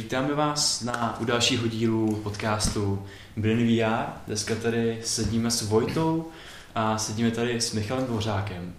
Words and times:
Vítáme 0.00 0.34
vás 0.34 0.82
na 0.82 1.20
u 1.20 1.24
dalšího 1.24 1.66
dílu 1.66 2.16
podcastu 2.16 3.06
Bryn 3.36 3.58
VR. 3.58 4.04
Dneska 4.26 4.54
tady 4.54 5.00
sedíme 5.04 5.50
s 5.50 5.62
Vojtou 5.62 6.28
a 6.74 6.98
sedíme 6.98 7.30
tady 7.30 7.60
s 7.60 7.72
Michalem 7.72 8.06
Dvořákem. 8.06 8.74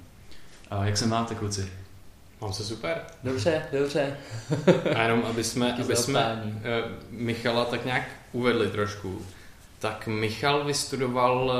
A 0.69 0.85
jak 0.85 0.97
se 0.97 1.05
máte, 1.05 1.35
kluci? 1.35 1.71
Mám 2.41 2.53
se 2.53 2.63
super. 2.63 3.01
Dobře, 3.23 3.65
dobře. 3.79 4.17
A 4.95 5.01
jenom, 5.01 5.23
aby 5.29 5.43
jsme, 5.43 5.73
aby 5.81 5.95
jsme 5.95 6.43
uh, 6.45 6.61
Michala 7.09 7.65
tak 7.65 7.85
nějak 7.85 8.03
uvedli 8.31 8.69
trošku, 8.69 9.25
tak 9.79 10.07
Michal 10.07 10.65
vystudoval 10.65 11.51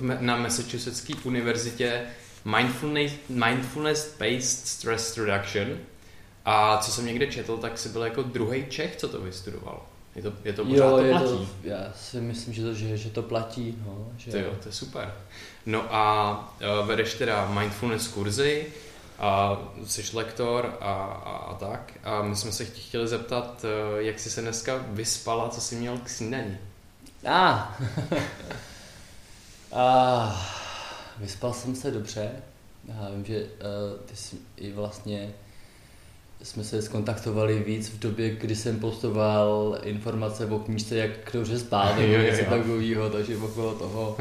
uh, 0.00 0.20
na 0.20 0.36
Massachusettské 0.36 1.14
univerzitě 1.24 2.02
Mindfulness, 2.44 3.12
Mindfulness-Based 3.30 4.66
Stress 4.66 5.18
Reduction, 5.18 5.78
a 6.46 6.78
co 6.78 6.92
jsem 6.92 7.06
někde 7.06 7.26
četl, 7.26 7.56
tak 7.56 7.78
si 7.78 7.88
byl 7.88 8.02
jako 8.02 8.22
druhý 8.22 8.66
Čech, 8.68 8.96
co 8.96 9.08
to 9.08 9.20
vystudoval. 9.20 9.82
Je 10.16 10.22
to, 10.22 10.32
je 10.44 10.52
to 10.52 10.64
pořád 10.64 10.84
jo, 10.84 10.90
to 10.90 11.04
je 11.04 11.10
platí? 11.10 11.26
To, 11.26 11.68
já 11.68 11.92
si 11.96 12.20
myslím, 12.20 12.54
že 12.54 12.62
to, 12.62 12.74
že, 12.74 12.96
že 12.96 13.10
to 13.10 13.22
platí. 13.22 13.78
No, 13.86 14.08
že... 14.16 14.30
To 14.30 14.38
jo, 14.38 14.50
to 14.62 14.68
je 14.68 14.72
super. 14.72 15.14
No 15.66 15.94
a 15.94 16.38
uh, 16.80 16.86
vedeš 16.86 17.14
teda 17.14 17.50
mindfulness 17.50 18.08
kurzy, 18.08 18.66
a 19.18 19.58
jsi 19.86 20.16
lektor 20.16 20.76
a, 20.80 20.92
a, 21.24 21.36
a 21.36 21.54
tak. 21.54 21.92
A 22.04 22.22
my 22.22 22.36
jsme 22.36 22.52
se 22.52 22.64
chtěli 22.64 23.08
zeptat, 23.08 23.64
uh, 23.64 24.00
jak 24.00 24.18
jsi 24.18 24.30
se 24.30 24.40
dneska 24.40 24.84
vyspala, 24.88 25.48
co 25.48 25.60
jsi 25.60 25.76
měl 25.76 25.98
k 25.98 26.08
snídaní. 26.08 26.58
Ah. 27.24 27.76
ah. 29.72 30.32
Vyspal 31.18 31.52
jsem 31.52 31.76
se 31.76 31.90
dobře. 31.90 32.30
Já 32.88 33.10
vím, 33.10 33.24
že 33.24 33.40
uh, 33.40 34.00
ty 34.06 34.16
jsi 34.16 34.36
i 34.56 34.72
vlastně 34.72 35.34
jsme 36.42 36.64
se 36.64 36.82
skontaktovali 36.82 37.58
víc 37.58 37.88
v 37.88 37.98
době, 37.98 38.30
kdy 38.30 38.56
jsem 38.56 38.78
postoval 38.78 39.78
informace 39.82 40.46
o 40.46 40.58
knížce, 40.58 40.96
jak 40.96 41.10
dobře 41.32 41.58
spát, 41.58 41.96
nebo 41.98 42.12
něco 42.12 42.44
takového, 42.44 43.10
takže 43.10 43.36
okolo 43.36 43.74
toho 43.74 44.16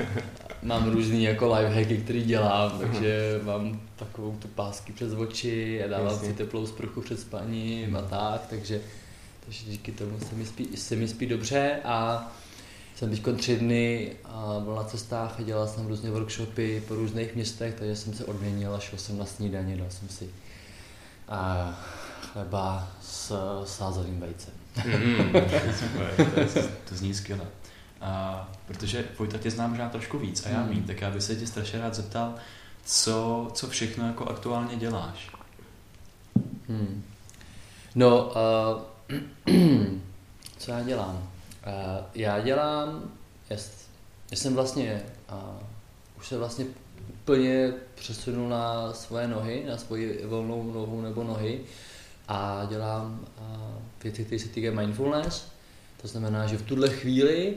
mám 0.62 0.92
různý 0.92 1.24
jako 1.24 1.54
lifehacky, 1.54 1.96
který 1.96 2.22
dělám, 2.22 2.78
takže 2.78 3.40
mám 3.44 3.80
takovou 3.96 4.36
tu 4.38 4.48
pásky 4.48 4.92
přes 4.92 5.12
oči 5.12 5.84
a 5.84 5.88
dávám 5.88 6.18
si 6.18 6.32
teplou 6.32 6.66
sprchu 6.66 7.00
před 7.00 7.20
spaním 7.20 7.96
a 7.96 8.02
tak, 8.02 8.46
takže, 8.50 8.80
takže 9.44 9.64
díky 9.66 9.92
tomu 9.92 10.18
se 10.28 10.34
mi 10.34 10.46
spí, 10.46 10.68
se 10.76 10.96
mi 10.96 11.08
spí 11.08 11.26
dobře 11.26 11.80
a 11.84 12.32
jsem 12.96 13.10
teď 13.10 13.22
tři 13.36 13.56
dny 13.56 14.12
a 14.24 14.60
byl 14.64 14.74
na 14.74 14.84
cestách 14.84 15.40
a 15.40 15.42
dělal 15.42 15.68
jsem 15.68 15.86
různé 15.86 16.10
workshopy 16.10 16.82
po 16.88 16.94
různých 16.94 17.34
městech, 17.34 17.74
takže 17.74 17.96
jsem 17.96 18.14
se 18.14 18.24
odměnil 18.24 18.74
a 18.74 18.78
šel 18.78 18.98
jsem 18.98 19.18
na 19.18 19.26
snídaně, 19.26 19.76
dal 19.76 19.90
jsem 19.90 20.08
si 20.08 20.30
a 21.30 21.74
chleba 22.32 22.88
s 23.02 23.32
sázelým 23.64 24.20
vejcem. 24.20 24.54
Mm, 24.86 25.32
to, 26.52 26.60
to 26.88 26.94
zní 26.94 27.14
skvěle. 27.14 27.46
A, 28.00 28.48
protože 28.66 29.04
Vojta 29.18 29.38
tě 29.38 29.50
znám 29.50 29.70
možná 29.70 29.88
trošku 29.88 30.18
víc 30.18 30.46
a 30.46 30.48
já 30.48 30.62
mm. 30.62 30.82
tak 30.82 31.00
já 31.00 31.10
bych 31.10 31.22
se 31.22 31.36
tě 31.36 31.46
strašně 31.46 31.80
rád 31.80 31.94
zeptal, 31.94 32.34
co, 32.84 33.48
co 33.54 33.68
všechno 33.68 34.06
jako 34.06 34.28
aktuálně 34.28 34.76
děláš? 34.76 35.30
Hmm. 36.68 37.04
No, 37.94 38.32
uh, 39.08 39.16
co 40.58 40.70
já 40.70 40.82
dělám? 40.82 41.16
Uh, 41.16 42.04
já 42.14 42.40
dělám, 42.40 43.02
já, 43.50 43.56
já 44.30 44.36
jsem 44.36 44.54
vlastně, 44.54 45.02
uh, 45.32 45.62
už 46.18 46.28
se 46.28 46.38
vlastně 46.38 46.64
úplně 47.30 47.72
přesunul 47.94 48.48
na 48.48 48.92
svoje 48.92 49.28
nohy, 49.28 49.64
na 49.68 49.76
svoji 49.76 50.20
volnou 50.26 50.72
nohu 50.72 51.00
nebo 51.00 51.24
nohy 51.24 51.60
a 52.28 52.66
dělám 52.68 53.26
věci, 54.02 54.24
které 54.24 54.38
se 54.38 54.48
týkají 54.48 54.76
mindfulness. 54.76 55.52
To 56.02 56.08
znamená, 56.08 56.46
že 56.46 56.58
v 56.58 56.62
tuhle 56.62 56.88
chvíli 56.88 57.56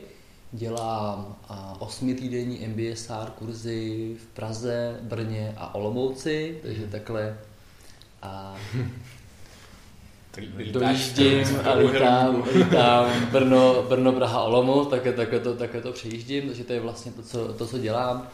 dělám 0.52 1.36
osmitýdenní 1.80 2.68
MBSR 2.68 3.30
kurzy 3.36 4.16
v 4.24 4.26
Praze, 4.34 5.00
Brně 5.02 5.54
a 5.58 5.76
Olomouci, 5.76 6.60
takže 6.64 6.88
takhle 6.88 7.38
a 8.22 8.56
dojíždím 10.72 11.44
a 11.64 11.74
lítám, 11.74 12.44
lítám 12.56 13.26
Brno, 13.32 13.84
Brno, 13.90 14.12
Praha, 14.12 14.44
Olomouc, 14.44 14.90
také, 14.90 15.14
také, 15.14 15.40
to, 15.40 15.56
také 15.56 15.82
to 15.82 15.92
přejíždím, 15.92 16.48
takže 16.48 16.64
to 16.64 16.74
je 16.74 16.80
vlastně 16.80 17.12
to, 17.12 17.22
co, 17.22 17.54
to, 17.54 17.68
co 17.68 17.78
dělám. 17.78 18.28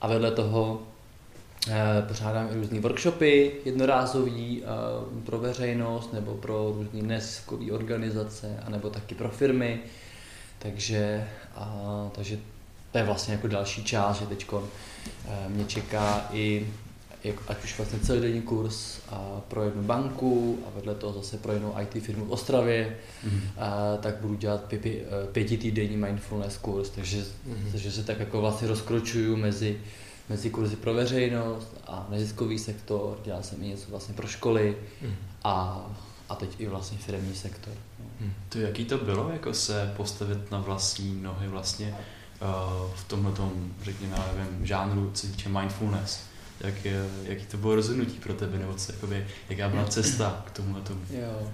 A 0.00 0.08
vedle 0.08 0.30
toho 0.30 0.82
eh, 1.68 2.02
pořádám 2.08 2.48
i 2.52 2.54
různé 2.54 2.80
workshopy 2.80 3.52
jednorázový 3.64 4.62
eh, 4.62 4.66
pro 5.26 5.38
veřejnost 5.38 6.12
nebo 6.12 6.34
pro 6.34 6.72
různé 6.76 7.02
neziskové 7.02 7.72
organizace, 7.72 8.60
anebo 8.66 8.90
taky 8.90 9.14
pro 9.14 9.28
firmy. 9.28 9.80
Takže, 10.58 11.28
a, 11.54 12.08
takže 12.12 12.38
to 12.92 12.98
je 12.98 13.04
vlastně 13.04 13.34
jako 13.34 13.48
další 13.48 13.84
část, 13.84 14.18
že 14.18 14.26
teď 14.26 14.46
eh, 14.54 15.48
mě 15.48 15.64
čeká 15.64 16.28
i 16.32 16.66
jak, 17.26 17.36
ať 17.48 17.64
už 17.64 17.76
vlastně 17.76 17.98
celý 17.98 18.42
kurz 18.42 18.98
a 19.08 19.40
pro 19.48 19.62
jednu 19.62 19.82
banku 19.82 20.58
a 20.66 20.70
vedle 20.76 20.94
toho 20.94 21.12
zase 21.12 21.36
pro 21.36 21.52
jednu 21.52 21.74
IT 21.80 22.02
firmu 22.02 22.24
v 22.24 22.32
Ostravě, 22.32 22.96
mm-hmm. 23.26 23.40
a, 23.58 23.96
tak 23.96 24.16
budu 24.16 24.34
dělat 24.34 24.64
pě, 24.64 24.78
pě, 24.78 24.92
pětitýdenní 25.32 25.96
mindfulness 25.96 26.56
kurz, 26.56 26.90
takže, 26.90 27.22
mm-hmm. 27.22 27.72
takže 27.72 27.92
se 27.92 28.02
tak 28.02 28.20
jako 28.20 28.40
vlastně 28.40 28.68
rozkročuju 28.68 29.36
mezi, 29.36 29.80
mezi 30.28 30.50
kurzy 30.50 30.76
pro 30.76 30.94
veřejnost 30.94 31.76
a 31.86 32.06
neziskový 32.10 32.58
sektor, 32.58 33.18
dělal 33.24 33.42
jsem 33.42 33.62
i 33.62 33.66
něco 33.66 33.90
vlastně 33.90 34.14
pro 34.14 34.26
školy 34.26 34.76
mm-hmm. 35.02 35.14
a, 35.44 35.86
a 36.28 36.34
teď 36.34 36.50
i 36.58 36.66
vlastně 36.66 36.98
firmní 36.98 37.34
sektor. 37.34 37.74
Mm. 38.20 38.32
To 38.48 38.58
jaký 38.58 38.84
to 38.84 38.98
bylo, 38.98 39.30
jako 39.32 39.54
se 39.54 39.92
postavit 39.96 40.50
na 40.50 40.58
vlastní 40.58 41.22
nohy 41.22 41.48
vlastně 41.48 41.96
uh, 42.42 42.90
v 42.94 43.04
tomhle 43.04 43.32
řekněme, 43.82 44.16
nevím, 44.36 44.66
žánru, 44.66 45.10
co 45.14 45.26
týče 45.26 45.48
mindfulness? 45.48 46.25
Jak, 46.60 46.74
jaký 47.22 47.46
to 47.46 47.56
bylo 47.56 47.74
rozhodnutí 47.74 48.18
pro 48.18 48.34
tebe, 48.34 48.58
nebo 48.58 48.74
co, 48.74 48.92
jakoby, 48.92 49.26
jaká 49.48 49.68
byla 49.68 49.84
cesta 49.84 50.44
k 50.46 50.50
tomuhle 50.50 50.82
tomu? 50.82 51.00
Jo. 51.10 51.48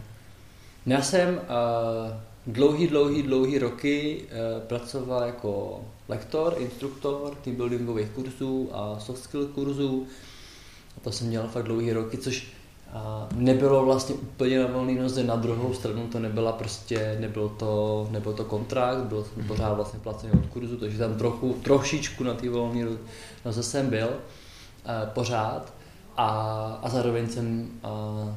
Já 0.86 1.02
jsem 1.02 1.34
uh, 1.34 1.42
dlouhý, 2.46 2.86
dlouhý, 2.86 3.22
dlouhý 3.22 3.58
roky 3.58 4.22
uh, 4.22 4.62
pracoval 4.62 5.22
jako 5.22 5.80
lektor, 6.08 6.54
instruktor 6.58 7.34
team 7.34 7.56
buildingových 7.56 8.08
kurzů 8.08 8.70
a 8.72 9.00
soft 9.00 9.22
skill 9.22 9.46
kurzů. 9.46 10.06
A 10.96 11.00
to 11.00 11.12
jsem 11.12 11.30
dělal 11.30 11.48
fakt 11.48 11.64
dlouhý 11.64 11.92
roky, 11.92 12.18
což 12.18 12.52
uh, 12.94 13.38
nebylo 13.38 13.84
vlastně 13.84 14.14
úplně 14.14 14.58
na 14.58 14.66
volný 14.66 14.94
noze, 14.94 15.22
na 15.22 15.36
druhou 15.36 15.74
stranu 15.74 16.08
to 16.08 16.18
nebyla 16.18 16.52
prostě, 16.52 17.16
nebyl 17.20 17.48
to, 17.48 18.08
nebyl 18.10 18.32
to 18.32 18.44
kontrakt, 18.44 18.98
byl 18.98 19.24
jsem 19.24 19.44
pořád 19.44 19.74
vlastně 19.74 20.00
placený 20.00 20.32
od 20.32 20.46
kurzu, 20.46 20.76
takže 20.76 20.98
tam 20.98 21.14
trochu, 21.14 21.52
trošičku 21.62 22.24
na 22.24 22.34
té 22.34 22.48
volné 22.48 22.86
noze 23.44 23.62
jsem 23.62 23.90
byl. 23.90 24.08
Eh, 24.86 25.06
pořád 25.06 25.72
a, 26.16 26.28
a 26.82 26.88
zároveň 26.88 27.28
jsem 27.28 27.70
uh, 27.84 28.34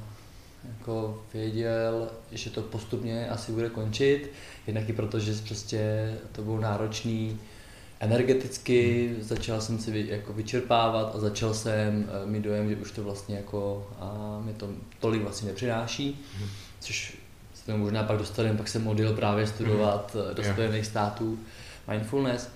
jako 0.78 1.24
věděl, 1.34 2.08
že 2.32 2.50
to 2.50 2.62
postupně 2.62 3.30
asi 3.30 3.52
bude 3.52 3.70
končit, 3.70 4.32
jednak 4.68 4.90
i 4.90 4.94
proto, 4.94 5.20
že 5.20 5.34
prostě 5.48 6.14
to 6.32 6.42
bylo 6.42 6.60
náročný 6.60 7.40
energeticky, 8.00 9.08
hmm. 9.08 9.24
začal 9.24 9.62
jsem 9.62 9.80
si 9.80 10.06
jako 10.10 10.34
vyčerpávat 10.34 11.16
a 11.16 11.20
začal 11.20 11.54
jsem 11.54 12.10
uh, 12.24 12.30
mít 12.30 12.44
dojem, 12.44 12.70
že 12.70 12.76
už 12.76 12.92
to 12.92 13.04
vlastně 13.04 13.36
jako 13.36 13.88
a 14.00 14.40
mi 14.46 14.54
to 14.54 14.70
tolik 15.00 15.22
vlastně 15.22 15.48
nepřináší, 15.48 16.26
hmm. 16.38 16.50
což 16.80 17.18
se 17.54 17.66
tomu 17.66 17.78
možná 17.78 18.04
pak 18.04 18.18
dostaneme, 18.18 18.58
pak 18.58 18.68
jsem 18.68 18.88
odjel 18.88 19.14
právě 19.14 19.48
studovat 19.48 20.16
hmm. 20.16 20.36
do 20.36 20.44
Spojených 20.44 20.86
států 20.86 21.40
mindfulness 21.88 22.50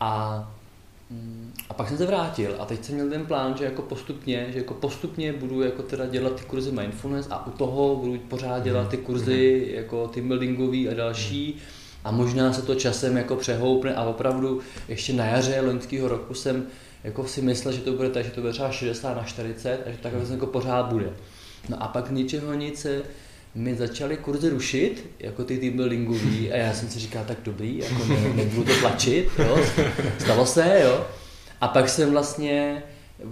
a 0.00 0.55
a 1.68 1.74
pak 1.74 1.88
jsem 1.88 1.98
se 1.98 2.06
vrátil 2.06 2.56
a 2.58 2.64
teď 2.64 2.84
jsem 2.84 2.94
měl 2.94 3.10
ten 3.10 3.26
plán, 3.26 3.56
že 3.56 3.64
jako 3.64 3.82
postupně, 3.82 4.46
že 4.52 4.58
jako 4.58 4.74
postupně 4.74 5.32
budu 5.32 5.62
jako 5.62 5.82
teda 5.82 6.06
dělat 6.06 6.34
ty 6.34 6.44
kurzy 6.44 6.72
mindfulness 6.72 7.26
a 7.30 7.46
u 7.46 7.50
toho 7.50 7.96
budu 7.96 8.18
pořád 8.18 8.62
dělat 8.62 8.88
ty 8.88 8.96
kurzy 8.96 9.68
jako 9.74 10.08
team 10.08 10.28
buildingový 10.28 10.88
a 10.88 10.94
další. 10.94 11.56
A 12.04 12.10
možná 12.10 12.52
se 12.52 12.62
to 12.62 12.74
časem 12.74 13.16
jako 13.16 13.36
přehoupne 13.36 13.94
a 13.94 14.02
opravdu 14.04 14.60
ještě 14.88 15.12
na 15.12 15.24
jaře 15.24 15.60
loňského 15.60 16.08
roku 16.08 16.34
jsem 16.34 16.66
jako 17.04 17.26
si 17.26 17.42
myslel, 17.42 17.74
že 17.74 17.80
to 17.80 17.92
bude 17.92 18.10
tak, 18.10 18.24
že 18.24 18.30
to 18.30 18.40
bude 18.40 18.52
třeba 18.52 18.70
60 18.70 19.14
na 19.14 19.24
40 19.24 19.82
a 19.86 19.90
že 19.90 19.98
takhle 19.98 20.20
jako 20.30 20.46
pořád 20.46 20.86
bude. 20.86 21.12
No 21.68 21.82
a 21.82 21.88
pak 21.88 22.10
ničeho 22.10 22.54
nic 22.54 22.80
se 22.80 23.02
mi 23.56 23.74
začaly 23.74 24.16
kurzy 24.16 24.50
rušit, 24.50 25.10
jako 25.18 25.44
ty 25.44 25.58
team 25.58 25.76
buildingový, 25.76 26.52
a 26.52 26.56
já 26.56 26.74
jsem 26.74 26.88
si 26.88 26.98
říkal, 26.98 27.24
tak 27.26 27.38
dobrý, 27.42 27.78
jako 27.78 28.04
ne, 28.04 28.34
nebudu 28.34 28.64
to 28.64 28.80
tlačit, 28.80 29.28
jo, 29.38 29.58
stalo 30.18 30.46
se, 30.46 30.80
jo. 30.84 31.06
A 31.60 31.68
pak 31.68 31.88
jsem 31.88 32.10
vlastně 32.10 32.82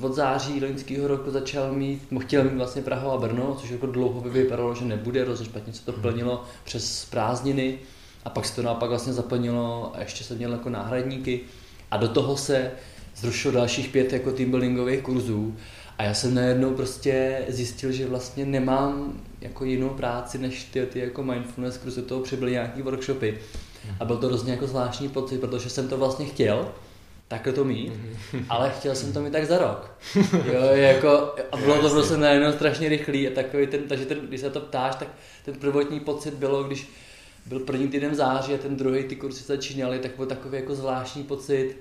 od 0.00 0.14
září 0.14 0.60
loňského 0.60 1.08
roku 1.08 1.30
začal 1.30 1.72
mít, 1.72 2.02
chtěl 2.18 2.44
mít 2.44 2.54
vlastně 2.54 2.82
Prahu 2.82 3.10
a 3.10 3.18
Brno, 3.18 3.56
což 3.60 3.70
jako 3.70 3.86
dlouho 3.86 4.20
by 4.20 4.30
vypadalo, 4.30 4.74
že 4.74 4.84
nebude, 4.84 5.22
hrozně 5.22 5.46
špatně 5.46 5.72
se 5.72 5.84
to 5.84 5.92
mhm. 5.92 6.00
plnilo 6.00 6.44
přes 6.64 7.04
prázdniny 7.04 7.78
a 8.24 8.30
pak 8.30 8.44
se 8.44 8.56
to 8.56 8.62
naopak 8.62 8.88
vlastně 8.88 9.12
zaplnilo 9.12 9.92
a 9.94 10.00
ještě 10.00 10.24
jsem 10.24 10.36
měl 10.36 10.52
jako 10.52 10.70
náhradníky 10.70 11.40
a 11.90 11.96
do 11.96 12.08
toho 12.08 12.36
se 12.36 12.70
zrušilo 13.16 13.54
dalších 13.54 13.88
pět 13.88 14.12
jako 14.12 14.32
team 14.32 14.50
buildingových 14.50 15.00
kurzů 15.00 15.56
A 15.98 16.02
já 16.02 16.14
jsem 16.14 16.34
najednou 16.34 16.74
prostě 16.74 17.44
zjistil, 17.48 17.92
že 17.92 18.06
vlastně 18.06 18.46
nemám 18.46 19.20
jako 19.44 19.64
jinou 19.64 19.88
práci, 19.88 20.38
než 20.38 20.64
ty, 20.64 20.86
ty 20.86 20.98
jako 20.98 21.22
mindfulness, 21.22 21.76
kruze 21.76 22.02
toho 22.02 22.20
přibyly 22.20 22.52
nějaký 22.52 22.82
workshopy. 22.82 23.38
A 24.00 24.04
byl 24.04 24.16
to 24.16 24.26
hrozně 24.26 24.52
jako 24.52 24.66
zvláštní 24.66 25.08
pocit, 25.08 25.40
protože 25.40 25.70
jsem 25.70 25.88
to 25.88 25.96
vlastně 25.96 26.26
chtěl, 26.26 26.72
takhle 27.28 27.52
to 27.52 27.64
mít, 27.64 27.92
ale 28.48 28.72
chtěl 28.78 28.94
jsem 28.94 29.12
to 29.12 29.20
mít 29.20 29.32
tak 29.32 29.46
za 29.46 29.58
rok. 29.58 29.98
Jo, 30.52 30.62
jako, 30.72 31.34
a 31.52 31.56
bylo 31.56 31.82
to 31.82 31.90
prostě 31.90 32.16
najednou 32.16 32.52
strašně 32.52 32.88
rychlý 32.88 33.28
a 33.28 33.34
takový 33.34 33.66
ten, 33.66 33.80
takže 33.88 34.06
ten, 34.06 34.18
když 34.18 34.40
se 34.40 34.50
to 34.50 34.60
ptáš, 34.60 34.96
tak 34.96 35.08
ten 35.44 35.54
prvotní 35.54 36.00
pocit 36.00 36.34
bylo, 36.34 36.64
když 36.64 36.88
byl 37.46 37.60
první 37.60 37.88
týden 37.88 38.14
září 38.14 38.54
a 38.54 38.58
ten 38.58 38.76
druhý 38.76 39.04
ty 39.04 39.16
kursy 39.16 39.44
začínaly, 39.44 39.98
tak 39.98 40.10
byl 40.16 40.26
takový 40.26 40.56
jako 40.56 40.74
zvláštní 40.74 41.22
pocit, 41.22 41.76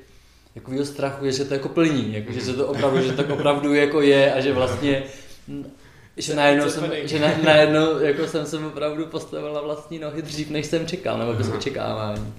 jako 0.56 0.86
strachu, 0.86 1.25
že 1.25 1.33
se 1.33 1.45
to 1.45 1.54
jako 1.54 1.69
plní, 1.69 2.13
jako, 2.13 2.31
že 2.31 2.42
se 2.42 2.54
to 2.54 2.68
opravdu, 2.68 3.01
že 3.01 3.12
to 3.12 3.33
opravdu 3.33 3.74
jako 3.74 4.01
je 4.01 4.33
a 4.33 4.39
že 4.39 4.54
vlastně 4.54 5.04
že 6.18 6.36
najednou, 6.36 6.69
jsem, 6.69 6.92
že 7.04 7.19
na, 7.19 7.27
najednou 7.44 8.00
jako 8.00 8.27
jsem 8.27 8.45
se 8.45 8.57
opravdu 8.60 9.06
postavil 9.06 9.54
na 9.54 9.62
vlastní 9.62 10.00
nohy 10.00 10.21
dřív, 10.21 10.50
než 10.50 10.65
jsem 10.65 10.88
čekal, 10.88 11.18
nebo 11.18 11.33
bez 11.33 11.50
očekávání. 11.50 12.33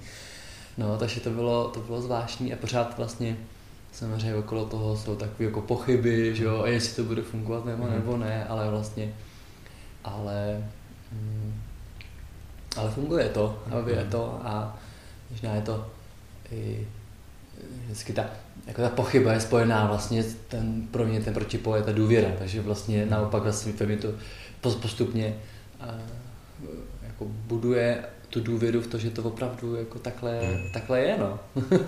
No, 0.79 0.99
takže 0.99 1.21
to 1.21 1.31
bylo, 1.31 1.69
to 1.69 1.81
bylo 1.81 2.01
zvláštní 2.01 2.53
a 2.53 2.57
pořád 2.57 2.99
vlastně 2.99 3.37
samozřejmě 3.95 4.35
okolo 4.35 4.65
toho 4.65 4.97
jsou 4.97 5.17
takové 5.17 5.45
jako 5.45 5.61
pochyby, 5.61 6.37
že 6.37 6.45
jo, 6.45 6.63
a 6.63 6.69
jestli 6.69 6.97
to 6.97 7.05
bude 7.05 7.23
fungovat 7.23 7.65
nebo, 7.65 7.87
nebo 7.87 8.13
mhm. 8.13 8.21
ne, 8.21 8.47
ale 8.49 8.71
vlastně, 8.71 9.15
ale, 10.05 10.65
mm, 11.13 11.63
ale 12.77 12.91
funguje 12.91 13.29
to, 13.29 13.63
a 13.71 13.91
je 13.91 14.05
to 14.11 14.41
a 14.45 14.79
možná 15.31 15.55
je 15.55 15.63
to 15.63 15.87
i 16.51 16.89
vždycky 17.85 18.13
ta, 18.13 18.27
jako 18.67 18.83
ta 18.83 18.89
pochyba 18.89 19.33
je 19.33 19.41
spojená 19.41 19.87
vlastně, 19.87 20.25
ten, 20.49 20.83
pro 20.91 21.07
mě 21.07 21.21
ten 21.21 21.35
protipol 21.35 21.77
je 21.77 21.83
ta 21.83 21.93
důvěra, 21.93 22.29
takže 22.39 22.61
vlastně 22.61 23.07
naopak 23.07 23.43
vlastně 23.43 23.87
mi 23.87 23.97
to 23.97 24.09
postupně 24.61 25.35
jako 27.03 27.27
buduje 27.29 28.05
tu 28.31 28.41
důvěru 28.41 28.81
v 28.81 28.87
to, 28.87 28.99
že 28.99 29.11
to 29.11 29.23
opravdu 29.23 29.75
jako 29.75 29.99
takhle, 29.99 30.41
hmm. 30.41 30.73
takhle 30.73 31.01
je, 31.01 31.19
no. 31.19 31.39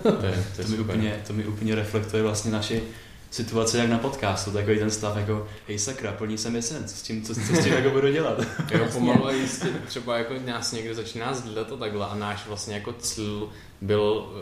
to, 0.03 0.25
je, 0.25 0.43
to, 0.55 0.61
je 0.61 0.65
to, 0.65 0.71
mi 0.71 0.77
úplně, 0.77 1.15
to 1.27 1.33
mi 1.33 1.45
úplně 1.45 1.75
reflektuje 1.75 2.23
vlastně 2.23 2.51
naši 2.51 2.83
situace 3.31 3.77
jak 3.77 3.89
na 3.89 3.97
podcastu, 3.97 4.51
takový 4.51 4.79
ten 4.79 4.91
stav 4.91 5.17
jako 5.17 5.47
hej 5.67 5.79
sakra, 5.79 6.11
plní 6.11 6.37
se 6.37 6.49
mi 6.49 6.61
sen, 6.61 6.87
co 6.87 6.95
s 6.95 7.01
tím, 7.01 7.23
co, 7.23 7.35
co 7.35 7.41
s 7.41 7.63
tím 7.63 7.73
jako 7.73 7.89
budu 7.89 8.11
dělat. 8.11 8.39
jo, 8.71 8.87
pomalu 8.93 9.27
a 9.27 9.31
jistě, 9.31 9.67
třeba 9.87 10.17
jako 10.17 10.33
nás 10.45 10.71
někdo 10.71 10.95
začíná 10.95 11.33
sdílet 11.33 11.67
to 11.67 11.77
takhle 11.77 12.05
a 12.05 12.15
náš 12.15 12.47
vlastně 12.47 12.75
jako 12.75 12.93
cíl 12.93 13.49
byl 13.81 14.01
uh, 14.01 14.33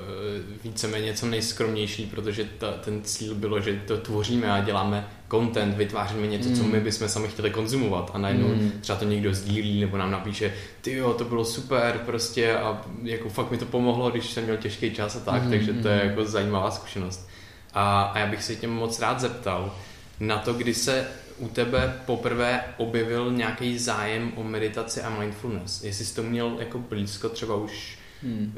víceméně 0.63 1.05
něco 1.05 1.25
nejskromnější, 1.25 2.05
protože 2.05 2.49
ta, 2.57 2.71
ten 2.71 3.03
cíl 3.03 3.35
bylo, 3.35 3.61
že 3.61 3.81
to 3.87 3.97
tvoříme 3.97 4.51
a 4.51 4.61
děláme 4.61 5.07
content, 5.31 5.77
vytváříme 5.77 6.27
něco, 6.27 6.49
mm. 6.49 6.55
co 6.55 6.63
my 6.63 6.79
bychom 6.79 7.09
sami 7.09 7.27
chtěli 7.27 7.49
konzumovat 7.49 8.11
a 8.13 8.17
najednou 8.17 8.47
mm. 8.47 8.71
třeba 8.81 8.97
to 8.97 9.05
někdo 9.05 9.33
sdílí 9.33 9.81
nebo 9.81 9.97
nám 9.97 10.11
napíše, 10.11 10.53
ty 10.81 10.93
jo, 10.93 11.13
to 11.13 11.23
bylo 11.23 11.45
super 11.45 12.01
prostě 12.05 12.55
a 12.55 12.81
jako 13.03 13.29
fakt 13.29 13.51
mi 13.51 13.57
to 13.57 13.65
pomohlo, 13.65 14.11
když 14.11 14.31
jsem 14.31 14.43
měl 14.43 14.57
těžký 14.57 14.91
čas 14.91 15.15
a 15.15 15.19
tak, 15.19 15.43
mm. 15.43 15.49
takže 15.49 15.73
to 15.73 15.87
je 15.87 16.03
mm. 16.03 16.09
jako 16.09 16.25
zajímavá 16.25 16.71
zkušenost. 16.71 17.29
A, 17.75 18.01
a 18.01 18.19
já 18.19 18.27
bych 18.27 18.43
se 18.43 18.55
tě 18.55 18.67
moc 18.67 18.99
rád 18.99 19.19
zeptal 19.19 19.75
na 20.19 20.37
to, 20.37 20.53
kdy 20.53 20.73
se 20.73 21.07
u 21.37 21.47
tebe 21.47 22.01
poprvé 22.05 22.63
objevil 22.77 23.31
nějaký 23.31 23.79
zájem 23.79 24.31
o 24.35 24.43
meditaci 24.43 25.01
a 25.01 25.09
mindfulness. 25.19 25.83
Jestli 25.83 26.05
jsi 26.05 26.15
to 26.15 26.23
měl 26.23 26.55
jako 26.59 26.79
blízko 26.79 27.29
třeba 27.29 27.55
už 27.55 27.97
hmm. 28.21 28.53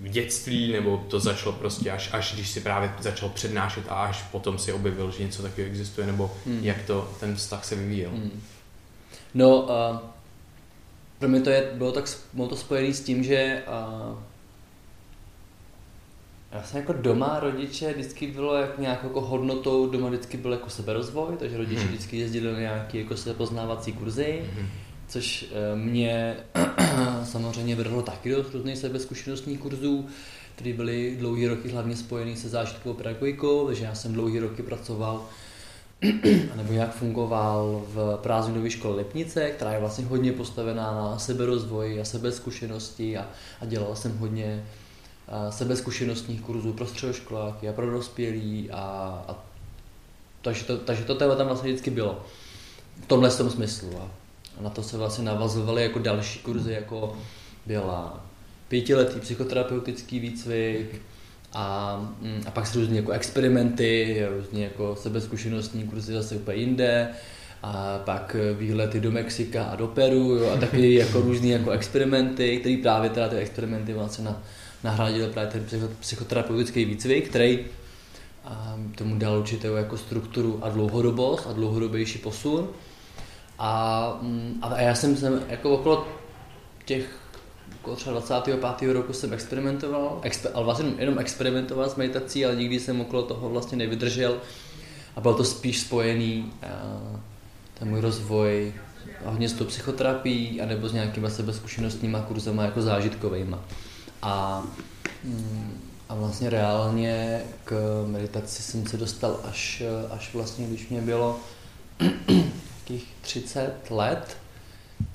v 0.00 0.08
dětství, 0.08 0.72
nebo 0.72 1.06
to 1.08 1.20
začalo 1.20 1.52
prostě 1.52 1.90
až, 1.90 2.10
až 2.12 2.34
když 2.34 2.48
si 2.48 2.60
právě 2.60 2.92
začal 3.00 3.28
přednášet 3.28 3.84
a 3.88 3.94
až 3.94 4.22
potom 4.22 4.58
si 4.58 4.72
objevil, 4.72 5.10
že 5.10 5.22
něco 5.22 5.42
takového 5.42 5.70
existuje, 5.70 6.06
nebo 6.06 6.30
hmm. 6.46 6.60
jak 6.62 6.82
to 6.82 7.10
ten 7.20 7.36
vztah 7.36 7.64
se 7.64 7.74
vyvíjel? 7.74 8.10
Hmm. 8.10 8.42
No, 9.34 9.60
uh, 9.60 9.98
pro 11.18 11.28
mě 11.28 11.40
to 11.40 11.50
je, 11.50 11.70
bylo, 11.74 11.92
tak, 11.92 12.04
bylo 12.32 12.48
to 12.48 12.56
spojené 12.56 12.94
s 12.94 13.00
tím, 13.00 13.24
že 13.24 13.62
uh, 13.68 14.18
já 16.52 16.62
jsem 16.62 16.80
jako 16.80 16.92
doma, 16.92 17.40
rodiče 17.40 17.92
vždycky 17.92 18.26
bylo 18.26 18.54
jak 18.54 18.78
nějak 18.78 19.02
jako 19.02 19.20
hodnotou, 19.20 19.90
doma 19.90 20.08
vždycky 20.08 20.36
byl 20.36 20.52
jako 20.52 20.70
seberozvoj, 20.70 21.36
takže 21.38 21.56
rodiče 21.56 21.80
hmm. 21.80 21.88
vždycky 21.88 22.16
jezdili 22.18 22.52
na 22.52 22.58
nějaké 22.58 22.98
jako 22.98 23.16
sebepoznávací 23.16 23.92
kurzy, 23.92 24.42
hmm. 24.54 24.68
což 25.08 25.46
eh, 25.52 25.76
mě 25.76 26.36
samozřejmě 27.24 27.76
vrhlo 27.76 28.02
taky 28.02 28.30
do 28.30 28.44
různých 28.52 28.78
sebezkušenostních 28.78 29.58
kurzů, 29.58 30.06
které 30.54 30.72
byly 30.72 31.16
dlouhé 31.18 31.48
roky 31.48 31.68
hlavně 31.68 31.96
spojený 31.96 32.36
se 32.36 32.48
zážitkovou 32.48 32.94
pedagogikou, 32.94 33.66
takže 33.66 33.84
já 33.84 33.94
jsem 33.94 34.12
dlouhé 34.12 34.40
roky 34.40 34.62
pracoval 34.62 35.24
nebo 36.56 36.72
jak 36.72 36.94
fungoval 36.94 37.82
v 37.88 38.18
prázdninové 38.22 38.70
škole 38.70 38.96
Lipnice, 38.96 39.50
která 39.50 39.72
je 39.72 39.80
vlastně 39.80 40.04
hodně 40.04 40.32
postavená 40.32 40.92
na 40.94 41.18
seberozvoji 41.18 42.00
a 42.00 42.04
sebezkušenosti 42.04 43.16
a, 43.16 43.26
a 43.60 43.66
dělal 43.66 43.96
jsem 43.96 44.18
hodně 44.18 44.64
sebezkušenostních 45.50 46.40
kurzů 46.40 46.72
pro 46.72 46.86
středoškoláky 46.86 47.68
a 47.68 47.72
pro 47.72 47.90
dospělí 47.90 48.70
a, 48.70 48.78
a 49.28 49.44
takže, 50.42 50.64
to, 50.64 50.76
takže 50.76 51.04
to 51.04 51.14
téma 51.14 51.34
tam 51.34 51.46
vlastně 51.46 51.70
vždycky 51.70 51.90
bylo. 51.90 52.24
V 53.02 53.06
tomhle 53.06 53.30
tom 53.30 53.50
smyslu. 53.50 53.90
A 53.98 54.10
na 54.62 54.70
to 54.70 54.82
se 54.82 54.96
vlastně 54.96 55.24
navazovaly 55.24 55.82
jako 55.82 55.98
další 55.98 56.38
kurzy, 56.38 56.72
jako 56.72 57.16
byla 57.66 58.26
pětiletý 58.68 59.20
psychoterapeutický 59.20 60.18
výcvik 60.20 61.02
a, 61.52 61.96
mm, 62.20 62.42
a 62.46 62.50
pak 62.50 62.66
se 62.66 62.78
různě 62.78 62.96
jako 62.96 63.12
experimenty, 63.12 64.26
různě 64.36 64.64
jako 64.64 64.96
sebezkušenostní 64.96 65.82
kurzy 65.82 66.12
zase 66.12 66.34
úplně 66.36 66.58
jinde. 66.58 67.08
A 67.62 67.98
pak 68.04 68.36
výlety 68.58 69.00
do 69.00 69.12
Mexika 69.12 69.64
a 69.64 69.76
do 69.76 69.86
Peru 69.86 70.34
jo, 70.34 70.50
a 70.50 70.56
taky 70.56 70.94
jako 70.98 71.20
různé 71.20 71.48
jako 71.48 71.70
experimenty, 71.70 72.58
které 72.58 72.76
právě 72.82 73.10
teda 73.10 73.28
ty 73.28 73.36
experimenty 73.36 73.92
vlastně 73.92 74.24
na, 74.24 74.42
nahradil 74.84 75.28
právě 75.28 75.50
ten 75.50 75.88
psychoterapeutický 76.00 76.84
výcvik, 76.84 77.28
který 77.28 77.64
tomu 78.94 79.18
dal 79.18 79.38
určitou 79.38 79.74
jako 79.74 79.96
strukturu 79.96 80.64
a 80.64 80.68
dlouhodobost 80.68 81.46
a 81.46 81.52
dlouhodobější 81.52 82.18
posun. 82.18 82.68
A, 83.58 84.18
mm, 84.22 84.58
a 84.62 84.80
já 84.80 84.94
jsem, 84.94 85.16
jsem 85.16 85.42
jako 85.48 85.70
okolo 85.70 86.08
těch 86.84 87.06
okolo 87.80 87.96
třeba 87.96 88.12
25. 88.12 88.92
roku 88.92 89.12
jsem 89.12 89.32
experimentoval, 89.32 90.18
exper, 90.22 90.50
ale 90.54 90.64
vlastně 90.64 90.92
jenom 90.98 91.18
experimentoval 91.18 91.90
s 91.90 91.96
meditací, 91.96 92.46
ale 92.46 92.56
nikdy 92.56 92.80
jsem 92.80 93.00
okolo 93.00 93.22
toho 93.22 93.48
vlastně 93.48 93.78
nevydržel 93.78 94.36
a 95.16 95.20
byl 95.20 95.34
to 95.34 95.44
spíš 95.44 95.80
spojený 95.80 96.52
ten 97.78 97.88
můj 97.88 98.00
rozvoj 98.00 98.72
hodně 99.24 99.48
s 99.48 99.52
tou 99.52 99.64
psychoterapií 99.64 100.60
anebo 100.60 100.88
s 100.88 100.92
nějakýma 100.92 101.30
sebezkušenostníma 101.30 102.20
kurzama 102.20 102.62
jako 102.62 102.82
zážitkovými. 102.82 103.56
A, 104.26 104.62
mm, 105.24 105.80
a 106.08 106.14
vlastně 106.14 106.50
reálně 106.50 107.42
k 107.64 108.04
meditaci 108.06 108.62
jsem 108.62 108.86
se 108.86 108.96
dostal 108.96 109.40
až, 109.44 109.82
až 110.10 110.34
vlastně, 110.34 110.66
když 110.66 110.88
mě 110.88 111.00
bylo 111.00 111.38
nějakých 112.88 113.14
30 113.20 113.90
let, 113.90 114.36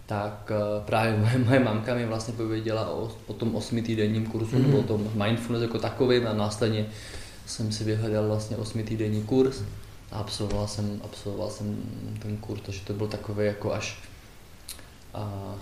tak 0.06 0.52
eh, 0.52 0.84
právě 0.86 1.18
moje, 1.18 1.38
moje 1.38 1.60
mamka 1.60 1.96
mi 1.96 2.06
vlastně 2.06 2.34
pověděla 2.34 2.90
o, 2.90 3.12
o 3.28 3.34
tom 3.34 3.56
osmi 3.56 3.82
týdenním 3.82 4.26
kurzu, 4.26 4.58
mm-hmm. 4.58 4.68
nebo 4.68 4.80
o 4.80 4.84
tom 4.84 5.12
mindfulness 5.26 5.62
jako 5.62 5.80
takovým 5.80 6.28
a 6.28 6.34
následně 6.34 6.86
jsem 7.46 7.72
si 7.72 7.84
vyhledal 7.84 8.28
vlastně 8.28 8.58
osmi 8.58 8.84
týdenní 8.84 9.24
kurz 9.24 9.62
a 10.12 10.20
absolvoval 10.20 10.68
jsem, 10.68 11.02
absolvoval 11.04 11.50
jsem 11.50 11.78
ten 12.22 12.38
kurz, 12.38 12.62
takže 12.62 12.82
to 12.86 12.94
byl 12.94 13.08
takový 13.08 13.46
jako 13.46 13.74
až 13.74 14.00
a, 15.14 15.56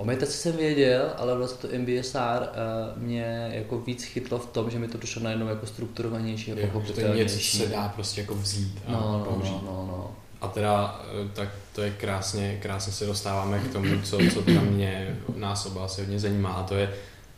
O 0.00 0.04
meditaci 0.04 0.32
jsem 0.32 0.56
věděl, 0.56 1.12
ale 1.16 1.36
vlastně 1.36 1.68
to 1.68 1.78
MBSR 1.78 2.18
uh, 2.18 2.46
eh, 2.46 2.92
mě 2.96 3.50
jako 3.52 3.78
víc 3.78 4.04
chytlo 4.04 4.38
v 4.38 4.46
tom, 4.46 4.70
že 4.70 4.78
mi 4.78 4.88
to 4.88 4.98
došlo 4.98 5.22
najednou 5.22 5.48
jako 5.48 5.66
strukturovanější 5.66 6.52
a 6.52 6.66
pochopitelnější. 6.66 7.34
Něco 7.34 7.56
se 7.56 7.66
dá 7.66 7.88
prostě 7.88 8.20
jako 8.20 8.34
vzít 8.34 8.82
a 8.86 8.92
no, 8.92 9.18
no, 9.18 9.24
použít. 9.24 9.52
No, 9.52 9.60
no, 9.62 9.86
no. 9.86 10.10
A 10.40 10.48
teda, 10.48 11.00
eh, 11.24 11.28
tak 11.34 11.48
to 11.74 11.82
je 11.82 11.90
krásně, 11.90 12.58
krásně 12.62 12.92
se 12.92 13.06
dostáváme 13.06 13.58
k 13.58 13.72
tomu, 13.72 14.02
co, 14.02 14.18
co 14.34 14.42
tam 14.42 14.66
mě, 14.66 15.16
nás 15.36 15.66
oba 15.66 15.84
asi 15.84 16.00
hodně 16.00 16.18
zajímá 16.18 16.52
a 16.52 16.62
to 16.62 16.74
je 16.74 16.94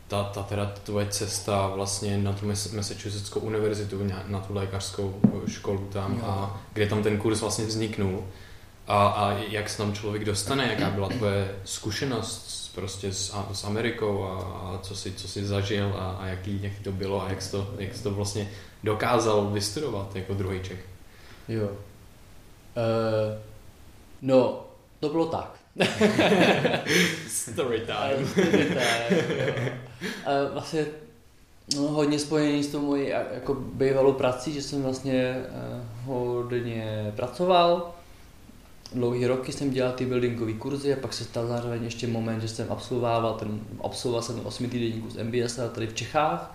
ta, 0.09 0.25
ta 0.25 0.43
teda 0.43 0.75
tvoje 0.83 1.07
cesta 1.07 1.67
vlastně 1.67 2.19
na 2.19 2.33
tu 2.33 2.47
Massachusettskou 2.47 3.41
univerzitu, 3.41 4.11
na 4.27 4.41
tu 4.41 4.55
lékařskou 4.55 5.21
školu 5.47 5.89
tam 5.93 6.15
jo. 6.15 6.25
a 6.27 6.61
kde 6.73 6.87
tam 6.87 7.03
ten 7.03 7.19
kurz 7.19 7.41
vlastně 7.41 7.65
vzniknul. 7.65 8.25
A, 8.87 9.07
a 9.07 9.33
jak 9.33 9.69
se 9.69 9.79
tam 9.79 9.93
člověk 9.93 10.25
dostane, 10.25 10.69
jaká 10.69 10.91
byla 10.91 11.09
tvoje 11.09 11.57
zkušenost 11.65 12.63
prostě 12.75 13.13
s, 13.13 13.35
s 13.53 13.65
Amerikou 13.65 14.25
a, 14.25 14.39
a 14.39 14.79
co, 14.83 14.97
jsi, 14.97 15.13
co 15.13 15.29
jsi 15.29 15.45
zažil 15.45 15.95
a, 15.99 16.11
a 16.11 16.27
jaký, 16.27 16.63
jak 16.63 16.73
to 16.85 16.93
bylo 16.93 17.23
a 17.23 17.29
jak 17.31 17.43
jsi 17.43 17.51
to, 17.51 17.75
jak 17.79 17.95
jsi 17.95 18.03
to 18.03 18.11
vlastně 18.11 18.51
dokázal 18.85 19.47
vystudovat 19.47 20.17
jako 20.17 20.35
druhý 20.35 20.61
Čech? 20.63 20.87
Jo. 21.49 21.65
Uh, 21.65 21.73
no, 24.23 24.65
to 25.01 25.09
bylo 25.09 25.27
tak. 25.27 25.55
Story 27.29 27.81
time. 27.81 28.27
Story 28.27 28.65
time 28.65 29.73
uh, 30.03 30.53
vlastně 30.53 30.87
no, 31.77 31.83
hodně 31.83 32.19
spojený 32.19 32.63
s 32.63 32.69
tou 32.69 32.81
mojí 32.81 33.09
jako 33.09 33.55
bývalou 33.55 34.13
prací, 34.13 34.53
že 34.53 34.63
jsem 34.63 34.83
vlastně 34.83 35.45
uh, 36.07 36.45
hodně 36.45 37.13
pracoval. 37.17 37.95
Dlouhý 38.95 39.27
roky 39.27 39.53
jsem 39.53 39.71
dělal 39.71 39.93
ty 39.93 40.07
buildingové 40.07 40.53
kurzy 40.53 40.93
a 40.93 40.97
pak 41.01 41.13
se 41.13 41.25
stal 41.25 41.47
zároveň 41.47 41.85
ještě 41.85 42.07
moment, 42.07 42.41
že 42.41 42.49
jsem 42.49 42.67
absolvoval 42.71 43.35
ten, 43.35 43.61
absolvoval 43.85 44.23
jsem 44.23 44.41
8 44.45 44.69
týdenní 44.69 45.03
kurz 45.03 45.17
MBS 45.23 45.61
tady 45.73 45.87
v 45.87 45.95
Čechách 45.95 46.55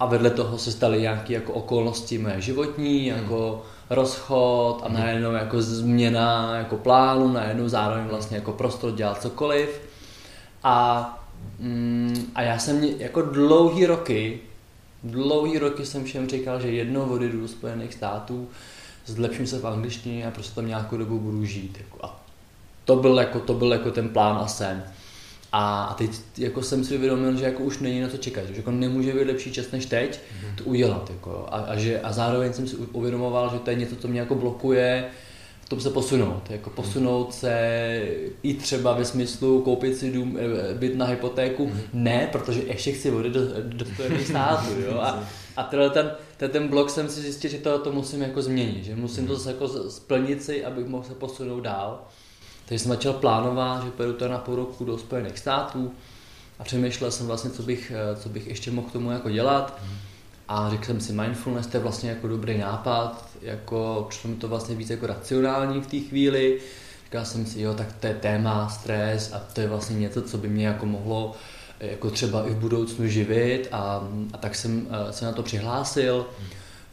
a 0.00 0.06
vedle 0.06 0.30
toho 0.30 0.58
se 0.58 0.72
staly 0.72 1.00
nějaké 1.00 1.34
jako 1.34 1.52
okolnosti 1.52 2.18
mé 2.18 2.40
životní, 2.40 3.10
hmm. 3.10 3.22
jako 3.22 3.62
rozchod 3.90 4.80
a 4.82 4.88
hmm. 4.88 4.96
najednou 4.96 5.32
jako 5.32 5.62
změna 5.62 6.56
jako 6.56 6.76
plánu, 6.76 7.32
najednou 7.32 7.68
zároveň 7.68 8.04
vlastně 8.04 8.36
jako 8.36 8.52
prostor 8.52 8.92
dělat 8.92 9.22
cokoliv. 9.22 9.80
A, 10.62 11.18
mm, 11.58 12.32
a 12.34 12.42
já 12.42 12.58
jsem 12.58 12.84
jako 12.84 13.22
dlouhý 13.22 13.86
roky, 13.86 14.40
dlouhý 15.04 15.58
roky 15.58 15.86
jsem 15.86 16.04
všem 16.04 16.28
říkal, 16.28 16.60
že 16.60 16.68
jednou 16.68 17.04
odjedu 17.04 17.40
do 17.40 17.48
Spojených 17.48 17.94
států, 17.94 18.48
zlepším 19.12 19.46
se 19.46 19.58
v 19.58 19.66
angličtině 19.66 20.26
a 20.26 20.30
prostě 20.30 20.54
tam 20.54 20.66
nějakou 20.66 20.96
dobu 20.96 21.18
budu 21.18 21.44
žít. 21.44 21.78
Jako. 21.78 22.06
A 22.06 22.24
to 22.84 22.96
byl, 22.96 23.18
jako, 23.18 23.40
to 23.40 23.54
byl 23.54 23.72
jako 23.72 23.90
ten 23.90 24.08
plán 24.08 24.36
a 24.36 24.46
sen. 24.46 24.84
A 25.52 25.94
teď 25.98 26.10
jako 26.38 26.62
jsem 26.62 26.84
si 26.84 26.96
uvědomil, 26.96 27.36
že 27.36 27.44
jako 27.44 27.62
už 27.62 27.78
není 27.78 28.00
na 28.00 28.08
to 28.08 28.16
čekat, 28.16 28.46
že 28.46 28.54
jako 28.56 28.70
nemůže 28.70 29.12
být 29.12 29.24
lepší 29.24 29.52
čas 29.52 29.70
než 29.70 29.86
teď 29.86 30.20
mm-hmm. 30.20 30.54
to 30.54 30.64
udělat. 30.64 31.10
Jako, 31.10 31.46
a, 31.50 31.56
a, 31.56 31.76
že, 31.76 32.00
a 32.00 32.12
zároveň 32.12 32.52
jsem 32.52 32.68
si 32.68 32.76
uvědomoval, 32.76 33.50
že 33.52 33.58
to 33.58 33.70
je 33.70 33.76
něco, 33.76 33.96
co 33.96 34.08
mě 34.08 34.20
jako 34.20 34.34
blokuje 34.34 35.04
v 35.64 35.68
tom 35.68 35.80
se 35.80 35.90
posunout. 35.90 36.50
Jako 36.50 36.70
posunout 36.70 37.34
se 37.34 38.02
i 38.42 38.54
třeba 38.54 38.92
ve 38.92 39.04
smyslu 39.04 39.62
koupit 39.62 39.96
si 39.96 40.12
dům, 40.12 40.38
eh, 40.40 40.74
byt 40.74 40.96
na 40.96 41.06
hypotéku. 41.06 41.66
Mm-hmm. 41.66 41.82
Ne, 41.92 42.28
protože 42.32 42.62
ještě 42.62 42.92
chci 42.92 43.10
vodit 43.10 43.32
do, 43.32 43.40
do 43.62 43.84
Spojených 43.84 44.26
států. 44.28 44.70
Jo? 44.86 44.98
A, 45.00 45.24
a 45.56 45.62
tenhle 45.62 45.90
ten, 45.90 46.10
ten, 46.38 46.50
ten 46.50 46.68
blok 46.68 46.90
jsem 46.90 47.08
si 47.08 47.20
zjistil, 47.20 47.50
že 47.50 47.58
to, 47.58 47.78
to 47.78 47.92
musím 47.92 48.22
jako 48.22 48.42
změnit. 48.42 48.84
Že 48.84 48.96
musím 48.96 49.26
to 49.26 49.32
mhm. 49.32 49.48
jako 49.48 49.68
splnit 49.90 50.42
si, 50.42 50.64
abych 50.64 50.86
mohl 50.86 51.04
se 51.04 51.14
posunout 51.14 51.60
dál. 51.60 52.04
Takže 52.66 52.82
jsem 52.82 52.88
začal 52.88 53.12
plánovat, 53.12 53.84
že 53.84 53.90
pojedu 53.90 54.12
to 54.12 54.28
na 54.28 54.38
půl 54.38 54.56
roku 54.56 54.84
do 54.84 54.98
Spojených 54.98 55.38
států 55.38 55.92
a 56.58 56.64
přemýšlel 56.64 57.10
jsem 57.10 57.26
vlastně, 57.26 57.50
co 57.50 57.62
bych, 57.62 57.92
eh, 57.94 58.16
co 58.16 58.28
bych 58.28 58.46
ještě 58.46 58.70
mohl 58.70 58.88
k 58.88 58.92
tomu 58.92 59.10
jako 59.10 59.30
dělat. 59.30 59.80
A 60.48 60.70
řekl 60.70 60.84
jsem 60.84 61.00
si, 61.00 61.12
mindfulness 61.12 61.66
to 61.66 61.76
je 61.76 61.82
vlastně 61.82 62.10
jako 62.10 62.28
dobrý 62.28 62.58
nápad, 62.58 63.28
jako 63.42 64.06
přišlo 64.08 64.30
mi 64.30 64.36
to 64.36 64.48
vlastně 64.48 64.74
víc 64.74 64.90
jako 64.90 65.06
racionální 65.06 65.80
v 65.80 65.86
té 65.86 65.98
chvíli. 65.98 66.60
Říkal 67.04 67.24
jsem 67.24 67.46
si, 67.46 67.60
jo, 67.60 67.74
tak 67.74 67.92
to 67.92 68.06
je 68.06 68.14
téma, 68.14 68.68
stres 68.68 69.32
a 69.32 69.38
to 69.38 69.60
je 69.60 69.68
vlastně 69.68 69.98
něco, 69.98 70.22
co 70.22 70.38
by 70.38 70.48
mě 70.48 70.66
jako 70.66 70.86
mohlo 70.86 71.34
eh, 71.34 71.57
jako 71.80 72.10
třeba 72.10 72.46
i 72.46 72.50
v 72.50 72.56
budoucnu 72.56 73.08
živit 73.08 73.68
a, 73.72 74.08
a 74.32 74.36
tak 74.36 74.54
jsem 74.54 74.86
eh, 74.90 75.12
se 75.12 75.24
na 75.24 75.32
to 75.32 75.42
přihlásil. 75.42 76.26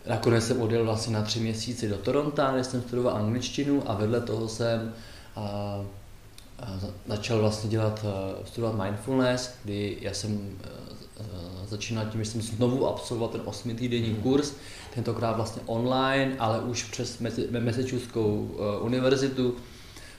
Nakonec 0.10 0.48
jsem 0.48 0.62
odjel 0.62 0.86
vlastně 0.86 1.14
na 1.14 1.22
tři 1.22 1.40
měsíce 1.40 1.88
do 1.88 1.98
Toronto, 1.98 2.44
kde 2.52 2.64
jsem 2.64 2.82
studoval 2.82 3.16
angličtinu 3.16 3.84
a 3.90 3.94
vedle 3.94 4.22
toho 4.22 4.48
jsem 4.48 4.94
a, 5.36 5.42
a 6.60 6.80
začal 7.08 7.40
vlastně 7.40 7.70
dělat, 7.70 8.06
studovat 8.46 8.84
mindfulness, 8.84 9.54
kdy 9.64 9.98
já 10.02 10.14
jsem 10.14 10.58
začínal 11.68 12.06
tím, 12.06 12.24
že 12.24 12.30
jsem 12.30 12.42
znovu 12.42 12.88
absolvoval 12.88 13.30
ten 13.30 13.42
osmitýdenní 13.46 14.10
mm. 14.10 14.22
kurz, 14.22 14.54
tentokrát 14.94 15.36
vlastně 15.36 15.62
online, 15.66 16.36
ale 16.40 16.60
už 16.60 16.84
přes 16.84 17.20
Massachusettskou 17.60 18.58
univerzitu. 18.82 19.56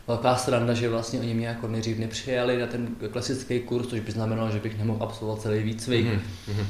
Velká 0.08 0.36
sranda, 0.36 0.74
že 0.74 0.88
vlastně 0.88 1.20
oni 1.20 1.34
mě 1.34 1.46
jako 1.46 1.68
nejdřív 1.68 1.98
nepřijali 1.98 2.58
na 2.58 2.66
ten 2.66 2.88
klasický 3.10 3.60
kurz, 3.60 3.88
což 3.88 4.00
by 4.00 4.12
znamenalo, 4.12 4.50
že 4.50 4.58
bych 4.58 4.78
nemohl 4.78 5.02
absolvovat 5.02 5.42
celý 5.42 5.62
výcvik. 5.62 6.06
Mm-hmm. 6.06 6.66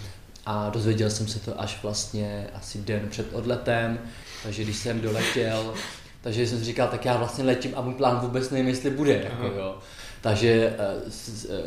A 0.47 0.71
dozvěděl 0.71 1.11
jsem 1.11 1.29
se 1.29 1.39
to 1.39 1.61
až 1.61 1.83
vlastně 1.83 2.47
asi 2.55 2.79
den 2.79 3.09
před 3.11 3.27
odletem, 3.33 3.99
takže 4.43 4.65
když 4.65 4.77
jsem 4.77 5.01
doletěl, 5.01 5.75
takže 6.21 6.47
jsem 6.47 6.59
si 6.59 6.65
říkal, 6.65 6.89
tak 6.89 7.05
já 7.05 7.17
vlastně 7.17 7.45
letím 7.45 7.73
a 7.77 7.81
můj 7.81 7.95
plán 7.95 8.21
vůbec 8.21 8.51
nevím, 8.51 8.69
jestli 8.69 8.91
bude. 8.91 9.23
Jako, 9.25 9.47
jo. 9.47 9.79
Takže 10.21 10.77
uh, 10.79 11.13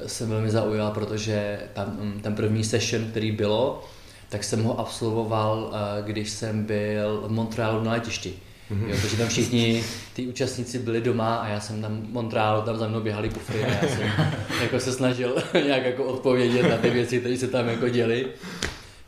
jsem 0.08 0.30
velmi 0.30 0.52
zaujal, 0.52 0.92
protože 0.92 1.60
tam, 1.74 1.98
um, 2.02 2.20
ten 2.22 2.36
první 2.36 2.64
session, 2.64 3.06
který 3.06 3.32
bylo, 3.32 3.84
tak 4.30 4.44
jsem 4.44 4.64
ho 4.64 4.80
absolvoval, 4.80 5.64
uh, 5.64 6.06
když 6.06 6.30
jsem 6.30 6.64
byl 6.64 7.24
v 7.28 7.32
Montrealu 7.32 7.84
na 7.84 7.92
letišti. 7.92 8.34
Mm-hmm. 8.72 8.88
Jo, 8.88 8.98
protože 9.02 9.18
tam 9.18 9.28
všichni 9.28 9.84
ty 10.14 10.28
účastníci 10.28 10.80
byli 10.80 11.02
doma 11.02 11.36
a 11.36 11.48
já 11.48 11.60
jsem 11.60 11.82
tam 11.82 12.02
v 12.02 12.10
Montrealu, 12.10 12.62
tam 12.62 12.78
za 12.78 12.88
mnou 12.88 13.02
běhali 13.02 13.30
kufry 13.30 13.64
a 13.64 13.68
já 13.68 13.82
jsem 13.82 14.12
jako 14.62 14.80
se 14.80 14.92
snažil 14.92 15.36
nějak 15.66 15.86
jako 15.86 16.04
odpovědět 16.04 16.70
na 16.70 16.78
ty 16.78 16.90
věci, 16.90 17.20
které 17.20 17.38
se 17.38 17.48
tam 17.48 17.68
jako 17.68 17.90
děly. 17.90 18.28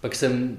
Pak 0.01 0.15
jsem 0.15 0.57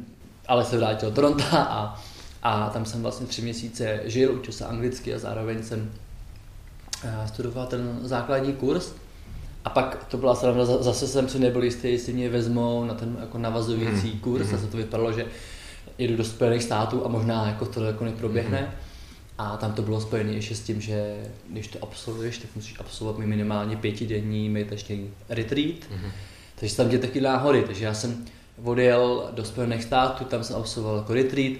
ale 0.49 0.65
se 0.65 0.79
vrátil 0.79 1.09
do 1.09 1.15
Toronto 1.15 1.45
a 1.53 2.03
a 2.43 2.71
tam 2.71 2.85
jsem 2.85 3.03
vlastně 3.03 3.27
tři 3.27 3.43
měsíce 3.43 4.01
žil, 4.05 4.33
učil 4.33 4.53
se 4.53 4.65
anglicky 4.65 5.15
a 5.15 5.19
zároveň 5.19 5.63
jsem 5.63 5.91
eh, 7.05 7.29
studoval 7.29 7.67
ten 7.67 7.99
základní 8.03 8.53
kurz. 8.53 8.93
A 9.65 9.71
pak 9.71 10.05
to 10.05 10.17
byla 10.17 10.35
sranda, 10.35 10.65
zase 10.65 11.09
jsem 11.09 11.29
si 11.29 11.39
nebyl 11.39 11.65
jistý, 11.65 11.93
jestli 11.93 12.13
mě 12.13 12.29
vezmou 12.29 12.85
na 12.85 12.95
ten 12.95 13.17
jako 13.21 13.39
navazující 13.39 14.11
hmm. 14.11 14.21
kurz. 14.21 14.47
Hmm. 14.47 14.57
Zase 14.57 14.71
to 14.71 14.77
vypadalo, 14.77 15.13
že 15.13 15.27
jedu 15.99 16.17
do 16.17 16.25
Spojených 16.25 16.63
států 16.63 17.05
a 17.05 17.09
možná 17.09 17.47
jako 17.47 17.67
to 17.67 17.85
jako 17.85 18.05
neproběhne. 18.05 18.59
Hmm. 18.59 18.71
A 19.39 19.57
tam 19.57 19.73
to 19.73 19.83
bylo 19.83 20.01
spojené 20.01 20.33
ještě 20.33 20.55
s 20.55 20.61
tím, 20.61 20.81
že 20.81 21.17
když 21.51 21.69
to 21.69 21.79
absolvuješ, 21.83 22.39
tak 22.39 22.51
musíš 22.57 22.75
absolvovat 22.79 23.27
minimálně 23.27 23.77
pětidenní 23.77 24.49
meditační 24.49 25.11
retreat. 25.29 25.77
Mm-hmm. 25.77 26.11
Takže 26.55 26.77
tam 26.77 26.89
tě 26.89 26.99
taky 26.99 27.21
náhody. 27.21 27.63
Takže 27.63 27.85
já 27.85 27.95
jsem 27.95 28.25
odjel 28.65 29.31
do 29.33 29.45
Spojených 29.45 29.83
států, 29.83 30.25
tam 30.25 30.45
jsem 30.45 30.57
absolvoval 30.57 30.99
jako 30.99 31.15
retreat 31.15 31.53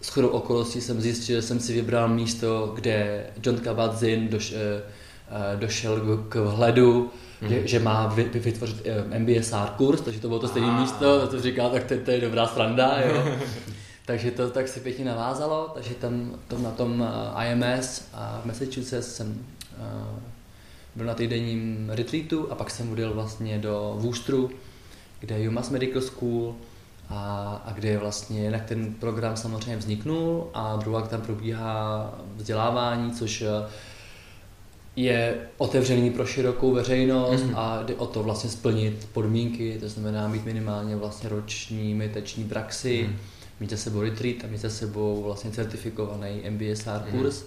s 0.00 0.08
chodou 0.08 0.28
okolností 0.28 0.80
jsem 0.80 1.00
zjistil, 1.00 1.36
že 1.36 1.42
jsem 1.42 1.60
si 1.60 1.72
vybral 1.72 2.08
místo, 2.08 2.72
kde 2.74 3.26
John 3.44 3.56
Kabat-Zinn 3.56 4.28
doš, 4.28 4.52
eh, 4.52 4.82
eh, 5.30 5.56
došel 5.56 6.24
k 6.28 6.34
vhledu, 6.34 7.10
mm. 7.40 7.48
že, 7.48 7.68
že 7.68 7.78
má 7.78 8.06
vy, 8.06 8.24
vytvořit 8.24 8.82
eh, 8.84 9.18
MBSR 9.18 9.68
kurz, 9.76 10.00
takže 10.00 10.20
to 10.20 10.28
bylo 10.28 10.40
to 10.40 10.48
stejné 10.48 10.80
místo, 10.80 11.26
to 11.26 11.40
říká, 11.40 11.68
tak 11.68 11.84
to, 11.84 11.94
to 12.04 12.10
je 12.10 12.20
dobrá 12.20 12.46
sranda, 12.46 13.00
jo. 13.00 13.24
takže 14.08 14.30
to 14.30 14.50
tak 14.50 14.68
se 14.68 14.80
pěkně 14.80 15.04
navázalo, 15.04 15.70
takže 15.74 15.94
tam, 15.94 16.34
tam 16.48 16.62
na 16.62 16.70
tom 16.70 17.08
IMS 17.46 18.08
a 18.14 18.40
v 18.42 18.46
Massachusetts 18.46 19.14
jsem 19.14 19.44
byl 20.94 21.06
na 21.06 21.14
týdenním 21.14 21.90
retreatu 21.90 22.52
a 22.52 22.54
pak 22.54 22.70
jsem 22.70 22.92
odjel 22.92 23.14
vlastně 23.14 23.58
do 23.58 23.96
Woosteru, 23.98 24.50
kde 25.20 25.38
je 25.38 25.48
UMass 25.48 25.70
Medical 25.70 26.02
School, 26.02 26.54
a, 27.08 27.62
a 27.66 27.72
kde 27.72 27.98
vlastně 27.98 28.42
jednak 28.42 28.64
ten 28.64 28.94
program 28.94 29.36
samozřejmě 29.36 29.76
vzniknul 29.76 30.50
a 30.54 30.76
druhá 30.76 31.02
tam 31.02 31.20
probíhá 31.22 32.14
vzdělávání, 32.36 33.12
což 33.12 33.42
eh, 33.42 33.68
je 34.96 35.36
otevřený 35.58 36.10
pro 36.10 36.26
širokou 36.26 36.72
veřejnost 36.72 37.42
mm-hmm. 37.42 37.58
a 37.58 37.82
jde 37.82 37.94
o 37.94 38.06
to 38.06 38.22
vlastně 38.22 38.50
splnit 38.50 39.08
podmínky, 39.12 39.76
to 39.80 39.88
znamená 39.88 40.28
mít 40.28 40.44
minimálně 40.44 40.96
vlastně 40.96 41.28
roční 41.28 41.94
meditační 41.94 42.44
praxi, 42.44 43.08
mm. 43.10 43.16
Mít 43.60 43.70
za 43.70 43.76
sebou 43.76 44.00
retreat 44.00 44.44
a 44.44 44.46
mít 44.46 44.60
za 44.60 44.70
sebou 44.70 45.22
vlastně 45.22 45.50
certifikovaný 45.50 46.42
MBSR 46.50 47.02
mm. 47.06 47.18
kurz. 47.18 47.44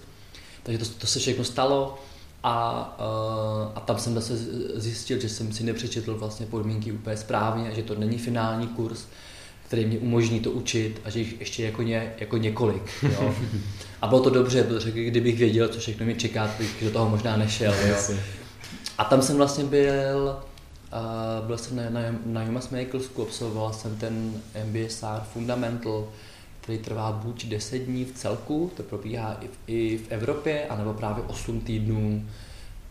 Takže 0.63 0.77
to, 0.77 0.85
to 0.85 1.07
se 1.07 1.19
všechno 1.19 1.43
stalo 1.43 1.99
a, 2.43 2.97
uh, 2.99 3.71
a 3.75 3.79
tam 3.79 3.99
jsem 3.99 4.13
zase 4.13 4.37
zjistil, 4.75 5.19
že 5.19 5.29
jsem 5.29 5.53
si 5.53 5.63
nepřečetl 5.63 6.17
vlastně 6.17 6.45
podmínky 6.45 6.91
úplně 6.91 7.17
správně 7.17 7.69
a 7.69 7.73
že 7.73 7.83
to 7.83 7.95
není 7.95 8.17
finální 8.17 8.67
kurz, 8.67 9.05
který 9.67 9.85
mě 9.85 9.99
umožní 9.99 10.39
to 10.39 10.51
učit 10.51 11.01
a 11.05 11.09
že 11.09 11.19
jich 11.19 11.39
ještě 11.39 11.63
jako, 11.63 11.81
ně, 11.81 12.13
jako 12.17 12.37
několik. 12.37 12.83
Jo. 13.03 13.35
A 14.01 14.07
bylo 14.07 14.21
to 14.21 14.29
dobře, 14.29 14.63
protože 14.63 14.91
kdybych 14.91 15.39
věděl, 15.39 15.67
co 15.67 15.79
všechno 15.79 16.05
mi 16.05 16.15
čeká, 16.15 16.47
tak 16.47 16.57
bych 16.57 16.83
do 16.83 16.91
toho 16.91 17.09
možná 17.09 17.37
nešel. 17.37 17.73
Jo. 17.87 17.95
A 18.97 19.03
tam 19.03 19.21
jsem 19.21 19.37
vlastně 19.37 19.63
byl, 19.63 20.35
uh, 20.93 21.47
byl 21.47 21.57
jsem 21.57 21.75
na, 21.75 21.89
na, 21.89 22.01
na 22.25 22.43
UMass 22.43 22.69
Medical 22.69 23.01
School, 23.01 23.25
absolvoval 23.25 23.73
jsem 23.73 23.97
ten 23.97 24.33
MBSR 24.65 25.21
Fundamental, 25.33 26.07
který 26.61 26.77
trvá 26.77 27.11
buď 27.11 27.45
10 27.45 27.77
dní 27.77 28.05
v 28.05 28.11
celku, 28.11 28.71
to 28.77 28.83
probíhá 28.83 29.37
i 29.41 29.47
v, 29.47 29.51
i 29.67 29.97
v 29.97 30.11
Evropě, 30.11 30.65
anebo 30.67 30.93
právě 30.93 31.23
8 31.23 31.61
týdnů 31.61 32.25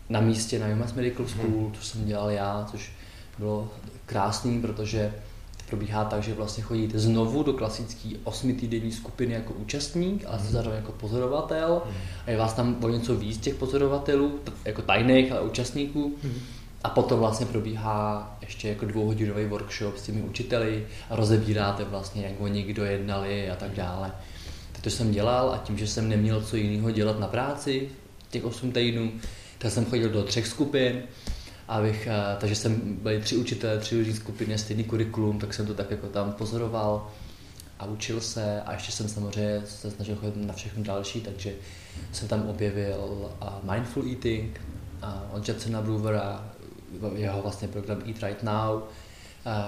na 0.09 0.21
místě 0.21 0.59
na 0.59 0.67
UMass 0.67 0.93
Medical 0.93 1.27
School, 1.27 1.59
hmm. 1.59 1.73
což 1.73 1.85
jsem 1.85 2.05
dělal 2.05 2.31
já, 2.31 2.67
což 2.71 2.91
bylo 3.37 3.69
krásný, 4.05 4.61
protože 4.61 5.13
probíhá 5.71 6.05
tak, 6.05 6.23
že 6.23 6.33
vlastně 6.33 6.63
chodíte 6.63 6.99
znovu 6.99 7.43
do 7.43 7.53
klasické 7.53 8.09
osmitýdenní 8.23 8.91
skupiny 8.91 9.33
jako 9.33 9.53
účastník, 9.53 10.25
ale 10.27 10.39
jste 10.39 10.51
zároveň 10.51 10.77
jako 10.77 10.91
pozorovatel 10.91 11.81
mm. 11.85 11.91
a 12.25 12.31
je 12.31 12.37
vás 12.37 12.53
tam 12.53 12.77
o 12.83 12.89
něco 12.89 13.15
víc 13.15 13.37
těch 13.37 13.55
pozorovatelů, 13.55 14.39
jako 14.65 14.81
tajných, 14.81 15.31
ale 15.31 15.41
účastníků. 15.41 16.15
Mm. 16.23 16.33
A 16.83 16.89
potom 16.89 17.19
vlastně 17.19 17.45
probíhá 17.45 18.37
ještě 18.41 18.69
jako 18.69 18.85
dvouhodinový 18.85 19.45
workshop 19.45 19.97
s 19.97 20.01
těmi 20.01 20.21
učiteli 20.21 20.87
a 21.09 21.15
rozebíráte 21.15 21.83
vlastně, 21.83 22.23
jak 22.23 22.41
oni 22.41 22.63
kdo 22.63 22.85
jednali 22.85 23.49
a 23.49 23.55
tak 23.55 23.71
dále. 23.71 24.11
To 24.81 24.89
jsem 24.89 25.11
dělal 25.11 25.53
a 25.53 25.57
tím, 25.57 25.77
že 25.77 25.87
jsem 25.87 26.09
neměl 26.09 26.41
co 26.41 26.55
jiného 26.55 26.91
dělat 26.91 27.19
na 27.19 27.27
práci 27.27 27.89
těch 28.29 28.45
8 28.45 28.71
týdnů, 28.71 29.11
tak 29.57 29.71
jsem 29.71 29.85
chodil 29.85 30.09
do 30.09 30.23
třech 30.23 30.47
skupin 30.47 31.03
abych, 31.71 32.07
uh, 32.07 32.39
takže 32.39 32.55
jsem 32.55 32.95
byli 32.95 33.21
tři 33.21 33.37
učitelé, 33.37 33.77
tři 33.77 33.97
různé 33.97 34.13
skupiny, 34.13 34.57
stejný 34.57 34.83
kurikulum, 34.83 35.39
tak 35.39 35.53
jsem 35.53 35.67
to 35.67 35.73
tak 35.73 35.91
jako 35.91 36.07
tam 36.07 36.33
pozoroval 36.33 37.07
a 37.79 37.85
učil 37.85 38.21
se 38.21 38.61
a 38.61 38.73
ještě 38.73 38.91
jsem 38.91 39.07
samozřejmě 39.07 39.61
se 39.65 39.91
snažil 39.91 40.15
chodit 40.15 40.35
na 40.35 40.53
všechno 40.53 40.83
další, 40.83 41.21
takže 41.21 41.53
jsem 42.11 42.27
tam 42.27 42.49
objevil 42.49 43.31
uh, 43.41 43.71
Mindful 43.71 44.03
Eating 44.09 44.61
uh, 45.03 45.37
od 45.37 45.47
Jetsona 45.47 45.81
Brewera, 45.81 46.50
jeho 47.15 47.41
vlastně 47.41 47.67
program 47.67 47.97
Eat 48.07 48.23
Right 48.23 48.43
Now, 48.43 48.81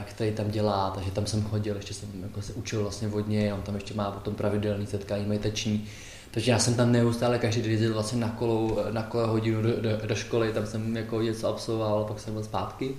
který 0.06 0.32
tam 0.32 0.52
dělá, 0.52 0.92
takže 0.92 1.12
tam 1.12 1.26
jsem 1.26 1.44
chodil, 1.44 1.76
ještě 1.76 1.94
jsem 1.94 2.10
jako 2.24 2.42
se 2.42 2.54
učil 2.54 2.82
vlastně 2.82 3.08
vodně, 3.08 3.54
on 3.54 3.62
tam 3.62 3.76
ještě 3.76 3.94
má 3.94 4.12
potom 4.12 4.36
pravidelný 4.36 4.86
setkání 4.86 5.26
meditační, 5.26 5.88
takže 6.32 6.52
já 6.52 6.60
jsem 6.60 6.76
tam 6.76 6.92
neustále 6.92 7.40
každý 7.40 7.62
den 7.62 7.72
jezdil 7.72 7.94
vlastně 7.94 8.20
na 8.20 8.30
kolo, 8.30 8.86
na 8.92 9.04
kolo 9.04 9.28
hodinu 9.28 9.62
do, 9.62 9.82
do, 9.82 9.90
do, 10.08 10.16
školy, 10.16 10.54
tam 10.54 10.66
jsem 10.66 10.98
jako 10.98 11.22
něco 11.22 11.48
absolvoval, 11.48 12.04
pak 12.04 12.20
jsem 12.20 12.34
byl 12.34 12.44
zpátky. 12.44 12.96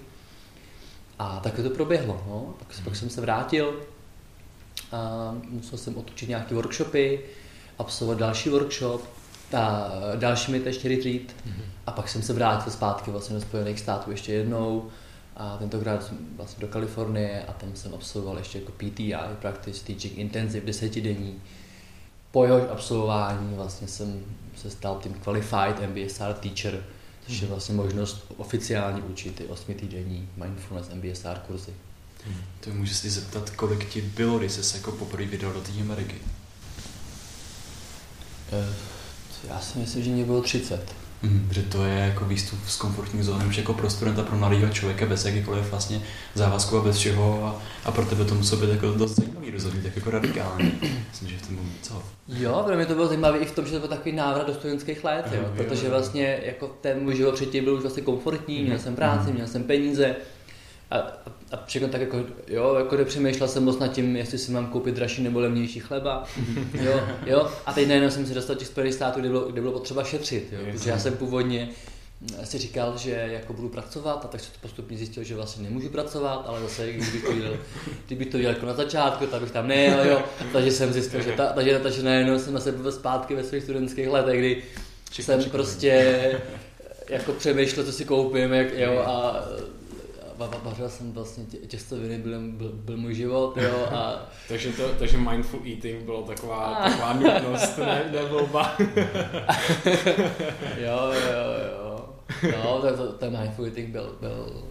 A 1.18 1.40
tak 1.40 1.54
to 1.54 1.70
proběhlo, 1.70 2.22
no. 2.26 2.54
pak, 2.58 2.84
pak 2.84 2.96
jsem 2.96 3.10
se 3.10 3.20
vrátil, 3.20 3.80
a 4.92 5.34
musel 5.48 5.78
jsem 5.78 5.98
otočit 5.98 6.28
nějaké 6.28 6.54
workshopy, 6.54 7.20
absolvovat 7.78 8.18
další 8.18 8.48
workshop, 8.50 9.08
a 9.52 9.90
další 10.16 10.52
meditační 10.52 10.88
retreat 10.90 11.22
mm-hmm. 11.22 11.64
a 11.86 11.92
pak 11.92 12.08
jsem 12.08 12.22
se 12.22 12.32
vrátil 12.32 12.72
zpátky 12.72 13.10
vlastně 13.10 13.34
do 13.34 13.42
Spojených 13.42 13.80
států 13.80 14.10
ještě 14.10 14.32
jednou 14.32 14.90
a 15.36 15.56
tentokrát 15.56 16.06
jsem 16.06 16.18
vlastně 16.36 16.60
do 16.60 16.68
Kalifornie 16.68 17.44
a 17.48 17.52
tam 17.52 17.70
jsem 17.74 17.94
absolvoval 17.94 18.38
ještě 18.38 18.58
jako 18.58 18.72
PTI, 18.72 19.14
Practice 19.40 19.84
Teaching 19.84 20.18
Intensive, 20.18 20.66
desetidenní. 20.66 21.42
Po 22.30 22.44
jeho 22.44 22.70
absolvování 22.70 23.54
vlastně 23.54 23.88
jsem 23.88 24.24
se 24.56 24.70
stal 24.70 24.98
tím 25.02 25.14
Qualified 25.14 25.80
MBSR 25.90 26.34
Teacher, 26.34 26.84
což 27.26 27.34
je 27.34 27.40
mhm. 27.40 27.48
vlastně 27.48 27.74
možnost 27.74 28.24
oficiálně 28.36 29.02
učit 29.02 29.34
ty 29.34 29.44
osmitýdenní 29.44 30.28
Mindfulness 30.36 30.88
MBSR 30.94 31.38
kurzy. 31.46 31.72
Hmm. 32.26 32.36
To 32.60 32.70
můžu 32.70 32.94
si 32.94 33.10
zeptat, 33.10 33.50
kolik 33.50 33.88
ti 33.88 34.00
bylo, 34.00 34.38
když 34.38 34.52
jsi 34.52 34.64
se 34.64 34.76
jako 34.76 34.92
poprvé 34.92 35.26
vydal 35.26 35.52
do 35.52 35.60
té 35.60 35.72
Ameriky? 35.80 36.16
Uh, 38.52 38.93
já 39.48 39.60
si 39.60 39.78
myslím, 39.78 40.04
že 40.04 40.10
mě 40.10 40.24
bylo 40.24 40.42
30. 40.42 40.94
Mm, 41.22 41.48
že 41.52 41.62
to 41.62 41.84
je 41.84 41.98
jako 41.98 42.24
výstup 42.24 42.58
z 42.68 42.76
komfortní 42.76 43.22
zóny, 43.22 43.44
už 43.44 43.58
jako 43.58 43.74
pro 43.74 43.90
studenta, 43.90 44.22
pro 44.22 44.36
mladého 44.36 44.72
člověka 44.72 45.06
bez 45.06 45.24
jakýkoliv 45.24 45.70
vlastně 45.70 46.02
závazku 46.34 46.78
a 46.78 46.82
bez 46.82 46.98
čeho 46.98 47.44
a, 47.44 47.62
a 47.84 47.92
pro 47.92 48.04
tebe 48.04 48.24
to 48.24 48.34
muselo 48.34 48.60
být 48.60 48.70
jako 48.70 48.90
dost 48.90 49.16
zajímavý 49.16 49.50
rozhodně, 49.50 49.82
tak 49.82 49.96
jako 49.96 50.10
radikální. 50.10 50.72
Myslím, 51.10 51.28
že 51.28 51.36
v 51.36 51.46
tom 51.46 51.58
co? 51.82 52.02
Jo, 52.28 52.62
pro 52.66 52.76
mě 52.76 52.86
to 52.86 52.94
bylo 52.94 53.06
zajímavé 53.06 53.38
i 53.38 53.46
v 53.46 53.54
tom, 53.54 53.66
že 53.66 53.72
to 53.72 53.78
byl 53.78 53.88
takový 53.88 54.12
návrat 54.12 54.46
do 54.46 54.54
studentských 54.54 55.04
let, 55.04 55.26
jo, 55.32 55.40
jo, 55.42 55.48
protože 55.56 55.88
vlastně 55.88 56.40
jako 56.44 56.76
ten 56.80 57.00
můj 57.00 57.16
život 57.16 57.34
předtím 57.34 57.64
byl 57.64 57.74
už 57.74 57.82
vlastně 57.82 58.02
komfortní, 58.02 58.62
měl 58.62 58.78
jsem 58.78 58.96
práci, 58.96 59.32
měl 59.32 59.46
jsem 59.46 59.64
peníze, 59.64 60.16
a, 60.90 60.96
a 61.52 61.64
všechno 61.66 61.88
tak 61.88 62.00
jako, 62.00 62.24
jo, 62.48 62.74
jako 62.74 62.96
nepřemýšlel 62.96 63.48
jsem 63.48 63.64
moc 63.64 63.78
nad 63.78 63.88
tím, 63.88 64.16
jestli 64.16 64.38
si 64.38 64.52
mám 64.52 64.66
koupit 64.66 64.94
dražší 64.94 65.22
nebo 65.22 65.40
levnější 65.40 65.80
chleba, 65.80 66.24
jo, 66.72 67.00
jo, 67.26 67.50
a 67.66 67.72
teď 67.72 67.88
najednou 67.88 68.10
jsem 68.10 68.26
se 68.26 68.34
dostal 68.34 68.56
těch 68.56 68.68
Spojených 68.68 68.94
států, 68.94 69.20
kde 69.20 69.28
bylo, 69.28 69.40
kde 69.40 69.60
bylo 69.60 69.72
potřeba 69.72 70.04
šetřit, 70.04 70.52
jo, 70.52 70.72
protože 70.72 70.90
já 70.90 70.98
jsem 70.98 71.16
původně 71.16 71.68
si 72.44 72.58
říkal, 72.58 72.98
že 72.98 73.28
jako 73.32 73.52
budu 73.52 73.68
pracovat 73.68 74.24
a 74.24 74.28
tak 74.28 74.40
se 74.40 74.52
to 74.52 74.58
postupně 74.62 74.96
zjistil, 74.96 75.24
že 75.24 75.34
vlastně 75.34 75.62
nemůžu 75.62 75.88
pracovat, 75.88 76.44
ale 76.46 76.60
zase 76.60 76.92
kdybych 76.92 77.24
to 77.24 77.32
dělal, 77.32 77.56
kdybych 78.06 78.28
to 78.28 78.38
dělal 78.38 78.54
jako 78.54 78.66
na 78.66 78.74
začátku, 78.74 79.26
tak 79.26 79.40
bych 79.40 79.50
tam 79.50 79.68
nejel, 79.68 80.04
jo, 80.08 80.22
takže 80.52 80.72
jsem 80.72 80.92
zjistil, 80.92 81.22
že 81.22 81.32
ta, 81.32 81.46
takže, 81.52 81.78
takže 81.78 82.02
najednou 82.02 82.38
jsem 82.38 82.52
zase 82.52 82.72
byl 82.72 82.92
zpátky 82.92 83.34
ve 83.34 83.44
svých 83.44 83.62
studentských 83.62 84.08
letech, 84.08 84.38
kdy 84.38 84.62
jsem 85.10 85.44
prostě 85.44 86.40
jako 87.08 87.32
přemýšlel, 87.32 87.86
co 87.86 87.92
si 87.92 88.04
koupím, 88.04 88.52
jak, 88.52 88.78
jo, 88.78 88.98
a 88.98 89.44
vařil 90.62 90.88
jsem 90.88 91.12
vlastně 91.12 91.44
tě, 91.44 91.56
těstoviny, 91.56 92.18
byl, 92.18 92.40
byl, 92.40 92.70
byl 92.72 92.96
můj 92.96 93.14
život, 93.14 93.56
jo, 93.56 93.86
a... 93.92 94.28
takže, 94.48 94.72
to, 94.72 94.88
takže 94.98 95.18
mindful 95.18 95.60
eating 95.66 96.04
bylo 96.04 96.22
taková, 96.22 96.80
taková 96.88 97.12
nutnost, 97.12 97.78
ne, 97.78 98.10
ne 98.12 98.24
volba. 98.24 98.76
jo, 100.76 101.12
jo, 101.12 101.44
jo. 101.72 102.08
No, 102.42 102.80
ten, 102.82 102.94
ten 103.18 103.40
mindful 103.40 103.64
eating 103.64 103.88
byl, 103.88 104.16
byl 104.20 104.64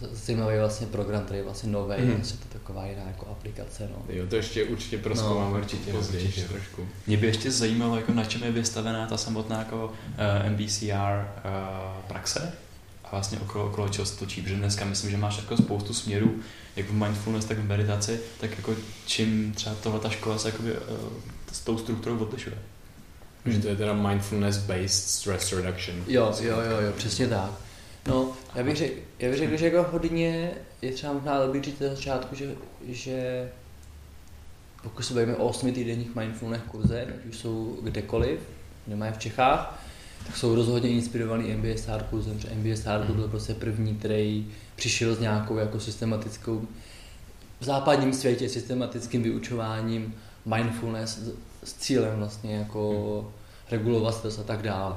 zajímavý 0.00 0.58
vlastně 0.58 0.86
program, 0.86 1.24
který 1.24 1.38
je 1.38 1.44
vlastně 1.44 1.72
nový, 1.72 2.02
mm. 2.02 2.14
vlastně 2.14 2.38
to 2.38 2.58
taková 2.58 2.86
jiná 2.86 3.02
jako 3.06 3.26
aplikace. 3.26 3.88
No. 3.92 4.02
Jo, 4.08 4.26
to 4.26 4.36
ještě 4.36 4.64
určitě 4.64 4.98
proskoumáme 4.98 5.54
no, 5.54 5.58
určitě 5.58 5.92
později 5.92 6.26
určitě. 6.26 6.48
trošku. 6.48 6.88
Mě 7.06 7.16
by 7.16 7.26
ještě 7.26 7.50
zajímalo, 7.50 7.96
jako 7.96 8.12
na 8.12 8.24
čem 8.24 8.42
je 8.42 8.52
vystavená 8.52 9.06
ta 9.06 9.16
samotná 9.16 9.58
jako 9.58 9.84
uh, 9.84 9.92
eh, 10.18 10.50
MBCR 10.50 11.28
uh, 11.44 12.02
praxe, 12.08 12.52
a 13.10 13.16
vlastně 13.16 13.38
okolo, 13.38 13.66
okolo 13.66 13.88
čeho 13.88 14.06
se 14.06 14.18
točí, 14.18 14.42
protože 14.42 14.56
dneska 14.56 14.84
myslím, 14.84 15.10
že 15.10 15.16
máš 15.16 15.38
jako 15.38 15.56
spoustu 15.56 15.94
směrů, 15.94 16.40
jak 16.76 16.86
v 16.86 16.92
mindfulness, 16.92 17.44
tak 17.44 17.58
v 17.58 17.68
meditaci, 17.68 18.20
tak 18.40 18.50
jako 18.56 18.74
čím 19.06 19.52
třeba 19.52 19.76
tohle 19.82 20.00
ta 20.00 20.08
škola 20.08 20.38
se 20.38 20.48
jakoby, 20.48 20.72
uh, 20.72 20.78
s 21.52 21.60
tou 21.60 21.78
strukturou 21.78 22.18
odlišuje. 22.18 22.58
Že 23.46 23.58
to 23.58 23.68
je 23.68 23.76
teda 23.76 23.92
mindfulness-based 23.92 24.88
stress 24.88 25.52
reduction. 25.52 26.04
Jo, 26.06 26.34
jo, 26.40 26.60
jo, 26.60 26.80
jo, 26.80 26.92
přesně 26.96 27.28
tak. 27.28 27.50
No, 28.06 28.32
já 28.54 28.62
bych 28.64 28.76
řekl, 28.76 28.94
já 29.18 29.28
bych 29.28 29.38
řekl 29.38 29.56
že 29.56 29.64
jako 29.64 29.90
hodně 29.92 30.50
je 30.82 30.92
třeba 30.92 31.12
možná 31.12 31.46
dobrý 31.46 31.62
říct 31.62 31.80
na 31.80 31.88
začátku, 31.88 32.34
že, 32.34 32.54
že 32.88 33.48
pokud 34.82 35.02
se 35.02 35.14
bavíme 35.14 35.36
o 35.36 35.48
8 35.48 35.72
týdenních 35.72 36.14
mindfulness 36.14 36.62
kurzech, 36.70 37.08
ať 37.08 37.26
už 37.26 37.36
jsou 37.36 37.78
kdekoliv, 37.82 38.40
nemají 38.86 39.12
v 39.12 39.18
Čechách, 39.18 39.84
tak 40.26 40.36
jsou 40.36 40.54
rozhodně 40.54 40.90
inspirovaný 40.90 41.54
MBSR 41.54 42.02
kurzem, 42.10 42.38
protože 42.38 42.54
MBSR 42.54 43.12
byl 43.12 43.28
prostě 43.28 43.54
první, 43.54 43.94
který 43.94 44.46
přišel 44.76 45.14
s 45.14 45.20
nějakou 45.20 45.56
jako 45.56 45.80
systematickou 45.80 46.66
v 47.60 47.64
západním 47.64 48.12
světě 48.12 48.48
systematickým 48.48 49.22
vyučováním 49.22 50.14
mindfulness 50.44 51.20
s 51.64 51.74
cílem 51.74 52.18
vlastně 52.18 52.56
jako 52.56 53.32
regulovat 53.70 54.14
stres 54.14 54.38
a 54.38 54.42
tak 54.42 54.62
dále. 54.62 54.96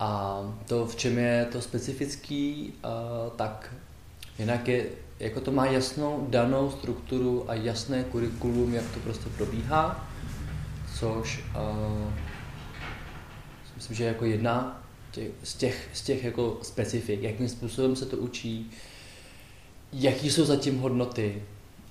A 0.00 0.40
to, 0.66 0.86
v 0.86 0.96
čem 0.96 1.18
je 1.18 1.46
to 1.52 1.60
specifický, 1.60 2.72
tak 3.36 3.74
jinak 4.38 4.68
je, 4.68 4.86
jako 5.20 5.40
to 5.40 5.52
má 5.52 5.66
jasnou 5.66 6.26
danou 6.30 6.70
strukturu 6.70 7.50
a 7.50 7.54
jasné 7.54 8.04
kurikulum, 8.04 8.74
jak 8.74 8.84
to 8.94 9.00
prostě 9.00 9.30
probíhá, 9.36 10.08
což 10.98 11.44
myslím, 13.88 13.96
že 13.96 14.04
jako 14.04 14.24
jedna 14.24 14.82
těch, 15.10 15.30
z 15.42 15.54
těch, 15.54 15.88
z 15.92 16.02
těch 16.02 16.24
jako 16.24 16.58
specifik, 16.62 17.22
jakým 17.22 17.48
způsobem 17.48 17.96
se 17.96 18.06
to 18.06 18.16
učí, 18.16 18.70
jaký 19.92 20.30
jsou 20.30 20.44
zatím 20.44 20.78
hodnoty. 20.78 21.42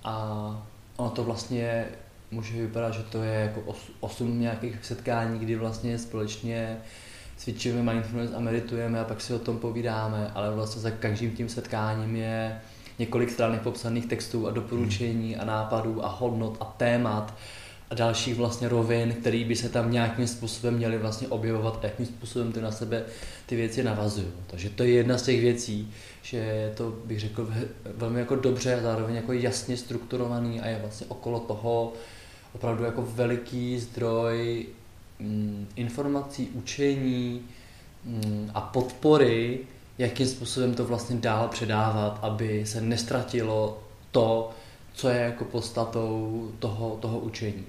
A 0.04 0.68
ono 0.98 1.10
to 1.10 1.24
vlastně 1.24 1.86
může 2.32 2.62
vypadat, 2.62 2.94
že 2.94 3.04
to 3.04 3.24
je 3.24 3.34
jako 3.34 3.62
os, 3.62 3.78
osm 4.00 4.42
nějakých 4.42 4.86
setkání, 4.86 5.40
kdy 5.40 5.56
vlastně 5.56 5.98
společně 5.98 6.78
cvičíme 7.38 7.94
mindfulness 7.94 8.34
a 8.36 8.40
meditujeme 8.40 9.00
a 9.00 9.04
pak 9.04 9.22
si 9.22 9.34
o 9.34 9.40
tom 9.40 9.60
povídáme, 9.60 10.32
ale 10.36 10.56
vlastně 10.56 10.82
za 10.82 10.92
každým 10.92 11.32
tím 11.32 11.50
setkáním 11.50 12.16
je 12.16 12.62
několik 13.00 13.30
strany 13.32 13.60
popsaných 13.60 14.06
textů 14.06 14.48
a 14.48 14.52
doporučení 14.52 15.38
a 15.38 15.46
nápadů 15.46 16.06
a 16.06 16.08
hodnot 16.08 16.58
a 16.60 16.66
témat 16.66 17.34
a 17.90 17.96
dalších 17.96 18.36
vlastně 18.36 18.70
rovin, 18.70 19.14
které 19.14 19.46
by 19.46 19.56
se 19.56 19.70
tam 19.70 19.92
nějakým 19.92 20.28
způsobem 20.28 20.74
měly 20.74 20.98
vlastně 20.98 21.28
objevovat 21.28 21.80
a 21.82 21.88
jakým 21.88 22.06
způsobem 22.06 22.52
ty 22.52 22.62
na 22.62 22.72
sebe 22.72 23.04
ty 23.46 23.56
věci 23.56 23.84
navazují. 23.84 24.28
Takže 24.48 24.70
to 24.70 24.84
je 24.84 24.90
jedna 24.90 25.18
z 25.18 25.22
těch 25.22 25.42
věcí, 25.42 25.94
že 26.22 26.72
to, 26.78 26.94
bych 27.06 27.20
řekl, 27.20 27.54
velmi 27.96 28.20
jako 28.20 28.36
dobře 28.36 28.76
a 28.76 28.82
zároveň 28.82 29.16
jako 29.16 29.34
jasně 29.34 29.78
strukturovaný 29.78 30.62
a 30.62 30.68
je 30.68 30.80
vlastně 30.82 31.08
okolo 31.10 31.40
toho 31.40 31.94
opravdu 32.56 32.84
jako 32.84 33.02
veliký 33.02 33.80
zdroj 33.80 34.66
mm, 35.20 35.68
informací, 35.76 36.50
učení 36.54 37.42
mm, 38.06 38.52
a 38.54 38.62
podpory, 38.62 39.60
jakým 39.98 40.28
způsobem 40.28 40.74
to 40.74 40.86
vlastně 40.86 41.16
dál 41.16 41.48
předávat, 41.48 42.20
aby 42.22 42.66
se 42.66 42.82
nestratilo 42.82 43.84
to, 44.12 44.52
co 44.94 45.10
je 45.10 45.20
jako 45.20 45.46
podstatou 45.46 46.52
toho, 46.60 46.98
toho 47.02 47.20
učení. 47.20 47.66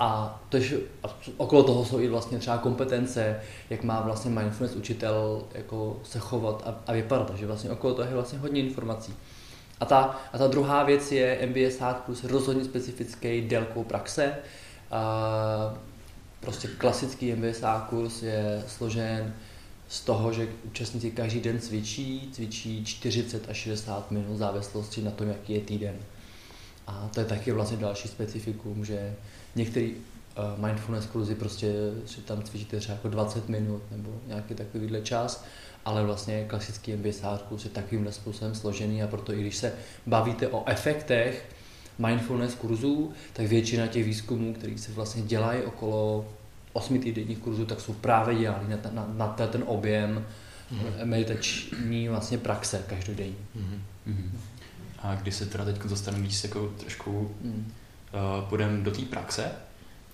A, 0.00 0.40
tož, 0.48 0.74
a 1.02 1.08
okolo 1.36 1.62
toho 1.62 1.84
jsou 1.84 2.00
i 2.00 2.08
vlastně 2.08 2.38
třeba 2.38 2.58
kompetence, 2.58 3.40
jak 3.70 3.82
má 3.82 4.00
vlastně 4.00 4.30
mindfulness 4.30 4.76
učitel 4.76 5.42
jako 5.54 6.00
se 6.02 6.18
chovat 6.18 6.62
a, 6.66 6.74
a 6.86 6.92
vypadat. 6.92 7.26
Takže 7.28 7.46
vlastně 7.46 7.70
okolo 7.70 7.94
toho 7.94 8.08
je 8.08 8.14
vlastně 8.14 8.38
hodně 8.38 8.60
informací. 8.60 9.14
A 9.80 9.84
ta, 9.84 10.20
a 10.32 10.38
ta 10.38 10.46
druhá 10.46 10.82
věc 10.84 11.12
je 11.12 11.48
MBS 11.48 11.78
Hard 11.78 11.96
Plus 11.96 12.24
rozhodně 12.24 12.64
specifický 12.64 13.40
délkou 13.40 13.84
praxe. 13.84 14.34
A 14.90 15.74
prostě 16.40 16.68
klasický 16.68 17.32
MBSA 17.32 17.86
kurz 17.90 18.22
je 18.22 18.64
složen 18.68 19.34
z 19.88 20.00
toho, 20.00 20.32
že 20.32 20.48
účastníci 20.64 21.10
každý 21.10 21.40
den 21.40 21.60
cvičí, 21.60 22.30
cvičí 22.32 22.84
40 22.84 23.50
až 23.50 23.56
60 23.56 24.10
minut 24.10 24.34
v 24.34 24.36
závislosti 24.36 25.02
na 25.02 25.10
tom, 25.10 25.28
jaký 25.28 25.52
je 25.52 25.60
týden. 25.60 25.96
A 26.86 27.10
to 27.14 27.20
je 27.20 27.26
taky 27.26 27.52
vlastně 27.52 27.76
další 27.76 28.08
specifikum, 28.08 28.84
že 28.84 29.14
některý 29.54 29.92
uh, 29.92 30.66
mindfulness 30.66 31.06
kurzy 31.06 31.34
prostě 31.34 31.72
si 32.06 32.20
tam 32.20 32.42
cvičíte 32.42 32.80
třeba 32.80 32.94
jako 32.94 33.08
20 33.08 33.48
minut 33.48 33.82
nebo 33.90 34.10
nějaký 34.26 34.54
takovýhle 34.54 35.00
čas 35.00 35.44
ale 35.84 36.04
vlastně 36.04 36.44
klasický 36.44 36.96
MBSR 36.96 37.38
kurz 37.48 37.64
je 37.64 37.70
takovým 37.70 38.12
způsobem 38.12 38.54
složený 38.54 39.02
a 39.02 39.06
proto 39.06 39.32
i 39.32 39.40
když 39.40 39.56
se 39.56 39.72
bavíte 40.06 40.48
o 40.48 40.68
efektech 40.68 41.48
mindfulness 41.98 42.54
kurzů, 42.54 43.12
tak 43.32 43.46
většina 43.46 43.86
těch 43.86 44.04
výzkumů, 44.04 44.54
které 44.54 44.78
se 44.78 44.92
vlastně 44.92 45.22
dělají 45.22 45.62
okolo 45.62 46.28
osmi 46.72 46.98
týdenních 46.98 47.38
kurzů, 47.38 47.66
tak 47.66 47.80
jsou 47.80 47.92
právě 47.92 48.38
dělaný 48.38 48.68
na, 48.68 48.90
na, 48.92 49.14
na 49.16 49.46
ten 49.46 49.64
objem 49.66 50.26
mm-hmm. 50.72 51.04
meditační 51.04 52.08
vlastně 52.08 52.38
praxe 52.38 52.84
každodenní. 52.86 53.36
Mm-hmm. 53.56 54.30
A 54.98 55.14
když 55.14 55.34
se 55.34 55.46
teda 55.46 55.64
teď 55.64 55.82
dostaneme 55.82 56.22
víc 56.22 56.44
jako 56.44 56.68
trošku 56.68 57.34
mm. 57.42 57.72
Uh, 58.12 58.48
půjdeme 58.48 58.84
do 58.84 58.90
té 58.90 59.02
praxe, 59.02 59.52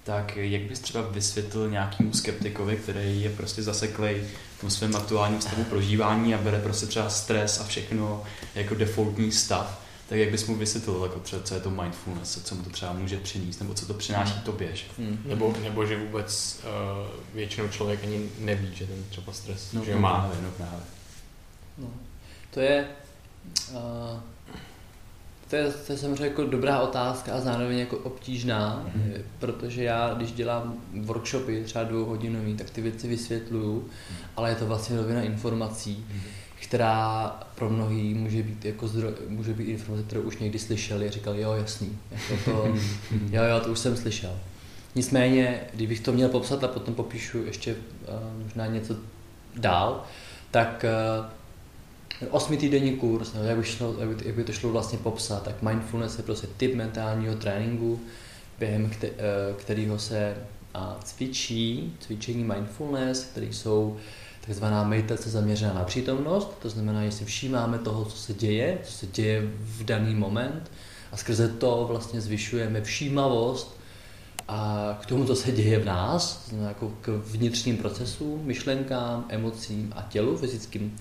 tak 0.04 0.37
jak 0.37 0.62
bys 0.62 0.80
třeba 0.80 1.02
vysvětlil 1.02 1.70
nějakému 1.70 2.12
skeptikovi, 2.12 2.76
který 2.76 3.22
je 3.22 3.30
prostě 3.30 3.62
zaseklý 3.62 4.14
v 4.56 4.61
tom 4.61 4.70
svém 4.70 4.96
aktuálním 4.96 5.40
stavu 5.40 5.64
prožívání 5.64 6.35
a 6.35 6.38
bere 6.38 6.59
prostě 6.59 6.87
třeba 6.87 7.11
stres 7.11 7.61
a 7.61 7.64
všechno 7.64 8.24
jako 8.54 8.74
defaultní 8.74 9.32
stav, 9.32 9.82
tak 10.09 10.18
jak 10.18 10.30
bys 10.30 10.46
mu 10.46 10.54
vysvětlil, 10.54 11.02
jako 11.02 11.20
třeba, 11.20 11.42
co 11.42 11.54
je 11.54 11.61
to 11.61 11.70
mindfulness, 11.70 12.42
co 12.44 12.54
mu 12.54 12.62
to 12.62 12.70
třeba 12.70 12.92
může 12.92 13.16
přinést, 13.16 13.61
nebo 13.61 13.74
co 13.74 13.87
to 13.87 13.94
přináší 13.94 14.32
hmm. 14.32 14.42
tobě. 14.42 14.76
Že? 14.76 14.85
Hmm. 14.98 15.22
Nebo, 15.24 15.54
nebo 15.62 15.87
že 15.87 15.98
vůbec 15.98 16.61
uh, 16.64 17.11
většinou 17.35 17.68
člověk 17.68 18.04
ani 18.04 18.28
neví, 18.38 18.74
že 18.74 18.87
ten 18.87 19.04
třeba 19.11 19.32
stres 19.32 19.72
no, 19.72 19.85
že 19.85 19.94
no, 19.94 20.00
má. 20.00 20.20
Právě, 20.20 20.42
no, 20.42 20.50
právě. 20.50 20.80
No. 21.78 21.88
To 22.50 22.61
je, 22.61 22.88
uh, 23.70 24.20
to 25.50 25.56
je, 25.56 25.70
to 25.87 25.92
je 25.92 25.98
samozřejmě 25.98 26.24
jako 26.24 26.44
dobrá 26.44 26.80
otázka 26.80 27.32
a 27.32 27.40
zároveň 27.40 27.78
jako 27.78 27.96
obtížná, 27.96 28.87
mm-hmm. 28.87 29.22
protože 29.38 29.85
já, 29.85 30.14
když 30.14 30.32
dělám 30.32 30.74
workshopy 31.00 31.64
třeba 31.64 31.85
dvouhodinový, 31.85 32.54
tak 32.54 32.70
ty 32.70 32.80
věci 32.80 33.09
vysvětluju, 33.09 33.80
mm-hmm. 33.80 34.26
ale 34.37 34.50
je 34.50 34.56
to 34.56 34.66
vlastně 34.66 34.96
rovina 34.96 35.22
informací. 35.22 36.06
Mm-hmm 36.09 36.46
která 36.61 37.28
pro 37.54 37.70
mnohý 37.70 38.14
může 38.14 38.42
být 38.42 38.64
jako 38.64 38.88
zdroj, 38.88 39.12
může 39.28 39.54
být 39.54 39.64
informace, 39.64 40.02
kterou 40.02 40.20
už 40.22 40.38
někdy 40.38 40.59
slyšeli 40.59 41.09
a 41.09 41.11
říkali, 41.11 41.40
jo, 41.40 41.52
jasný, 41.52 41.98
jako 42.11 42.35
to, 42.44 42.66
jo, 43.30 43.42
jo, 43.42 43.61
to 43.61 43.70
už 43.70 43.78
jsem 43.78 43.96
slyšel. 43.96 44.38
Nicméně, 44.94 45.61
kdybych 45.74 46.00
to 46.00 46.12
měl 46.12 46.28
popsat 46.28 46.64
a 46.64 46.68
potom 46.68 46.94
popíšu 46.94 47.38
ještě 47.44 47.74
uh, 47.74 48.42
možná 48.42 48.66
něco 48.66 48.96
dál, 49.56 50.04
tak 50.50 50.85
uh, 50.85 51.26
osmitýdenní 52.31 52.96
kurz, 52.96 53.35
no, 53.35 53.44
jak, 53.44 53.57
by 53.57 53.64
šlo, 53.64 53.94
jak, 53.98 54.09
by, 54.09 54.26
jak 54.26 54.35
by 54.37 54.44
to 54.44 54.52
šlo 54.52 54.70
vlastně 54.70 54.98
popsat, 54.98 55.42
tak 55.42 55.62
mindfulness 55.62 56.18
je 56.18 56.24
prostě 56.24 56.46
typ 56.57 56.74
mentálního 56.74 57.35
tréninku, 57.35 58.00
během 58.59 58.85
uh, 58.85 58.90
kterého 59.57 59.98
se 59.98 60.37
uh, 60.76 60.83
cvičí, 61.05 61.94
cvičení 62.00 62.44
mindfulness, 62.44 63.24
které 63.24 63.46
jsou 63.46 63.96
takzvaná 64.46 64.85
meditace 64.85 65.31
zaměřená 65.31 65.74
na 65.74 65.85
přítomnost, 65.85 66.59
to 66.62 66.68
znamená, 66.68 67.05
že 67.05 67.12
si 67.12 67.24
všímáme 67.24 67.79
toho, 67.79 68.05
co 68.05 68.16
se 68.16 68.35
děje, 68.35 68.79
co 68.85 68.92
se 68.92 69.07
děje 69.07 69.42
v 69.59 69.85
daný 69.85 70.14
moment 70.14 70.70
a 71.12 71.16
skrze 71.16 71.48
to 71.48 71.85
vlastně 71.88 72.20
zvyšujeme 72.20 72.83
všímavost 72.83 73.81
a 74.48 74.98
k 75.02 75.07
tomu, 75.07 75.24
co 75.24 75.37
se 75.37 75.52
děje 75.52 75.79
v 75.79 75.85
nás, 75.85 76.37
to 76.37 76.48
znamená 76.48 76.68
jako 76.68 76.92
k 77.00 77.09
vnitřním 77.09 77.76
procesům, 77.76 78.40
myšlenkám, 78.44 79.24
emocím 79.29 79.92
a 79.96 80.07
tělu, 80.09 80.37
fyzickým 80.37 80.96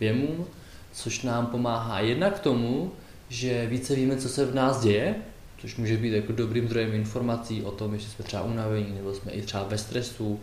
věmům, 0.00 0.46
což 0.92 1.22
nám 1.22 1.46
pomáhá 1.46 2.00
jednak 2.00 2.36
k 2.36 2.42
tomu, 2.42 2.92
že 3.28 3.66
více 3.66 3.94
víme, 3.94 4.16
co 4.16 4.28
se 4.28 4.46
v 4.46 4.54
nás 4.54 4.80
děje, 4.80 5.14
což 5.58 5.76
může 5.76 5.96
být 5.96 6.12
jako 6.12 6.32
dobrým 6.32 6.66
zdrojem 6.66 6.94
informací 6.94 7.62
o 7.62 7.70
tom, 7.70 7.94
jestli 7.94 8.10
jsme 8.10 8.24
třeba 8.24 8.42
unavení, 8.42 8.94
nebo 8.94 9.14
jsme 9.14 9.32
i 9.32 9.42
třeba 9.42 9.64
ve 9.64 9.78
stresu, 9.78 10.40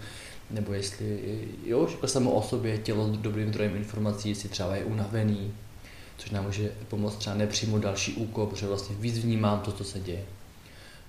nebo 0.52 0.74
jestli, 0.74 1.20
jo, 1.66 1.88
jako 1.92 2.08
samo 2.08 2.32
o 2.32 2.42
sobě 2.42 2.78
tělo 2.78 3.08
dobrým 3.08 3.50
zdrojem 3.50 3.76
informací, 3.76 4.30
jestli 4.30 4.50
třeba 4.50 4.76
je 4.76 4.86
unavený, 4.86 5.54
což 6.18 6.32
nám 6.32 6.46
může 6.46 6.72
pomoct 6.88 7.16
třeba 7.16 7.36
nepřijmout 7.36 7.82
další 7.82 8.14
úkol, 8.14 8.46
protože 8.46 8.68
vlastně 8.68 8.96
víc 9.00 9.18
vnímám 9.20 9.60
to, 9.60 9.72
co 9.72 9.84
se 9.84 10.00
děje. 10.00 10.24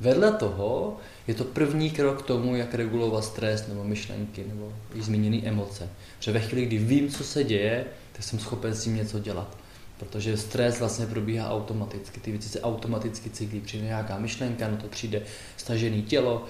Vedle 0.00 0.32
toho 0.32 0.96
je 1.26 1.34
to 1.34 1.44
první 1.44 1.90
krok 1.90 2.22
k 2.22 2.26
tomu, 2.26 2.56
jak 2.56 2.74
regulovat 2.74 3.24
stres 3.24 3.68
nebo 3.68 3.84
myšlenky 3.84 4.44
nebo 4.48 4.72
i 4.94 5.02
zmíněné 5.02 5.48
emoce. 5.48 5.88
Protože 6.18 6.32
ve 6.32 6.40
chvíli, 6.40 6.66
kdy 6.66 6.78
vím, 6.78 7.08
co 7.08 7.24
se 7.24 7.44
děje, 7.44 7.84
tak 8.18 8.24
jsem 8.24 8.38
schopen 8.38 8.74
s 8.74 8.84
tím 8.84 8.96
něco 8.96 9.18
dělat. 9.18 9.56
Protože 9.98 10.36
stres 10.36 10.78
vlastně 10.78 11.06
probíhá 11.06 11.50
automaticky, 11.50 12.20
ty 12.20 12.30
věci 12.30 12.48
se 12.48 12.60
automaticky 12.60 13.30
cyklí, 13.30 13.60
přijde 13.60 13.84
nějaká 13.84 14.18
myšlenka, 14.18 14.68
no 14.68 14.76
to 14.76 14.86
přijde 14.86 15.22
stažené 15.56 16.02
tělo, 16.02 16.44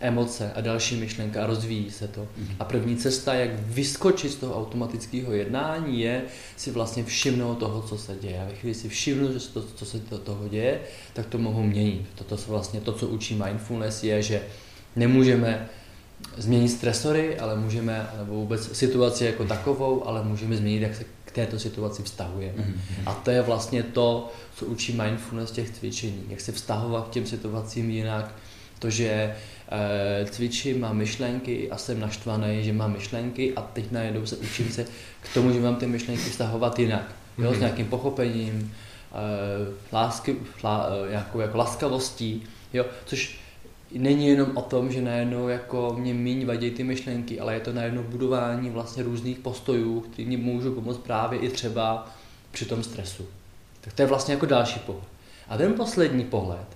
emoce 0.00 0.52
a 0.52 0.60
další 0.60 0.96
myšlenka 0.96 1.44
a 1.44 1.46
rozvíjí 1.46 1.90
se 1.90 2.08
to. 2.08 2.20
Mm-hmm. 2.20 2.54
A 2.58 2.64
první 2.64 2.96
cesta, 2.96 3.34
jak 3.34 3.50
vyskočit 3.60 4.32
z 4.32 4.34
toho 4.34 4.58
automatického 4.58 5.32
jednání, 5.32 6.00
je 6.00 6.22
si 6.56 6.70
vlastně 6.70 7.04
všimnout 7.04 7.54
toho, 7.54 7.82
co 7.82 7.98
se 7.98 8.16
děje. 8.20 8.42
A 8.42 8.44
ve 8.44 8.54
chvíli 8.54 8.74
si 8.74 8.88
všimnu, 8.88 9.32
že 9.32 9.40
se 9.40 9.52
to, 9.52 9.62
co 9.62 9.86
se 9.86 10.00
to, 10.00 10.18
toho 10.18 10.48
děje, 10.48 10.80
tak 11.12 11.26
to 11.26 11.38
mohu 11.38 11.62
měnit. 11.62 12.06
Toto 12.14 12.36
se 12.36 12.50
vlastně 12.50 12.80
to, 12.80 12.92
co 12.92 13.08
učí 13.08 13.34
mindfulness, 13.34 14.04
je, 14.04 14.22
že 14.22 14.42
nemůžeme 14.96 15.68
změnit 16.36 16.68
stresory, 16.68 17.38
ale 17.38 17.56
můžeme, 17.56 18.10
nebo 18.18 18.34
vůbec 18.34 18.76
situaci 18.76 19.24
jako 19.24 19.44
takovou, 19.44 20.06
ale 20.06 20.24
můžeme 20.24 20.56
změnit, 20.56 20.82
jak 20.82 20.94
se 20.94 21.04
k 21.24 21.32
této 21.32 21.58
situaci 21.58 22.02
vztahujeme. 22.02 22.62
Mm-hmm. 22.62 23.02
A 23.06 23.14
to 23.14 23.30
je 23.30 23.42
vlastně 23.42 23.82
to, 23.82 24.32
co 24.56 24.66
učí 24.66 24.92
mindfulness 24.92 25.50
těch 25.50 25.70
cvičení, 25.70 26.24
jak 26.28 26.40
se 26.40 26.52
vztahovat 26.52 27.08
k 27.08 27.10
těm 27.10 27.26
situacím 27.26 27.90
jinak, 27.90 28.34
to, 28.78 28.90
že 28.90 29.34
Eh, 29.72 30.24
cvičím, 30.30 30.80
mám 30.80 30.96
myšlenky 30.96 31.70
a 31.70 31.76
jsem 31.76 32.00
naštvaný, 32.00 32.64
že 32.64 32.72
mám 32.72 32.92
myšlenky 32.92 33.54
a 33.54 33.62
teď 33.62 33.90
najednou 33.90 34.26
se 34.26 34.36
učím 34.36 34.70
se 34.72 34.84
k 35.20 35.34
tomu, 35.34 35.52
že 35.52 35.60
mám 35.60 35.76
ty 35.76 35.86
myšlenky 35.86 36.30
vztahovat 36.30 36.78
jinak. 36.78 37.14
Jo, 37.38 37.44
mm-hmm. 37.44 37.48
s 37.48 37.52
mhm. 37.52 37.60
nějakým 37.60 37.86
pochopením, 37.86 38.74
eh, 39.12 39.16
lásky, 39.92 40.36
lá, 40.62 40.88
eh, 41.06 41.10
nějakou 41.10 41.40
jako 41.40 41.58
laskavostí, 41.58 42.42
jo, 42.72 42.84
což 43.04 43.39
není 43.92 44.26
jenom 44.26 44.56
o 44.56 44.62
tom, 44.62 44.92
že 44.92 45.02
najednou 45.02 45.48
jako 45.48 45.96
mě 45.98 46.14
míň 46.14 46.46
vadí 46.46 46.70
ty 46.70 46.84
myšlenky, 46.84 47.40
ale 47.40 47.54
je 47.54 47.60
to 47.60 47.72
najednou 47.72 48.02
budování 48.02 48.70
vlastně 48.70 49.02
různých 49.02 49.38
postojů, 49.38 50.00
které 50.00 50.28
mě 50.28 50.36
můžou 50.36 50.74
pomoct 50.74 50.98
právě 50.98 51.38
i 51.38 51.48
třeba 51.48 52.10
při 52.50 52.64
tom 52.64 52.82
stresu. 52.82 53.26
Tak 53.80 53.92
to 53.92 54.02
je 54.02 54.06
vlastně 54.06 54.34
jako 54.34 54.46
další 54.46 54.80
pohled. 54.80 55.04
A 55.48 55.56
ten 55.56 55.74
poslední 55.74 56.24
pohled, 56.24 56.66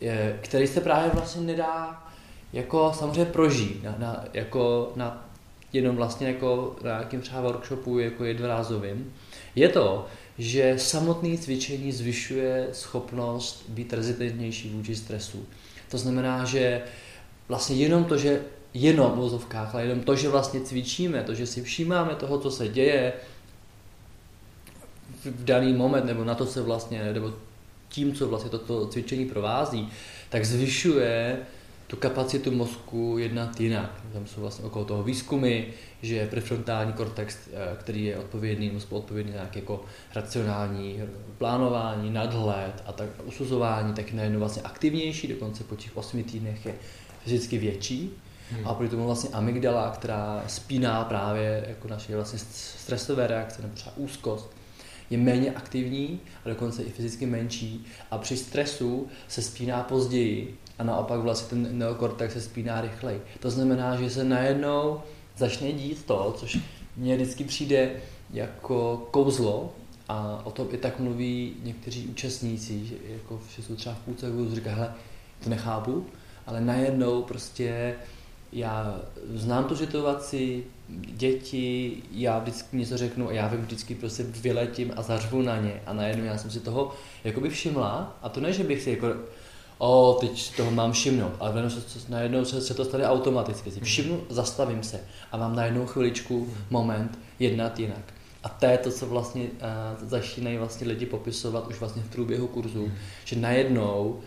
je, 0.00 0.38
který 0.42 0.66
se 0.66 0.80
právě 0.80 1.10
vlastně 1.10 1.42
nedá 1.42 2.06
jako 2.52 2.92
samozřejmě 2.94 3.24
prožít, 3.24 3.82
na, 3.82 3.94
na, 3.98 4.24
jako 4.34 4.92
na 4.96 5.30
jenom 5.72 5.96
vlastně 5.96 6.26
jako 6.26 6.76
na 6.84 6.90
nějakým 6.90 7.20
třeba 7.20 7.40
workshopu 7.40 7.98
jako 7.98 8.24
jednorázovým, 8.24 9.12
je 9.54 9.68
to, 9.68 10.06
že 10.38 10.74
samotné 10.78 11.38
cvičení 11.38 11.92
zvyšuje 11.92 12.68
schopnost 12.72 13.64
být 13.68 13.92
rezistentnější 13.92 14.70
vůči 14.70 14.96
stresu. 14.96 15.46
To 15.90 15.98
znamená, 15.98 16.44
že 16.44 16.82
vlastně 17.48 17.76
jenom 17.76 18.04
to, 18.04 18.18
že 18.18 18.40
jenom 18.74 19.12
v 19.12 19.46
ale 19.74 19.82
jenom 19.82 20.00
to, 20.00 20.16
že 20.16 20.28
vlastně 20.28 20.60
cvičíme, 20.60 21.22
to, 21.22 21.34
že 21.34 21.46
si 21.46 21.62
všímáme 21.62 22.14
toho, 22.14 22.38
co 22.38 22.50
se 22.50 22.68
děje 22.68 23.12
v 25.24 25.44
daný 25.44 25.72
moment, 25.72 26.04
nebo 26.04 26.24
na 26.24 26.34
to 26.34 26.46
se 26.46 26.62
vlastně, 26.62 27.12
nebo 27.12 27.32
tím, 27.88 28.14
co 28.14 28.28
vlastně 28.28 28.50
toto 28.50 28.86
cvičení 28.86 29.26
provází, 29.26 29.88
tak 30.28 30.44
zvyšuje 30.44 31.38
tu 31.90 31.96
kapacitu 31.96 32.50
mozku 32.50 33.18
jednat 33.18 33.60
jinak. 33.60 33.90
Tam 34.12 34.26
jsou 34.26 34.40
vlastně 34.40 34.64
okolo 34.64 34.84
toho 34.84 35.02
výzkumy, 35.02 35.62
že 36.02 36.26
prefrontální 36.26 36.92
kortex, 36.92 37.36
eh, 37.52 37.76
který 37.80 38.04
je 38.04 38.18
odpovědný, 38.18 38.70
mozku 38.70 38.96
odpovědný 38.96 39.32
za 39.32 39.48
jako 39.54 39.84
racionální 40.14 41.02
plánování, 41.38 42.10
nadhled 42.10 42.82
a 42.86 42.92
tak 42.92 43.08
usuzování, 43.24 43.94
tak 43.94 44.10
je 44.10 44.16
najednou 44.16 44.38
vlastně 44.38 44.62
aktivnější, 44.62 45.28
dokonce 45.28 45.64
po 45.64 45.76
těch 45.76 45.96
osmi 45.96 46.22
týdnech 46.22 46.66
je 46.66 46.74
fyzicky 47.24 47.58
větší. 47.58 48.10
Hmm. 48.50 48.68
A 48.68 48.74
proti 48.74 48.90
tomu 48.90 49.06
vlastně 49.06 49.30
amygdala, 49.32 49.90
která 49.90 50.44
spíná 50.46 51.04
právě 51.04 51.64
jako 51.68 51.88
naše 51.88 52.16
vlastně 52.16 52.38
stresové 52.38 53.26
reakce 53.26 53.62
nebo 53.62 53.74
třeba 53.74 53.96
úzkost, 53.96 54.50
je 55.10 55.18
méně 55.18 55.52
aktivní 55.52 56.20
a 56.44 56.48
dokonce 56.48 56.82
i 56.82 56.90
fyzicky 56.90 57.26
menší 57.26 57.86
a 58.10 58.18
při 58.18 58.36
stresu 58.36 59.08
se 59.28 59.42
spíná 59.42 59.82
později 59.82 60.58
a 60.80 60.84
naopak 60.84 61.20
vlastně 61.20 61.48
ten 61.48 61.78
neokortex 61.78 62.32
se 62.34 62.40
spíná 62.40 62.80
rychleji. 62.80 63.22
To 63.40 63.50
znamená, 63.50 63.96
že 63.96 64.10
se 64.10 64.24
najednou 64.24 65.00
začne 65.36 65.72
dít 65.72 66.04
to, 66.04 66.34
což 66.38 66.58
mně 66.96 67.16
vždycky 67.16 67.44
přijde 67.44 67.90
jako 68.32 69.08
kouzlo. 69.10 69.72
A 70.08 70.40
o 70.44 70.50
tom 70.50 70.68
i 70.70 70.76
tak 70.76 70.98
mluví 70.98 71.54
někteří 71.62 72.06
účastníci, 72.06 72.86
že, 72.86 72.94
jako, 73.08 73.40
že 73.56 73.62
jsou 73.62 73.76
třeba 73.76 73.94
v 73.94 73.98
půlce 73.98 74.26
a 74.26 74.54
říká, 74.54 74.74
hele, 74.74 74.94
to 75.44 75.50
nechápu, 75.50 76.06
ale 76.46 76.60
najednou 76.60 77.22
prostě 77.22 77.94
já 78.52 79.00
znám 79.34 79.64
tu 79.64 79.76
situaci, 79.76 80.64
děti, 80.88 81.96
já 82.12 82.38
vždycky 82.38 82.76
něco 82.76 82.96
řeknu 82.96 83.28
a 83.28 83.32
já 83.32 83.48
vím 83.48 83.60
vždycky 83.60 83.94
prostě 83.94 84.22
vyletím 84.22 84.92
a 84.96 85.02
zařvu 85.02 85.42
na 85.42 85.56
ně. 85.56 85.82
A 85.86 85.92
najednou 85.92 86.24
já 86.24 86.38
jsem 86.38 86.50
si 86.50 86.60
toho 86.60 86.94
jakoby 87.24 87.50
všimla. 87.50 88.18
A 88.22 88.28
to 88.28 88.40
ne, 88.40 88.52
že 88.52 88.64
bych 88.64 88.82
si 88.82 88.90
jako 88.90 89.06
o, 89.80 90.16
teď 90.20 90.40
si 90.40 90.56
toho 90.56 90.70
mám 90.70 90.92
všimnout, 90.92 91.32
ale 91.40 91.52
najednou 91.52 91.70
se, 91.70 91.98
najednou 92.08 92.44
se, 92.44 92.60
se 92.60 92.74
to 92.74 92.84
stane 92.84 93.08
automaticky. 93.08 93.70
Si 93.70 93.80
všimnu, 93.80 94.20
zastavím 94.28 94.82
se 94.82 95.00
a 95.32 95.36
mám 95.36 95.56
najednou 95.56 95.86
chviličku, 95.86 96.48
moment 96.70 97.18
jednat 97.38 97.78
jinak. 97.78 98.14
A 98.42 98.48
to 98.48 98.66
je 98.66 98.78
to, 98.78 98.90
co 98.90 99.06
vlastně 99.06 99.42
uh, 99.42 100.08
začínají 100.08 100.56
vlastně 100.56 100.86
lidi 100.86 101.06
popisovat 101.06 101.68
už 101.68 101.80
vlastně 101.80 102.02
v 102.02 102.10
průběhu 102.10 102.46
kurzu, 102.46 102.86
mm. 102.86 102.92
že 103.24 103.36
najednou 103.36 104.08
uh, 104.08 104.20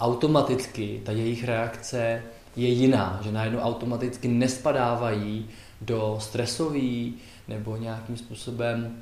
automaticky 0.00 1.02
ta 1.04 1.12
jejich 1.12 1.44
reakce 1.44 2.22
je 2.56 2.68
jiná, 2.68 3.20
že 3.24 3.32
najednou 3.32 3.58
automaticky 3.58 4.28
nespadávají 4.28 5.48
do 5.80 6.18
stresový 6.20 7.14
nebo 7.48 7.76
nějakým 7.76 8.16
způsobem 8.16 8.96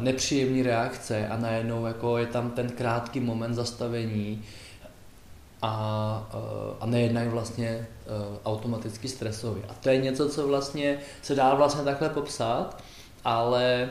nepříjemný 0.00 0.62
reakce 0.62 1.28
a 1.28 1.36
najednou 1.36 1.86
jako 1.86 2.18
je 2.18 2.26
tam 2.26 2.50
ten 2.50 2.68
krátký 2.68 3.20
moment 3.20 3.54
zastavení 3.54 4.42
a, 5.66 6.76
a 6.80 6.86
nejednají 6.86 7.28
vlastně 7.28 7.86
automaticky 8.44 9.08
stresově. 9.08 9.62
A 9.68 9.74
to 9.74 9.88
je 9.88 9.96
něco, 9.96 10.28
co 10.28 10.48
vlastně 10.48 10.98
se 11.22 11.34
dá 11.34 11.54
vlastně 11.54 11.84
takhle 11.84 12.08
popsat, 12.08 12.82
ale 13.24 13.90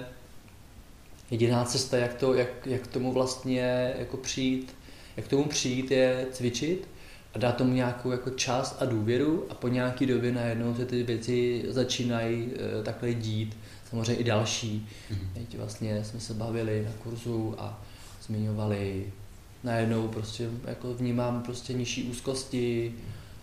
jediná 1.31 1.65
cesta, 1.65 1.97
jak, 1.97 2.13
to, 2.13 2.33
jak, 2.33 2.67
jak 2.67 2.87
tomu 2.87 3.13
vlastně 3.13 3.93
jako 3.97 4.17
přijít, 4.17 4.75
jak 5.17 5.27
tomu 5.27 5.43
přijít 5.43 5.91
je 5.91 6.27
cvičit 6.31 6.87
a 7.33 7.37
dát 7.37 7.57
tomu 7.57 7.73
nějakou 7.73 8.11
jako 8.11 8.29
čas 8.29 8.77
a 8.79 8.85
důvěru 8.85 9.45
a 9.49 9.53
po 9.53 9.67
nějaký 9.67 10.05
době 10.05 10.31
najednou 10.31 10.75
se 10.75 10.85
ty 10.85 11.03
věci 11.03 11.65
začínají 11.67 12.51
e, 12.79 12.83
takhle 12.83 13.13
dít. 13.13 13.57
Samozřejmě 13.89 14.15
i 14.15 14.23
další. 14.23 14.87
Mm-hmm. 15.11 15.27
Teď 15.33 15.57
vlastně 15.57 16.03
jsme 16.03 16.19
se 16.19 16.33
bavili 16.33 16.85
na 16.85 16.91
kurzu 17.03 17.55
a 17.57 17.81
zmiňovali 18.21 19.13
najednou 19.63 20.07
prostě 20.07 20.49
jako 20.65 20.93
vnímám 20.93 21.43
prostě 21.43 21.73
nižší 21.73 22.03
úzkosti, 22.03 22.95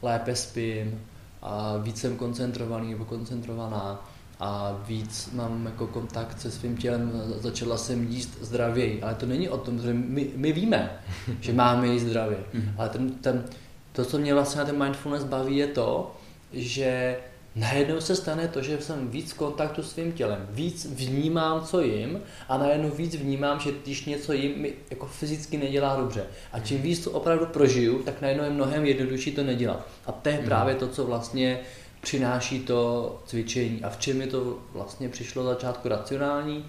lépe 0.02 0.36
spím 0.36 1.00
a 1.42 1.76
víc 1.76 2.00
jsem 2.00 2.16
koncentrovaný 2.16 2.90
nebo 2.90 3.04
koncentrovaná 3.04 4.10
a 4.40 4.80
víc 4.86 5.30
mám 5.32 5.66
jako 5.66 5.86
kontakt 5.86 6.40
se 6.40 6.50
svým 6.50 6.76
tělem, 6.76 7.12
začala 7.36 7.76
jsem 7.76 8.04
jíst 8.08 8.38
zdravěji, 8.40 9.02
ale 9.02 9.14
to 9.14 9.26
není 9.26 9.48
o 9.48 9.58
tom, 9.58 9.78
že 9.78 9.94
my, 9.94 10.30
my 10.36 10.52
víme, 10.52 11.00
že 11.40 11.52
máme 11.52 11.88
jíst 11.88 12.02
zdravě, 12.02 12.38
mhm. 12.54 12.74
ale 12.78 12.88
ten, 12.88 13.10
ten, 13.10 13.44
to, 13.92 14.04
co 14.04 14.18
mě 14.18 14.34
vlastně 14.34 14.58
na 14.58 14.64
ten 14.64 14.82
mindfulness 14.82 15.24
baví, 15.24 15.56
je 15.56 15.66
to, 15.66 16.16
že 16.52 17.16
najednou 17.56 18.00
se 18.00 18.16
stane 18.16 18.48
to, 18.48 18.62
že 18.62 18.80
jsem 18.80 19.08
víc 19.08 19.32
v 19.32 19.36
kontaktu 19.36 19.82
s 19.82 19.92
svým 19.92 20.12
tělem, 20.12 20.46
víc 20.50 20.86
vnímám, 20.86 21.64
co 21.64 21.80
jim 21.80 22.20
a 22.48 22.58
najednou 22.58 22.90
víc 22.90 23.14
vnímám, 23.14 23.60
že 23.60 23.70
když 23.82 24.04
něco 24.04 24.32
jim 24.32 24.58
mi 24.58 24.72
jako 24.90 25.06
fyzicky 25.06 25.58
nedělá 25.58 25.96
dobře. 25.96 26.24
A 26.52 26.60
čím 26.60 26.82
víc 26.82 27.04
to 27.04 27.10
opravdu 27.10 27.46
prožiju, 27.46 28.02
tak 28.02 28.20
najednou 28.20 28.44
je 28.44 28.50
mnohem 28.50 28.84
jednodušší 28.84 29.32
to 29.32 29.42
nedělat. 29.42 29.86
A 30.06 30.12
to 30.12 30.28
je 30.28 30.36
mhm. 30.36 30.44
právě 30.44 30.74
to, 30.74 30.88
co 30.88 31.06
vlastně 31.06 31.60
přináší 32.00 32.60
to 32.60 33.22
cvičení. 33.26 33.84
A 33.84 33.90
v 33.90 33.98
čem 33.98 34.18
mi 34.18 34.26
to 34.26 34.58
vlastně 34.72 35.08
přišlo 35.08 35.44
začátku 35.44 35.88
racionální 35.88 36.64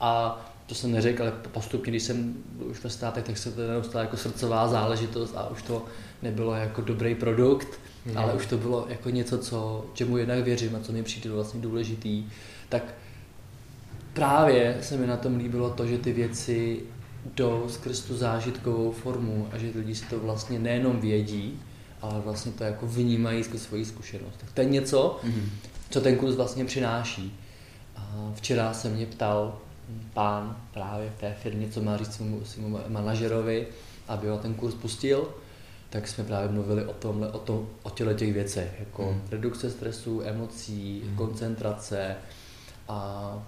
a 0.00 0.40
to 0.66 0.74
jsem 0.74 0.92
neřekl, 0.92 1.22
ale 1.22 1.32
postupně, 1.52 1.90
když 1.90 2.02
jsem 2.02 2.34
už 2.70 2.84
ve 2.84 2.90
státech, 2.90 3.24
tak 3.24 3.38
se 3.38 3.52
to 3.52 3.68
neustala 3.68 4.04
jako 4.04 4.16
srdcová 4.16 4.68
záležitost 4.68 5.34
a 5.36 5.50
už 5.50 5.62
to 5.62 5.84
nebylo 6.22 6.54
jako 6.54 6.80
dobrý 6.80 7.14
produkt, 7.14 7.80
mm. 8.06 8.18
ale 8.18 8.32
už 8.32 8.46
to 8.46 8.58
bylo 8.58 8.86
jako 8.88 9.10
něco, 9.10 9.38
co, 9.38 9.86
čemu 9.94 10.16
jednak 10.16 10.38
věřím 10.38 10.76
a 10.76 10.80
co 10.80 10.92
mi 10.92 11.02
přijde 11.02 11.30
vlastně 11.30 11.60
důležitý. 11.60 12.24
Tak 12.68 12.94
právě 14.12 14.78
se 14.80 14.96
mi 14.96 15.06
na 15.06 15.16
tom 15.16 15.36
líbilo 15.36 15.70
to, 15.70 15.86
že 15.86 15.98
ty 15.98 16.12
věci 16.12 16.80
jdou 17.34 17.64
skrz 17.68 18.00
tu 18.00 18.16
zážitkovou 18.16 18.92
formu 18.92 19.48
a 19.52 19.58
že 19.58 19.72
lidi 19.74 19.94
si 19.94 20.04
to 20.04 20.20
vlastně 20.20 20.58
nejenom 20.58 21.00
vědí, 21.00 21.60
ale 22.02 22.20
vlastně 22.20 22.52
to 22.52 22.64
jako 22.64 22.86
vnímají 22.86 23.44
skrz 23.44 23.62
svoji 23.62 23.84
zkušenost. 23.84 24.34
Tak 24.38 24.52
to 24.52 24.60
je 24.60 24.66
něco, 24.66 25.20
mm-hmm. 25.24 25.48
co 25.90 26.00
ten 26.00 26.16
kurz 26.16 26.36
vlastně 26.36 26.64
přináší. 26.64 27.40
A 27.96 28.32
včera 28.34 28.74
se 28.74 28.88
mě 28.88 29.06
ptal 29.06 29.58
pán 30.14 30.56
právě 30.74 31.10
v 31.10 31.20
té 31.20 31.36
firmě, 31.42 31.68
co 31.70 31.82
má 31.82 31.96
říct 31.96 32.14
svému, 32.14 32.44
svému 32.44 32.78
manažerovi, 32.88 33.66
aby 34.08 34.28
ho 34.28 34.38
ten 34.38 34.54
kurz 34.54 34.74
pustil, 34.74 35.28
tak 35.94 36.08
jsme 36.08 36.24
právě 36.24 36.48
mluvili 36.48 36.84
o 36.84 36.92
tomhle, 36.92 37.32
o, 37.32 37.38
tom, 37.38 37.66
o 37.82 37.90
těle 37.90 38.14
těch 38.14 38.32
věcech, 38.32 38.76
jako 38.78 39.12
mm. 39.12 39.20
redukce 39.30 39.70
stresu, 39.70 40.22
emocí, 40.24 41.02
mm. 41.04 41.16
koncentrace 41.16 42.16
a 42.88 43.42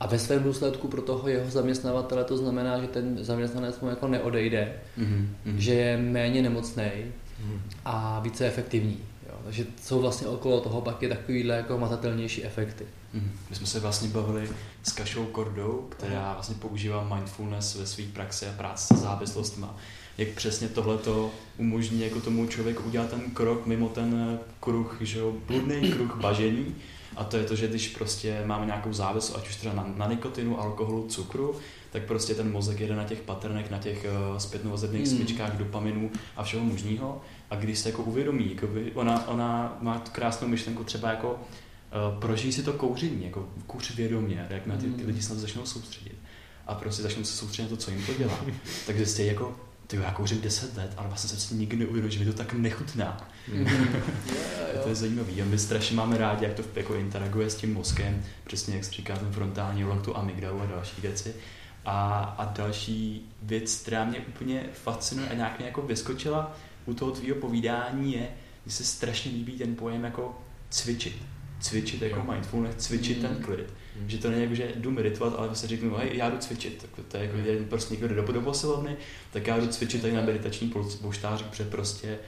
a 0.00 0.06
ve 0.06 0.18
svém 0.18 0.42
důsledku 0.42 0.88
pro 0.88 1.02
toho 1.02 1.28
jeho 1.28 1.50
zaměstnavatele 1.50 2.24
to 2.24 2.36
znamená, 2.36 2.80
že 2.80 2.86
ten 2.86 3.24
zaměstnanec 3.24 3.80
mu 3.80 3.88
jako 3.88 4.08
neodejde, 4.08 4.72
mm-hmm. 4.98 5.56
že 5.56 5.74
je 5.74 5.96
méně 5.96 6.42
nemocný, 6.42 6.90
a 7.84 8.20
více 8.20 8.46
efektivní. 8.46 8.98
Jo. 9.28 9.34
Takže 9.44 9.64
jsou 9.82 10.00
vlastně 10.00 10.26
okolo 10.26 10.60
toho 10.60 10.80
pak 10.80 11.02
je 11.02 11.08
takovýhle 11.08 11.56
jako 11.56 11.78
matatelnější 11.78 12.44
efekty. 12.44 12.86
Mm. 13.14 13.32
My 13.50 13.56
jsme 13.56 13.66
se 13.66 13.80
vlastně 13.80 14.08
bavili 14.08 14.48
s 14.82 14.92
Kašou 14.92 15.26
Kordou, 15.26 15.86
která 15.88 16.32
vlastně 16.32 16.56
používá 16.60 17.14
mindfulness 17.14 17.74
ve 17.74 17.86
své 17.86 18.04
praxi 18.04 18.46
a 18.46 18.52
práci 18.52 18.86
se 18.86 18.96
závislostmi. 19.00 19.66
Jak 20.18 20.28
přesně 20.28 20.68
tohle 20.68 20.98
to 20.98 21.30
umožní 21.58 22.00
jako 22.00 22.20
tomu 22.20 22.46
člověku 22.46 22.82
udělat 22.82 23.10
ten 23.10 23.20
krok 23.20 23.66
mimo 23.66 23.88
ten 23.88 24.38
kruh, 24.60 24.96
že 25.00 25.18
jo, 25.18 25.32
bludný 25.46 25.92
kruh 25.92 26.16
bažení, 26.16 26.74
a 27.16 27.24
to 27.24 27.36
je 27.36 27.44
to, 27.44 27.56
že 27.56 27.68
když 27.68 27.88
prostě 27.88 28.42
máme 28.44 28.66
nějakou 28.66 28.92
závislost, 28.92 29.38
ať 29.38 29.48
už 29.48 29.56
teda 29.56 29.74
na, 29.74 29.94
na 29.96 30.06
nikotinu, 30.06 30.60
alkoholu, 30.60 31.06
cukru, 31.08 31.56
tak 31.92 32.02
prostě 32.02 32.34
ten 32.34 32.52
mozek 32.52 32.80
jede 32.80 32.96
na 32.96 33.04
těch 33.04 33.20
paternech, 33.20 33.70
na 33.70 33.78
těch 33.78 34.06
uh, 34.30 34.38
zpětnovazebných 34.38 35.00
mm. 35.00 35.16
smyčkách 35.16 35.56
dopaminu 35.56 36.10
a 36.36 36.42
všeho 36.42 36.64
možného. 36.64 37.20
A 37.50 37.56
když 37.56 37.78
se 37.78 37.88
jako 37.88 38.02
uvědomí, 38.02 38.50
jako 38.50 38.66
by, 38.66 38.92
ona, 38.94 39.28
ona 39.28 39.78
má 39.80 39.98
tu 39.98 40.10
krásnou 40.10 40.48
myšlenku 40.48 40.84
třeba 40.84 41.10
jako 41.10 41.30
uh, 41.32 42.20
prožijí 42.20 42.52
si 42.52 42.62
to 42.62 42.72
kouření, 42.72 43.24
jako 43.24 43.48
kouř 43.66 43.94
vědomě, 43.94 44.46
jak 44.50 44.66
na 44.66 44.76
ty, 44.76 44.86
ty 44.86 45.06
lidi 45.06 45.22
se 45.22 45.28
na 45.28 45.34
to 45.34 45.40
začnou 45.40 45.66
soustředit. 45.66 46.18
A 46.66 46.74
prostě 46.74 47.02
začnou 47.02 47.24
se 47.24 47.32
soustředit 47.32 47.70
na 47.70 47.76
to, 47.76 47.82
co 47.82 47.90
jim 47.90 48.06
to 48.06 48.14
dělá. 48.14 48.40
tak 48.86 48.96
zjistí 48.96 49.26
jako, 49.26 49.56
ty 49.86 49.96
já 49.96 50.10
kouřím 50.10 50.40
10 50.40 50.76
let, 50.76 50.92
ale 50.96 51.08
vlastně 51.08 51.30
jsem 51.30 51.38
si 51.38 51.54
nikdy 51.54 51.76
neuvědomil, 51.76 52.10
že 52.10 52.18
mi 52.18 52.24
to 52.26 52.32
tak 52.32 52.52
nechutná. 52.52 53.28
Mm. 53.52 53.66
to 54.82 54.88
je 54.88 54.94
zajímavý. 54.94 55.42
A 55.42 55.44
my 55.44 55.58
strašně 55.58 55.96
máme 55.96 56.18
rádi, 56.18 56.44
jak 56.44 56.54
to 56.54 56.62
jako 56.74 56.94
interaguje 56.94 57.50
s 57.50 57.54
tím 57.54 57.74
mozkem, 57.74 58.24
přesně 58.44 58.74
jak 58.74 58.84
říká 58.84 59.16
ten 59.16 59.32
frontální 59.32 59.84
lok, 59.84 60.04
tu 60.04 60.16
amygdalu 60.16 60.60
a 60.60 60.66
další 60.66 61.00
věci. 61.00 61.34
A, 61.84 62.22
a 62.38 62.52
další 62.52 63.28
věc, 63.42 63.76
která 63.82 64.04
mě 64.04 64.18
úplně 64.18 64.66
fascinuje 64.72 65.28
a 65.28 65.34
nějak 65.34 65.58
mě 65.58 65.66
jako 65.66 65.82
vyskočila 65.82 66.56
u 66.86 66.94
toho 66.94 67.10
tvýho 67.10 67.36
povídání 67.36 68.14
je, 68.14 68.28
že 68.66 68.72
se 68.72 68.84
strašně 68.84 69.32
líbí 69.32 69.52
ten 69.52 69.74
pojem 69.74 70.04
jako 70.04 70.38
cvičit. 70.70 71.16
Cvičit 71.60 72.02
jako 72.02 72.32
mindfulness, 72.32 72.76
cvičit 72.76 73.16
mm. 73.16 73.22
ten 73.22 73.42
klid. 73.42 73.72
Mm. 74.00 74.08
Že 74.10 74.18
to 74.18 74.30
není 74.30 74.42
jako, 74.42 74.54
že 74.54 74.72
jdu 74.76 74.90
meditovat, 74.90 75.34
ale 75.36 75.46
vlastně 75.46 75.68
řeknu, 75.68 75.96
hej, 75.96 76.10
já 76.12 76.30
jdu 76.30 76.38
cvičit. 76.38 76.78
Tak 76.82 77.06
to 77.08 77.16
je 77.16 77.22
jako, 77.24 77.36
že 77.36 77.64
prostě 77.68 77.94
někdo 77.94 78.08
jde 78.08 78.32
do, 78.32 78.40
posilovny, 78.40 78.96
tak 79.32 79.46
já 79.46 79.58
jdu 79.58 79.66
cvičit 79.66 80.02
tady 80.02 80.12
na 80.12 80.22
meditační 80.22 80.72
pouštáři, 81.00 81.44
protože 81.44 81.64
prostě 81.64 82.18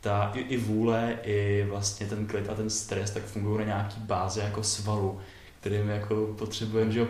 ta 0.00 0.32
i, 0.34 0.40
i 0.40 0.56
vůle, 0.56 1.18
i 1.24 1.66
vlastně 1.68 2.06
ten 2.06 2.26
klid 2.26 2.48
a 2.48 2.54
ten 2.54 2.70
stres 2.70 3.10
tak 3.10 3.22
fungují 3.22 3.58
na 3.58 3.64
nějaký 3.64 4.00
bázi 4.00 4.40
jako 4.40 4.62
svalu 4.62 5.20
kterým 5.60 5.88
jako 5.88 6.34
potřebujeme 6.38 6.92
že 6.92 7.00
ho 7.00 7.06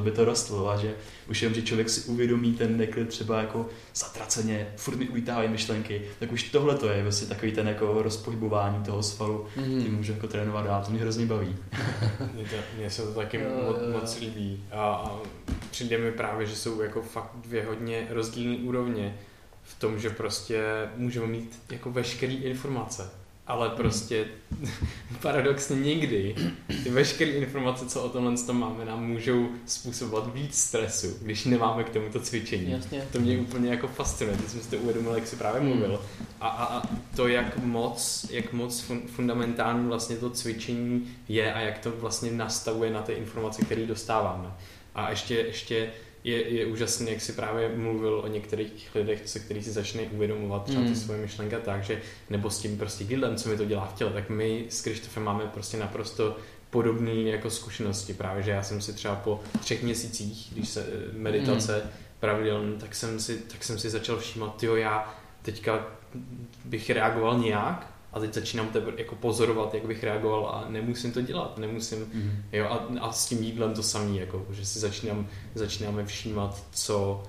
aby 0.00 0.10
to 0.10 0.24
rostlo 0.24 0.70
a 0.70 0.76
že 0.76 0.94
už 1.30 1.42
jenom, 1.42 1.54
že 1.54 1.62
člověk 1.62 1.90
si 1.90 2.00
uvědomí 2.00 2.52
ten 2.52 2.76
neklid 2.76 3.08
třeba 3.08 3.40
jako 3.40 3.68
zatraceně, 3.94 4.66
furt 4.76 4.96
mi 4.96 5.08
ulítávají 5.08 5.48
myšlenky, 5.48 6.02
tak 6.18 6.32
už 6.32 6.42
tohle 6.42 6.74
to 6.74 6.88
je 6.88 7.02
vlastně 7.02 7.28
takový 7.28 7.52
ten 7.52 7.68
jako 7.68 8.02
rozpohybování 8.02 8.84
toho 8.84 9.02
svalu, 9.02 9.46
mm. 9.56 9.82
tím 9.82 9.94
můžu 9.96 10.12
jako 10.12 10.26
trénovat 10.26 10.64
dál, 10.64 10.82
to 10.84 10.90
mě 10.90 11.00
hrozně 11.00 11.26
baví. 11.26 11.56
Mně, 12.34 12.44
to, 12.44 12.90
se 12.90 13.02
to 13.02 13.14
taky 13.14 13.38
moc, 13.38 13.76
moc 13.92 14.20
líbí 14.20 14.64
a, 14.72 14.94
a 14.94 15.18
přijde 15.70 15.98
mi 15.98 16.12
právě, 16.12 16.46
že 16.46 16.56
jsou 16.56 16.80
jako 16.80 17.02
fakt 17.02 17.30
dvě 17.34 17.64
hodně 17.64 18.06
rozdílné 18.10 18.56
úrovně 18.56 19.18
v 19.62 19.80
tom, 19.80 19.98
že 19.98 20.10
prostě 20.10 20.62
můžeme 20.96 21.26
mít 21.26 21.58
jako 21.70 21.90
veškeré 21.90 22.32
informace 22.32 23.23
ale 23.46 23.70
prostě 23.70 24.26
paradoxně 25.22 25.76
někdy 25.76 26.34
ty 26.82 26.90
veškeré 26.90 27.30
informace, 27.30 27.86
co 27.86 28.02
o 28.02 28.08
tomhle 28.08 28.36
tom 28.36 28.60
máme, 28.60 28.84
nám 28.84 29.06
můžou 29.06 29.48
způsobovat 29.66 30.34
víc 30.34 30.58
stresu, 30.58 31.18
když 31.22 31.44
nemáme 31.44 31.84
k 31.84 31.90
tomuto 31.90 32.20
cvičení. 32.20 32.70
Jasně. 32.70 33.08
To 33.12 33.20
mě 33.20 33.38
úplně 33.38 33.70
jako 33.70 33.88
fascinuje, 33.88 34.36
ty 34.36 34.48
jsem 34.48 34.60
si 34.60 34.70
to 34.70 34.76
uvědomil, 34.76 35.14
jak 35.14 35.26
si 35.26 35.36
právě 35.36 35.60
hmm. 35.60 35.70
mluvil. 35.70 36.00
A, 36.40 36.48
a, 36.48 36.78
a 36.78 36.82
to, 37.16 37.28
jak 37.28 37.58
moc, 37.58 38.26
jak 38.30 38.52
moc 38.52 38.80
fun, 38.80 39.02
fundamentální 39.06 39.88
vlastně 39.88 40.16
to 40.16 40.30
cvičení 40.30 41.08
je 41.28 41.54
a 41.54 41.60
jak 41.60 41.78
to 41.78 41.90
vlastně 41.90 42.30
nastavuje 42.30 42.90
na 42.90 43.02
ty 43.02 43.12
informace, 43.12 43.64
které 43.64 43.86
dostáváme. 43.86 44.52
A 44.94 45.10
ještě, 45.10 45.34
ještě 45.34 45.90
je, 46.24 46.48
je 46.48 46.66
úžasný, 46.66 47.10
jak 47.10 47.20
si 47.20 47.32
právě 47.32 47.76
mluvil 47.76 48.20
o 48.24 48.28
některých 48.28 48.94
lidech, 48.94 49.28
se 49.28 49.38
který 49.38 49.62
si 49.62 49.70
začne 49.70 50.02
uvědomovat 50.02 50.64
třeba 50.64 50.82
ty 50.82 50.88
mm. 50.88 50.96
svoje 50.96 51.20
myšlenka 51.20 51.58
tak, 51.58 51.84
že 51.84 52.02
nebo 52.30 52.50
s 52.50 52.58
tím 52.58 52.78
prostě 52.78 53.04
jídlem, 53.04 53.36
co 53.36 53.48
mi 53.48 53.56
to 53.56 53.64
dělá 53.64 53.86
v 53.86 53.94
těle, 53.94 54.10
tak 54.10 54.30
my 54.30 54.66
s 54.68 54.82
Krištofem 54.82 55.22
máme 55.22 55.44
prostě 55.46 55.76
naprosto 55.76 56.36
podobné 56.70 57.14
jako 57.14 57.50
zkušenosti. 57.50 58.14
Právě, 58.14 58.42
že 58.42 58.50
já 58.50 58.62
jsem 58.62 58.80
si 58.80 58.92
třeba 58.92 59.14
po 59.14 59.40
třech 59.60 59.82
měsících, 59.82 60.48
když 60.52 60.68
se 60.68 60.80
eh, 60.80 61.18
meditace 61.18 61.82
mm. 61.84 61.90
pravidelně, 62.20 62.76
tak 62.78 62.94
jsem 62.94 63.20
si, 63.20 63.38
tak 63.38 63.64
jsem 63.64 63.78
si 63.78 63.90
začal 63.90 64.18
všímat, 64.18 64.62
jo, 64.62 64.76
já 64.76 65.14
teďka 65.42 65.86
bych 66.64 66.90
reagoval 66.90 67.38
nějak, 67.38 67.93
a 68.14 68.20
teď 68.20 68.34
začínám 68.34 68.68
tebe 68.68 68.92
jako 68.96 69.14
pozorovat, 69.14 69.74
jak 69.74 69.86
bych 69.86 70.04
reagoval 70.04 70.46
a 70.46 70.64
nemusím 70.68 71.12
to 71.12 71.22
dělat, 71.22 71.58
nemusím, 71.58 71.98
mm. 71.98 72.42
jo, 72.52 72.66
a, 72.66 72.88
a, 73.00 73.12
s 73.12 73.26
tím 73.26 73.42
jídlem 73.42 73.74
to 73.74 73.82
samý, 73.82 74.18
jako, 74.18 74.46
že 74.50 74.66
si 74.66 74.78
začínám, 74.78 75.26
začínáme 75.54 76.06
všímat, 76.06 76.62
co, 76.72 77.22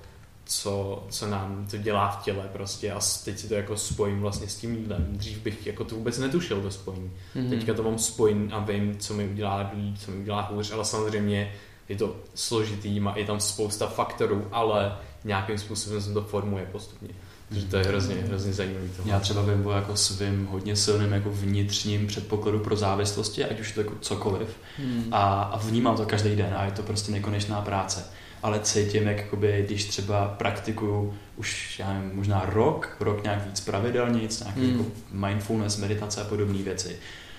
co, 0.44 1.04
co 1.10 1.26
nám 1.26 1.66
to 1.70 1.76
dělá 1.76 2.08
v 2.08 2.24
těle 2.24 2.48
prostě 2.52 2.92
a 2.92 3.00
teď 3.24 3.38
si 3.38 3.48
to 3.48 3.54
jako 3.54 3.76
spojím 3.76 4.20
vlastně 4.20 4.48
s 4.48 4.56
tím 4.56 4.74
jídlem. 4.74 5.06
Dřív 5.10 5.38
bych 5.38 5.66
jako 5.66 5.84
to 5.84 5.94
vůbec 5.94 6.18
netušil, 6.18 6.62
to 6.62 6.70
spojení. 6.70 7.10
Mm-hmm. 7.36 7.48
Teďka 7.48 7.74
to 7.74 7.82
mám 7.82 7.98
spojím 7.98 8.50
a 8.52 8.58
vím, 8.58 8.98
co 8.98 9.14
mi 9.14 9.28
udělá 9.28 9.70
líp, 9.74 9.98
co 9.98 10.10
mi 10.10 10.16
udělá 10.16 10.40
hůř, 10.40 10.72
ale 10.72 10.84
samozřejmě 10.84 11.52
je 11.88 11.96
to 11.96 12.16
složitý, 12.34 13.00
má, 13.00 13.16
je 13.16 13.24
tam 13.24 13.40
spousta 13.40 13.86
faktorů, 13.86 14.48
ale 14.52 14.96
nějakým 15.24 15.58
způsobem 15.58 16.00
se 16.02 16.12
to 16.12 16.22
formuje 16.22 16.68
postupně. 16.72 17.08
Takže 17.48 17.66
to 17.66 17.76
je 17.76 17.84
hrozně, 17.84 18.14
hrozně 18.14 18.52
zajímavý. 18.52 18.88
To. 18.88 19.02
Já 19.04 19.20
třeba 19.20 19.42
vím 19.42 19.66
o 19.66 19.72
jako 19.72 19.96
svým 19.96 20.46
hodně 20.46 20.76
silným 20.76 21.12
jako 21.12 21.30
vnitřním 21.30 22.06
předpokladu 22.06 22.58
pro 22.58 22.76
závislosti, 22.76 23.44
ať 23.44 23.60
už 23.60 23.72
to 23.72 23.80
jako 23.80 23.94
cokoliv. 24.00 24.48
Hmm. 24.78 25.08
A, 25.12 25.42
a 25.42 25.58
vnímám 25.58 25.96
to 25.96 26.06
každý 26.06 26.36
den 26.36 26.54
a 26.56 26.64
je 26.64 26.72
to 26.72 26.82
prostě 26.82 27.12
nekonečná 27.12 27.60
práce. 27.60 28.04
Ale 28.42 28.60
cítím, 28.60 29.06
jak 29.06 29.16
jakoby, 29.16 29.64
když 29.66 29.84
třeba 29.84 30.28
praktikuju 30.28 31.14
už 31.36 31.78
já 31.78 31.92
nevím, 31.92 32.10
možná 32.14 32.42
rok, 32.46 32.96
rok 33.00 33.22
nějak 33.22 33.46
víc 33.46 33.60
pravidelně, 33.60 34.18
nějaký 34.18 34.60
hmm. 34.60 34.70
jako 34.70 34.84
mindfulness, 35.12 35.76
meditace 35.76 36.20
a 36.20 36.24
podobné 36.24 36.62
věci, 36.62 36.96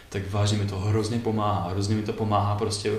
tak 0.10 0.32
vážně 0.32 0.58
mi 0.58 0.65
to 0.65 0.80
hrozně 0.80 1.20
pomáhá. 1.20 1.70
Hrozně 1.70 1.96
mi 1.96 2.02
to 2.02 2.13
pomáhá 2.13 2.56
prostě 2.56 2.91
uh, 2.91 2.98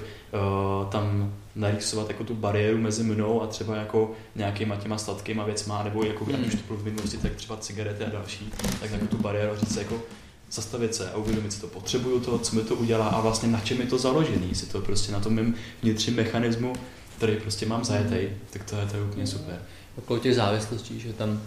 tam 0.89 1.33
narýsovat 1.59 2.09
jako 2.09 2.25
tu 2.25 2.35
bariéru 2.35 2.79
mezi 2.79 3.03
mnou 3.03 3.43
a 3.43 3.47
třeba 3.47 3.77
jako 3.77 4.13
nějakýma 4.37 4.77
těma 4.77 4.99
sladkýma 4.99 5.45
věcma, 5.45 5.83
nebo 5.83 6.05
jako 6.05 6.25
mm. 6.25 6.45
už 6.47 6.55
to 6.55 6.61
bylo 6.67 6.79
v 6.79 6.85
minulosti, 6.85 7.17
tak 7.17 7.33
třeba 7.33 7.57
cigarety 7.57 8.05
a 8.05 8.11
další, 8.11 8.53
tak 8.81 8.91
jako 8.91 9.07
tu 9.07 9.17
bariéru 9.17 9.57
říct 9.57 9.77
jako 9.77 10.03
zastavit 10.51 10.95
se 10.95 11.11
a 11.11 11.17
uvědomit 11.17 11.53
si 11.53 11.61
to, 11.61 11.67
potřebuju 11.67 12.21
to, 12.21 12.39
co 12.39 12.57
mi 12.57 12.63
to 12.63 12.75
udělá 12.75 13.09
a 13.09 13.21
vlastně 13.21 13.49
na 13.49 13.61
čem 13.61 13.81
je 13.81 13.87
to 13.87 13.99
založený, 13.99 14.55
si 14.55 14.67
to 14.67 14.81
prostě 14.81 15.13
na 15.13 15.21
tom 15.21 15.35
mým 15.35 15.55
vnitřním 15.83 16.17
mechanismu, 16.17 16.73
který 17.17 17.37
prostě 17.37 17.67
mám 17.67 17.85
zajetý, 17.85 18.15
mm. 18.15 18.39
tak 18.51 18.65
to 18.65 18.77
je, 18.77 18.87
to 18.87 18.97
je 18.97 19.03
úplně 19.03 19.27
super. 19.27 19.63
Okolo 19.97 20.19
těch 20.19 20.35
závislostí, 20.35 21.01
že 21.01 21.13
tam 21.13 21.41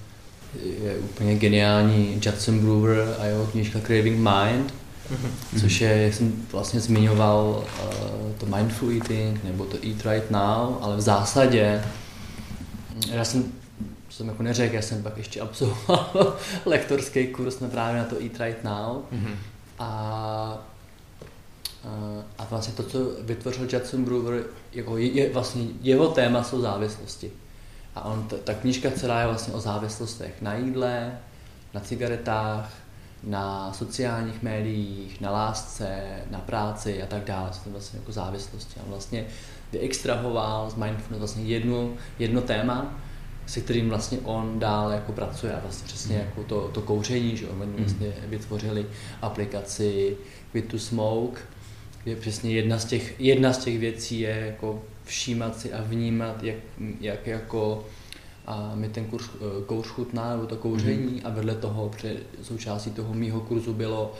je 0.83 0.97
úplně 0.97 1.35
geniální 1.35 2.21
Judson 2.25 2.59
Brewer 2.59 3.15
a 3.19 3.25
jeho 3.25 3.47
knižka 3.47 3.79
Craving 3.79 4.17
Mind, 4.17 4.73
mm-hmm. 5.11 5.61
což 5.61 5.81
je, 5.81 6.01
jak 6.01 6.13
jsem 6.13 6.45
vlastně 6.51 6.79
zmiňoval, 6.79 7.63
uh, 7.83 8.31
to 8.37 8.45
mindful 8.45 8.91
eating 8.91 9.43
nebo 9.43 9.65
to 9.65 9.77
eat 9.77 10.05
right 10.05 10.31
now, 10.31 10.77
ale 10.81 10.97
v 10.97 11.01
zásadě 11.01 11.83
já 13.11 13.25
jsem 13.25 13.51
jsem 14.11 14.27
jako 14.27 14.43
neřekl, 14.43 14.75
já 14.75 14.81
jsem 14.81 15.03
pak 15.03 15.17
ještě 15.17 15.41
absolvoval 15.41 16.37
lektorský 16.65 17.27
kurz 17.27 17.59
na 17.59 17.67
právě 17.67 18.01
na 18.01 18.07
to 18.07 18.15
Eat 18.23 18.39
Right 18.39 18.63
Now. 18.63 19.03
Mm-hmm. 19.13 19.35
A, 19.79 20.57
a 22.37 22.45
vlastně 22.49 22.73
to, 22.73 22.83
co 22.83 22.99
vytvořil 23.21 23.67
Judson 23.73 24.03
Brewer, 24.03 24.43
jako 24.73 24.97
je, 24.97 25.11
je 25.11 25.33
vlastně 25.33 25.63
jeho 25.81 26.07
téma 26.07 26.43
jsou 26.43 26.61
závislosti. 26.61 27.31
A 27.95 28.05
on, 28.05 28.27
ta, 28.27 28.35
ta 28.43 28.53
knížka 28.53 28.91
celá 28.91 29.19
je 29.19 29.27
vlastně 29.27 29.53
o 29.53 29.59
závislostech 29.59 30.41
na 30.41 30.55
jídle, 30.55 31.19
na 31.73 31.79
cigaretách, 31.81 32.73
na 33.23 33.73
sociálních 33.73 34.41
médiích, 34.41 35.21
na 35.21 35.31
lásce, 35.31 36.01
na 36.31 36.39
práci 36.39 37.03
a 37.03 37.05
tak 37.05 37.23
dále. 37.23 37.53
Jsou 37.53 37.63
to 37.63 37.69
vlastně 37.69 37.99
jako 37.99 38.11
závislosti. 38.11 38.79
A 38.79 38.83
vlastně 38.89 39.25
vyextrahoval 39.71 40.69
z 40.69 40.75
mindfulness 40.75 41.19
vlastně 41.19 41.43
jedno, 41.43 41.89
jedno 42.19 42.41
téma, 42.41 42.99
se 43.45 43.61
kterým 43.61 43.89
vlastně 43.89 44.17
on 44.23 44.59
dál 44.59 44.91
jako 44.91 45.11
pracuje 45.11 45.53
a 45.53 45.59
vlastně 45.59 45.87
přesně 45.87 46.15
mm. 46.15 46.21
jako 46.21 46.43
to, 46.43 46.67
to 46.73 46.81
kouření, 46.81 47.37
že 47.37 47.47
oni 47.47 47.65
mm. 47.65 47.75
vlastně 47.77 48.13
vytvořili 48.27 48.85
aplikaci 49.21 50.17
Quit 50.51 50.67
to 50.67 50.79
Smoke, 50.79 51.41
kde 52.03 52.15
přesně 52.15 52.51
jedna 52.51 52.79
z 52.79 52.85
těch, 52.85 53.19
jedna 53.19 53.53
z 53.53 53.57
těch 53.57 53.79
věcí 53.79 54.19
je 54.19 54.43
jako 54.45 54.81
všímat 55.05 55.59
si 55.59 55.73
a 55.73 55.83
vnímat, 55.83 56.43
jak, 56.43 56.57
jak 57.01 57.27
jako 57.27 57.85
a 58.45 58.71
mi 58.75 58.89
ten 58.89 59.05
kurz, 59.05 59.29
eh, 59.35 59.63
kouř 59.65 59.87
chutná, 59.87 60.31
nebo 60.35 60.47
to 60.47 60.55
kouření 60.55 61.13
mm. 61.13 61.21
a 61.23 61.29
vedle 61.29 61.55
toho, 61.55 61.89
při 61.89 62.19
součástí 62.41 62.91
toho 62.91 63.13
mýho 63.13 63.39
kurzu 63.39 63.73
bylo 63.73 64.13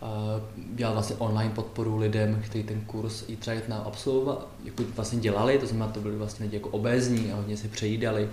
uh, 0.00 0.76
dělat 0.76 0.92
vlastně 0.92 1.16
online 1.16 1.50
podporu 1.54 1.96
lidem, 1.96 2.42
kteří 2.44 2.64
ten 2.64 2.80
kurz 2.80 3.24
i 3.28 3.36
třeba 3.36 3.56
na 3.68 3.76
absolvovat, 3.76 4.48
jako 4.64 4.82
vlastně 4.96 5.20
dělali, 5.20 5.58
to 5.58 5.66
znamená, 5.66 5.92
to 5.92 6.00
byli 6.00 6.16
vlastně 6.16 6.44
lidi 6.44 6.56
jako 6.56 6.68
obézní 6.68 7.32
a 7.32 7.36
hodně 7.36 7.56
si 7.56 7.68
přejídali. 7.68 8.28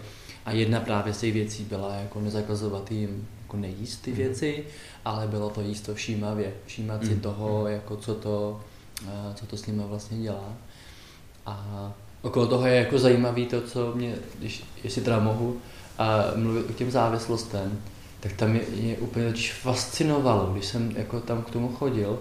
A 0.45 0.51
jedna 0.51 0.79
právě 0.79 1.13
z 1.13 1.19
těch 1.19 1.33
věcí 1.33 1.63
byla 1.63 1.95
jako 1.95 2.21
nezakazovat 2.21 2.91
jim 2.91 3.27
jako 3.41 3.57
nejíst 3.57 4.01
ty 4.01 4.11
mm. 4.11 4.17
věci, 4.17 4.63
ale 5.05 5.27
bylo 5.27 5.49
to 5.49 5.61
jíst 5.61 5.81
to 5.81 5.95
všímavě, 5.95 6.53
všímat 6.65 7.01
mm. 7.01 7.07
si 7.07 7.13
mhm. 7.13 7.21
toho, 7.21 7.61
mhm. 7.63 7.71
jako 7.71 7.97
co 7.97 8.15
to, 8.15 8.61
uh, 9.03 9.33
co 9.35 9.45
to 9.45 9.57
s 9.57 9.65
nimi 9.65 9.83
vlastně 9.85 10.17
dělá. 10.17 10.53
A 11.45 11.93
okolo 12.25 12.47
toho 12.47 12.67
je 12.67 12.75
jako 12.75 12.99
zajímavý 12.99 13.45
to, 13.45 13.61
co 13.61 13.91
mě, 13.95 14.15
když, 14.39 14.63
jestli 14.83 15.01
teda 15.01 15.19
mohu, 15.19 15.57
a 15.97 16.23
mluvit 16.35 16.69
o 16.69 16.73
těm 16.73 16.91
závislostem, 16.91 17.79
tak 18.19 18.33
tam 18.33 18.49
mě, 18.49 18.61
mě 18.81 18.97
úplně 18.97 19.33
fascinovalo, 19.61 20.53
když 20.53 20.65
jsem 20.65 20.91
jako 20.95 21.19
tam 21.19 21.41
k 21.41 21.49
tomu 21.49 21.67
chodil, 21.67 22.19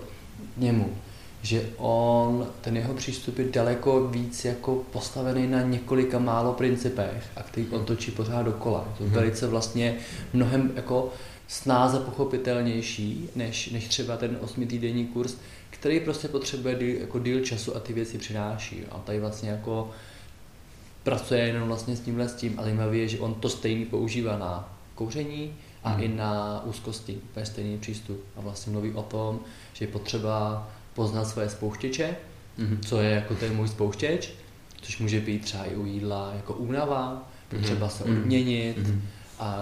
němu, 0.56 0.92
že 1.42 1.66
on, 1.76 2.46
ten 2.60 2.76
jeho 2.76 2.94
přístup 2.94 3.38
je 3.38 3.44
daleko 3.44 4.08
víc 4.08 4.44
jako 4.44 4.82
postavený 4.92 5.46
na 5.46 5.62
několika 5.62 6.18
málo 6.18 6.52
principech 6.52 7.24
a 7.36 7.42
který 7.42 7.66
on 7.70 7.84
točí 7.84 8.10
pořád 8.10 8.42
dokola. 8.42 8.84
Je 8.90 8.98
to 8.98 9.04
mhm. 9.04 9.12
velice 9.12 9.46
vlastně 9.46 9.96
mnohem 10.32 10.72
jako 10.76 11.12
snáze 11.48 12.00
pochopitelnější, 12.00 13.28
než, 13.36 13.70
než 13.70 13.88
třeba 13.88 14.16
ten 14.16 14.38
osmitýdenní 14.40 15.06
kurz, 15.06 15.36
který 15.84 16.00
prostě 16.00 16.28
potřebuje 16.28 16.74
díl, 16.74 17.00
jako 17.00 17.18
díl 17.18 17.40
času 17.40 17.76
a 17.76 17.80
ty 17.80 17.92
věci 17.92 18.18
přináší. 18.18 18.84
A 18.90 18.98
tady 18.98 19.20
vlastně 19.20 19.50
jako 19.50 19.90
pracuje 21.02 21.40
jenom 21.40 21.68
vlastně 21.68 21.96
s 21.96 22.00
tímhle 22.00 22.28
s 22.28 22.34
tím 22.34 22.54
a 22.58 22.62
zajímavé 22.62 22.96
je, 22.96 23.08
že 23.08 23.18
on 23.18 23.34
to 23.34 23.48
stejný 23.48 23.84
používá 23.84 24.38
na 24.38 24.78
kouření 24.94 25.54
a 25.82 25.90
hmm. 25.90 26.02
i 26.02 26.08
na 26.08 26.62
úzkosti, 26.64 27.20
úplně 27.30 27.46
stejný 27.46 27.78
přístup. 27.78 28.24
A 28.36 28.40
vlastně 28.40 28.72
mluví 28.72 28.92
o 28.92 29.02
tom, 29.02 29.40
že 29.72 29.84
je 29.84 29.88
potřeba 29.88 30.68
poznat 30.94 31.24
svoje 31.24 31.48
spouštěče, 31.48 32.16
hmm. 32.58 32.80
co 32.86 33.00
je 33.00 33.10
jako 33.10 33.34
ten 33.34 33.56
můj 33.56 33.68
spouštěč, 33.68 34.32
což 34.82 34.98
může 34.98 35.20
být 35.20 35.44
třeba 35.44 35.64
i 35.64 35.76
u 35.76 35.86
jídla 35.86 36.32
jako 36.36 36.54
únava, 36.54 37.28
potřeba 37.48 37.86
hmm. 37.86 37.96
se 37.96 38.04
mhm. 38.04 38.18
odměnit, 38.18 38.78
hmm. 38.78 39.02
a, 39.38 39.56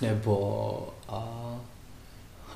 nebo 0.00 0.94
a, 1.08 1.24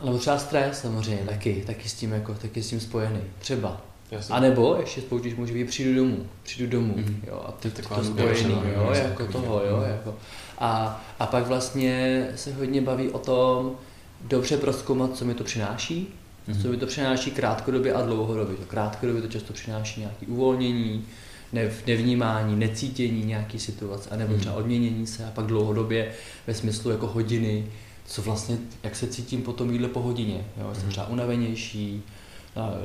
nebo 0.05 0.19
třeba 0.19 0.39
stres 0.39 0.81
samozřejmě 0.81 1.25
taky, 1.25 1.65
taky 1.67 1.89
s 1.89 1.95
tím, 1.95 2.13
jako, 2.13 2.35
taky 2.35 2.63
s 2.63 2.69
tím 2.69 2.81
spojený. 2.81 3.21
Třeba. 3.39 3.81
Jasně. 4.11 4.35
A 4.35 4.41
nebo 4.41 4.77
ještě 4.81 5.01
spouštíš 5.01 5.35
může 5.35 5.55
být 5.55 5.65
přijdu 5.65 5.95
domů, 5.95 6.27
přijdu 6.43 6.71
domů, 6.71 6.95
mm-hmm. 6.95 7.17
jo, 7.27 7.45
a 7.49 7.53
ty 7.53 7.71
to, 7.71 7.83
to 7.95 8.05
spojený, 8.05 8.51
jo, 8.75 8.91
jako, 8.95 9.23
jako 9.23 9.33
toho, 9.33 9.63
jo, 9.65 9.85
jako. 9.87 10.15
A, 10.59 11.03
a 11.19 11.27
pak 11.27 11.47
vlastně 11.47 12.27
se 12.37 12.53
hodně 12.53 12.81
baví 12.81 13.09
o 13.09 13.19
tom 13.19 13.73
dobře 14.21 14.57
proskoumat, 14.57 15.17
co 15.17 15.25
mi 15.25 15.35
to 15.35 15.45
přináší, 15.45 16.15
mm-hmm. 16.49 16.63
co 16.63 16.69
mi 16.69 16.77
to 16.77 16.87
přináší 16.87 17.31
krátkodobě 17.31 17.93
a 17.93 18.03
dlouhodobě. 18.03 18.57
To 18.57 18.65
krátkodobě 18.65 19.23
to 19.23 19.29
často 19.29 19.53
přináší 19.53 20.01
nějaké 20.01 20.27
uvolnění, 20.27 21.05
nev, 21.53 21.87
nevnímání, 21.87 22.57
necítění 22.57 23.25
nějaký 23.25 23.59
situace, 23.59 24.11
anebo 24.11 24.37
třeba 24.37 24.55
mhm. 24.55 24.63
odměnění 24.65 25.07
se 25.07 25.25
a 25.25 25.31
pak 25.31 25.47
dlouhodobě 25.47 26.13
ve 26.47 26.55
smyslu 26.55 26.91
jako 26.91 27.07
hodiny, 27.07 27.67
co 28.05 28.23
vlastně, 28.23 28.59
jak 28.83 28.97
se 28.97 29.07
cítím 29.07 29.43
po 29.43 29.53
tom 29.53 29.71
jídle 29.71 29.89
po 29.89 30.01
hodině. 30.03 30.45
Jo? 30.57 30.71
Jsem 30.73 30.83
mhm. 30.83 30.91
třeba 30.91 31.07
unavenější, 31.07 32.03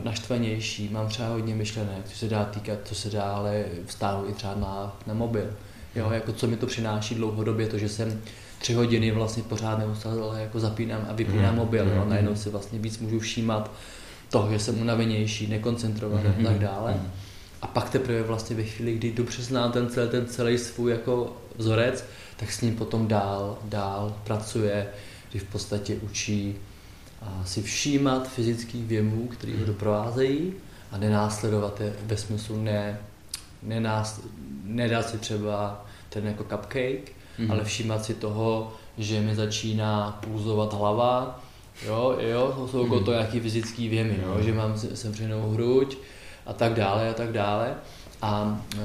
naštvanější, 0.03 0.89
mám 0.89 1.07
třeba 1.07 1.29
hodně 1.29 1.55
myšlenek, 1.55 2.05
co 2.05 2.17
se 2.17 2.27
dá 2.27 2.45
týkat, 2.45 2.79
co 2.83 2.95
se 2.95 3.09
dá 3.09 3.23
ale 3.23 3.65
vstáhnout 3.85 4.29
i 4.29 4.33
třeba 4.33 4.55
na, 4.55 4.97
na 5.07 5.13
mobil. 5.13 5.53
Jo, 5.95 6.05
mhm. 6.05 6.13
jako 6.13 6.33
co 6.33 6.47
mi 6.47 6.57
to 6.57 6.65
přináší 6.65 7.15
dlouhodobě, 7.15 7.67
to, 7.67 7.77
že 7.77 7.89
jsem 7.89 8.21
tři 8.59 8.73
hodiny 8.73 9.11
vlastně 9.11 9.43
pořád 9.43 9.79
neustále 9.79 10.41
jako 10.41 10.59
zapínám 10.59 11.07
a 11.09 11.13
vypínám 11.13 11.51
mm. 11.51 11.55
mobil, 11.55 11.87
jo, 11.87 12.05
najednou 12.07 12.35
si 12.35 12.49
vlastně 12.49 12.79
víc 12.79 12.99
můžu 12.99 13.19
všímat 13.19 13.71
toho, 14.29 14.51
že 14.51 14.59
jsem 14.59 14.81
unavenější, 14.81 15.47
nekoncentrovaný 15.47 16.29
mm. 16.37 16.47
a 16.47 16.49
tak 16.49 16.59
dále. 16.59 16.93
Mm. 16.93 17.11
A 17.61 17.67
pak 17.67 17.89
teprve 17.89 18.23
vlastně 18.23 18.55
ve 18.55 18.63
chvíli, 18.63 18.93
kdy 18.93 19.11
dobře 19.11 19.43
znám 19.43 19.71
ten 19.71 19.89
celý, 19.89 20.09
ten 20.09 20.25
celý 20.25 20.57
svůj 20.57 20.91
jako 20.91 21.37
vzorec, 21.57 22.05
tak 22.37 22.51
s 22.51 22.61
ním 22.61 22.75
potom 22.75 23.07
dál, 23.07 23.57
dál 23.63 24.15
pracuje, 24.23 24.87
kdy 25.29 25.39
v 25.39 25.43
podstatě 25.43 25.95
učí 25.95 26.55
a 27.21 27.43
si 27.45 27.61
všímat 27.61 28.29
fyzických 28.29 28.85
věmů, 28.85 29.27
které 29.27 29.51
ho 29.51 29.57
hmm. 29.57 29.67
doprovázejí 29.67 30.53
a 30.91 30.97
nenásledovat 30.97 31.81
je 31.81 31.93
ve 32.05 32.17
smyslu 32.17 32.61
ne, 32.61 32.99
nenás, 33.63 34.21
nedát 34.63 35.09
si 35.09 35.17
třeba 35.17 35.85
ten 36.09 36.27
jako 36.27 36.43
cupcake, 36.43 37.11
mm. 37.37 37.51
ale 37.51 37.63
všímat 37.63 38.05
si 38.05 38.13
toho, 38.13 38.73
že 38.97 39.21
mi 39.21 39.35
začíná 39.35 40.19
pulzovat 40.21 40.73
hlava, 40.73 41.43
jo, 41.85 42.17
jo, 42.19 42.53
to 42.55 42.67
jsou 42.67 42.87
mm. 42.87 43.03
to 43.03 43.11
nějaký 43.11 43.39
fyzický 43.39 43.89
věmy, 43.89 44.19
jo, 44.23 44.37
že 44.41 44.53
mám 44.53 44.77
semřenou 44.77 45.51
hruď 45.51 45.97
a 46.45 46.53
tak 46.53 46.73
dále 46.73 47.09
a 47.09 47.13
tak 47.13 47.31
dále. 47.31 47.75
A 48.21 48.61
e, 48.73 48.77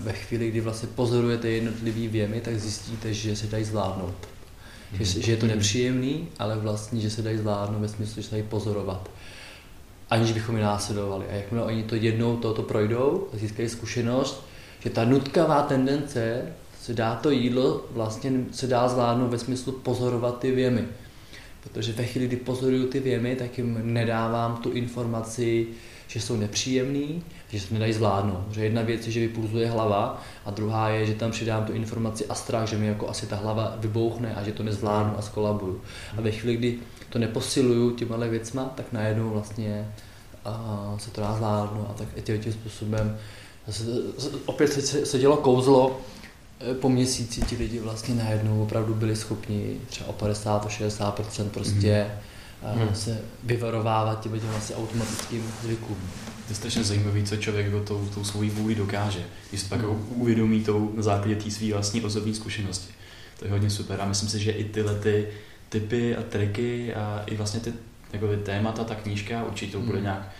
ve 0.00 0.12
chvíli, 0.12 0.50
kdy 0.50 0.60
vlastně 0.60 0.88
pozorujete 0.94 1.48
jednotlivý 1.48 2.08
věmy, 2.08 2.40
tak 2.40 2.60
zjistíte, 2.60 3.14
že 3.14 3.36
se 3.36 3.46
dají 3.46 3.64
zvládnout. 3.64 4.14
mm. 4.92 5.04
že, 5.04 5.20
že 5.22 5.32
je 5.32 5.36
to 5.36 5.46
nepříjemný, 5.46 6.28
ale 6.38 6.56
vlastně, 6.56 7.00
že 7.00 7.10
se 7.10 7.22
dají 7.22 7.38
zvládnout 7.38 7.80
ve 7.80 7.88
smyslu, 7.88 8.22
že 8.22 8.28
se 8.28 8.34
dají 8.34 8.42
pozorovat 8.42 9.10
aniž 10.10 10.32
bychom 10.32 10.56
je 10.56 10.62
následovali. 10.62 11.26
A 11.30 11.34
jakmile 11.34 11.64
oni 11.64 11.82
to 11.82 11.94
jednou 11.94 12.36
toto 12.36 12.62
projdou, 12.62 13.28
získají 13.32 13.68
zkušenost, 13.68 14.46
že 14.80 14.90
ta 14.90 15.04
nutkavá 15.04 15.62
tendence 15.62 16.42
se 16.80 16.94
dá 16.94 17.14
to 17.14 17.30
jídlo 17.30 17.84
vlastně 17.90 18.32
se 18.52 18.66
dá 18.66 18.88
zvládnout 18.88 19.28
ve 19.28 19.38
smyslu 19.38 19.72
pozorovat 19.72 20.38
ty 20.38 20.50
věmy. 20.50 20.84
Protože 21.62 21.92
ve 21.92 22.04
chvíli, 22.04 22.26
kdy 22.26 22.36
pozoruju 22.36 22.86
ty 22.86 23.00
věmy, 23.00 23.36
tak 23.36 23.58
jim 23.58 23.94
nedávám 23.94 24.56
tu 24.56 24.70
informaci, 24.70 25.66
že 26.08 26.20
jsou 26.20 26.36
nepříjemný, 26.36 27.22
že 27.48 27.60
se 27.60 27.74
nedají 27.74 27.92
zvládnout. 27.92 28.44
Že 28.50 28.64
jedna 28.64 28.82
věc 28.82 29.06
je, 29.06 29.12
že 29.12 29.20
vypulzuje 29.20 29.70
hlava 29.70 30.22
a 30.46 30.50
druhá 30.50 30.88
je, 30.88 31.06
že 31.06 31.14
tam 31.14 31.30
přidám 31.30 31.64
tu 31.64 31.72
informaci 31.72 32.26
a 32.26 32.34
strach, 32.34 32.68
že 32.68 32.76
mi 32.76 32.86
jako 32.86 33.08
asi 33.08 33.26
ta 33.26 33.36
hlava 33.36 33.74
vybouchne 33.78 34.34
a 34.34 34.42
že 34.42 34.52
to 34.52 34.62
nezvládnu 34.62 35.18
a 35.18 35.22
skolabuju. 35.22 35.80
A 36.18 36.20
ve 36.20 36.30
chvíli, 36.30 36.56
kdy 36.56 36.78
to 37.10 37.18
neposiluju 37.18 37.90
těma 37.90 38.16
věcma, 38.16 38.64
tak 38.64 38.92
najednou 38.92 39.30
vlastně 39.30 39.88
a 40.44 40.94
se 40.98 41.10
to 41.10 41.20
dá 41.20 41.34
zvládnout 41.36 41.86
a 41.90 41.92
tak 41.92 42.08
i 42.16 42.38
tím 42.38 42.52
způsobem 42.52 43.18
zase, 43.66 43.84
opět 44.46 44.72
se, 44.72 45.06
se 45.06 45.18
dělo 45.18 45.36
kouzlo, 45.36 46.00
e, 46.70 46.74
po 46.74 46.88
měsíci 46.88 47.40
ti 47.40 47.56
lidi 47.56 47.78
vlastně 47.78 48.14
najednou 48.14 48.62
opravdu 48.62 48.94
byli 48.94 49.16
schopni 49.16 49.80
třeba 49.86 50.08
o 50.08 50.12
50-60% 50.12 51.48
prostě 51.48 52.06
mm. 52.14 52.20
Hmm. 52.62 52.94
se 52.94 53.20
vyvarovávat 53.44 54.20
těm 54.20 54.40
těm 54.40 54.50
vlastně 54.50 54.76
automatickým 54.76 55.44
zvykům. 55.62 55.96
To 56.26 56.52
je 56.52 56.54
strašně 56.54 56.84
zajímavé, 56.84 57.22
co 57.22 57.36
člověk 57.36 57.66
jako 57.66 57.80
tou, 57.80 58.08
tou 58.14 58.24
svojí 58.24 58.50
vůli 58.50 58.74
dokáže, 58.74 59.24
když 59.48 59.60
se 59.60 59.68
pak 59.68 59.82
mm. 59.82 60.06
uvědomí 60.08 60.64
tou 60.64 60.92
na 60.96 61.02
základě 61.02 61.36
té 61.36 61.50
své 61.50 61.72
vlastní 61.72 62.02
osobní 62.02 62.34
zkušenosti. 62.34 62.94
To 63.38 63.44
je 63.44 63.50
hodně 63.50 63.70
super 63.70 64.00
a 64.00 64.04
myslím 64.04 64.28
si, 64.28 64.38
že 64.38 64.50
i 64.50 64.64
tyhle 64.64 64.94
ty 64.94 65.28
typy 65.68 66.16
a 66.16 66.22
triky 66.22 66.94
a 66.94 67.22
i 67.26 67.36
vlastně 67.36 67.60
ty 67.60 67.72
jako 68.12 68.28
ty 68.28 68.36
témata, 68.36 68.84
ta 68.84 68.94
knížka, 68.94 69.44
určitě 69.44 69.72
to 69.72 69.80
bude 69.80 69.98
mm. 69.98 70.04
nějak 70.04 70.32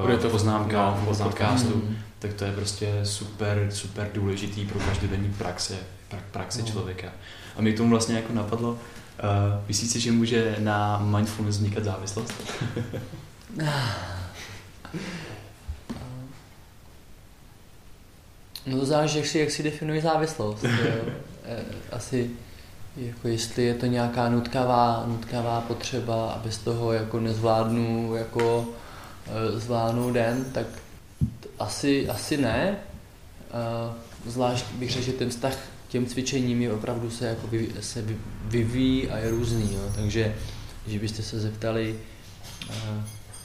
bude 0.00 0.18
to 0.18 0.30
poznámka 0.30 0.98
no, 1.06 1.14
v 1.14 1.18
podcastu, 1.18 1.76
mm. 1.76 1.96
tak 2.18 2.34
to 2.34 2.44
je 2.44 2.52
prostě 2.52 3.00
super, 3.02 3.66
super 3.70 4.10
důležitý 4.14 4.64
pro 4.64 4.80
každodenní 4.80 5.34
praxe, 5.38 5.74
praxe 6.30 6.60
no. 6.60 6.66
člověka. 6.66 7.08
A 7.56 7.60
mě 7.60 7.72
k 7.72 7.76
tomu 7.76 7.90
vlastně 7.90 8.16
jako 8.16 8.32
napadlo, 8.32 8.78
uh, 9.22 9.64
myslíš 9.68 9.90
si, 9.90 10.00
že 10.00 10.12
může 10.12 10.56
na 10.58 10.98
mindfulness 10.98 11.56
vznikat 11.56 11.84
závislost? 11.84 12.34
no 18.66 18.78
to 18.78 18.86
záleží, 18.86 19.18
jak 19.18 19.26
si, 19.26 19.38
jak 19.38 19.50
si 19.50 19.62
definuje 19.62 20.02
závislost. 20.02 20.64
Eh, 21.44 21.64
asi 21.92 22.30
jako 22.96 23.28
jestli 23.28 23.64
je 23.64 23.74
to 23.74 23.86
nějaká 23.86 24.28
nutkavá, 24.28 25.04
nutkavá 25.06 25.60
potřeba, 25.60 26.32
aby 26.32 26.52
z 26.52 26.58
toho 26.58 26.92
jako 26.92 27.20
nezvládnu 27.20 28.14
jako 28.16 28.68
Eh, 29.26 29.60
zvládnout 29.60 30.12
den, 30.12 30.44
tak 30.52 30.66
asi, 31.58 32.08
asi 32.08 32.36
ne. 32.36 32.76
Eh, 33.50 33.92
zvlášť 34.26 34.64
bych 34.72 34.90
řekl, 34.90 35.04
že 35.04 35.12
ten 35.12 35.30
vztah 35.30 35.56
těm 35.92 36.06
cvičením 36.06 36.62
je 36.62 36.72
opravdu 36.72 37.10
se, 37.10 37.26
jako 37.26 37.46
vy, 37.46 37.68
se 37.80 38.04
vyvíjí 38.44 39.10
a 39.10 39.18
je 39.18 39.30
různý. 39.30 39.70
Jo. 39.74 39.92
Takže 39.94 40.34
když 40.86 40.98
byste 40.98 41.22
se 41.22 41.40
zeptali 41.40 41.94
eh, 42.70 42.74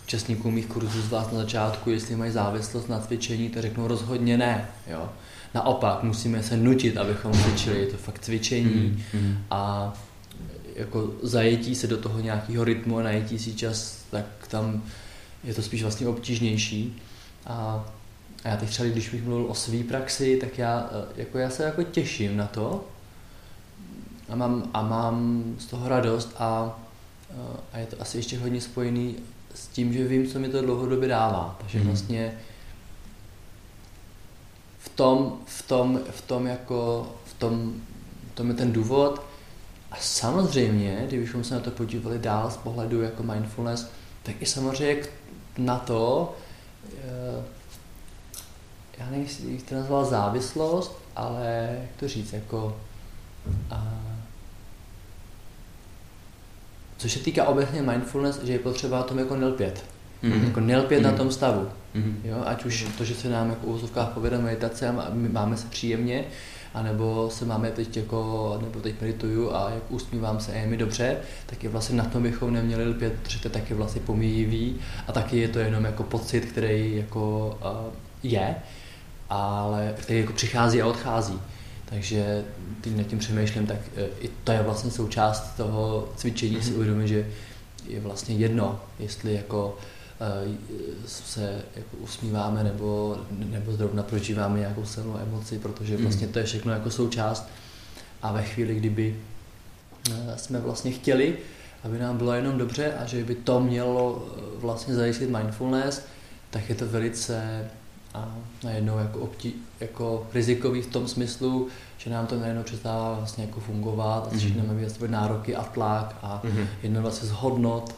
účastníků 0.03 0.51
mých 0.51 0.65
kurzů 0.65 1.01
z 1.01 1.09
vás 1.09 1.31
na 1.31 1.37
začátku, 1.37 1.89
jestli 1.89 2.15
mají 2.15 2.31
závislost 2.31 2.89
na 2.89 2.99
cvičení, 2.99 3.49
to 3.49 3.61
řeknou 3.61 3.87
rozhodně 3.87 4.37
ne. 4.37 4.67
Jo. 4.87 5.09
Naopak, 5.53 6.03
musíme 6.03 6.43
se 6.43 6.57
nutit, 6.57 6.97
abychom 6.97 7.33
cvičili, 7.33 7.79
je 7.79 7.87
to 7.87 7.97
fakt 7.97 8.19
cvičení 8.19 9.03
mm, 9.13 9.37
a 9.51 9.93
jako 10.75 11.11
zajetí 11.23 11.75
se 11.75 11.87
do 11.87 11.97
toho 11.97 12.19
nějakého 12.19 12.63
rytmu 12.63 12.97
a 12.97 13.03
najetí 13.03 13.39
si 13.39 13.53
čas, 13.53 14.05
tak 14.11 14.25
tam 14.47 14.83
je 15.43 15.53
to 15.53 15.61
spíš 15.61 15.81
vlastně 15.81 16.07
obtížnější. 16.07 17.01
A, 17.45 17.85
a 18.47 18.49
já 18.49 18.57
teď 18.57 18.69
třeba, 18.69 18.89
když 18.89 19.09
bych 19.09 19.23
mluvil 19.23 19.45
o 19.45 19.55
své 19.55 19.83
praxi, 19.83 20.37
tak 20.37 20.57
já, 20.57 20.89
e, 20.91 21.21
jako 21.21 21.37
já 21.37 21.49
se 21.49 21.63
jako 21.63 21.83
těším 21.83 22.37
na 22.37 22.47
to 22.47 22.87
a 24.29 24.35
mám, 24.35 24.69
a 24.73 24.81
mám 24.81 25.43
z 25.59 25.65
toho 25.65 25.89
radost 25.89 26.35
a, 26.39 26.79
e, 27.29 27.57
a 27.73 27.77
je 27.77 27.85
to 27.85 28.01
asi 28.01 28.17
ještě 28.17 28.37
hodně 28.37 28.61
spojený 28.61 29.15
s 29.55 29.67
tím, 29.67 29.93
že 29.93 30.07
vím, 30.07 30.27
co 30.27 30.39
mi 30.39 30.49
to 30.49 30.61
dlouhodobě 30.61 31.07
dává. 31.07 31.55
Takže 31.59 31.77
hmm. 31.77 31.87
vlastně 31.87 32.37
v 34.79 34.89
tom, 34.89 35.39
v 35.45 35.67
tom, 35.67 35.99
v 36.11 36.21
tom 36.21 36.47
jako, 36.47 37.11
v 37.25 37.33
tom, 37.33 37.73
v 38.33 38.35
tom 38.35 38.49
je 38.49 38.55
ten 38.55 38.71
důvod. 38.71 39.21
A 39.91 39.95
samozřejmě, 39.99 41.03
kdybychom 41.07 41.43
se 41.43 41.53
na 41.53 41.59
to 41.59 41.71
podívali 41.71 42.19
dál 42.19 42.51
z 42.51 42.57
pohledu 42.57 43.01
jako 43.01 43.23
mindfulness, 43.23 43.89
tak 44.23 44.35
i 44.41 44.45
samozřejmě 44.45 45.03
na 45.57 45.79
to, 45.79 46.35
eh, 46.97 47.56
já 48.99 49.05
nevím, 49.05 49.25
jestli 49.25 49.57
to 49.57 49.75
nazval 49.75 50.05
závislost, 50.05 50.97
ale 51.15 51.77
jak 51.81 51.89
to 51.99 52.07
říct, 52.07 52.33
jako 52.33 52.77
a, 53.69 53.93
což 56.97 57.11
se 57.11 57.19
týká 57.19 57.45
obecně 57.45 57.81
mindfulness, 57.81 58.43
že 58.43 58.53
je 58.53 58.59
potřeba 58.59 59.03
tom 59.03 59.19
jako 59.19 59.35
nelpět. 59.35 59.85
Mm-hmm. 60.23 60.43
Jako 60.43 60.59
nelpět 60.59 60.99
mm-hmm. 60.99 61.03
na 61.03 61.09
mhm. 61.09 61.17
tom 61.17 61.31
stavu. 61.31 61.69
Mm-hmm. 61.95 62.13
Jo? 62.23 62.43
Ať 62.45 62.65
už 62.65 62.87
to, 62.97 63.03
že 63.03 63.15
se 63.15 63.29
nám 63.29 63.49
jako 63.49 63.67
úvozovkách 63.67 64.09
povede 64.09 64.37
meditace 64.37 64.87
a 64.87 65.09
my 65.13 65.29
máme 65.29 65.57
se 65.57 65.67
příjemně, 65.67 66.25
anebo 66.73 67.29
se 67.31 67.45
máme 67.45 67.71
teď 67.71 67.97
jako, 67.97 68.59
nebo 68.61 68.79
teď 68.79 69.01
medituju 69.01 69.53
a 69.53 69.69
jak 69.69 69.91
usmívám 69.91 70.39
se, 70.39 70.53
je 70.53 70.67
mi 70.67 70.77
dobře, 70.77 71.17
tak 71.45 71.63
je 71.63 71.69
vlastně 71.69 71.97
na 71.97 72.05
tom 72.05 72.23
bychom 72.23 72.53
neměli 72.53 72.89
lpět, 72.89 73.13
protože 73.23 73.39
to 73.39 73.47
je 73.47 73.51
taky 73.51 73.73
vlastně 73.73 74.01
pomíjivý 74.01 74.75
a 75.07 75.11
taky 75.11 75.37
je 75.37 75.47
to 75.47 75.59
jenom 75.59 75.85
jako 75.85 76.03
pocit, 76.03 76.45
který 76.45 76.95
jako 76.95 77.57
uh, 77.61 77.93
je, 78.23 78.55
ale 79.29 79.95
který 79.97 80.19
jako 80.19 80.33
přichází 80.33 80.81
a 80.81 80.87
odchází. 80.87 81.39
Takže 81.85 82.45
teď 82.81 82.97
nad 82.97 83.03
tím 83.03 83.19
přemýšlím, 83.19 83.67
tak 83.67 83.77
uh, 83.77 84.03
i 84.19 84.29
to 84.43 84.51
je 84.51 84.61
vlastně 84.61 84.91
součást 84.91 85.55
toho 85.57 86.09
cvičení, 86.15 86.57
mm-hmm. 86.57 86.63
si 86.63 86.69
mhm. 86.69 86.75
uvědomit, 86.75 87.07
že 87.07 87.27
je 87.87 87.99
vlastně 87.99 88.35
jedno, 88.35 88.79
jestli 88.99 89.33
jako 89.33 89.77
Eh, 90.19 90.57
se 91.07 91.61
jako 91.75 91.97
usmíváme 91.97 92.63
nebo, 92.63 93.17
nebo 93.31 93.71
zrovna 93.71 94.03
prožíváme 94.03 94.59
nějakou 94.59 94.85
silnou 94.85 95.17
emoci, 95.17 95.59
protože 95.59 95.95
hmm. 95.95 96.03
vlastně 96.03 96.27
to 96.27 96.39
je 96.39 96.45
všechno 96.45 96.71
jako 96.71 96.91
součást. 96.91 97.49
A 98.21 98.31
ve 98.31 98.43
chvíli, 98.43 98.75
kdyby 98.75 99.19
eh, 100.11 100.37
jsme 100.37 100.59
vlastně 100.59 100.91
chtěli, 100.91 101.37
aby 101.83 101.99
nám 101.99 102.17
bylo 102.17 102.33
jenom 102.33 102.57
dobře 102.57 102.93
a 102.93 103.05
že 103.05 103.23
by 103.23 103.35
to 103.35 103.59
mělo 103.59 104.27
vlastně 104.55 104.95
zajistit 104.95 105.29
mindfulness, 105.29 106.01
tak 106.49 106.69
je 106.69 106.75
to 106.75 106.87
velice 106.87 107.65
a 108.17 108.35
najednou 108.63 108.97
jako, 108.97 109.19
obtí, 109.19 109.53
jako 109.79 110.27
rizikový 110.33 110.81
v 110.81 110.87
tom 110.87 111.07
smyslu, 111.07 111.67
že 111.97 112.09
nám 112.09 112.27
to 112.27 112.39
najednou 112.39 112.63
přestává 112.63 113.13
vlastně 113.13 113.43
jako 113.43 113.59
fungovat 113.59 114.27
a 114.27 114.33
začneme 114.33 114.73
mm-hmm. 114.73 115.01
mít 115.01 115.11
nároky 115.11 115.55
a 115.55 115.63
tlak 115.63 116.15
a 116.21 116.41
mm-hmm. 116.43 116.67
jedno 116.83 117.01
vlastně 117.01 117.29
zhodnot 117.29 117.95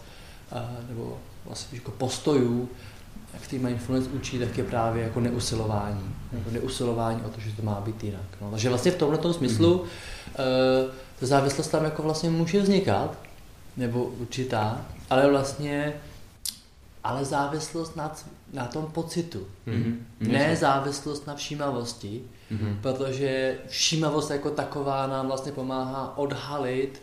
a, 0.51 0.69
nebo 0.89 1.17
vlastně 1.45 1.77
jako 1.77 1.91
postojů, 1.91 2.69
jak 3.33 3.47
ty 3.47 3.59
mindfulness 3.59 4.07
učí, 4.07 4.39
tak 4.39 4.57
je 4.57 4.63
právě 4.63 5.03
jako 5.03 5.19
neusilování. 5.19 6.15
Jako 6.31 6.51
neusilování 6.51 7.21
o 7.21 7.29
to, 7.29 7.41
že 7.41 7.51
to 7.51 7.63
má 7.63 7.81
být 7.81 8.03
jinak. 8.03 8.25
No, 8.41 8.51
takže 8.51 8.69
vlastně 8.69 8.91
v 8.91 8.95
tomhle 8.95 9.33
smyslu 9.33 9.75
mm. 9.75 9.81
uh, 9.81 9.87
závislost 11.21 11.67
tam 11.67 11.83
jako 11.83 12.03
vlastně 12.03 12.29
může 12.29 12.61
vznikat, 12.61 13.17
nebo 13.77 14.03
určitá, 14.03 14.81
ale 15.09 15.29
vlastně 15.29 15.93
ale 17.03 17.25
závislost 17.25 17.95
na, 17.95 18.15
na 18.53 18.65
tom 18.65 18.85
pocitu. 18.85 19.47
Mm-hmm. 19.67 19.95
Ne 20.19 20.55
závislost 20.55 21.27
na 21.27 21.35
všímavosti, 21.35 22.21
mm-hmm. 22.51 22.75
protože 22.81 23.57
všímavost 23.67 24.31
jako 24.31 24.49
taková 24.49 25.07
nám 25.07 25.27
vlastně 25.27 25.51
pomáhá 25.51 26.17
odhalit 26.17 27.01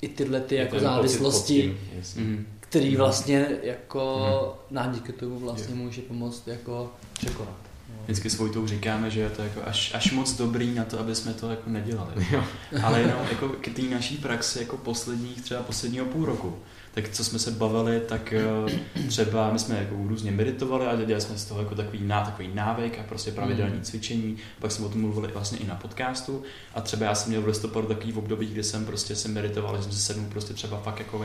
i 0.00 0.08
tyhle 0.08 0.40
ty 0.40 0.54
jako 0.54 0.80
závislosti, 0.80 1.78
mm-hmm 2.16 2.44
který 2.68 2.88
mhm. 2.88 2.96
vlastně 2.96 3.48
jako 3.62 4.26
mm. 4.70 4.76
nám 4.76 4.92
díky 4.92 5.12
tomu 5.12 5.38
vlastně 5.38 5.74
je. 5.74 5.82
může 5.82 6.02
pomoct 6.02 6.48
jako 6.48 6.92
překonat. 7.12 7.56
Vždycky 8.04 8.30
s 8.30 8.38
Vojtou 8.38 8.66
říkáme, 8.66 9.10
že 9.10 9.20
je 9.20 9.30
to 9.30 9.42
jako 9.42 9.60
až, 9.64 9.94
až 9.94 10.12
moc 10.12 10.32
dobrý 10.32 10.74
na 10.74 10.84
to, 10.84 11.00
aby 11.00 11.14
jsme 11.14 11.34
to 11.34 11.50
jako 11.50 11.70
nedělali. 11.70 12.26
Jo. 12.30 12.44
Ale 12.82 13.00
jenom 13.00 13.18
jako 13.30 13.48
k 13.48 13.68
té 13.76 13.82
naší 13.82 14.16
praxi 14.16 14.58
jako 14.58 14.76
posledních, 14.76 15.42
třeba 15.42 15.62
posledního 15.62 16.06
půl 16.06 16.24
roku, 16.24 16.58
tak 16.96 17.08
co 17.08 17.24
jsme 17.24 17.38
se 17.38 17.50
bavili, 17.50 18.00
tak 18.00 18.32
eh, 18.32 19.08
třeba 19.08 19.52
my 19.52 19.58
jsme 19.58 19.78
jako 19.78 19.94
různě 20.08 20.30
meditovali 20.30 20.86
a 20.86 20.96
dělali 20.96 21.20
jsme 21.20 21.38
z 21.38 21.44
toho 21.44 21.60
jako 21.60 21.74
takový, 21.74 21.98
ná, 22.02 22.24
takový 22.24 22.50
návyk 22.54 22.98
a 22.98 23.02
prostě 23.02 23.30
pravidelní 23.30 23.76
mm. 23.76 23.82
cvičení. 23.82 24.36
Pak 24.60 24.72
jsme 24.72 24.86
o 24.86 24.88
tom 24.88 25.00
mluvili 25.00 25.32
vlastně 25.32 25.58
i 25.58 25.66
na 25.66 25.74
podcastu 25.74 26.42
a 26.74 26.80
třeba 26.80 27.06
já 27.06 27.14
jsem 27.14 27.28
měl 27.28 27.42
v 27.42 27.46
listopadu 27.46 27.86
takový 27.86 28.12
v 28.12 28.18
období, 28.18 28.46
kdy 28.46 28.62
jsem 28.62 28.86
prostě 28.86 29.16
se 29.16 29.28
meditoval, 29.28 29.76
že 29.76 29.82
jsem 29.82 29.92
se 29.92 29.98
sednul 29.98 30.26
prostě 30.30 30.54
třeba 30.54 30.80
fakt 30.80 30.98
jako 30.98 31.24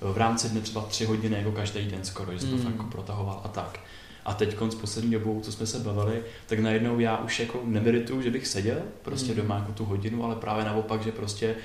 v 0.00 0.16
rámci 0.16 0.48
dne 0.48 0.60
třeba 0.60 0.80
tři 0.80 1.04
hodiny 1.04 1.36
jako 1.36 1.52
každý 1.52 1.86
den 1.86 2.04
skoro, 2.04 2.32
že 2.32 2.40
jsem 2.40 2.50
to 2.50 2.56
mm. 2.56 2.62
fakt 2.62 2.72
jako 2.72 2.84
protahoval 2.84 3.40
a 3.44 3.48
tak. 3.48 3.80
A 4.24 4.34
teď 4.34 4.56
s 4.70 4.74
poslední 4.74 5.10
dobou, 5.10 5.40
co 5.40 5.52
jsme 5.52 5.66
se 5.66 5.78
bavili, 5.78 6.22
tak 6.46 6.58
najednou 6.58 7.00
já 7.00 7.16
už 7.18 7.40
jako 7.40 7.60
nemedituju, 7.64 8.22
že 8.22 8.30
bych 8.30 8.46
seděl 8.46 8.78
prostě 9.02 9.32
mm. 9.32 9.36
doma 9.36 9.58
jako 9.58 9.72
tu 9.72 9.84
hodinu, 9.84 10.24
ale 10.24 10.36
právě 10.36 10.64
naopak, 10.64 11.02
že 11.02 11.12
prostě 11.12 11.56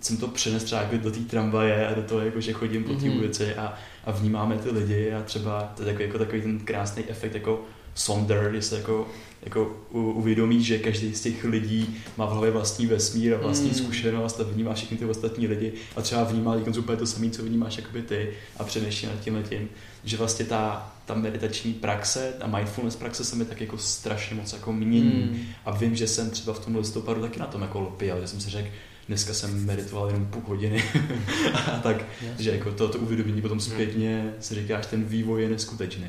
jsem 0.00 0.16
to 0.16 0.28
přenes 0.28 0.64
třeba 0.64 0.82
jako 0.82 0.96
do 0.96 1.10
té 1.10 1.20
tramvaje 1.20 1.88
a 1.88 1.94
do 1.94 2.02
toho, 2.02 2.20
jako, 2.20 2.40
že 2.40 2.52
chodím 2.52 2.84
po 2.84 2.94
té 2.94 3.00
mm-hmm. 3.00 3.18
ulici 3.18 3.54
a, 3.54 3.74
a 4.04 4.12
vnímáme 4.12 4.58
ty 4.58 4.70
lidi 4.70 5.12
a 5.12 5.22
třeba 5.22 5.72
to 5.76 5.82
je 5.82 5.86
takový, 5.86 6.04
jako 6.04 6.18
takový 6.18 6.42
ten 6.42 6.58
krásný 6.58 7.04
efekt 7.08 7.34
jako 7.34 7.64
sonder, 7.94 8.50
kdy 8.50 8.62
se 8.62 8.76
jako, 8.76 9.08
jako 9.42 9.76
uvědomí, 9.90 10.64
že 10.64 10.78
každý 10.78 11.14
z 11.14 11.22
těch 11.22 11.44
lidí 11.44 11.96
má 12.16 12.26
v 12.26 12.30
hlavě 12.30 12.50
vlastní 12.50 12.86
vesmír 12.86 13.34
a 13.34 13.38
vlastní 13.38 13.68
mm. 13.68 13.74
zkušenost 13.74 14.40
a 14.40 14.42
vnímá 14.42 14.74
všechny 14.74 14.96
ty 14.96 15.04
ostatní 15.04 15.46
lidi 15.46 15.72
a 15.96 16.02
třeba 16.02 16.24
vnímá 16.24 16.56
úplně 16.78 16.98
to 16.98 17.06
samé, 17.06 17.30
co 17.30 17.42
vnímáš 17.42 17.76
jakoby 17.76 18.02
ty 18.02 18.30
a 18.58 18.64
přeneší 18.64 19.06
nad 19.06 19.20
tím 19.20 19.34
letím, 19.34 19.68
že 20.04 20.16
vlastně 20.16 20.44
ta, 20.44 20.92
ta 21.04 21.14
meditační 21.14 21.72
praxe, 21.72 22.32
ta 22.38 22.46
mindfulness 22.46 22.96
praxe 22.96 23.24
se 23.24 23.36
mi 23.36 23.44
tak 23.44 23.60
jako 23.60 23.78
strašně 23.78 24.36
moc 24.36 24.52
jako 24.52 24.72
mění 24.72 25.28
mm. 25.30 25.40
a 25.64 25.70
vím, 25.70 25.96
že 25.96 26.06
jsem 26.06 26.30
třeba 26.30 26.52
v 26.52 26.64
tom 26.64 26.76
listopadu 26.76 27.20
taky 27.20 27.40
na 27.40 27.46
tom 27.46 27.62
jako 27.62 27.80
lpěl, 27.80 28.20
že 28.20 28.26
jsem 28.26 28.40
si 28.40 28.50
řekl, 28.50 28.68
dneska 29.08 29.34
jsem 29.34 29.66
meditoval 29.66 30.06
jenom 30.06 30.26
půl 30.26 30.42
hodiny 30.46 30.84
a 31.72 31.78
tak, 31.82 31.96
yes. 32.22 32.38
že 32.38 32.50
jako 32.50 32.72
to, 32.72 32.88
to 32.88 32.98
uvědomění 32.98 33.42
potom 33.42 33.58
hmm. 33.58 33.70
zpětně 33.70 34.34
si 34.40 34.54
říkáš, 34.54 34.86
ten 34.86 35.04
vývoj 35.04 35.42
je 35.42 35.48
neskutečný. 35.48 36.06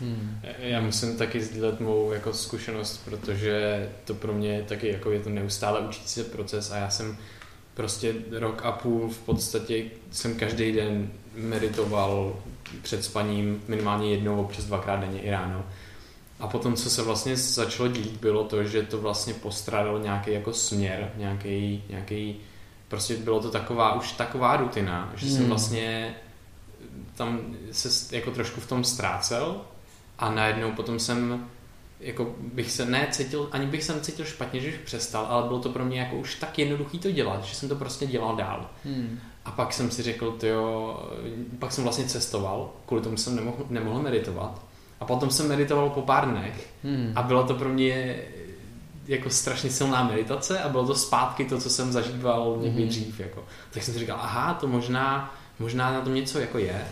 Hmm. 0.00 0.40
Já 0.58 0.80
musím 0.80 1.16
taky 1.16 1.42
sdílet 1.42 1.80
mou 1.80 2.12
jako 2.12 2.32
zkušenost, 2.32 3.04
protože 3.04 3.88
to 4.04 4.14
pro 4.14 4.32
mě 4.32 4.64
taky 4.68 4.88
jako 4.88 5.10
je 5.10 5.20
to 5.20 5.30
neustále 5.30 5.80
učící 5.80 6.08
se 6.08 6.24
proces 6.24 6.70
a 6.70 6.76
já 6.76 6.90
jsem 6.90 7.16
prostě 7.74 8.14
rok 8.30 8.60
a 8.64 8.72
půl 8.72 9.08
v 9.08 9.18
podstatě 9.18 9.84
jsem 10.10 10.34
každý 10.34 10.72
den 10.72 11.10
meditoval 11.34 12.36
před 12.82 13.04
spaním 13.04 13.62
minimálně 13.68 14.10
jednou, 14.10 14.40
občas 14.40 14.64
dvakrát 14.64 15.00
denně 15.00 15.20
i 15.20 15.30
ráno. 15.30 15.64
A 16.42 16.46
potom, 16.48 16.74
co 16.74 16.90
se 16.90 17.02
vlastně 17.02 17.36
začalo 17.36 17.88
dít, 17.88 18.20
bylo 18.20 18.44
to, 18.44 18.64
že 18.64 18.82
to 18.82 18.98
vlastně 18.98 19.34
postrádalo 19.34 19.98
nějaký 19.98 20.32
jako 20.32 20.52
směr, 20.52 21.12
nějaký, 21.16 21.84
nějaký 21.88 22.36
prostě 22.88 23.16
bylo 23.16 23.40
to 23.40 23.50
taková, 23.50 23.94
už 23.94 24.12
taková 24.12 24.56
rutina, 24.56 25.12
že 25.16 25.26
hmm. 25.26 25.36
jsem 25.36 25.48
vlastně 25.48 26.14
tam 27.14 27.40
se 27.72 28.16
jako 28.16 28.30
trošku 28.30 28.60
v 28.60 28.66
tom 28.66 28.84
ztrácel 28.84 29.60
a 30.18 30.30
najednou 30.30 30.72
potom 30.72 30.98
jsem 30.98 31.48
jako 32.00 32.34
bych 32.38 32.70
se 32.70 32.86
necítil, 32.86 33.48
ani 33.52 33.66
bych 33.66 33.84
se 33.84 33.94
necítil 33.94 34.24
špatně, 34.24 34.60
že 34.60 34.70
bych 34.70 34.80
přestal, 34.80 35.26
ale 35.28 35.48
bylo 35.48 35.60
to 35.60 35.68
pro 35.68 35.84
mě 35.84 36.00
jako 36.00 36.16
už 36.16 36.34
tak 36.34 36.58
jednoduchý 36.58 36.98
to 36.98 37.10
dělat, 37.10 37.44
že 37.44 37.54
jsem 37.54 37.68
to 37.68 37.76
prostě 37.76 38.06
dělal 38.06 38.36
dál. 38.36 38.70
Hmm. 38.84 39.20
A 39.44 39.50
pak 39.50 39.72
jsem 39.72 39.90
si 39.90 40.02
řekl, 40.02 40.38
jo, 40.42 41.02
pak 41.58 41.72
jsem 41.72 41.84
vlastně 41.84 42.04
cestoval, 42.04 42.70
kvůli 42.86 43.02
tomu 43.02 43.16
jsem 43.16 43.36
nemohl, 43.36 43.66
nemohl 43.70 44.02
meditovat 44.02 44.71
a 45.02 45.04
potom 45.04 45.30
jsem 45.30 45.48
meditoval 45.48 45.90
po 45.90 46.02
pár 46.02 46.30
dnech 46.30 46.68
hmm. 46.84 47.12
a 47.16 47.22
bylo 47.22 47.44
to 47.44 47.54
pro 47.54 47.68
mě 47.68 48.22
jako 49.06 49.30
strašně 49.30 49.70
silná 49.70 50.04
meditace 50.04 50.60
a 50.60 50.68
bylo 50.68 50.86
to 50.86 50.94
zpátky 50.94 51.44
to, 51.44 51.60
co 51.60 51.70
jsem 51.70 51.92
zažíval 51.92 52.58
někdy 52.60 52.80
hmm. 52.80 52.88
dřív. 52.88 53.20
Jako. 53.20 53.44
Tak 53.70 53.82
jsem 53.82 53.94
si 53.94 54.00
říkal, 54.00 54.18
aha, 54.20 54.54
to 54.54 54.68
možná, 54.68 55.34
možná 55.58 55.92
na 55.92 56.00
tom 56.00 56.14
něco 56.14 56.38
jako 56.38 56.58
je. 56.58 56.84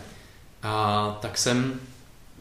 A 0.63 1.17
tak 1.21 1.37
jsem, 1.37 1.79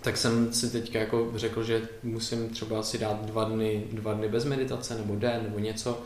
tak 0.01 0.17
jsem 0.17 0.53
si 0.53 0.71
teďka 0.71 0.99
jako 0.99 1.31
řekl, 1.35 1.63
že 1.63 1.89
musím 2.03 2.49
třeba 2.49 2.83
si 2.83 2.99
dát 2.99 3.25
dva 3.25 3.45
dny, 3.45 3.85
dva 3.93 4.13
dny 4.13 4.29
bez 4.29 4.45
meditace 4.45 4.95
nebo 4.95 5.17
den 5.17 5.43
nebo 5.43 5.59
něco. 5.59 6.03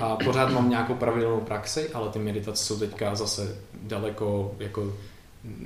A 0.00 0.16
pořád 0.16 0.52
mám 0.52 0.70
nějakou 0.70 0.94
pravidelnou 0.94 1.40
praxi, 1.40 1.90
ale 1.94 2.08
ty 2.08 2.18
meditace 2.18 2.64
jsou 2.64 2.78
teďka 2.78 3.14
zase 3.14 3.56
daleko 3.82 4.54
jako 4.58 4.92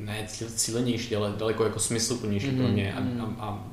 ne 0.00 0.26
cílenější, 0.56 1.16
ale 1.16 1.34
daleko 1.36 1.64
jako 1.64 1.78
smysluplnější 1.78 2.46
mm-hmm. 2.46 2.56
pro 2.56 2.68
mě 2.68 2.94
a, 2.94 3.00
mm-hmm. 3.00 3.34
a, 3.38 3.44
a 3.46 3.64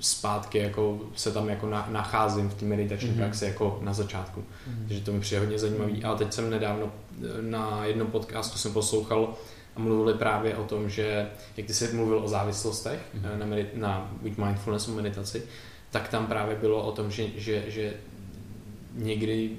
zpátky 0.00 0.58
jako 0.58 1.00
se 1.16 1.32
tam 1.32 1.48
jako 1.48 1.68
na, 1.68 1.88
nacházím 1.90 2.48
v 2.48 2.54
té 2.54 2.64
meditační 2.64 3.08
mm-hmm. 3.08 3.16
praxi 3.16 3.44
jako 3.44 3.78
na 3.82 3.92
začátku. 3.92 4.40
Mm-hmm. 4.40 4.88
Takže 4.88 5.02
to 5.02 5.12
mi 5.12 5.20
přijde 5.20 5.40
hodně 5.40 5.58
zajímavý. 5.58 6.04
A 6.04 6.14
teď 6.14 6.32
jsem 6.32 6.50
nedávno 6.50 6.92
na 7.40 7.84
jednom 7.84 8.08
podcastu 8.08 8.58
jsem 8.58 8.72
poslouchal 8.72 9.34
a 9.76 9.80
mluvili 9.80 10.18
právě 10.18 10.56
o 10.56 10.64
tom, 10.64 10.90
že 10.90 11.28
jak 11.56 11.66
ty 11.66 11.74
jsi 11.74 11.92
mluvil 11.92 12.18
o 12.18 12.28
závislostech 12.28 13.00
mm-hmm. 13.14 13.38
na, 13.38 13.46
medit- 13.46 13.74
na 13.74 14.12
Week 14.22 14.38
Mindfulness 14.38 14.86
meditaci, 14.86 15.42
tak 15.90 16.08
tam 16.08 16.26
právě 16.26 16.56
bylo 16.56 16.82
o 16.82 16.92
tom, 16.92 17.10
že, 17.10 17.26
že, 17.36 17.64
že 17.66 17.94
někdy 18.92 19.50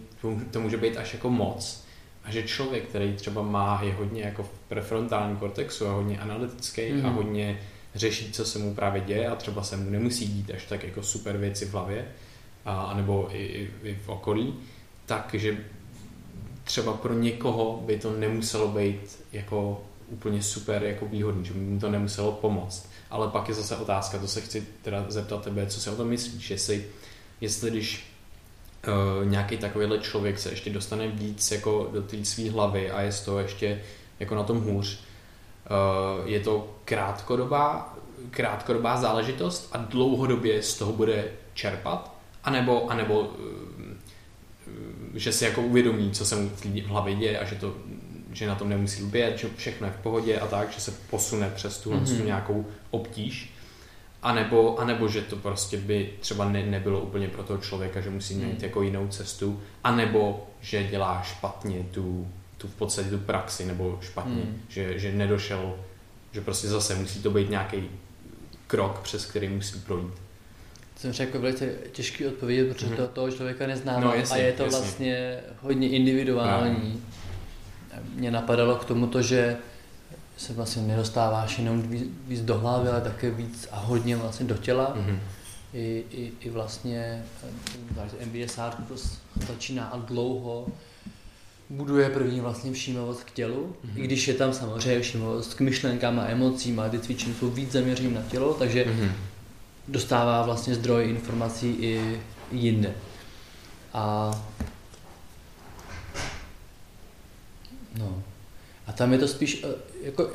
to 0.51 0.61
může 0.61 0.77
být 0.77 0.97
až 0.97 1.13
jako 1.13 1.29
moc, 1.29 1.84
a 2.25 2.31
že 2.31 2.43
člověk, 2.43 2.83
který 2.83 3.13
třeba 3.13 3.41
má, 3.41 3.81
je 3.83 3.93
hodně 3.93 4.21
jako 4.21 4.43
v 4.43 4.49
prefrontálním 4.67 5.37
kortexu 5.37 5.87
a 5.87 5.93
hodně 5.93 6.19
analytický 6.19 6.81
mm-hmm. 6.81 7.05
a 7.05 7.07
mhm. 7.07 7.15
hodně 7.15 7.59
řeší, 7.95 8.31
co 8.31 8.45
se 8.45 8.59
mu 8.59 8.75
právě 8.75 9.01
děje 9.01 9.27
a 9.27 9.35
třeba 9.35 9.63
se 9.63 9.77
mu 9.77 9.89
nemusí 9.89 10.27
dít 10.27 10.51
až 10.51 10.65
tak 10.65 10.83
jako 10.83 11.03
super 11.03 11.37
věci 11.37 11.65
v 11.65 11.73
hlavě, 11.73 12.05
a, 12.65 12.93
nebo 12.95 13.29
i, 13.31 13.37
i, 13.37 13.71
i 13.83 13.99
v 14.05 14.09
okolí, 14.09 14.55
takže 15.05 15.57
třeba 16.63 16.93
pro 16.93 17.13
někoho 17.13 17.83
by 17.85 17.97
to 17.99 18.13
nemuselo 18.13 18.67
být 18.67 19.23
jako 19.31 19.81
úplně 20.07 20.43
super 20.43 20.83
jako 20.83 21.05
výhodný, 21.05 21.45
že 21.45 21.53
by 21.53 21.59
mu 21.59 21.79
to 21.79 21.91
nemuselo 21.91 22.31
pomoct. 22.31 22.89
Ale 23.09 23.27
pak 23.27 23.49
je 23.49 23.53
zase 23.55 23.75
otázka, 23.75 24.17
to 24.17 24.27
se 24.27 24.41
chci 24.41 24.67
teda 24.81 25.05
zeptat 25.07 25.43
tebe, 25.43 25.67
co 25.67 25.79
si 25.79 25.89
o 25.89 25.95
tom 25.95 26.07
myslíš, 26.07 26.51
jestli, 26.51 26.85
jestli 27.41 27.71
když 27.71 28.14
uh, 28.87 29.29
nějaký 29.29 29.57
takovýhle 29.57 29.99
člověk 29.99 30.39
se 30.39 30.49
ještě 30.49 30.69
dostane 30.69 31.07
víc 31.07 31.51
jako 31.51 31.89
do 31.93 32.01
té 32.01 32.25
své 32.25 32.51
hlavy 32.51 32.91
a 32.91 33.01
je 33.01 33.11
z 33.11 33.21
toho 33.21 33.39
ještě 33.39 33.81
jako 34.19 34.35
na 34.35 34.43
tom 34.43 34.61
hůř. 34.61 34.99
Uh, 34.99 36.29
je 36.29 36.39
to 36.39 36.75
krátkodobá, 36.85 37.95
krátkodobá 38.31 38.97
záležitost 38.97 39.69
a 39.71 39.77
dlouhodobě 39.77 40.63
z 40.63 40.77
toho 40.77 40.93
bude 40.93 41.25
čerpat, 41.53 42.15
anebo, 42.43 42.91
anebo 42.91 43.19
uh, 43.19 43.27
že 45.13 45.31
si 45.31 45.45
jako 45.45 45.61
uvědomí, 45.61 46.11
co 46.11 46.25
se 46.25 46.35
mu 46.35 46.49
v 46.49 46.85
hlavě 46.87 47.15
děje 47.15 47.39
a 47.39 47.45
že 47.45 47.55
to 47.55 47.73
že 48.35 48.47
na 48.47 48.55
tom 48.55 48.69
nemusí 48.69 49.03
lbět, 49.03 49.37
že 49.37 49.47
všechno 49.55 49.87
je 49.87 49.93
v 49.93 50.03
pohodě 50.03 50.39
a 50.39 50.47
tak, 50.47 50.71
že 50.71 50.81
se 50.81 50.91
posune 51.09 51.49
přes 51.55 51.79
tu 51.79 51.91
mm-hmm. 51.91 52.25
nějakou 52.25 52.65
obtíž 52.91 53.54
a 54.25 54.33
nebo, 54.33 54.79
a 54.79 54.85
nebo 54.85 55.07
že 55.07 55.21
to 55.21 55.35
prostě 55.35 55.77
by 55.77 56.09
třeba 56.19 56.49
ne, 56.49 56.65
nebylo 56.65 57.01
úplně 57.01 57.27
pro 57.27 57.43
toho 57.43 57.59
člověka, 57.59 58.01
že 58.01 58.09
musí 58.09 58.35
najít 58.35 58.53
hmm. 58.53 58.63
jako 58.63 58.81
jinou 58.81 59.07
cestu, 59.07 59.61
a 59.83 59.95
nebo 59.95 60.47
že 60.61 60.83
dělá 60.83 61.21
špatně 61.21 61.85
tu, 61.91 62.27
tu 62.57 62.67
v 62.67 62.75
podstatě 62.75 63.09
tu 63.09 63.17
praxi, 63.17 63.65
nebo 63.65 63.99
špatně, 64.01 64.33
hmm. 64.33 64.61
že, 64.67 64.99
že 64.99 65.11
nedošel, 65.11 65.75
že 66.31 66.41
prostě 66.41 66.67
zase 66.67 66.95
musí 66.95 67.21
to 67.21 67.29
být 67.29 67.49
nějaký 67.49 67.89
krok, 68.67 68.99
přes 68.99 69.25
který 69.25 69.47
musí 69.47 69.79
projít. 69.79 70.13
Jsem 70.95 71.13
řekl 71.13 71.39
velice 71.39 71.69
těžký 71.91 72.27
odpovědět, 72.27 72.73
protože 72.73 72.87
hmm. 72.87 72.97
to 72.97 73.07
toho 73.07 73.31
člověka 73.31 73.67
neznáme 73.67 74.05
no, 74.05 74.13
jasně, 74.13 74.35
a 74.35 74.39
je 74.39 74.53
to 74.53 74.63
jasně. 74.63 74.79
vlastně 74.79 75.39
hodně 75.61 75.89
individuální. 75.89 77.01
No. 77.95 77.99
Mě 78.15 78.31
napadalo 78.31 78.75
k 78.75 78.85
tomuto, 78.85 79.21
že 79.21 79.57
se 80.37 80.53
vlastně 80.53 80.81
nedostáváš 80.81 81.59
jenom 81.59 81.81
víc, 81.81 82.03
víc 82.27 82.41
do 82.41 82.57
hlavy, 82.57 82.89
ale 82.89 83.01
také 83.01 83.31
víc 83.31 83.67
a 83.71 83.79
hodně 83.79 84.15
vlastně 84.15 84.45
do 84.45 84.57
těla. 84.57 84.95
Mm-hmm. 84.95 85.19
I, 85.73 86.03
i, 86.11 86.31
I 86.39 86.49
vlastně 86.49 87.23
MBSR 88.25 88.71
to 88.87 88.95
začíná 89.47 89.85
a 89.85 89.97
dlouho 89.97 90.67
buduje 91.69 92.09
první 92.09 92.39
vlastně 92.39 92.73
všímavost 92.73 93.23
k 93.23 93.31
tělu, 93.31 93.75
mm-hmm. 93.85 93.99
i 93.99 94.01
když 94.01 94.27
je 94.27 94.33
tam 94.33 94.53
samozřejmě 94.53 95.01
všímavost 95.01 95.53
k 95.53 95.61
myšlenkám 95.61 96.19
a 96.19 96.25
emocím, 96.25 96.79
a 96.79 96.89
ty 96.89 96.99
cvičení 96.99 97.35
jsou 97.39 97.49
víc 97.49 97.71
zaměřený 97.71 98.13
na 98.13 98.21
tělo, 98.21 98.53
takže 98.53 98.85
mm-hmm. 98.85 99.11
dostává 99.87 100.41
vlastně 100.41 100.75
zdroj 100.75 101.09
informací 101.09 101.75
i 101.79 102.21
jinde. 102.51 102.93
A 103.93 104.31
no, 107.99 108.23
a 108.87 108.91
tam 108.91 109.13
je 109.13 109.19
to 109.19 109.27
spíš 109.27 109.63
eh, 109.63 109.94
jako 110.05 110.29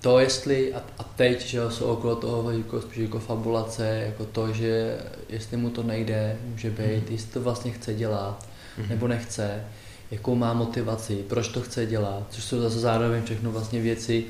to, 0.00 0.18
jestli 0.18 0.74
a, 0.74 0.82
a 0.98 1.02
teď, 1.02 1.46
že 1.46 1.60
jsou 1.70 1.84
okolo 1.84 2.16
toho 2.16 2.50
jako 2.50 2.80
spíš 2.80 2.98
jako 2.98 3.18
fabulace, 3.18 4.02
jako 4.06 4.24
to, 4.24 4.52
že 4.52 4.98
jestli 5.28 5.56
mu 5.56 5.70
to 5.70 5.82
nejde, 5.82 6.36
může 6.50 6.70
být, 6.70 7.08
mm. 7.08 7.12
jestli 7.12 7.30
to 7.30 7.40
vlastně 7.40 7.70
chce 7.70 7.94
dělat, 7.94 8.48
mm. 8.78 8.88
nebo 8.88 9.08
nechce, 9.08 9.64
jakou 10.10 10.34
má 10.34 10.54
motivaci, 10.54 11.16
proč 11.28 11.48
to 11.48 11.60
chce 11.60 11.86
dělat, 11.86 12.26
což 12.30 12.44
jsou 12.44 12.60
zase 12.60 12.80
zároveň 12.80 13.22
všechno 13.22 13.52
vlastně 13.52 13.80
věci, 13.80 14.24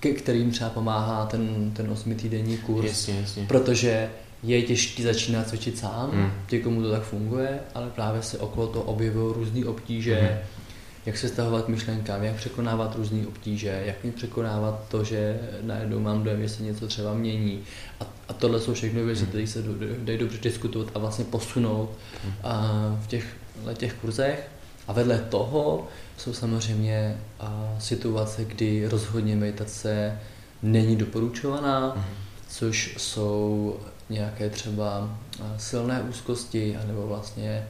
ke 0.00 0.12
kterým 0.12 0.50
třeba 0.50 0.70
pomáhá 0.70 1.26
ten, 1.26 1.70
ten 1.76 1.90
osmitýdenní 1.90 2.58
kurz, 2.58 2.86
jasně, 2.86 3.20
jasně. 3.20 3.46
protože 3.48 4.10
je 4.42 4.62
těžký 4.62 5.02
začínat 5.02 5.48
cvičit 5.48 5.78
sám, 5.78 6.10
mm. 6.12 6.32
těkomu 6.46 6.82
to 6.82 6.90
tak 6.90 7.02
funguje, 7.02 7.60
ale 7.74 7.90
právě 7.90 8.22
se 8.22 8.38
okolo 8.38 8.66
toho 8.66 8.84
objevují 8.84 9.34
různé 9.34 9.66
obtíže, 9.66 10.20
mm. 10.20 10.61
Jak 11.06 11.18
se 11.18 11.28
stahovat 11.28 11.68
myšlenkám, 11.68 12.22
jak 12.22 12.36
překonávat 12.36 12.96
různé 12.96 13.26
obtíže, 13.26 13.82
jak 13.86 14.02
mě 14.02 14.12
překonávat 14.12 14.84
to, 14.88 15.04
že 15.04 15.40
najednou 15.62 16.00
mám 16.00 16.22
dojem, 16.22 16.42
že 16.42 16.48
se 16.48 16.62
něco 16.62 16.86
třeba 16.86 17.14
mění. 17.14 17.62
A, 18.00 18.06
a 18.28 18.32
tohle 18.32 18.60
jsou 18.60 18.74
všechno 18.74 19.04
věci, 19.04 19.22
mm. 19.22 19.26
které 19.26 19.46
se 19.46 19.62
dají 19.98 20.18
dobře 20.18 20.38
diskutovat 20.42 20.88
a 20.94 20.98
vlastně 20.98 21.24
posunout 21.24 21.90
mm. 22.24 22.32
a 22.44 22.72
v 23.02 23.06
těch, 23.06 23.36
těch 23.74 23.94
kurzech. 23.94 24.48
A 24.88 24.92
vedle 24.92 25.18
toho 25.18 25.88
jsou 26.16 26.32
samozřejmě 26.32 27.16
a, 27.40 27.76
situace, 27.78 28.44
kdy 28.44 28.88
rozhodně 28.88 29.36
meditace 29.36 30.18
není 30.62 30.96
doporučovaná, 30.96 31.92
mm. 31.96 32.02
což 32.48 32.94
jsou 32.98 33.76
nějaké 34.10 34.50
třeba 34.50 35.18
silné 35.56 36.02
úzkosti, 36.02 36.76
anebo 36.76 37.06
vlastně 37.06 37.66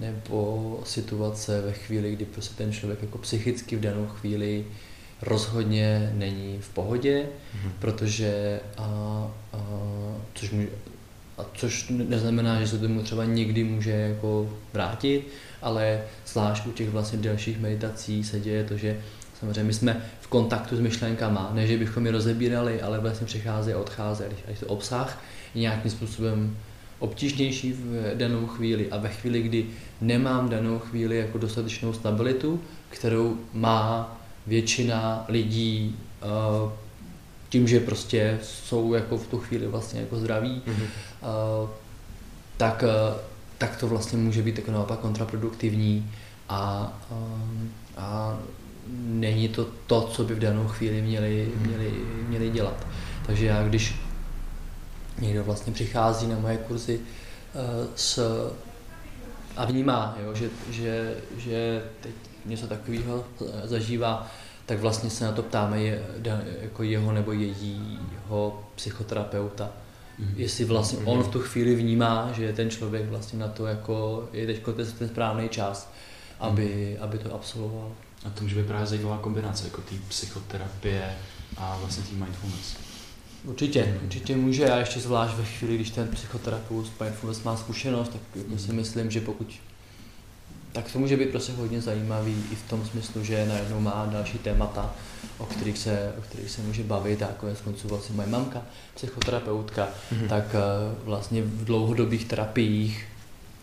nebo 0.00 0.80
situace 0.84 1.60
ve 1.60 1.72
chvíli, 1.72 2.12
kdy 2.12 2.24
prostě 2.24 2.54
ten 2.54 2.72
člověk 2.72 3.02
jako 3.02 3.18
psychicky 3.18 3.76
v 3.76 3.80
danou 3.80 4.06
chvíli 4.06 4.64
rozhodně 5.22 6.12
není 6.14 6.58
v 6.60 6.68
pohodě, 6.68 7.22
mm-hmm. 7.24 7.70
protože 7.78 8.60
a, 8.78 8.84
a, 9.52 9.58
což, 10.34 10.50
může, 10.50 10.68
a 11.38 11.44
což 11.54 11.86
neznamená, 11.88 12.60
že 12.60 12.68
se 12.68 12.78
tomu 12.78 13.02
třeba 13.02 13.24
někdy 13.24 13.64
může 13.64 13.90
jako 13.90 14.50
vrátit, 14.72 15.28
ale 15.62 16.02
zvlášť 16.26 16.66
u 16.66 16.72
těch 16.72 16.88
vlastně 16.90 17.18
dalších 17.18 17.60
meditací 17.60 18.24
se 18.24 18.40
děje 18.40 18.64
to, 18.64 18.76
že 18.76 19.00
samozřejmě 19.40 19.64
my 19.64 19.74
jsme 19.74 20.02
v 20.20 20.26
kontaktu 20.26 20.76
s 20.76 20.80
myšlenkama, 20.80 21.50
ne 21.54 21.66
že 21.66 21.78
bychom 21.78 22.06
je 22.06 22.12
rozebírali, 22.12 22.82
ale 22.82 22.98
vlastně 22.98 23.26
přicházejí 23.26 23.74
a 23.74 23.78
odcházejí, 23.78 24.30
když 24.46 24.58
to 24.58 24.66
obsah 24.66 25.22
nějakým 25.54 25.90
způsobem 25.90 26.56
obtížnější 27.00 27.72
v 27.72 28.14
danou 28.14 28.46
chvíli 28.46 28.90
a 28.90 28.98
ve 28.98 29.08
chvíli, 29.08 29.42
kdy 29.42 29.66
nemám 30.00 30.48
danou 30.48 30.78
chvíli 30.78 31.18
jako 31.18 31.38
dostatečnou 31.38 31.92
stabilitu, 31.92 32.60
kterou 32.88 33.36
má 33.52 34.16
většina 34.46 35.24
lidí 35.28 35.96
uh, 36.64 36.70
tím, 37.48 37.68
že 37.68 37.80
prostě 37.80 38.38
jsou 38.42 38.94
jako 38.94 39.18
v 39.18 39.26
tu 39.26 39.38
chvíli 39.38 39.66
vlastně 39.66 40.00
jako 40.00 40.16
zdraví, 40.16 40.62
mm-hmm. 40.66 40.86
tak, 42.56 42.84
uh, 42.86 43.16
tak 43.58 43.76
to 43.76 43.88
vlastně 43.88 44.18
může 44.18 44.42
být 44.42 44.58
jako 44.58 44.70
naopak 44.70 44.98
kontraproduktivní 44.98 46.10
a, 46.48 46.92
a 47.96 48.38
není 48.98 49.48
to 49.48 49.66
to, 49.86 50.02
co 50.02 50.24
by 50.24 50.34
v 50.34 50.38
danou 50.38 50.68
chvíli 50.68 51.02
měli, 51.02 51.48
měli, 51.66 51.92
měli 52.28 52.50
dělat. 52.50 52.86
Takže 53.26 53.46
já, 53.46 53.68
když 53.68 53.94
někdo 55.20 55.44
vlastně 55.44 55.72
přichází 55.72 56.26
na 56.26 56.38
moje 56.38 56.56
kurzy 56.56 56.98
uh, 56.98 57.86
s, 57.96 58.18
a 59.56 59.64
vnímá, 59.64 60.16
jo, 60.24 60.34
že, 60.34 60.50
že, 60.70 61.14
že 61.36 61.84
teď 62.00 62.14
něco 62.44 62.66
takového 62.66 63.24
zažívá, 63.64 64.30
tak 64.66 64.78
vlastně 64.78 65.10
se 65.10 65.24
na 65.24 65.32
to 65.32 65.42
ptáme 65.42 65.82
je, 65.82 66.06
jako 66.60 66.82
jeho 66.82 67.12
nebo 67.12 67.32
jejího 67.32 68.64
psychoterapeuta. 68.74 69.70
Mm. 70.18 70.34
Jestli 70.36 70.64
vlastně 70.64 70.98
mm. 70.98 71.08
on 71.08 71.22
v 71.22 71.28
tu 71.28 71.40
chvíli 71.40 71.74
vnímá, 71.74 72.32
že 72.32 72.52
ten 72.52 72.70
člověk 72.70 73.08
vlastně 73.08 73.38
na 73.38 73.48
to 73.48 73.66
jako 73.66 74.28
je 74.32 74.46
teď 74.46 74.62
ten, 74.76 74.92
ten 74.98 75.08
správný 75.08 75.48
čas, 75.48 75.92
aby, 76.40 76.96
mm. 76.98 77.04
aby 77.04 77.18
to 77.18 77.34
absolvoval. 77.34 77.92
A 78.26 78.30
to 78.30 78.42
může 78.42 78.54
být 78.54 78.66
právě 78.66 78.86
zajímavá 78.86 79.18
kombinace, 79.18 79.64
jako 79.64 79.80
té 79.80 79.94
psychoterapie 80.08 81.16
a 81.56 81.76
vlastně 81.80 82.02
té 82.02 82.24
mindfulness. 82.24 82.89
Určitě, 83.44 83.98
určitě 84.04 84.36
může 84.36 84.70
a 84.70 84.78
ještě 84.78 85.00
zvlášť 85.00 85.34
ve 85.34 85.44
chvíli, 85.44 85.74
když 85.74 85.90
ten 85.90 86.08
psychoterapeut 86.08 86.92
mindfulness 87.00 87.42
má 87.42 87.56
zkušenost, 87.56 88.08
tak 88.08 88.20
jako 88.34 88.58
si 88.58 88.72
myslím, 88.72 89.10
že 89.10 89.20
pokud 89.20 89.60
tak 90.72 90.92
to 90.92 90.98
může 90.98 91.16
být 91.16 91.30
prostě 91.30 91.52
hodně 91.52 91.80
zajímavý 91.80 92.44
i 92.52 92.54
v 92.54 92.62
tom 92.70 92.84
smyslu, 92.84 93.24
že 93.24 93.46
najednou 93.46 93.80
má 93.80 94.08
další 94.12 94.38
témata, 94.38 94.94
o 95.38 95.46
kterých 95.46 95.78
se, 95.78 96.12
o 96.18 96.22
kterých 96.22 96.50
se 96.50 96.62
může 96.62 96.82
bavit 96.82 97.22
a 97.22 97.26
jako 97.26 97.46
je 97.46 97.54
konců 97.64 97.88
vlastně 97.88 98.16
moje 98.16 98.28
mamka, 98.28 98.62
psychoterapeutka, 98.94 99.88
mm-hmm. 100.12 100.28
tak 100.28 100.44
uh, 100.44 101.04
vlastně 101.04 101.42
v 101.42 101.64
dlouhodobých 101.64 102.24
terapiích, 102.24 103.06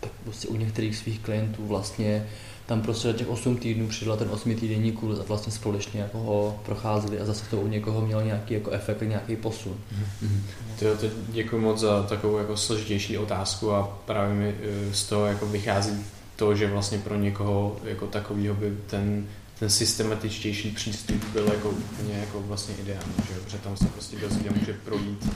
tak 0.00 0.12
prostě 0.24 0.48
u 0.48 0.56
některých 0.56 0.96
svých 0.96 1.20
klientů 1.20 1.66
vlastně 1.66 2.26
tam 2.68 2.82
prostě 2.82 3.12
těch 3.12 3.28
8 3.28 3.56
týdnů 3.56 3.88
přidala 3.88 4.16
ten 4.16 4.28
8 4.30 4.54
týdenní 4.54 4.92
kurz 4.92 5.18
a 5.18 5.22
vlastně 5.22 5.52
společně 5.52 6.00
jako 6.00 6.18
ho 6.18 6.60
procházeli 6.64 7.20
a 7.20 7.24
zase 7.24 7.44
to 7.50 7.56
u 7.60 7.66
někoho 7.66 8.00
mělo 8.00 8.20
nějaký 8.20 8.54
jako 8.54 8.70
efekt, 8.70 9.02
nějaký 9.02 9.36
posun. 9.36 9.76
Mm-hmm. 10.22 10.40
To, 10.78 11.06
děkuji 11.28 11.58
moc 11.58 11.80
za 11.80 12.02
takovou 12.02 12.38
jako 12.38 12.56
složitější 12.56 13.18
otázku 13.18 13.72
a 13.72 13.98
právě 14.04 14.34
mi 14.34 14.54
eh, 14.62 14.94
z 14.94 15.04
toho 15.04 15.26
jako 15.26 15.46
vychází 15.46 16.04
to, 16.36 16.54
že 16.54 16.66
vlastně 16.66 16.98
pro 16.98 17.16
někoho 17.16 17.76
jako 17.84 18.06
takovýho 18.06 18.54
by 18.54 18.76
ten, 18.86 19.26
ten 19.58 19.70
systematičtější 19.70 20.70
přístup 20.70 21.24
byl 21.32 21.46
jako 21.46 21.68
úplně 21.70 22.18
jako 22.18 22.42
vlastně 22.42 22.74
ideální, 22.82 23.14
že 23.28 23.40
protože 23.44 23.58
tam 23.58 23.76
se 23.76 23.84
prostě 23.84 24.16
dost 24.16 24.38
může 24.56 24.72
projít 24.72 25.28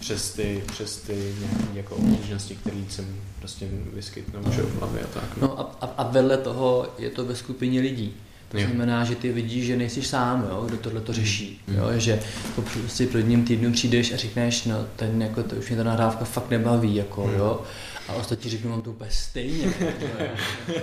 přes 0.00 0.30
ty, 0.30 0.64
přes 0.72 0.96
ty 0.96 1.34
nějaké 1.40 1.58
jako 1.74 1.94
obtížnosti, 1.94 2.54
které 2.54 2.76
se 2.88 3.04
prostě 3.38 3.68
vyskytnou 3.94 4.52
že 4.52 4.62
v 4.62 4.78
hlavě 4.78 5.02
a 5.02 5.06
tak. 5.06 5.36
No, 5.40 5.46
no 5.46 5.60
a, 5.60 5.86
a, 5.96 6.10
vedle 6.10 6.36
toho 6.36 6.86
je 6.98 7.10
to 7.10 7.24
ve 7.24 7.36
skupině 7.36 7.80
lidí. 7.80 8.14
To 8.48 8.58
jo. 8.58 8.66
znamená, 8.66 9.04
že 9.04 9.14
ty 9.14 9.32
vidíš, 9.32 9.66
že 9.66 9.76
nejsi 9.76 10.02
sám, 10.02 10.48
jo, 10.50 10.64
kdo 10.68 10.76
tohle 10.76 11.00
to 11.00 11.12
řeší. 11.12 11.60
Mm. 11.66 11.76
Jo, 11.76 11.84
že 11.96 12.20
po 12.54 12.62
prostě 12.62 13.06
před 13.06 13.18
jedním 13.18 13.44
týdnu 13.44 13.72
přijdeš 13.72 14.12
a 14.12 14.16
řekneš, 14.16 14.64
no 14.64 14.86
ten 14.96 15.22
jako, 15.22 15.42
to 15.42 15.56
už 15.56 15.68
mě 15.68 15.76
ta 15.76 15.84
nahrávka 15.84 16.24
fakt 16.24 16.50
nebaví, 16.50 16.94
jako, 16.94 17.26
mm. 17.26 17.34
jo. 17.34 17.62
A 18.08 18.12
ostatní 18.12 18.50
řeknu, 18.50 18.70
mám 18.70 18.82
to 18.82 18.90
úplně 18.90 19.10
stejně. 19.10 19.72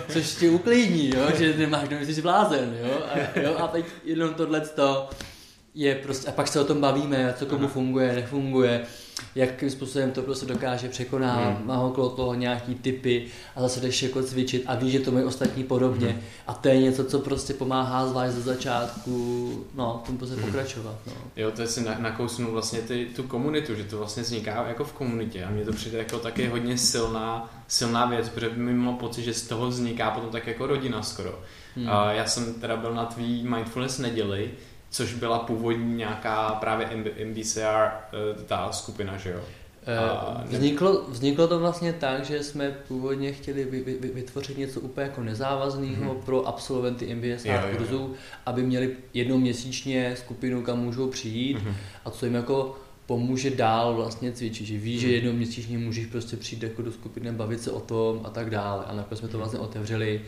Což 0.09 0.35
tě 0.35 0.49
uklidní, 0.49 1.09
jo? 1.09 1.27
že 1.37 1.57
nemáš, 1.57 1.89
že 2.01 2.15
jsi 2.15 2.21
blázen. 2.21 2.77
Jo? 2.81 2.99
A, 3.13 3.39
jo? 3.39 3.55
a 3.57 3.67
teď 3.67 3.85
jenom 4.05 4.33
tohle 4.33 4.61
je 5.75 5.95
prostě, 5.95 6.27
a 6.27 6.31
pak 6.31 6.47
se 6.47 6.59
o 6.59 6.63
tom 6.63 6.81
bavíme, 6.81 7.33
co 7.39 7.45
komu 7.45 7.67
funguje, 7.67 8.15
nefunguje 8.15 8.85
jakým 9.35 9.69
způsobem 9.69 10.11
to 10.11 10.21
prostě 10.21 10.45
dokáže 10.45 10.89
překonávat, 10.89 11.57
hmm. 11.57 11.67
má 11.67 11.79
okolo 11.79 12.09
toho 12.09 12.33
nějaký 12.33 12.75
typy 12.75 13.25
a 13.55 13.61
zase 13.61 13.79
jdeš 13.79 14.03
jako 14.03 14.23
cvičit 14.23 14.63
a 14.67 14.75
víš, 14.75 14.91
že 14.91 14.99
to 14.99 15.11
mají 15.11 15.25
ostatní 15.25 15.63
podobně 15.63 16.07
hmm. 16.07 16.21
a 16.47 16.53
to 16.53 16.67
je 16.67 16.81
něco, 16.81 17.03
co 17.03 17.19
prostě 17.19 17.53
pomáhá 17.53 18.07
zvlášť 18.07 18.33
ze 18.33 18.41
začátku, 18.41 19.65
no, 19.73 20.03
tomu 20.05 20.17
prostě 20.17 20.35
hmm. 20.35 20.45
pokračovat. 20.45 20.95
No. 21.07 21.13
Jo, 21.35 21.51
to 21.51 21.61
je 21.61 21.67
si 21.67 21.85
nakousnu 21.99 22.51
vlastně 22.51 22.79
ty, 22.79 23.07
tu 23.15 23.23
komunitu, 23.23 23.75
že 23.75 23.83
to 23.83 23.97
vlastně 23.97 24.23
vzniká 24.23 24.67
jako 24.67 24.83
v 24.83 24.93
komunitě 24.93 25.43
a 25.43 25.49
mně 25.49 25.65
to 25.65 25.73
přijde 25.73 25.97
jako 25.97 26.19
taky 26.19 26.47
hodně 26.47 26.77
silná, 26.77 27.53
silná 27.67 28.05
věc, 28.05 28.29
protože 28.29 28.49
mi 28.49 28.73
mělo 28.73 28.93
pocit, 28.93 29.23
že 29.23 29.33
z 29.33 29.47
toho 29.47 29.67
vzniká 29.67 30.11
potom 30.11 30.29
tak 30.29 30.47
jako 30.47 30.67
rodina 30.67 31.03
skoro. 31.03 31.39
Hmm. 31.75 31.89
A 31.89 32.11
já 32.11 32.25
jsem 32.25 32.53
teda 32.53 32.77
byl 32.77 32.93
na 32.93 33.05
tvý 33.05 33.43
mindfulness 33.43 33.97
neděli, 33.97 34.51
což 34.95 35.13
byla 35.13 35.39
původní 35.39 35.95
nějaká 35.95 36.49
právě 36.49 36.89
MBCR 37.25 37.59
eh, 37.59 38.43
ta 38.45 38.71
skupina, 38.71 39.17
že 39.17 39.29
jo? 39.29 39.39
Eh, 39.85 39.97
a 39.97 40.43
vzniklo, 40.45 41.05
vzniklo 41.09 41.47
to 41.47 41.59
vlastně 41.59 41.93
tak, 41.93 42.25
že 42.25 42.43
jsme 42.43 42.71
původně 42.87 43.33
chtěli 43.33 43.63
vy, 43.63 43.81
vy, 43.83 44.09
vytvořit 44.13 44.57
něco 44.57 44.79
úplně 44.79 45.07
jako 45.07 45.23
nezávazného 45.23 46.13
mm-hmm. 46.13 46.21
pro 46.25 46.47
absolventy 46.47 47.15
MBSR 47.15 47.47
jo, 47.47 47.77
kurzů, 47.77 47.95
jo, 47.95 48.01
jo. 48.01 48.15
aby 48.45 48.63
měli 48.63 48.95
jednou 49.13 49.37
měsíčně 49.37 50.15
skupinu, 50.15 50.61
kam 50.61 50.79
můžou 50.79 51.07
přijít 51.07 51.57
mm-hmm. 51.57 51.73
a 52.05 52.09
co 52.09 52.25
jim 52.25 52.35
jako 52.35 52.75
pomůže 53.05 53.49
dál 53.49 53.95
vlastně 53.95 54.31
cvičit, 54.31 54.67
že 54.67 54.77
víš, 54.77 55.01
že 55.01 55.07
mhm. 55.07 55.15
jednou 55.15 55.33
měsíčně 55.33 55.77
můžeš 55.77 56.05
prostě 56.05 56.37
přijít 56.37 56.63
jako 56.63 56.81
do 56.81 56.91
skupiny, 56.91 57.31
bavit 57.31 57.61
se 57.61 57.71
o 57.71 57.79
tom 57.79 58.21
a 58.23 58.29
tak 58.29 58.49
dále. 58.49 58.85
A 58.85 58.95
nakonec 58.95 59.19
jsme 59.19 59.27
to 59.27 59.37
vlastně 59.37 59.59
otevřeli 59.59 60.21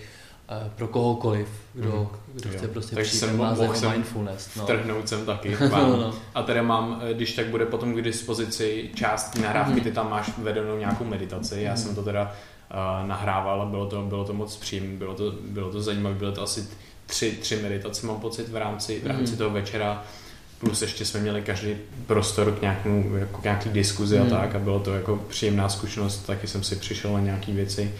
pro 0.76 0.88
kohokoliv, 0.88 1.48
kdo, 1.74 1.91
mm. 1.91 2.08
kdo 2.34 2.50
chce 2.50 2.68
prostě 2.68 2.95
Takže 2.95 3.10
přijít 3.10 3.20
jsem 3.20 3.38
mohl 3.38 3.62
o 3.62 3.89
mindfulness. 3.91 4.56
No. 4.56 4.64
Vtrhnout 4.64 5.10
jsem 5.10 5.26
taky 5.26 5.58
no, 5.72 5.98
no. 5.98 6.14
A 6.36 6.43
tady 6.43 6.62
mám, 6.62 7.02
eh, 7.04 7.14
když 7.14 7.36
tak 7.36 7.48
bude 7.48 7.66
potom 7.66 7.93
k 7.93 8.02
dispozici 8.02 8.89
část 8.95 9.36
nahrávky, 9.36 9.74
mm. 9.74 9.80
ty 9.80 9.91
tam 9.91 10.10
máš 10.10 10.38
vedenou 10.38 10.78
nějakou 10.78 11.04
meditaci, 11.04 11.62
já 11.62 11.72
mm. 11.72 11.78
jsem 11.78 11.95
to 11.95 12.04
teda 12.04 12.24
uh, 12.24 13.08
nahrával 13.08 13.62
a 13.62 13.66
bylo 13.66 13.86
to, 13.86 14.02
bylo 14.02 14.26
to 14.26 14.34
moc 14.34 14.56
příjemné, 14.56 14.98
bylo 14.98 15.14
to, 15.14 15.34
bylo 15.41 15.72
to 15.72 15.82
zajímavé, 15.82 16.16
bylo 16.16 16.32
to 16.32 16.41
asi 16.41 16.68
tři, 17.06 17.32
tři 17.32 17.56
meditace, 17.56 18.08
mám 18.08 18.20
pocit, 18.20 18.50
v 18.50 18.56
rámci, 18.56 19.02
v 19.04 19.08
rámci 19.08 19.32
mm. 19.32 19.38
toho 19.38 19.50
večera 19.50 20.04
plus 20.60 20.82
ještě 20.82 21.06
jsme 21.06 21.20
měli 21.20 21.41
každý 21.41 21.76
prostor 22.08 22.52
k 22.52 22.62
nějakému, 22.62 23.16
jako 23.16 23.41
k 23.41 23.43
nějaký 23.43 23.70
diskuzi 23.70 24.20
mm. 24.20 24.28
a 24.28 24.30
tak 24.30 24.56
a 24.56 24.60
bylo 24.60 24.80
to 24.80 24.93
jako 24.93 25.16
příjemná 25.28 25.70
zkušenost, 25.70 26.18
taky 26.18 26.48
jsem 26.48 26.64
si 26.64 26.76
přišel 26.76 27.14
na 27.14 27.20
nějaké 27.20 27.52
věci, 27.52 27.93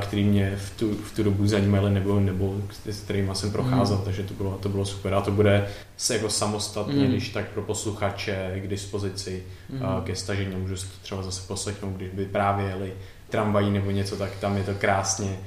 který 0.00 0.24
mě 0.24 0.56
v 0.56 0.78
tu, 0.78 0.94
v 0.94 1.16
tu 1.16 1.22
dobu 1.22 1.46
zajímaly 1.46 1.90
nebo, 1.90 2.20
nebo 2.20 2.56
s 2.90 3.00
kterými 3.00 3.30
jsem 3.34 3.52
procházel, 3.52 3.96
mm. 3.96 4.04
takže 4.04 4.22
to 4.22 4.34
bylo, 4.34 4.58
to 4.62 4.68
bylo 4.68 4.84
super. 4.84 5.14
A 5.14 5.20
to 5.20 5.30
bude 5.30 5.68
se 5.96 6.14
jako 6.14 6.30
samostatně, 6.30 7.04
mm. 7.04 7.10
když 7.10 7.28
tak 7.28 7.48
pro 7.48 7.62
posluchače 7.62 8.60
k 8.64 8.68
dispozici 8.68 9.42
mm. 9.70 9.80
ke 10.04 10.16
stažení. 10.16 10.56
Můžu 10.56 10.76
si 10.76 10.86
to 10.86 10.92
třeba 11.02 11.22
zase 11.22 11.42
poslechnout, 11.46 11.96
když 11.96 12.10
by 12.10 12.24
právě 12.24 12.66
jeli 12.66 12.92
tramvají 13.30 13.70
nebo 13.70 13.90
něco, 13.90 14.16
tak 14.16 14.30
tam 14.40 14.56
je 14.56 14.64
to 14.64 14.74
krásně 14.74 15.38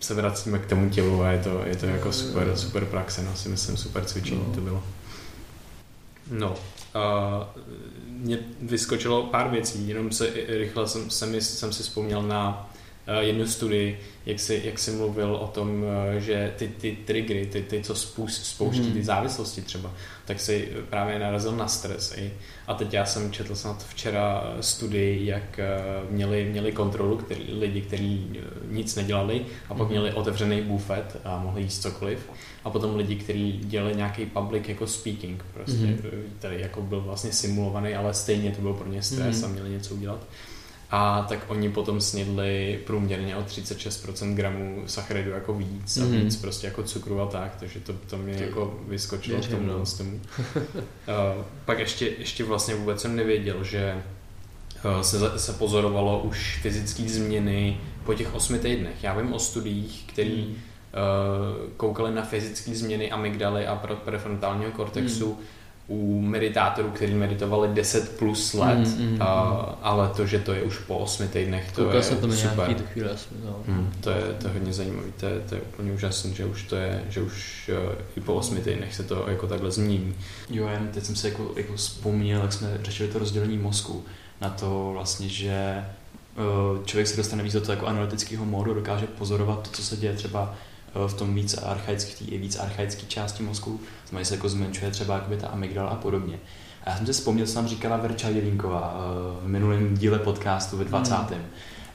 se 0.00 0.14
vracíme 0.14 0.58
k 0.58 0.66
tomu 0.66 0.90
tělu 0.90 1.22
a 1.22 1.30
je 1.30 1.38
to, 1.38 1.62
je 1.66 1.76
to 1.76 1.86
jako 1.86 2.12
super, 2.12 2.56
super 2.56 2.84
praxe, 2.84 3.22
no 3.22 3.36
si 3.36 3.48
myslím, 3.48 3.76
super 3.76 4.04
cvičení 4.04 4.44
no. 4.48 4.54
to 4.54 4.60
bylo. 4.60 4.82
No, 6.30 6.50
uh, 6.50 7.62
mě 8.08 8.38
vyskočilo 8.62 9.22
pár 9.22 9.50
věcí, 9.50 9.88
jenom 9.88 10.12
se 10.12 10.30
rychle 10.48 10.88
jsem, 10.88 11.10
jsem, 11.10 11.40
jsem 11.40 11.72
si 11.72 11.82
vzpomněl 11.82 12.22
na 12.22 12.70
jednu 13.20 13.46
studii, 13.46 14.00
jak 14.26 14.40
jsi, 14.40 14.62
jak 14.64 14.78
jsi 14.78 14.90
mluvil 14.90 15.36
o 15.36 15.46
tom, 15.46 15.84
eh, 16.16 16.20
že 16.20 16.52
ty, 16.56 16.68
ty 16.68 16.98
triggery, 17.04 17.46
ty, 17.46 17.62
ty 17.62 17.82
co 17.82 17.94
spouští, 17.94 18.44
spouští 18.44 18.82
hmm. 18.82 18.92
ty 18.92 19.04
závislosti 19.04 19.62
třeba, 19.62 19.90
tak 20.24 20.40
si 20.40 20.68
právě 20.90 21.18
narazil 21.18 21.52
na 21.52 21.68
stres. 21.68 22.14
I. 22.18 22.32
A 22.66 22.74
teď 22.74 22.94
já 22.94 23.04
jsem 23.04 23.32
četl 23.32 23.54
snad 23.54 23.86
včera 23.88 24.56
studii, 24.60 25.26
jak 25.26 25.58
eh, 25.58 25.78
měli, 26.10 26.44
měli 26.44 26.72
kontrolu 26.72 27.16
který, 27.16 27.44
lidi, 27.52 27.80
kteří 27.80 28.40
nic 28.68 28.94
nedělali 28.94 29.46
a 29.68 29.74
pak 29.74 29.78
hmm. 29.78 29.88
měli 29.88 30.12
otevřený 30.12 30.62
bufet 30.62 31.16
a 31.24 31.38
mohli 31.38 31.62
jíst 31.62 31.82
cokoliv. 31.82 32.30
A 32.64 32.70
potom 32.70 32.96
lidi, 32.96 33.16
kteří 33.16 33.60
dělali 33.64 33.96
nějaký 33.96 34.26
public 34.26 34.68
jako 34.68 34.86
speaking, 34.86 35.44
prostě, 35.54 35.86
hmm. 35.86 35.98
který 36.38 36.60
jako 36.60 36.82
byl 36.82 37.00
vlastně 37.00 37.32
simulovaný, 37.32 37.94
ale 37.94 38.14
stejně 38.14 38.50
to 38.50 38.62
byl 38.62 38.72
pro 38.72 38.88
ně 38.88 39.02
stres 39.02 39.36
hmm. 39.36 39.44
a 39.44 39.48
měli 39.48 39.70
něco 39.70 39.94
udělat 39.94 40.26
a 40.90 41.26
tak 41.28 41.38
oni 41.48 41.70
potom 41.70 42.00
snědli 42.00 42.80
průměrně 42.86 43.36
o 43.36 43.42
36% 43.42 44.34
gramů 44.34 44.82
sacharidu 44.86 45.30
jako 45.30 45.54
víc 45.54 45.96
a 45.96 46.04
mm. 46.04 46.12
víc 46.12 46.36
prostě 46.36 46.66
jako 46.66 46.82
cukru 46.82 47.20
a 47.20 47.26
tak, 47.26 47.56
takže 47.60 47.80
to, 47.80 47.92
to 47.92 48.18
mě 48.18 48.34
jako 48.34 48.80
vyskočilo 48.88 49.42
v 49.42 49.48
tomu. 49.48 49.66
No. 49.66 49.84
tomu. 49.98 50.20
uh, 50.56 51.44
pak 51.64 51.78
ještě, 51.78 52.10
ještě 52.18 52.44
vlastně 52.44 52.74
vůbec 52.74 53.00
jsem 53.00 53.16
nevěděl, 53.16 53.64
že 53.64 54.02
uh, 54.84 55.00
se, 55.00 55.38
se 55.38 55.52
pozorovalo 55.52 56.22
už 56.22 56.58
fyzické 56.62 57.02
změny 57.02 57.80
po 58.04 58.14
těch 58.14 58.34
osmi 58.34 58.58
týdnech. 58.58 59.04
Já 59.04 59.14
vím 59.14 59.32
o 59.32 59.38
studiích, 59.38 60.04
který 60.06 60.42
mm. 60.42 60.50
uh, 60.50 60.56
koukali 61.76 62.14
na 62.14 62.22
fyzické 62.22 62.74
změny 62.74 63.10
amygdaly 63.10 63.66
a 63.66 63.76
prefrontálního 64.04 64.70
kortexu 64.70 65.28
mm 65.28 65.55
u 65.88 66.20
meditátorů, 66.20 66.90
kteří 66.90 67.14
meditovali 67.14 67.68
10 67.68 68.18
plus 68.18 68.54
let, 68.54 68.78
mm, 68.78 69.10
mm, 69.10 69.22
a, 69.22 69.28
ale 69.82 70.08
to, 70.16 70.26
že 70.26 70.38
to 70.38 70.52
je 70.52 70.62
už 70.62 70.78
po 70.78 70.98
8 70.98 71.28
týdnech, 71.28 71.72
to 71.72 71.82
Koukal 71.82 71.96
je 71.96 72.02
jsem 72.02 72.18
to 72.18 72.32
super. 72.32 72.68
Nějaký 72.68 72.84
chvíli 72.92 73.10
asi, 73.10 73.26
no. 73.44 73.62
mm, 73.66 73.92
to, 74.00 74.10
je, 74.10 74.22
to 74.40 74.46
je 74.46 74.52
hodně 74.52 74.72
zajímavé, 74.72 75.08
to 75.20 75.26
je, 75.26 75.40
to 75.48 75.54
je 75.54 75.60
úplně 75.60 75.92
úžasné, 75.92 76.30
že 76.30 76.44
už 76.44 76.62
to 76.62 76.76
je, 76.76 77.04
že 77.08 77.22
už 77.22 77.70
uh, 77.88 77.94
i 78.16 78.20
po 78.20 78.34
8 78.34 78.56
týdnech 78.56 78.94
se 78.94 79.02
to 79.02 79.24
jako 79.28 79.46
takhle 79.46 79.70
změní. 79.70 80.14
Jo, 80.50 80.68
jen 80.68 80.88
teď 80.94 81.04
jsem 81.04 81.16
si 81.16 81.26
jako, 81.26 81.52
jako 81.56 81.72
vzpomněl, 81.76 82.40
jak 82.40 82.52
jsme 82.52 82.78
řešili 82.82 83.08
to 83.08 83.18
rozdělení 83.18 83.58
mozku, 83.58 84.04
na 84.40 84.50
to 84.50 84.90
vlastně, 84.92 85.28
že 85.28 85.84
uh, 86.36 86.84
člověk 86.84 87.06
se 87.06 87.16
dostane 87.16 87.42
víc 87.42 87.52
do 87.52 87.60
toho 87.60 87.72
jako 87.72 87.86
analytického 87.86 88.44
módu, 88.44 88.74
dokáže 88.74 89.06
pozorovat 89.06 89.62
to, 89.62 89.70
co 89.70 89.82
se 89.82 89.96
děje 89.96 90.12
třeba 90.12 90.54
v 91.06 91.14
tom 91.14 91.34
víc 91.34 91.54
té 92.18 92.24
víc 92.24 92.56
archaické 92.56 93.06
části 93.06 93.42
mozku, 93.42 93.80
znamená, 94.08 94.24
se 94.24 94.34
jako 94.34 94.48
zmenšuje 94.48 94.90
třeba 94.90 95.14
jakoby 95.14 95.36
ta 95.36 95.48
amygdala 95.48 95.90
a 95.90 95.96
podobně. 95.96 96.38
A 96.84 96.90
já 96.90 96.96
jsem 96.96 97.06
si 97.06 97.12
vzpomněl, 97.12 97.46
co 97.46 97.54
nám 97.54 97.68
říkala 97.68 97.96
Verča 97.96 98.28
Jelínková 98.28 98.96
eh, 98.96 99.44
v 99.44 99.48
minulém 99.48 99.94
díle 99.94 100.18
podcastu 100.18 100.76
ve 100.76 100.84
20. 100.84 101.14
Hmm. 101.14 101.46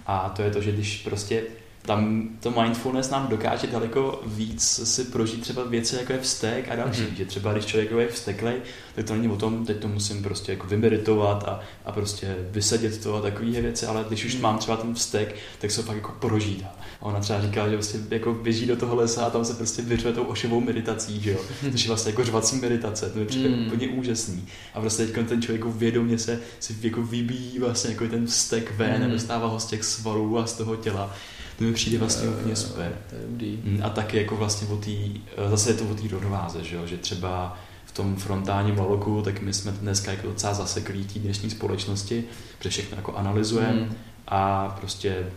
A 0.06 0.30
to 0.30 0.42
je 0.42 0.52
to, 0.52 0.62
že 0.62 0.72
když 0.72 0.98
prostě 0.98 1.44
tam 1.82 2.30
to 2.40 2.52
mindfulness 2.52 3.10
nám 3.10 3.28
dokáže 3.28 3.68
daleko 3.68 4.22
víc 4.26 4.82
si 4.84 5.04
prožít 5.04 5.42
třeba 5.42 5.64
věci, 5.64 5.96
jako 5.96 6.14
je 6.14 6.20
vztek 6.20 6.72
a 6.72 6.76
další. 6.76 7.02
Mm-hmm. 7.02 7.16
Že 7.18 7.26
třeba 7.26 7.54
když 7.54 7.66
člověk 7.66 7.92
je 7.92 8.08
vzteklej, 8.08 8.56
tak 8.96 9.06
to 9.06 9.14
není 9.14 9.28
o 9.28 9.36
tom, 9.36 9.66
teď 9.66 9.78
to 9.78 9.88
musím 9.88 10.24
prostě 10.24 10.52
jako 10.52 10.68
vymeritovat 10.68 11.44
a, 11.48 11.60
a 11.86 11.92
prostě 11.92 12.36
vysadit 12.52 13.04
to 13.04 13.16
a 13.16 13.22
takové 13.22 13.62
věci, 13.62 13.86
ale 13.86 14.06
když 14.08 14.26
už 14.26 14.36
mm. 14.36 14.42
mám 14.42 14.58
třeba 14.58 14.78
ten 14.78 14.94
vztek, 14.94 15.36
tak 15.60 15.72
se 15.72 15.82
fakt 15.82 15.96
jako 15.96 16.12
prožít. 16.20 16.64
A 17.02 17.06
ona 17.06 17.20
třeba 17.20 17.42
říká, 17.42 17.70
že 17.70 17.76
prostě 17.76 18.00
jako 18.10 18.34
běží 18.34 18.66
do 18.66 18.76
toho 18.76 18.96
lesa 18.96 19.26
a 19.26 19.30
tam 19.30 19.46
se 19.46 19.54
prostě 19.54 19.82
vyřve 19.82 20.14
tou 20.14 20.24
ošivou 20.24 20.62
meditací, 20.62 21.22
že 21.22 21.32
jo. 21.32 21.40
Což 21.72 21.84
je 21.84 21.88
vlastně 21.88 22.12
jako 22.12 22.24
řvací 22.24 22.56
meditace, 22.56 23.10
to 23.10 23.20
je 23.20 23.26
přijde 23.26 23.50
mm. 23.50 23.68
úplně 23.68 23.88
úžasný. 23.88 24.48
A 24.74 24.82
prostě 24.82 25.06
teď 25.08 25.28
ten 25.28 25.42
člověk 25.42 25.66
vědomě 25.66 26.18
se 26.18 26.40
si 26.60 26.76
jako 26.82 27.04
vybíjí 27.04 27.60
vlastně 27.60 27.92
jako 27.92 28.08
ten 28.08 28.28
vztek 28.28 28.74
ven, 28.78 29.06
mm. 29.06 29.12
dostává 29.12 29.48
ho 29.48 29.60
z 29.60 29.66
těch 29.66 29.84
svalů 29.84 30.38
a 30.38 30.48
z 30.48 30.54
toho 30.54 30.76
těla. 30.76 31.16
To 31.62 31.68
mi 31.68 31.74
přijde 31.74 31.98
vlastně 31.98 32.30
uh, 32.30 32.40
úplně 32.40 32.56
super. 32.56 32.98
To 33.10 33.16
je 33.16 33.22
dobrý. 33.28 33.60
Mm, 33.64 33.82
a 33.84 33.90
taky 33.90 34.18
jako 34.18 34.36
vlastně 34.36 34.68
o 34.68 34.78
tý, 34.78 35.22
zase 35.50 35.70
je 35.70 35.74
to 35.74 35.86
o 35.86 35.96
té 35.96 36.08
rovnováze, 36.12 36.64
že 36.64 36.76
jo, 36.76 36.88
že 36.88 36.98
třeba 36.98 37.58
v 37.86 37.92
tom 37.92 38.16
frontálním 38.16 38.76
valoku, 38.76 39.22
tak 39.22 39.42
my 39.42 39.54
jsme 39.54 39.72
dneska 39.72 40.12
jako 40.12 40.28
docela 40.28 40.54
zaseklí 40.54 41.04
té 41.04 41.20
dnešní 41.20 41.50
společnosti, 41.50 42.24
protože 42.58 42.70
všechno 42.70 42.98
jako 42.98 43.16
analyzujeme 43.16 43.82
mm. 43.82 43.96
a 44.28 44.70
prostě 44.80 45.28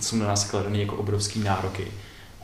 jsou 0.00 0.16
na 0.16 0.26
nás 0.26 0.50
kladeny 0.50 0.80
jako 0.80 0.96
obrovský 0.96 1.40
nároky. 1.40 1.86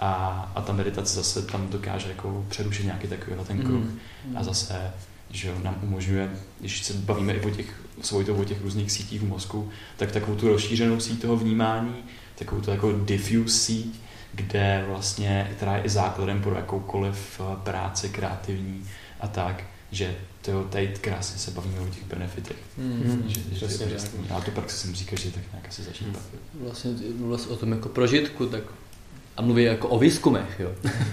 A, 0.00 0.52
a 0.54 0.60
ta 0.60 0.72
meditace 0.72 1.14
zase 1.14 1.42
tam 1.42 1.68
dokáže 1.68 2.08
jako 2.08 2.44
přerušit 2.48 2.84
nějaký 2.84 3.08
takový 3.08 3.36
ten 3.46 3.58
kruh. 3.58 3.84
Mm. 3.84 4.36
A 4.36 4.42
zase 4.42 4.92
že 5.30 5.54
nám 5.62 5.78
umožňuje, 5.82 6.30
když 6.60 6.84
se 6.84 6.94
bavíme 6.94 7.32
i 7.32 7.40
o 7.40 7.50
těch, 7.50 7.80
to 8.26 8.34
o 8.36 8.44
těch 8.44 8.62
různých 8.62 8.92
sítích 8.92 9.20
v 9.20 9.28
mozku, 9.28 9.70
tak 9.96 10.12
takovou 10.12 10.36
tu 10.36 10.48
rozšířenou 10.48 11.00
síť 11.00 11.22
toho 11.22 11.36
vnímání, 11.36 11.94
takovou 12.40 12.60
to 12.60 12.70
jako 12.70 12.92
diffuse 12.92 13.58
síť, 13.58 14.00
kde 14.34 14.84
vlastně, 14.88 15.50
která 15.56 15.76
je 15.76 15.82
i 15.82 15.88
základem 15.88 16.42
pro 16.42 16.54
jakoukoliv 16.54 17.40
eh, 17.40 17.56
práci 17.64 18.08
kreativní 18.08 18.84
a 19.20 19.28
tak, 19.28 19.64
že 19.92 20.16
to 20.42 20.64
tady 20.64 20.88
krásně 21.00 21.38
se 21.38 21.50
bavíme 21.50 21.80
o 21.80 21.86
těch 21.86 22.04
benefitech. 22.04 22.56
Mm, 22.78 23.24
že, 23.26 23.40
že 23.68 23.78
to 23.78 23.84
je 23.84 23.96
Já 24.28 24.40
to 24.40 24.50
praxi 24.50 24.76
jsem 24.76 24.94
říkal, 24.94 25.18
že 25.18 25.30
tak 25.30 25.42
nějak 25.52 25.68
asi 25.68 25.82
začít 25.82 26.06
mm. 26.06 26.12
bavit. 26.12 26.40
Vlastně 26.54 26.90
vlastně 27.18 27.52
o 27.52 27.56
tom 27.56 27.72
jako 27.72 27.88
prožitku, 27.88 28.46
tak 28.46 28.62
a 29.36 29.42
mluví 29.42 29.64
jako 29.64 29.88
o 29.88 29.98
výzkumech, 29.98 30.60
jo. 30.60 30.72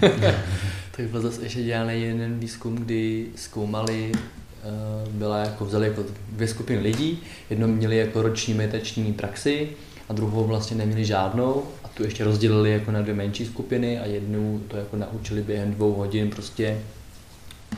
tak 0.96 1.06
byl 1.06 1.20
zase 1.20 1.42
ještě 1.42 1.62
dělaný 1.62 2.02
jeden 2.02 2.38
výzkum, 2.38 2.76
kdy 2.76 3.26
zkoumali, 3.36 4.12
eh, 4.14 5.08
byla 5.10 5.38
jako, 5.38 5.64
vzali 5.64 5.86
jako 5.86 6.04
dvě 6.32 6.48
skupiny 6.48 6.80
lidí, 6.80 7.22
jedno 7.50 7.68
měli 7.68 7.96
jako 7.96 8.22
roční 8.22 8.54
meditační 8.54 9.12
praxi 9.12 9.68
a 10.08 10.12
druhou 10.12 10.44
vlastně 10.44 10.76
neměli 10.76 11.04
žádnou 11.04 11.62
a 11.84 11.88
tu 11.88 12.04
ještě 12.04 12.24
rozdělili 12.24 12.70
jako 12.70 12.90
na 12.90 13.02
dvě 13.02 13.14
menší 13.14 13.46
skupiny 13.46 14.00
a 14.00 14.06
jednu 14.06 14.60
to 14.68 14.76
jako 14.76 14.96
naučili 14.96 15.42
během 15.42 15.74
dvou 15.74 15.92
hodin 15.92 16.30
prostě 16.30 16.78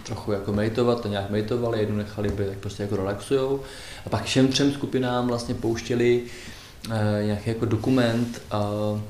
trochu 0.03 0.33
jako 0.33 0.53
meditovat, 0.53 1.01
to 1.01 1.09
nějak 1.09 1.31
meditovali, 1.31 1.81
jednu 1.81 1.97
nechali 1.97 2.29
by, 2.29 2.47
tak 2.47 2.59
prostě 2.59 2.83
jako 2.83 2.97
relaxujou. 2.97 3.61
A 4.07 4.09
pak 4.09 4.25
všem 4.25 4.49
třem 4.49 4.73
skupinám 4.73 5.29
vlastně 5.29 5.55
pouštěli 5.55 6.23
uh, 6.87 6.93
nějaký 7.27 7.51
jako 7.51 7.65
dokument, 7.65 8.43
uh, 8.93 9.01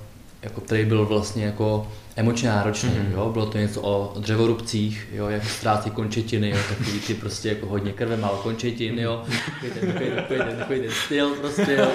jako, 0.42 0.60
který 0.60 0.84
byl 0.84 1.06
vlastně 1.06 1.44
jako 1.44 1.88
emočně 2.16 2.48
náročný, 2.48 2.90
mm-hmm. 2.90 3.12
jo? 3.12 3.30
bylo 3.32 3.46
to 3.46 3.58
něco 3.58 3.82
o 3.82 4.14
dřevorubcích, 4.18 5.08
jo? 5.12 5.28
jak 5.28 5.44
ztrácí 5.44 5.90
končetiny, 5.90 6.50
jo? 6.50 6.56
takový 6.68 7.00
ty 7.00 7.14
prostě 7.14 7.48
jako 7.48 7.66
hodně 7.66 7.92
krve, 7.92 8.16
málo 8.16 8.36
končetin, 8.36 8.98
jo? 8.98 9.24
takový 9.46 9.80
ten, 9.80 9.92
takový, 9.92 10.10
takový, 10.10 10.38
ten, 10.38 10.58
takový 10.58 10.80
ten 10.80 10.90
styl 11.04 11.30
prostě, 11.30 11.72
jo? 11.72 11.90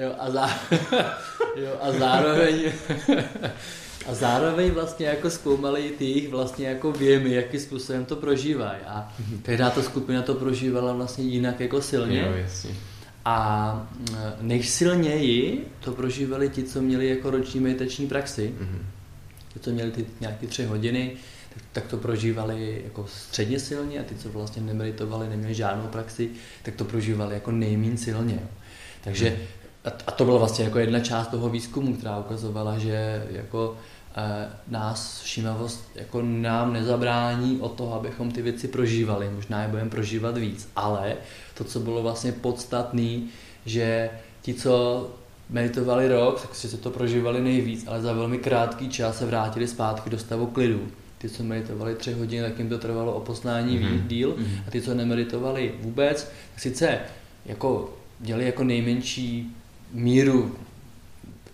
jo? 0.00 0.12
A, 0.18 0.30
zá... 0.30 0.50
jo? 1.56 1.72
a 1.80 1.92
zároveň 1.92 2.72
a 4.06 4.14
zároveň 4.14 4.70
vlastně 4.70 5.06
jako 5.06 5.30
zkoumali 5.30 5.92
ty 5.98 6.04
jejich 6.04 6.28
vlastně 6.28 6.68
jako 6.68 6.92
věmy, 6.92 7.34
jakým 7.34 7.60
způsobem 7.60 8.04
to 8.04 8.16
prožívají. 8.16 8.78
A 8.86 9.12
každá 9.42 9.70
ta 9.70 9.82
skupina 9.82 10.22
to 10.22 10.34
prožívala 10.34 10.92
vlastně 10.92 11.24
jinak 11.24 11.60
jako 11.60 11.82
silně. 11.82 12.20
Jo, 12.20 12.32
jasně. 12.36 12.70
A 13.28 13.88
nejsilněji 14.40 15.68
to 15.80 15.92
prožívali 15.92 16.48
ti, 16.48 16.62
co 16.62 16.82
měli 16.82 17.08
jako 17.08 17.30
roční 17.30 17.60
meditační 17.60 18.06
praxi. 18.06 18.54
Mm-hmm. 18.60 18.86
Ti, 19.52 19.60
co 19.60 19.70
měli 19.70 19.90
ty 19.90 20.06
nějaké 20.20 20.46
tři 20.46 20.64
hodiny, 20.64 21.12
tak, 21.54 21.62
tak 21.72 21.86
to 21.86 21.96
prožívali 21.96 22.82
jako 22.84 23.06
středně 23.06 23.60
silně 23.60 24.00
a 24.00 24.02
ty, 24.02 24.14
co 24.14 24.28
vlastně 24.28 24.62
nemeditovali, 24.62 25.28
neměli 25.28 25.54
žádnou 25.54 25.88
praxi, 25.88 26.30
tak 26.62 26.74
to 26.74 26.84
prožívali 26.84 27.34
jako 27.34 27.50
nejméně 27.50 27.96
silně. 27.96 28.40
Takže 29.04 29.30
mm. 29.30 29.90
a 30.06 30.10
to 30.10 30.24
byla 30.24 30.38
vlastně 30.38 30.64
jako 30.64 30.78
jedna 30.78 31.00
část 31.00 31.28
toho 31.28 31.48
výzkumu, 31.48 31.96
která 31.96 32.18
ukazovala, 32.18 32.78
že 32.78 33.26
jako 33.30 33.76
nás 34.68 35.20
všímavost 35.20 35.90
jako 35.94 36.22
nám 36.22 36.72
nezabrání 36.72 37.60
o 37.60 37.68
toho, 37.68 37.94
abychom 37.94 38.30
ty 38.30 38.42
věci 38.42 38.68
prožívali. 38.68 39.30
Možná 39.34 39.62
je 39.62 39.68
budeme 39.68 39.90
prožívat 39.90 40.38
víc, 40.38 40.68
ale 40.76 41.16
to, 41.54 41.64
co 41.64 41.80
bylo 41.80 42.02
vlastně 42.02 42.32
podstatné, 42.32 43.18
že 43.66 44.10
ti, 44.42 44.54
co 44.54 45.06
meditovali 45.50 46.08
rok, 46.08 46.40
tak 46.40 46.54
si 46.54 46.76
to 46.76 46.90
prožívali 46.90 47.40
nejvíc, 47.40 47.84
ale 47.86 48.02
za 48.02 48.12
velmi 48.12 48.38
krátký 48.38 48.88
čas 48.88 49.18
se 49.18 49.26
vrátili 49.26 49.68
zpátky 49.68 50.10
do 50.10 50.18
stavu 50.18 50.46
klidu. 50.46 50.88
Ty, 51.18 51.28
co 51.28 51.44
meditovali 51.44 51.94
tři 51.94 52.12
hodiny, 52.12 52.48
tak 52.48 52.58
jim 52.58 52.68
to 52.68 52.78
trvalo 52.78 53.14
o 53.14 53.20
poznání 53.20 53.78
mm-hmm. 53.78 54.06
díl 54.06 54.30
mm-hmm. 54.30 54.60
a 54.66 54.70
ty, 54.70 54.82
co 54.82 54.94
nemeditovali 54.94 55.74
vůbec, 55.80 56.24
tak 56.24 56.62
sice 56.62 56.98
jako 57.46 57.94
dělali 58.20 58.46
jako 58.46 58.64
nejmenší 58.64 59.56
míru 59.92 60.56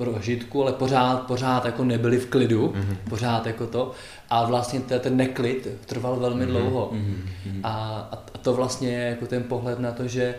prožitku, 0.05 0.63
ale 0.63 0.73
pořád, 0.73 1.27
pořád 1.27 1.65
jako 1.65 1.85
nebyli 1.85 2.19
v 2.19 2.27
klidu, 2.27 2.69
mm-hmm. 2.69 2.97
pořád 3.09 3.47
jako 3.47 3.67
to. 3.67 3.93
A 4.31 4.45
vlastně 4.47 4.81
ten, 4.81 5.01
ten 5.01 5.17
neklid 5.17 5.69
trval 5.87 6.17
velmi 6.17 6.45
mm-hmm. 6.45 6.49
dlouho. 6.49 6.91
Mm-hmm. 6.95 7.61
A, 7.63 8.09
a 8.13 8.39
to 8.39 8.55
vlastně 8.55 8.89
je 8.89 9.09
jako 9.09 9.27
ten 9.27 9.43
pohled 9.43 9.79
na 9.79 9.93
to, 9.93 10.09
že 10.09 10.35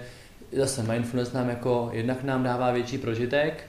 zase 0.57 0.83
mindfulness 0.83 1.33
nám 1.33 1.49
jako 1.49 1.89
jednak 1.93 2.23
nám 2.23 2.43
dává 2.43 2.71
větší 2.71 2.97
prožitek, 2.97 3.63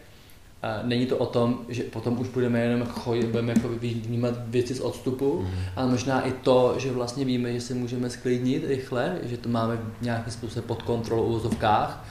a 0.64 0.80
není 0.82 1.06
to 1.06 1.16
o 1.16 1.26
tom, 1.26 1.58
že 1.68 1.82
potom 1.82 2.20
už 2.20 2.28
budeme 2.28 2.60
jenom 2.60 2.86
chodit, 2.86 3.26
budeme 3.26 3.52
jako 3.56 3.68
vnímat 3.68 4.34
věci 4.46 4.74
z 4.74 4.80
odstupu, 4.80 5.40
mm. 5.40 5.48
ale 5.76 5.90
možná 5.90 6.20
i 6.20 6.32
to, 6.32 6.74
že 6.78 6.92
vlastně 6.92 7.24
víme, 7.24 7.52
že 7.52 7.60
se 7.60 7.74
můžeme 7.74 8.10
sklidnit 8.10 8.64
rychle, 8.66 9.18
že 9.22 9.36
to 9.36 9.48
máme 9.48 9.78
nějakým 10.00 10.32
způsobem 10.32 10.64
pod 10.68 10.82
kontrolou 10.82 11.26
v 11.26 11.36
úzovkách, 11.36 12.04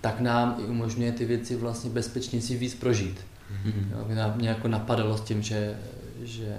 tak 0.00 0.20
nám 0.20 0.56
i 0.58 0.62
umožňuje 0.62 1.12
ty 1.12 1.24
věci 1.24 1.56
vlastně 1.56 1.90
bezpečně 1.90 2.40
si 2.40 2.56
víc 2.56 2.74
prožít. 2.74 3.20
Mm-hmm. 3.66 4.36
mě 4.36 4.48
jako 4.48 4.68
napadalo 4.68 5.18
s 5.18 5.20
tím, 5.20 5.42
že, 5.42 5.76
že, 6.22 6.56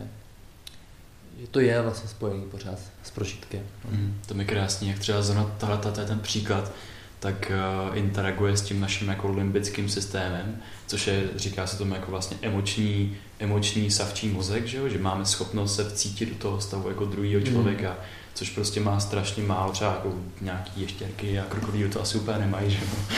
že 1.40 1.48
to 1.52 1.60
je 1.60 1.82
vlastně 1.82 2.10
spojený 2.10 2.44
pořád 2.46 2.80
s 3.04 3.12
prožitkem. 3.12 3.62
Mm, 3.92 4.20
to 4.26 4.34
mi 4.34 4.46
krásně, 4.46 4.90
jak 4.90 5.00
třeba 5.00 5.22
zrovna 5.22 5.56
tahle, 5.58 5.80
je 6.00 6.06
ten 6.06 6.20
příklad 6.20 6.72
tak 7.20 7.52
uh, 7.92 7.98
interaguje 7.98 8.58
s 8.58 8.62
tím 8.62 8.80
naším 8.80 9.08
jako 9.08 9.32
limbickým 9.32 9.90
systémem, 9.90 10.58
což 10.88 11.08
je, 11.08 11.24
říká 11.36 11.68
se 11.68 11.78
tomu 11.78 11.94
jako 11.94 12.12
vlastně 12.12 12.38
emoční, 12.42 13.18
emoční 13.40 13.92
savčí 13.92 14.28
mozek, 14.28 14.66
že, 14.66 14.78
jo? 14.78 14.90
že 14.90 14.98
máme 14.98 15.26
schopnost 15.26 15.76
se 15.76 15.90
vcítit 15.90 16.30
do 16.30 16.36
toho 16.36 16.62
stavu 16.62 16.90
jako 16.90 17.06
druhého 17.06 17.42
hmm. 17.42 17.52
člověka, 17.52 17.90
mm. 17.90 17.98
Což 18.40 18.50
prostě 18.50 18.80
má 18.80 19.00
strašně 19.00 19.44
málo, 19.44 19.72
třeba 19.72 19.92
jako 19.92 20.14
nějaký 20.42 20.82
ještěrky 20.82 21.40
a 21.40 21.46
krokodýly 21.46 21.90
to 21.90 22.02
asi 22.02 22.18
úplně 22.18 22.38
nemají, 22.38 22.72
že 22.72 22.78
jo? 22.78 23.16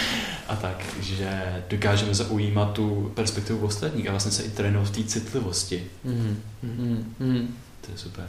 A 0.47 0.55
tak, 0.55 0.85
že 0.99 1.63
dokážeme 1.69 2.13
zaujímat 2.13 2.73
tu 2.73 3.11
perspektivu 3.15 3.65
ostatních 3.65 4.07
a 4.07 4.11
vlastně 4.11 4.31
se 4.31 4.43
i 4.43 4.49
trénovat 4.49 4.89
v 4.89 4.91
té 4.91 5.03
citlivosti. 5.03 5.87
Mm. 6.03 6.41
Mm. 6.63 7.15
Mm. 7.19 7.55
To 7.81 7.91
je 7.91 7.97
super. 7.97 8.25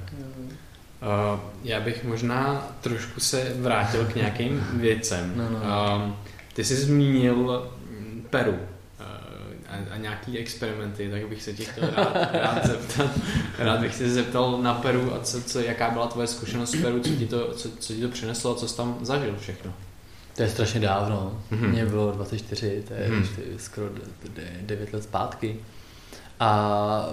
Uh, 1.03 1.41
já 1.65 1.81
bych 1.81 2.05
možná 2.05 2.69
trošku 2.81 3.21
se 3.21 3.53
vrátil 3.57 4.05
k 4.05 4.15
nějakým 4.15 4.67
věcem. 4.73 5.33
No, 5.37 5.51
no. 5.51 5.59
Uh, 5.59 6.13
ty 6.53 6.65
jsi 6.65 6.77
zmínil 6.77 7.71
Peru 8.31 8.59
a, 9.73 9.95
a 9.95 9.97
nějaký 9.97 10.39
experimenty, 10.39 11.11
tak 11.11 11.29
bych 11.29 11.43
se 11.43 11.53
tě 11.53 11.65
chtěl 11.65 11.91
rád, 11.97 12.15
rád 12.33 12.67
zeptat. 12.67 13.11
Rád 13.59 13.81
bych 13.81 13.95
se 13.95 14.11
zeptal 14.11 14.63
na 14.63 14.75
Peru 14.75 15.15
a 15.15 15.21
co, 15.21 15.43
co, 15.43 15.61
jaká 15.61 15.91
byla 15.91 16.07
tvoje 16.07 16.27
zkušenost 16.27 16.71
s 16.71 16.83
Peru, 16.83 17.01
co 17.01 17.11
ti 17.11 17.27
to, 17.27 17.55
co, 17.55 17.69
co 17.79 17.93
ti 17.93 18.01
to 18.01 18.09
přineslo 18.09 18.53
a 18.53 18.55
co 18.55 18.69
jsi 18.69 18.77
tam 18.77 18.99
zažil 19.03 19.37
všechno. 19.39 19.73
To 20.37 20.43
je 20.43 20.49
strašně 20.49 20.81
dávno. 20.81 21.43
Mm-hmm. 21.53 21.69
Mně 21.69 21.87
bylo 21.87 22.13
24, 22.13 22.85
to 22.89 22.95
je 22.95 23.11
mm-hmm. 23.11 23.57
skoro 23.57 23.87
9 24.61 24.93
let 24.93 25.03
zpátky. 25.03 25.57
A 26.41 27.09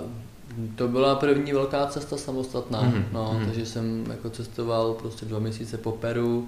to 0.75 0.87
byla 0.87 1.15
první 1.15 1.53
velká 1.53 1.87
cesta 1.87 2.17
samostatná, 2.17 2.83
mm-hmm. 2.83 3.03
no, 3.11 3.33
mm-hmm. 3.33 3.45
takže 3.45 3.65
jsem 3.65 4.05
jako 4.11 4.29
cestoval 4.29 4.93
prostě 4.93 5.25
dva 5.25 5.39
měsíce 5.39 5.77
po 5.77 5.91
Peru 5.91 6.47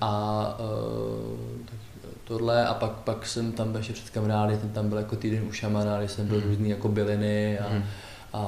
a 0.00 0.40
uh, 0.58 1.66
tak 1.66 1.91
tohle 2.32 2.66
a 2.66 2.74
pak, 2.74 2.90
pak 2.90 3.26
jsem 3.26 3.52
tam 3.52 3.76
ještě 3.76 3.92
před 3.92 4.10
kamarády, 4.10 4.56
ten 4.56 4.70
tam 4.70 4.88
byl 4.88 4.98
jako 4.98 5.16
týden 5.16 5.44
u 5.48 5.52
šamana, 5.52 5.98
když 5.98 6.10
jsem 6.10 6.26
byl 6.26 6.36
mm. 6.36 6.42
různý 6.48 6.70
jako 6.70 6.88
byliny 6.88 7.58
a, 7.58 7.68
mm. 7.72 7.82
a, 8.32 8.38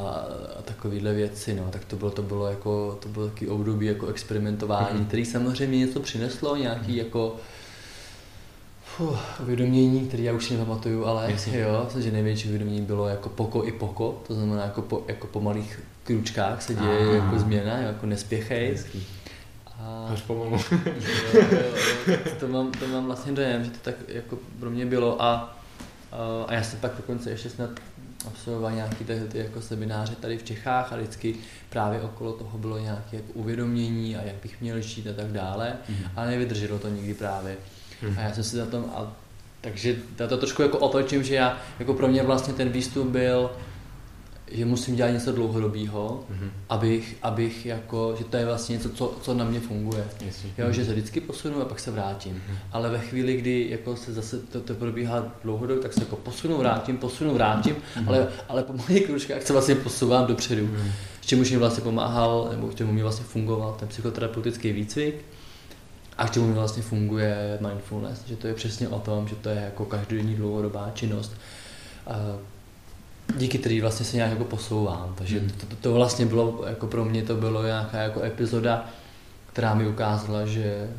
a 0.58 0.62
takovéhle 0.64 1.14
věci, 1.14 1.54
no, 1.54 1.68
tak 1.70 1.84
to 1.84 1.96
bylo, 1.96 2.10
to 2.10 2.22
bylo 2.22 2.46
jako, 2.46 2.98
to 3.02 3.08
bylo 3.08 3.28
taky 3.28 3.48
období 3.48 3.86
jako 3.86 4.06
experimentování, 4.06 4.98
mm. 4.98 5.04
který 5.04 5.24
samozřejmě 5.24 5.78
něco 5.78 6.00
přineslo, 6.00 6.56
nějaký 6.56 6.92
mm. 6.92 6.98
jako 6.98 7.36
Fuh, 8.96 9.40
uvědomění, 9.40 10.08
který 10.08 10.24
já 10.24 10.32
už 10.32 10.44
si 10.44 10.54
nepamatuju, 10.54 11.04
ale 11.04 11.30
Jasně. 11.30 11.58
jo, 11.58 11.88
že 11.98 12.10
největší 12.10 12.48
uvědomění 12.48 12.82
bylo 12.82 13.08
jako 13.08 13.28
poko 13.28 13.64
i 13.64 13.72
poko, 13.72 14.22
to 14.26 14.34
znamená 14.34 14.62
jako 14.62 14.82
po, 14.82 15.04
jako 15.08 15.26
po 15.26 15.40
malých 15.40 15.80
kručkách 16.04 16.62
se 16.62 16.74
děje 16.74 17.08
Aha. 17.08 17.14
jako 17.14 17.38
změna, 17.38 17.78
jako 17.78 18.06
nespěchej. 18.06 18.78
A... 19.80 20.08
Až 20.12 20.22
pomalu. 20.22 20.60
jo, 21.34 21.42
jo, 21.52 21.62
jo, 22.06 22.16
to, 22.40 22.48
mám, 22.48 22.72
to 22.72 22.86
mám 22.86 23.06
vlastně 23.06 23.32
dojem, 23.32 23.64
že 23.64 23.70
to 23.70 23.78
tak 23.82 23.94
jako 24.08 24.38
pro 24.60 24.70
mě 24.70 24.86
bylo 24.86 25.22
a, 25.22 25.58
a 26.46 26.54
já 26.54 26.62
jsem 26.62 26.78
pak 26.78 26.96
dokonce 26.96 27.30
ještě 27.30 27.50
snad 27.50 27.70
absolvoval 28.26 28.72
nějaký 28.72 29.04
ty, 29.04 29.20
ty 29.28 29.38
jako 29.38 29.62
semináře 29.62 30.14
tady 30.14 30.38
v 30.38 30.42
Čechách 30.42 30.92
a 30.92 30.96
vždycky 30.96 31.34
právě 31.70 32.00
okolo 32.00 32.32
toho 32.32 32.58
bylo 32.58 32.78
nějaké 32.78 33.16
jako 33.16 33.32
uvědomění 33.32 34.16
a 34.16 34.22
jak 34.22 34.36
bych 34.42 34.60
měl 34.60 34.80
žít 34.80 35.06
a 35.06 35.12
tak 35.12 35.26
dále, 35.26 35.72
mm. 35.88 35.96
ale 36.16 36.26
nevydrželo 36.26 36.78
to 36.78 36.88
nikdy 36.88 37.14
právě. 37.14 37.56
Mm. 38.02 38.18
A 38.18 38.20
já 38.20 38.34
jsem 38.34 38.44
si 38.44 38.56
za 38.56 38.66
tom, 38.66 38.84
a, 38.94 39.12
takže 39.60 39.96
já 40.18 40.26
to 40.26 40.36
trošku 40.36 40.62
jako 40.62 40.78
otočím, 40.78 41.22
že 41.22 41.34
já, 41.34 41.58
jako 41.78 41.94
pro 41.94 42.08
mě 42.08 42.22
vlastně 42.22 42.54
ten 42.54 42.68
výstup 42.68 43.06
byl, 43.06 43.50
že 44.54 44.64
musím 44.64 44.96
dělat 44.96 45.10
něco 45.10 45.32
dlouhodobého, 45.32 46.24
mm-hmm. 46.30 46.48
abych, 46.68 47.16
abych 47.22 47.66
jako, 47.66 48.14
že 48.18 48.24
to 48.24 48.36
je 48.36 48.46
vlastně 48.46 48.72
něco, 48.72 48.88
co, 48.88 49.14
co 49.22 49.34
na 49.34 49.44
mě 49.44 49.60
funguje. 49.60 50.04
Jasně. 50.26 50.50
Jo, 50.58 50.72
že 50.72 50.84
se 50.84 50.92
vždycky 50.92 51.20
posunu 51.20 51.62
a 51.62 51.64
pak 51.64 51.80
se 51.80 51.90
vrátím. 51.90 52.34
Mm-hmm. 52.34 52.56
Ale 52.72 52.90
ve 52.90 52.98
chvíli, 52.98 53.36
kdy 53.36 53.66
jako 53.70 53.96
se 53.96 54.12
zase 54.12 54.38
to, 54.38 54.60
to 54.60 54.74
probíhá 54.74 55.32
dlouhodobě, 55.42 55.82
tak 55.82 55.92
se 55.92 56.00
jako 56.00 56.16
posunu, 56.16 56.58
vrátím, 56.58 56.96
posunu, 56.96 57.34
vrátím, 57.34 57.74
mm-hmm. 57.74 58.04
ale, 58.08 58.28
ale 58.48 58.62
po 58.62 58.72
malých 58.72 59.06
kručkách 59.06 59.42
se 59.42 59.52
vlastně 59.52 59.74
posouvám 59.74 60.26
dopředu. 60.26 60.66
Mm-hmm. 60.66 60.90
S 61.20 61.26
čemu 61.26 61.42
mi 61.42 61.56
vlastně 61.56 61.84
pomáhal, 61.84 62.48
nebo 62.50 62.68
k 62.68 62.74
čemu 62.74 62.92
mi 62.92 63.02
vlastně 63.02 63.24
fungoval 63.24 63.76
ten 63.80 63.88
psychoterapeutický 63.88 64.72
výcvik 64.72 65.14
a 66.18 66.28
k 66.28 66.30
čemu 66.30 66.46
mi 66.46 66.52
vlastně 66.52 66.82
funguje 66.82 67.58
mindfulness, 67.68 68.24
že 68.26 68.36
to 68.36 68.46
je 68.46 68.54
přesně 68.54 68.88
o 68.88 68.98
tom, 68.98 69.28
že 69.28 69.34
to 69.34 69.48
je 69.48 69.60
jako 69.64 69.84
každodenní 69.84 70.34
dlouhodobá 70.34 70.90
činnost 70.94 71.36
díky 73.36 73.58
který 73.58 73.80
vlastně 73.80 74.06
se 74.06 74.16
nějak 74.16 74.30
jako 74.30 74.44
posouvám. 74.44 75.14
Takže 75.18 75.38
hmm. 75.38 75.50
to, 75.50 75.66
to, 75.66 75.76
to, 75.76 75.92
vlastně 75.92 76.26
bylo, 76.26 76.64
jako 76.66 76.86
pro 76.86 77.04
mě 77.04 77.22
to 77.22 77.34
bylo 77.34 77.62
nějaká 77.62 77.98
jako 77.98 78.22
epizoda, 78.22 78.90
která 79.52 79.74
mi 79.74 79.88
ukázala, 79.88 80.46
že, 80.46 80.90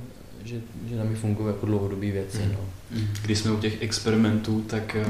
že, 0.44 0.62
že 0.90 0.96
na 0.96 1.04
mě 1.04 1.16
fungují 1.16 1.48
jako 1.48 1.66
dlouhodobé 1.66 2.12
věci. 2.12 2.38
Hmm. 2.38 2.52
No. 2.52 2.60
Hmm. 2.92 3.08
Když 3.22 3.40
jsme 3.40 3.52
u 3.52 3.60
těch 3.60 3.82
experimentů, 3.82 4.62
tak 4.62 4.96
eh, 4.96 5.06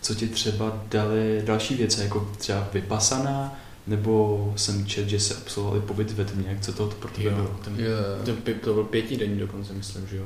co 0.00 0.14
ti 0.14 0.26
třeba 0.26 0.72
dali 0.90 1.42
další 1.44 1.74
věci, 1.74 2.00
jako 2.00 2.30
třeba 2.38 2.68
vypasaná, 2.72 3.58
nebo 3.88 4.52
jsem 4.56 4.86
čet, 4.86 5.08
že 5.08 5.20
se 5.20 5.34
absolvovali 5.34 5.80
pobyt 5.80 6.12
ve 6.12 6.24
tmě, 6.24 6.58
co 6.60 6.72
to 6.72 6.86
pro 6.86 7.10
tebe 7.10 7.30
bylo? 7.30 7.60
Ten, 7.64 7.76
ten, 8.24 8.54
to 8.60 8.74
byl 8.74 8.84
pětidenní 8.84 9.38
dokonce, 9.38 9.72
myslím, 9.72 10.06
že 10.06 10.16
jo? 10.16 10.24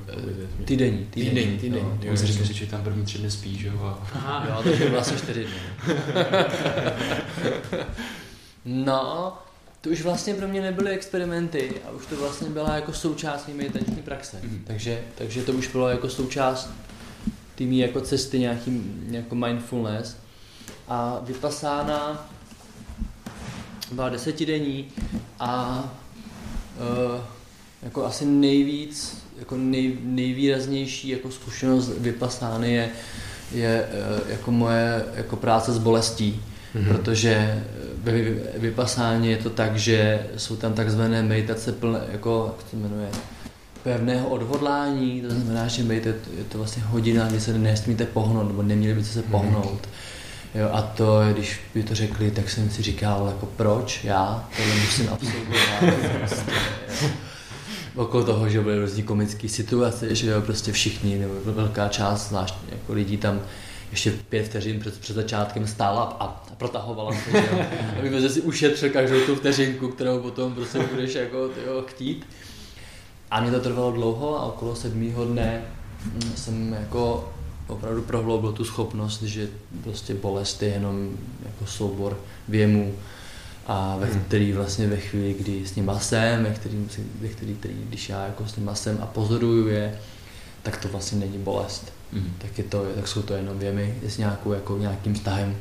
Týdenní, 0.64 1.06
týdenní. 1.10 1.58
Týdenní, 1.58 1.84
no, 1.84 1.98
jo, 2.02 2.16
říkal 2.16 2.46
si, 2.46 2.54
že 2.54 2.66
tam 2.66 2.82
první 2.82 3.04
tři 3.04 3.18
dny 3.18 3.30
spíš, 3.30 3.62
jo? 3.62 3.72
A... 3.82 4.08
Aha, 4.12 4.46
jo, 4.48 4.60
takže 4.62 4.90
vlastně 4.90 5.18
čtyři 5.18 5.44
dny. 5.44 5.94
no, 8.64 9.38
to 9.80 9.90
už 9.90 10.02
vlastně 10.02 10.34
pro 10.34 10.48
mě 10.48 10.60
nebyly 10.60 10.90
experimenty 10.90 11.74
a 11.88 11.90
už 11.90 12.06
to 12.06 12.16
vlastně 12.16 12.48
byla 12.48 12.74
jako 12.74 12.92
součást 12.92 13.48
mé 13.48 13.54
meditační 13.54 14.02
praxe. 14.02 14.36
Mm-hmm. 14.42 14.60
Takže, 14.64 15.02
takže 15.18 15.42
to 15.42 15.52
už 15.52 15.68
bylo 15.68 15.88
jako 15.88 16.08
součást 16.08 16.70
té 17.54 17.64
jako 17.64 18.00
cesty 18.00 18.38
nějaký 18.38 18.82
jako 19.10 19.34
mindfulness. 19.34 20.16
A 20.88 21.20
vypasána 21.22 22.28
byla 23.92 24.08
desetidenní 24.08 24.84
a 25.40 25.84
uh, 26.80 27.20
jako 27.82 28.04
asi 28.04 28.24
nejvíc, 28.24 29.22
jako 29.38 29.56
nej, 29.56 29.98
nejvýraznější 30.02 31.08
jako 31.08 31.30
zkušenost 31.30 31.92
vypasány 31.98 32.72
je, 32.72 32.90
je 33.54 33.88
uh, 34.22 34.30
jako 34.30 34.50
moje 34.50 35.04
jako 35.14 35.36
práce 35.36 35.72
s 35.72 35.78
bolestí, 35.78 36.42
mm-hmm. 36.74 36.88
protože 36.88 37.64
ve 38.02 38.12
vypasání 38.58 39.30
je 39.30 39.36
to 39.36 39.50
tak, 39.50 39.76
že 39.76 40.26
jsou 40.36 40.56
tam 40.56 40.72
takzvané 40.72 41.22
meditace 41.22 41.72
plné, 41.72 42.00
jako, 42.12 42.54
jak 42.58 42.70
se 42.70 42.76
jmenuje, 42.76 43.08
pevného 43.82 44.28
odhodlání, 44.28 45.20
to 45.20 45.34
znamená, 45.34 45.68
že 45.68 45.82
meditace 45.82 46.18
je 46.38 46.44
to 46.44 46.58
vlastně 46.58 46.82
hodina, 46.82 47.28
kdy 47.28 47.40
se 47.40 47.58
nesmíte 47.58 48.04
pohnout, 48.06 48.48
nebo 48.48 48.62
neměli 48.62 48.94
byste 48.94 49.12
se 49.12 49.20
mhm. 49.20 49.30
pohnout. 49.30 49.80
Mm-hmm 49.82 50.21
Jo, 50.54 50.68
a 50.72 50.82
to, 50.82 51.20
když 51.32 51.60
by 51.74 51.82
to 51.82 51.94
řekli, 51.94 52.30
tak 52.30 52.50
jsem 52.50 52.70
si 52.70 52.82
říkal, 52.82 53.26
jako 53.26 53.46
proč 53.46 54.04
já 54.04 54.48
tohle 54.56 54.74
musím 54.74 55.08
absolvovat. 55.08 56.44
okolo 57.96 58.24
toho, 58.24 58.48
že 58.48 58.60
byly 58.60 58.78
různý 58.78 59.02
komické 59.02 59.48
situace, 59.48 60.14
že 60.14 60.30
jo, 60.30 60.40
prostě 60.40 60.72
všichni, 60.72 61.18
nebo 61.18 61.34
velká 61.44 61.88
část, 61.88 62.28
zvlášť 62.28 62.54
jako 62.70 62.92
lidí 62.92 63.16
tam 63.16 63.40
ještě 63.90 64.12
pět 64.28 64.46
vteřin 64.46 64.80
před, 64.80 65.00
před 65.00 65.14
začátkem 65.14 65.66
stála 65.66 66.02
a, 66.02 66.24
a 66.24 66.54
protahovala 66.56 67.12
se, 67.12 67.30
že 67.30 67.48
jo, 67.52 67.64
aby 67.98 68.30
si 68.30 68.40
ušetřil 68.40 68.90
každou 68.90 69.20
tu 69.20 69.36
vteřinku, 69.36 69.88
kterou 69.88 70.20
potom 70.20 70.54
prostě 70.54 70.78
budeš 70.78 71.14
jako 71.14 71.48
tyjo, 71.48 71.82
chtít. 71.86 72.26
A 73.30 73.40
mě 73.40 73.50
to 73.50 73.60
trvalo 73.60 73.92
dlouho 73.92 74.38
a 74.38 74.42
okolo 74.42 74.74
sedmého 74.74 75.24
dne 75.24 75.62
jsem 76.34 76.72
jako 76.80 77.32
opravdu 77.66 78.02
prohloubil 78.02 78.52
tu 78.52 78.64
schopnost, 78.64 79.22
že 79.22 79.48
prostě 79.82 80.14
bolest 80.14 80.62
je 80.62 80.68
jenom 80.68 81.10
jako 81.44 81.66
soubor 81.66 82.18
věmů 82.48 82.94
a 83.66 83.96
ve 83.98 84.06
hmm. 84.06 84.24
který 84.24 84.52
vlastně 84.52 84.86
ve 84.86 84.96
chvíli, 84.96 85.34
kdy 85.34 85.66
s 85.66 85.76
nima 85.76 85.98
jsem, 85.98 86.44
ve 86.44 86.50
který, 86.50 86.88
ve 87.20 87.28
který, 87.28 87.54
který 87.54 87.74
když 87.88 88.08
já 88.08 88.26
jako 88.26 88.48
s 88.48 88.56
nima 88.56 88.74
jsem 88.74 88.98
a 89.02 89.06
pozoruju 89.06 89.68
je, 89.68 89.98
tak 90.62 90.76
to 90.76 90.88
vlastně 90.88 91.18
není 91.18 91.38
bolest. 91.38 91.92
Hmm. 92.12 92.32
Tak, 92.38 92.58
je 92.58 92.64
to, 92.64 92.86
tak 92.94 93.08
jsou 93.08 93.22
to 93.22 93.34
jenom 93.34 93.58
věmy 93.58 93.94
s 94.06 94.18
nějakou, 94.18 94.52
jako 94.52 94.78
nějakým 94.78 95.14
vztahem, 95.14 95.56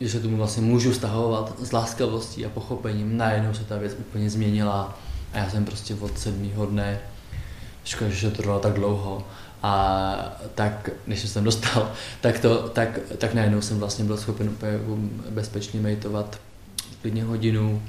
že 0.00 0.10
se 0.10 0.20
tomu 0.20 0.36
vlastně 0.36 0.62
můžu 0.62 0.94
stahovat 0.94 1.54
s 1.60 1.72
láskavostí 1.72 2.46
a 2.46 2.48
pochopením. 2.48 3.16
Najednou 3.16 3.54
se 3.54 3.64
ta 3.64 3.78
věc 3.78 3.96
úplně 3.98 4.30
změnila 4.30 4.98
a 5.32 5.38
já 5.38 5.50
jsem 5.50 5.64
prostě 5.64 5.94
od 5.94 6.18
sedmého 6.18 6.66
dne, 6.66 7.00
škoda, 7.84 8.10
že 8.10 8.30
to 8.30 8.36
trvalo 8.36 8.60
tak 8.60 8.72
dlouho, 8.72 9.26
a 9.62 10.42
tak, 10.54 10.90
než 11.06 11.20
jsem 11.20 11.28
se 11.28 11.40
dostal, 11.40 11.92
tak, 12.20 12.38
to, 12.38 12.68
tak, 12.68 12.98
tak 13.18 13.34
najednou 13.34 13.60
jsem 13.60 13.78
vlastně 13.78 14.04
byl 14.04 14.16
schopen 14.16 14.48
úplně 14.48 14.72
bezpečně 15.30 15.80
meditovat 15.80 16.40
klidně 17.02 17.24
hodinu, 17.24 17.82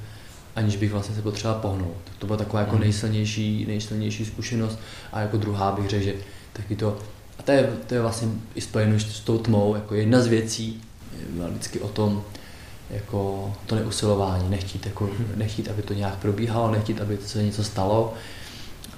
aniž 0.56 0.76
bych 0.76 0.92
vlastně 0.92 1.14
se 1.14 1.22
potřeboval 1.22 1.60
pohnout. 1.60 1.96
To 2.18 2.26
byla 2.26 2.38
taková 2.38 2.60
jako 2.60 2.72
hmm. 2.72 2.80
nejsilnější, 2.80 3.66
nejsilnější 3.66 4.24
zkušenost 4.24 4.78
a 5.12 5.20
jako 5.20 5.36
druhá 5.36 5.72
bych 5.72 5.90
řekl, 5.90 6.04
že 6.04 6.14
taky 6.52 6.76
to, 6.76 6.98
a 7.38 7.42
to 7.42 7.52
je, 7.52 7.70
to 7.86 7.94
je 7.94 8.00
vlastně 8.00 8.28
i 8.54 8.60
spojeno 8.60 9.00
s 9.00 9.20
tou 9.20 9.38
tmou, 9.38 9.74
jako 9.74 9.94
jedna 9.94 10.20
z 10.20 10.26
věcí, 10.26 10.82
je 11.36 11.48
vždycky 11.50 11.80
o 11.80 11.88
tom, 11.88 12.22
jako 12.90 13.52
to 13.66 13.74
neusilování, 13.74 14.50
nechtít, 14.50 14.86
jako, 14.86 15.04
hmm. 15.04 15.32
nechtít, 15.36 15.68
aby 15.68 15.82
to 15.82 15.94
nějak 15.94 16.16
probíhalo, 16.18 16.70
nechtít, 16.70 17.00
aby 17.00 17.18
se 17.26 17.42
něco 17.42 17.64
stalo, 17.64 18.14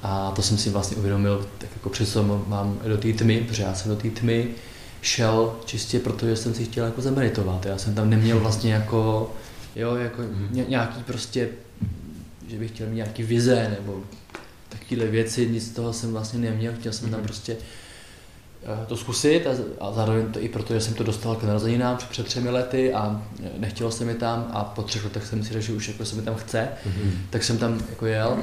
A 0.08 0.32
to 0.36 0.42
jsem 0.42 0.58
si 0.58 0.70
vlastně 0.70 0.96
uvědomil, 0.96 1.48
tak 1.58 1.68
jako 1.74 1.88
přesto 1.88 2.44
mám 2.46 2.78
do 2.86 2.96
té 2.96 3.12
tmy, 3.12 3.40
protože 3.40 3.62
já 3.62 3.74
jsem 3.74 3.90
do 3.90 3.96
té 3.96 4.10
tmy 4.10 4.48
šel 5.02 5.56
čistě 5.64 5.98
proto, 5.98 6.26
že 6.26 6.36
jsem 6.36 6.54
si 6.54 6.64
chtěl 6.64 6.84
jako 6.84 7.02
zameditovat. 7.02 7.66
Já 7.66 7.78
jsem 7.78 7.94
tam 7.94 8.10
neměl 8.10 8.40
vlastně 8.40 8.72
jako, 8.74 9.30
jo, 9.76 9.96
jako 9.96 10.22
mm. 10.22 10.64
nějaký 10.68 11.02
prostě, 11.02 11.48
že 12.48 12.58
bych 12.58 12.70
chtěl 12.70 12.86
mít 12.86 12.96
nějaký 12.96 13.22
vize 13.22 13.76
nebo 13.78 14.00
takovéhle 14.68 15.06
věci, 15.06 15.48
nic 15.48 15.66
z 15.66 15.70
toho 15.70 15.92
jsem 15.92 16.12
vlastně 16.12 16.38
neměl, 16.38 16.72
chtěl 16.80 16.92
jsem 16.92 17.10
tam 17.10 17.20
mhm. 17.20 17.26
prostě 17.26 17.56
eh, 18.62 18.86
to 18.86 18.96
zkusit 18.96 19.46
a, 19.46 19.50
a 19.80 19.92
zároveň 19.92 20.32
to 20.32 20.40
i 20.40 20.48
proto, 20.48 20.74
že 20.74 20.80
jsem 20.80 20.94
to 20.94 21.04
dostal 21.04 21.36
k 21.36 21.42
narozeninám 21.42 21.98
před 22.10 22.26
třemi 22.26 22.50
lety 22.50 22.92
a 22.92 23.22
nechtělo 23.58 23.90
se 23.90 24.04
mi 24.04 24.14
tam 24.14 24.50
a 24.52 24.64
po 24.64 24.82
třech 24.82 25.04
letech 25.04 25.26
jsem 25.26 25.44
si 25.44 25.52
řekl, 25.52 25.64
že 25.66 25.72
už 25.72 25.88
jako 25.88 26.04
se 26.04 26.16
mi 26.16 26.22
tam 26.22 26.34
chce, 26.34 26.68
mm-hmm. 26.86 27.10
tak 27.30 27.44
jsem 27.44 27.58
tam 27.58 27.80
jako 27.90 28.06
jel 28.06 28.38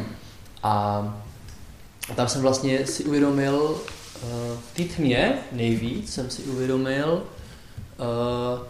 a 0.64 1.24
tam 2.16 2.28
jsem 2.28 2.42
vlastně 2.42 2.88
si 2.88 3.04
uvědomil, 3.04 3.82
eh, 4.16 4.28
v 4.72 4.76
té 4.76 4.96
tmě 4.96 5.40
nejvíc 5.52 6.14
jsem 6.14 6.30
si 6.30 6.42
uvědomil, 6.42 7.24
uh, 8.00 8.68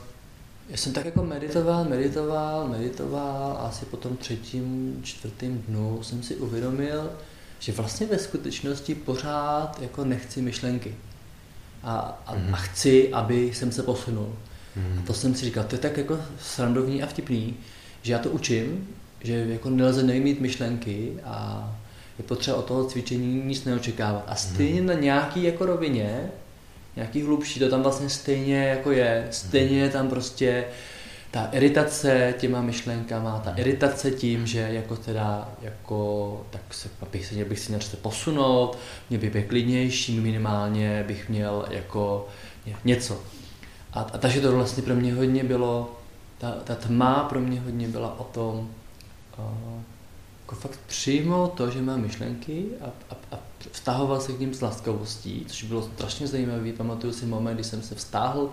já 0.69 0.77
jsem 0.77 0.93
tak 0.93 1.05
jako 1.05 1.23
meditoval, 1.23 1.85
meditoval, 1.85 2.67
meditoval 2.67 3.57
a 3.59 3.67
asi 3.67 3.85
po 3.85 3.97
tom 3.97 4.17
třetím, 4.17 4.99
čtvrtém 5.03 5.63
dnu 5.67 6.03
jsem 6.03 6.23
si 6.23 6.35
uvědomil, 6.35 7.09
že 7.59 7.71
vlastně 7.71 8.07
ve 8.07 8.19
skutečnosti 8.19 8.95
pořád 8.95 9.81
jako 9.81 10.05
nechci 10.05 10.41
myšlenky. 10.41 10.95
A, 11.83 12.21
a, 12.25 12.35
mm-hmm. 12.35 12.53
a 12.53 12.55
chci, 12.55 13.13
aby 13.13 13.53
jsem 13.53 13.71
se 13.71 13.83
posunul. 13.83 14.35
Mm-hmm. 14.77 14.99
A 14.99 15.01
to 15.07 15.13
jsem 15.13 15.35
si 15.35 15.45
říkal, 15.45 15.63
to 15.63 15.75
je 15.75 15.79
tak 15.79 15.97
jako 15.97 16.19
srandovní 16.41 17.03
a 17.03 17.07
vtipný, 17.07 17.55
že 18.01 18.13
já 18.13 18.19
to 18.19 18.29
učím, 18.29 18.87
že 19.21 19.33
jako 19.33 19.69
nelze 19.69 20.03
nemít 20.03 20.41
myšlenky 20.41 21.13
a 21.23 21.69
je 22.19 22.23
potřeba 22.23 22.57
od 22.57 22.65
toho 22.65 22.85
cvičení 22.85 23.43
nic 23.45 23.65
neočekávat. 23.65 24.23
A 24.27 24.35
stejně 24.35 24.79
hmm. 24.79 24.87
na 24.87 24.93
nějaký 24.93 25.43
jako 25.43 25.65
rovině, 25.65 26.31
nějaký 26.95 27.21
hlubší, 27.21 27.59
to 27.59 27.69
tam 27.69 27.83
vlastně 27.83 28.09
stejně 28.09 28.67
jako 28.67 28.91
je. 28.91 29.27
Stejně 29.31 29.79
je 29.79 29.89
tam 29.89 30.09
prostě 30.09 30.65
ta 31.31 31.49
iritace 31.51 32.33
těma 32.37 32.61
myšlenkama, 32.61 33.39
ta 33.39 33.51
iritace 33.55 34.11
tím, 34.11 34.47
že 34.47 34.59
jako 34.59 34.95
teda, 34.95 35.49
jako, 35.61 36.45
tak 36.49 36.61
se, 36.71 36.89
bych 37.11 37.25
se, 37.25 37.45
bych 37.45 37.59
si 37.59 37.71
měl 37.71 37.81
posunout, 38.01 38.77
mě 39.09 39.19
by 39.19 39.29
byl 39.29 39.43
klidnější, 39.43 40.19
minimálně 40.19 41.03
bych 41.07 41.29
měl 41.29 41.65
jako 41.69 42.27
něco. 42.85 43.21
A, 43.93 43.99
a 43.99 44.17
takže 44.17 44.41
to 44.41 44.51
vlastně 44.51 44.83
pro 44.83 44.95
mě 44.95 45.13
hodně 45.13 45.43
bylo, 45.43 45.99
ta, 46.37 46.51
ta 46.51 46.75
tma 46.75 47.23
pro 47.29 47.39
mě 47.39 47.61
hodně 47.61 47.87
byla 47.87 48.19
o 48.19 48.23
tom, 48.23 48.69
uh, 49.37 49.81
jako 50.43 50.55
fakt 50.55 50.79
přijmout 50.87 51.53
to, 51.53 51.71
že 51.71 51.81
mám 51.81 52.01
myšlenky 52.01 52.65
a, 52.81 52.85
a, 52.85 53.35
a 53.35 53.39
vztahoval 53.71 54.21
se 54.21 54.33
k 54.33 54.39
ním 54.39 54.53
s 54.53 54.61
laskavostí, 54.61 55.45
což 55.47 55.63
bylo 55.63 55.81
strašně 55.81 56.27
zajímavé. 56.27 56.73
Pamatuju 56.73 57.13
si 57.13 57.25
moment, 57.25 57.55
kdy 57.55 57.63
jsem 57.63 57.81
se 57.81 57.95
vztáhl 57.95 58.49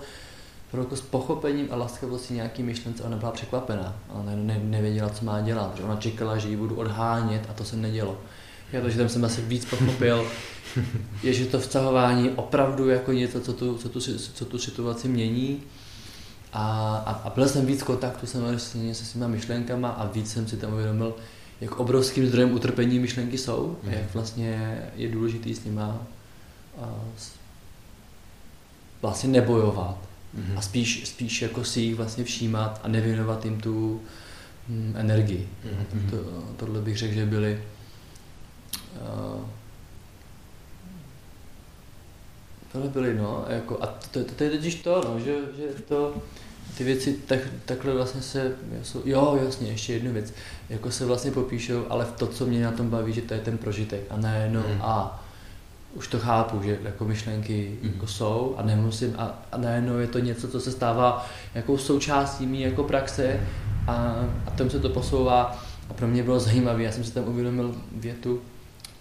jako 0.78 0.97
s 0.97 1.01
pochopením 1.01 1.68
a 1.70 1.76
laskavostí 1.76 2.34
nějaký 2.34 2.62
myšlence, 2.62 3.03
ona 3.03 3.16
byla 3.16 3.30
překvapená. 3.30 3.97
Ona 4.09 4.32
ne, 4.34 4.61
nevěděla, 4.64 5.09
co 5.09 5.24
má 5.24 5.41
dělat, 5.41 5.70
protože 5.70 5.84
ona 5.84 5.97
čekala, 5.97 6.38
že 6.38 6.49
ji 6.49 6.57
budu 6.57 6.76
odhánět 6.76 7.47
a 7.51 7.53
to 7.53 7.64
se 7.64 7.76
nedělo. 7.76 8.18
Já 8.72 8.80
takže 8.80 8.99
tam 8.99 9.09
jsem 9.09 9.24
asi 9.24 9.41
víc 9.41 9.64
pochopil, 9.64 10.26
je, 11.22 11.32
že 11.32 11.47
to 11.47 11.61
vztahování 11.61 12.30
opravdu 12.30 12.88
jako 12.88 13.12
něco, 13.12 13.41
co 13.41 13.53
tu, 13.53 13.78
co 13.78 13.88
tu, 13.88 14.01
co 14.34 14.45
tu 14.45 14.59
situaci 14.59 15.09
mění. 15.09 15.62
A, 16.53 16.97
a, 17.07 17.12
a 17.12 17.30
byl 17.30 17.49
jsem 17.49 17.66
víc 17.66 17.82
kontaktu 17.82 18.26
se 18.26 18.38
svýma 18.93 19.26
myšlenkama 19.26 19.88
a 19.88 20.07
víc 20.07 20.32
jsem 20.32 20.49
si 20.49 20.57
tam 20.57 20.72
uvědomil, 20.72 21.14
jak 21.61 21.80
obrovským 21.80 22.26
zdrojem 22.26 22.52
utrpení 22.52 22.98
myšlenky 22.98 23.38
jsou, 23.38 23.76
mm. 23.82 23.92
jak 23.92 24.14
vlastně 24.14 24.82
je 24.96 25.08
důležitý 25.08 25.54
s 25.54 25.64
nima 25.64 26.06
vlastně 29.02 29.30
nebojovat 29.30 29.98
mm. 30.34 30.58
a 30.58 30.61
spíš, 30.61 31.08
spíš 31.08 31.42
jako 31.42 31.64
si 31.64 31.80
jich 31.80 31.94
vlastně 31.94 32.24
všímat 32.24 32.80
a 32.84 32.88
nevěnovat 32.88 33.44
jim 33.44 33.61
tu 33.61 34.00
hm, 34.68 34.94
energii. 34.96 35.48
Mm. 35.94 36.11
To, 36.11 36.16
tohle 36.56 36.80
bych 36.80 36.96
řekl, 36.96 37.14
že 37.14 37.26
byly 37.26 37.62
uh, 39.00 39.44
tohle 42.72 42.88
byly, 42.88 43.14
no, 43.14 43.44
jako, 43.48 43.82
a 43.82 43.86
to, 43.86 44.24
to, 44.24 44.34
to 44.34 44.44
je 44.44 44.50
totiž 44.50 44.74
to, 44.74 45.02
no, 45.04 45.20
že, 45.20 45.34
že 45.56 45.82
to, 45.88 46.14
ty 46.78 46.84
věci 46.84 47.12
tak, 47.26 47.38
takhle 47.64 47.94
vlastně 47.94 48.22
se, 48.22 48.56
jo 49.04 49.40
jasně, 49.44 49.70
ještě 49.70 49.92
jednu 49.92 50.12
věc, 50.12 50.32
jako 50.70 50.90
se 50.90 51.06
vlastně 51.06 51.30
popíšou, 51.30 51.84
ale 51.88 52.04
v 52.04 52.12
to, 52.12 52.26
co 52.26 52.46
mě 52.46 52.64
na 52.64 52.70
tom 52.70 52.90
baví, 52.90 53.12
že 53.12 53.22
to 53.22 53.34
je 53.34 53.40
ten 53.40 53.58
prožitek 53.58 54.00
a 54.10 54.16
ne 54.16 54.42
jenom 54.44 54.64
mm. 54.74 54.82
a 54.82 55.24
už 55.94 56.08
to 56.08 56.18
chápu, 56.18 56.62
že 56.62 56.78
jako 56.82 57.04
myšlenky 57.04 57.78
mm. 57.82 57.90
jako 57.92 58.06
jsou 58.06 58.54
a 58.58 58.62
nemusím 58.62 59.14
a, 59.18 59.38
a 59.52 59.56
najednou 59.56 59.98
je 59.98 60.06
to 60.06 60.18
něco, 60.18 60.48
co 60.48 60.60
se 60.60 60.72
stává 60.72 61.26
jako 61.54 61.78
součástí 61.78 62.46
mý 62.46 62.60
jako 62.60 62.84
praxe 62.84 63.40
a, 63.86 63.92
a 64.46 64.50
tam 64.50 64.70
se 64.70 64.80
to 64.80 64.88
posouvá 64.88 65.58
a 65.90 65.94
pro 65.94 66.08
mě 66.08 66.22
bylo 66.22 66.40
zajímavé, 66.40 66.82
já 66.82 66.92
jsem 66.92 67.04
si 67.04 67.12
tam 67.12 67.28
uvědomil 67.28 67.74
větu, 67.92 68.40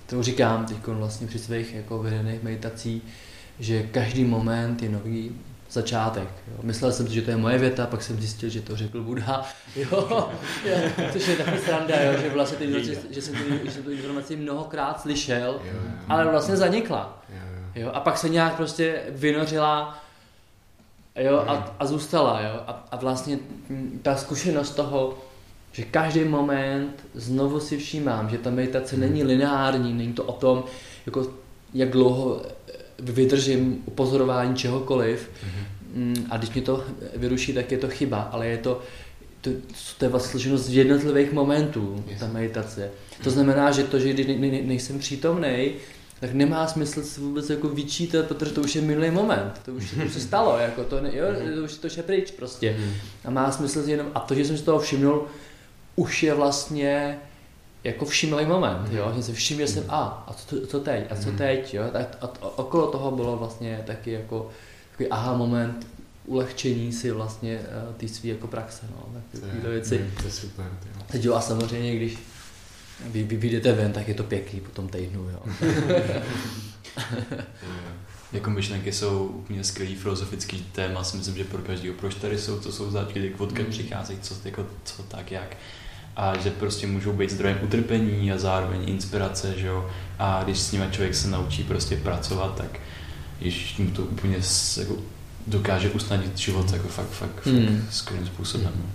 kterou 0.06 0.24
říkám 0.24 0.66
teď 0.66 0.78
vlastně 0.88 1.28
při 1.28 1.40
svých 1.40 1.74
jako 1.74 2.04
veřejných 2.04 2.44
meditacích, 2.44 3.04
že 3.60 3.84
každý 3.84 4.24
moment 4.24 4.84
je 4.84 4.90
nový 4.90 5.32
začátek. 5.72 6.30
Jo. 6.48 6.58
Myslel 6.62 6.92
jsem 6.92 7.08
si, 7.08 7.14
že 7.14 7.22
to 7.22 7.32
je 7.32 7.38
moje 7.38 7.58
věta, 7.58 7.88
pak 7.88 8.04
jsem 8.04 8.20
zjistil, 8.20 8.50
že 8.50 8.62
to 8.62 8.76
řekl 8.76 9.04
Buddha. 9.04 9.46
Jo, 9.76 10.30
což 11.14 11.28
je 11.28 11.36
takový 11.36 11.58
sranda, 11.58 12.02
jo, 12.02 12.22
že 12.22 12.30
vlastně 12.30 12.58
ty 12.58 12.84
že, 12.84 12.96
že, 13.10 13.22
jsem 13.22 13.36
tu, 13.36 13.66
že 13.66 13.72
jsem 13.72 13.84
tu 13.84 13.92
informaci 13.92 14.36
mnohokrát 14.36 15.02
slyšel, 15.02 15.62
jo, 15.66 15.72
jo. 15.74 15.90
ale 16.10 16.32
vlastně 16.32 16.58
zanikla. 16.58 17.24
Jo, 17.30 17.82
jo. 17.82 17.92
A 17.94 18.00
pak 18.00 18.18
se 18.18 18.30
nějak 18.30 18.56
prostě 18.56 19.02
vynořila 19.10 20.00
jo, 21.16 21.44
a, 21.48 21.76
a 21.80 21.86
zůstala. 21.86 22.42
Jo. 22.42 22.60
A, 22.68 22.88
a 22.92 22.96
vlastně 22.96 23.40
ta 24.02 24.16
zkušenost 24.16 24.76
toho, 24.76 25.18
že 25.72 25.84
každý 25.86 26.24
moment 26.24 27.06
znovu 27.14 27.60
si 27.60 27.78
všímám, 27.78 28.30
že 28.30 28.38
ta 28.38 28.50
meditace 28.50 28.96
hmm. 28.96 29.06
není 29.06 29.24
lineární, 29.24 29.94
není 29.94 30.14
to 30.14 30.24
o 30.24 30.34
tom, 30.34 30.64
jako 31.06 31.28
jak 31.74 31.90
dlouho 31.90 32.42
vydržím 33.02 33.84
upozorování 33.86 34.56
čehokoliv 34.56 35.30
mm-hmm. 35.30 36.26
a 36.30 36.38
když 36.38 36.50
mě 36.50 36.62
to 36.62 36.84
vyruší, 37.16 37.54
tak 37.54 37.72
je 37.72 37.78
to 37.78 37.90
chyba, 37.90 38.22
ale 38.22 38.48
je 38.48 38.58
to, 38.58 38.82
to, 39.42 39.50
to 39.98 40.06
je 40.06 40.10
vlastně 40.10 40.32
složeno 40.32 40.58
z 40.58 40.70
jednotlivých 40.70 41.32
momentů, 41.32 42.04
yes. 42.08 42.20
ta 42.20 42.28
meditace. 42.28 42.92
To 43.24 43.30
znamená, 43.30 43.72
že 43.72 43.84
to, 43.84 44.00
že 44.00 44.14
když 44.14 44.28
ne, 44.28 44.36
ne, 44.36 44.62
nejsem 44.62 45.00
přítomný, 45.00 45.72
tak 46.20 46.34
nemá 46.34 46.68
smysl 46.68 47.04
se 47.04 47.22
vůbec 47.22 47.50
jako 47.50 47.70
vyčítat, 47.70 48.26
protože 48.26 48.52
to 48.52 48.62
už 48.62 48.76
je 48.76 48.82
minulý 48.82 49.12
moment, 49.12 49.62
to 49.66 49.74
už, 49.74 49.92
to 49.92 50.06
už 50.06 50.14
se 50.14 50.20
stalo, 50.20 50.58
jako 50.58 50.84
to, 50.84 51.02
ne, 51.02 51.12
jo, 51.14 51.26
mhm. 51.30 51.56
to 51.56 51.64
už 51.64 51.78
to 51.78 51.88
je 51.88 52.04
pryč 52.04 52.32
prostě. 52.32 52.76
Mm. 52.80 52.94
A 53.26 53.30
má 53.30 53.52
smysl 53.52 53.84
jenom, 53.86 54.08
a 54.16 54.20
to, 54.20 54.36
že 54.36 54.46
jsem 54.46 54.58
si 54.58 54.64
toho 54.64 54.80
všimnul, 54.80 55.28
už 55.96 56.24
je 56.24 56.34
vlastně 56.34 57.20
jako 57.84 58.06
všimlý 58.06 58.46
moment, 58.46 58.88
jo, 58.92 59.14
že 59.16 59.24
se 59.24 59.34
všiml 59.34 59.68
jsem, 59.68 59.84
a, 59.90 60.26
a 60.28 60.34
co, 60.34 60.68
co 60.68 60.80
teď, 60.80 61.12
a 61.12 61.16
co 61.16 61.30
mhm. 61.30 61.38
teď, 61.38 61.74
jo, 61.74 61.84
a, 61.84 62.26
a, 62.26 62.30
a 62.42 62.58
okolo 62.58 62.88
toho 62.88 63.12
bylo 63.12 63.38
vlastně 63.38 63.84
taky 63.88 64.12
jako 64.12 64.50
takový 64.92 65.10
aha 65.10 65.38
moment, 65.38 65.88
ulehčení 66.26 66.94
si 66.94 67.12
vlastně 67.12 67.60
uh, 67.60 67.94
ty 67.94 68.08
svý 68.08 68.30
jako 68.30 68.48
praxe, 68.48 68.86
no, 68.92 69.10
tak 69.14 69.42
takovýhle 69.42 69.70
věci. 69.70 70.12
to 70.18 70.26
je 70.26 70.32
super, 70.32 70.66
Teď 71.12 71.24
jo, 71.24 71.34
a 71.34 71.42
samozřejmě, 71.42 71.96
když 71.96 72.18
vy, 73.06 73.24
vy 73.24 73.36
vyjdete 73.36 73.74
ven, 73.74 73.94
tak 73.94 74.08
je 74.08 74.14
to 74.14 74.24
pěkný 74.24 74.60
po 74.60 74.72
tom 74.72 74.88
týdnu, 74.90 75.30
jo. 75.30 75.42
jako 78.32 78.50
myšlenky 78.50 78.92
jsou 78.92 79.26
úplně 79.26 79.64
skvělý 79.64 79.96
filozofický 79.96 80.66
téma, 80.72 81.04
si 81.04 81.18
myslím, 81.18 81.38
že 81.38 81.44
pro 81.44 81.62
každého, 81.62 81.96
proč 81.96 82.16
tady 82.16 82.38
jsou, 82.38 82.60
co 82.60 82.72
jsou 82.72 82.92
záčky, 82.92 83.34
odkud 83.38 83.60
mm. 83.60 83.66
přicházejí, 83.66 84.20
co, 84.20 84.36
jako, 84.46 84.68
co 84.84 85.04
tak, 85.04 85.32
jak 85.32 85.58
a 86.20 86.38
že 86.38 86.52
prostě 86.52 86.88
můžou 86.88 87.14
být 87.14 87.30
zdrojem 87.30 87.60
utrpení 87.62 88.32
a 88.32 88.38
zároveň 88.38 88.90
inspirace, 88.90 89.54
že 89.58 89.68
jo. 89.68 89.90
A 90.20 90.44
když 90.44 90.60
s 90.60 90.72
nimi 90.72 90.86
člověk 90.92 91.16
se 91.16 91.28
naučí 91.28 91.64
prostě 91.64 91.98
pracovat, 91.98 92.56
tak 92.56 92.80
již 93.42 93.78
mu 93.78 93.92
to 93.92 94.02
úplně 94.02 94.38
jako 94.78 94.96
dokáže 95.48 95.90
usnadnit 95.90 96.38
život 96.38 96.74
jako 96.74 96.88
fakt, 96.88 97.10
fakt, 97.10 97.46
mm. 97.46 97.82
fakt 97.82 97.94
skvělým 97.94 98.28
způsobem. 98.28 98.72
No. 98.76 98.92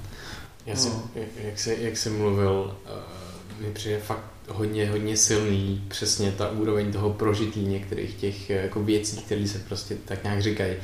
Já 0.66 0.76
si, 0.76 0.88
no. 0.88 1.02
jak, 1.44 1.58
jsi, 1.58 1.78
jak 1.80 1.96
jsi 1.96 2.10
mluvil, 2.10 2.76
uh, 2.84 3.66
mi 3.66 3.72
přijde 3.72 3.98
fakt 3.98 4.24
hodně, 4.48 4.90
hodně 4.90 5.16
silný 5.16 5.84
přesně 5.88 6.32
ta 6.32 6.50
úroveň 6.50 6.92
toho 6.92 7.10
prožití 7.10 7.60
některých 7.60 8.14
těch 8.14 8.50
jako 8.50 8.82
věcí, 8.82 9.16
které 9.16 9.48
se 9.48 9.58
prostě 9.58 9.96
tak 10.04 10.24
nějak 10.24 10.42
říkají. 10.42 10.74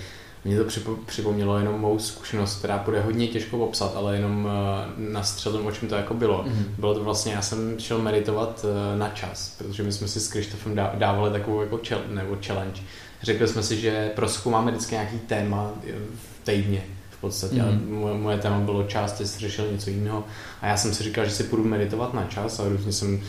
Mně 0.45 0.57
to 0.59 0.97
připomnělo 1.07 1.59
jenom 1.59 1.81
mou 1.81 1.99
zkušenost, 1.99 2.59
která 2.59 2.79
bude 2.79 3.01
hodně 3.01 3.29
těžko 3.29 3.59
popsat, 3.59 3.97
ale 3.97 4.17
jenom 4.17 4.49
eh, 4.51 5.11
na 5.13 5.23
středu, 5.23 5.67
o 5.67 5.73
čem 5.73 5.89
to 5.89 5.95
jako 5.95 6.15
bylo. 6.15 6.45
Mm-hmm. 6.45 6.65
Bylo 6.79 6.95
to 6.95 7.05
vlastně, 7.05 7.33
já 7.33 7.43
jsem 7.43 7.79
šel 7.79 7.99
meditovat 7.99 8.65
eh, 8.65 8.99
na 8.99 9.09
čas, 9.09 9.55
protože 9.59 9.83
my 9.83 9.93
jsme 9.93 10.09
si 10.09 10.21
s 10.21 10.29
Krištofem 10.29 10.75
dávali 10.95 11.33
takovou 11.33 11.61
jako 11.61 11.79
čel, 11.79 12.03
nebo 12.09 12.37
challenge. 12.47 12.83
Řekli 13.23 13.49
jsme 13.49 13.63
si, 13.63 13.81
že 13.81 14.11
máme 14.51 14.71
vždycky 14.71 14.95
nějaký 14.95 15.19
téma 15.19 15.71
eh, 15.87 15.93
v 16.15 16.45
týdně 16.45 16.83
v 17.11 17.21
podstatě. 17.21 17.57
Mm-hmm. 17.57 17.89
moje, 17.89 18.15
moje 18.15 18.39
téma 18.39 18.61
bylo 18.61 18.83
čas, 18.83 19.13
ty 19.13 19.27
jsi 19.27 19.41
řešil 19.41 19.73
něco 19.73 19.91
jiného. 19.91 20.25
A 20.61 20.67
já 20.67 20.77
jsem 20.77 20.95
si 20.95 21.03
říkal, 21.03 21.25
že 21.25 21.31
si 21.31 21.45
půjdu 21.45 21.65
meditovat 21.65 22.15
na 22.15 22.25
čas 22.25 22.61
a 22.61 22.69
různě 22.69 22.93
jsem 22.93 23.21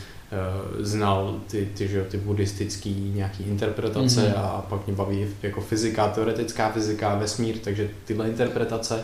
znal 0.80 1.40
ty, 1.48 1.70
ty, 1.74 1.88
že, 1.88 2.04
ty 2.04 2.18
buddhistický 2.18 3.12
nějaký 3.16 3.44
interpretace 3.44 4.22
mm-hmm. 4.22 4.40
a 4.40 4.66
pak 4.70 4.88
mě 4.88 4.96
baví 4.96 5.28
jako 5.44 5.62
fyzika, 5.62 6.08
teoretická 6.08 6.70
fyzika, 6.70 7.16
vesmír, 7.16 7.58
takže 7.58 7.90
tyhle 8.06 8.30
interpretace. 8.30 9.04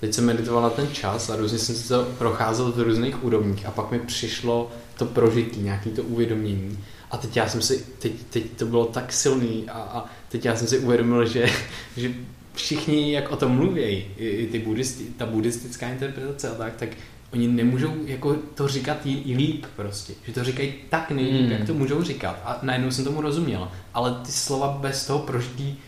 Teď 0.00 0.14
jsem 0.14 0.26
meditoval 0.26 0.62
na 0.62 0.70
ten 0.70 0.88
čas 0.92 1.30
a 1.30 1.36
různě 1.36 1.58
jsem 1.58 1.74
si 1.74 1.88
to 1.88 2.08
procházel 2.18 2.72
v 2.72 2.80
různých 2.80 3.24
úrovních 3.24 3.66
a 3.66 3.70
pak 3.70 3.90
mi 3.90 3.98
přišlo 3.98 4.70
to 4.98 5.06
prožití, 5.06 5.60
nějaký 5.60 5.90
to 5.90 6.02
uvědomění. 6.02 6.78
A 7.10 7.16
teď 7.16 7.36
já 7.36 7.48
jsem 7.48 7.62
si, 7.62 7.84
teď, 7.98 8.12
teď 8.30 8.44
to 8.56 8.66
bylo 8.66 8.86
tak 8.86 9.12
silný 9.12 9.64
a, 9.68 9.80
a 9.80 10.04
teď 10.28 10.44
já 10.44 10.56
jsem 10.56 10.66
si 10.66 10.78
uvědomil, 10.78 11.26
že, 11.26 11.46
že 11.96 12.10
všichni, 12.54 13.12
jak 13.12 13.32
o 13.32 13.36
tom 13.36 13.52
mluví, 13.52 13.82
i, 14.16 14.28
i 14.28 14.48
ty 14.52 14.58
buddhisti, 14.58 15.04
ta 15.16 15.26
buddhistická 15.26 15.88
interpretace 15.88 16.48
a 16.48 16.54
tak, 16.54 16.76
tak 16.76 16.88
oni 17.32 17.48
nemůžou 17.48 17.92
jako 18.04 18.36
to 18.54 18.68
říkat 18.68 18.96
i 19.04 19.36
líp 19.36 19.66
prostě. 19.76 20.12
Že 20.26 20.32
to 20.32 20.44
říkají 20.44 20.74
tak 20.88 21.10
nejlíp, 21.10 21.42
hmm. 21.42 21.52
jak 21.52 21.66
to 21.66 21.74
můžou 21.74 22.02
říkat. 22.02 22.40
A 22.44 22.58
najednou 22.62 22.90
jsem 22.90 23.04
tomu 23.04 23.20
rozuměl. 23.20 23.68
Ale 23.94 24.14
ty 24.26 24.32
slova 24.32 24.78
bez 24.80 25.06
toho 25.06 25.18
prožití, 25.18 25.78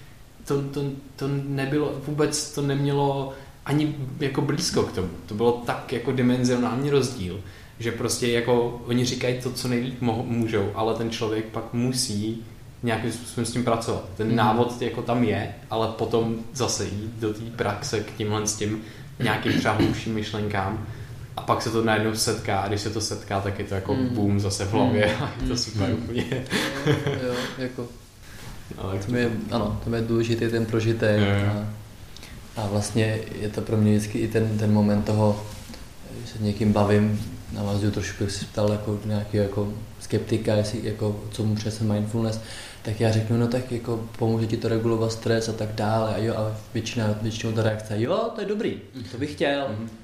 to, 0.44 0.62
to, 0.62 0.82
to 1.16 1.28
nebylo, 1.46 1.92
vůbec 2.06 2.54
to 2.54 2.62
nemělo 2.62 3.32
ani 3.66 3.94
jako 4.20 4.40
blízko 4.40 4.82
k 4.82 4.92
tomu. 4.92 5.08
To 5.26 5.34
bylo 5.34 5.52
tak 5.52 5.92
jako 5.92 6.12
dimenzionální 6.12 6.90
rozdíl, 6.90 7.40
že 7.78 7.92
prostě 7.92 8.28
jako 8.28 8.82
oni 8.86 9.04
říkají 9.04 9.40
to, 9.42 9.52
co 9.52 9.68
nejlíp 9.68 10.00
můžou, 10.00 10.70
ale 10.74 10.94
ten 10.94 11.10
člověk 11.10 11.44
pak 11.44 11.72
musí 11.72 12.44
nějakým 12.82 13.12
způsobem 13.12 13.46
s 13.46 13.52
tím 13.52 13.64
pracovat. 13.64 14.08
Ten 14.16 14.28
mm. 14.28 14.36
návod 14.36 14.82
jako 14.82 15.02
tam 15.02 15.24
je, 15.24 15.54
ale 15.70 15.88
potom 15.88 16.36
zase 16.52 16.84
jít 16.84 17.12
do 17.20 17.34
té 17.34 17.40
praxe 17.56 18.00
k 18.00 18.16
tímhle 18.16 18.46
s 18.46 18.56
tím 18.56 18.82
nějakým 19.18 19.52
třeba 19.52 19.78
myšlenkám 20.06 20.86
a 21.36 21.42
pak 21.42 21.62
se 21.62 21.70
to 21.70 21.84
najednou 21.84 22.14
setká 22.14 22.60
a 22.60 22.68
když 22.68 22.80
se 22.80 22.90
to 22.90 23.00
setká, 23.00 23.40
tak 23.40 23.58
je 23.58 23.64
to 23.64 23.74
jako 23.74 23.94
mm. 23.94 24.08
boom 24.08 24.40
zase 24.40 24.64
v 24.64 24.72
hlavě 24.72 25.06
mm. 25.06 25.22
a 25.24 25.32
je 25.42 25.48
to 25.48 25.56
super 25.56 25.88
mm. 25.88 25.94
úplně. 25.94 26.24
jo, 26.86 26.94
jo, 27.26 27.34
jako 27.58 27.88
ale 28.78 28.98
to 28.98 29.16
je, 29.16 29.30
ano, 29.50 29.80
to 29.84 29.94
je 29.94 30.02
důležitý 30.02 30.48
ten 30.48 30.66
prožitek 30.66 31.20
a, 31.46 31.66
a 32.56 32.66
vlastně 32.66 33.18
je 33.40 33.48
to 33.48 33.60
pro 33.60 33.76
mě 33.76 33.98
vždycky 33.98 34.18
i 34.18 34.28
ten, 34.28 34.58
ten 34.58 34.72
moment 34.72 35.02
toho, 35.02 35.46
že 36.20 36.32
se 36.32 36.42
někým 36.42 36.72
bavím, 36.72 37.20
navazuju 37.52 37.92
trošku, 37.92 38.22
jak 38.22 38.32
jsi 38.32 38.44
ptal 38.44 38.72
jako 38.72 38.98
nějaký 39.04 39.36
jako 39.36 39.72
skeptika, 40.00 40.54
jestli, 40.54 40.80
jako, 40.82 41.20
co 41.30 41.44
mu 41.44 41.54
přese 41.54 41.84
mindfulness, 41.84 42.40
tak 42.82 43.00
já 43.00 43.12
řeknu, 43.12 43.36
no 43.36 43.48
tak 43.48 43.72
jako 43.72 44.08
pomůže 44.18 44.46
ti 44.46 44.56
to 44.56 44.68
regulovat 44.68 45.12
stres 45.12 45.48
a 45.48 45.52
tak 45.52 45.72
dále. 45.74 46.14
A 46.14 46.18
jo, 46.18 46.34
a 46.34 46.56
většina, 46.74 47.14
většinou 47.22 47.52
ta 47.52 47.62
reakce, 47.62 48.00
jo, 48.00 48.30
to 48.34 48.40
je 48.40 48.46
dobrý, 48.46 48.80
to 49.10 49.18
bych 49.18 49.32
chtěl. 49.32 49.66
Mm-hmm. 49.68 50.01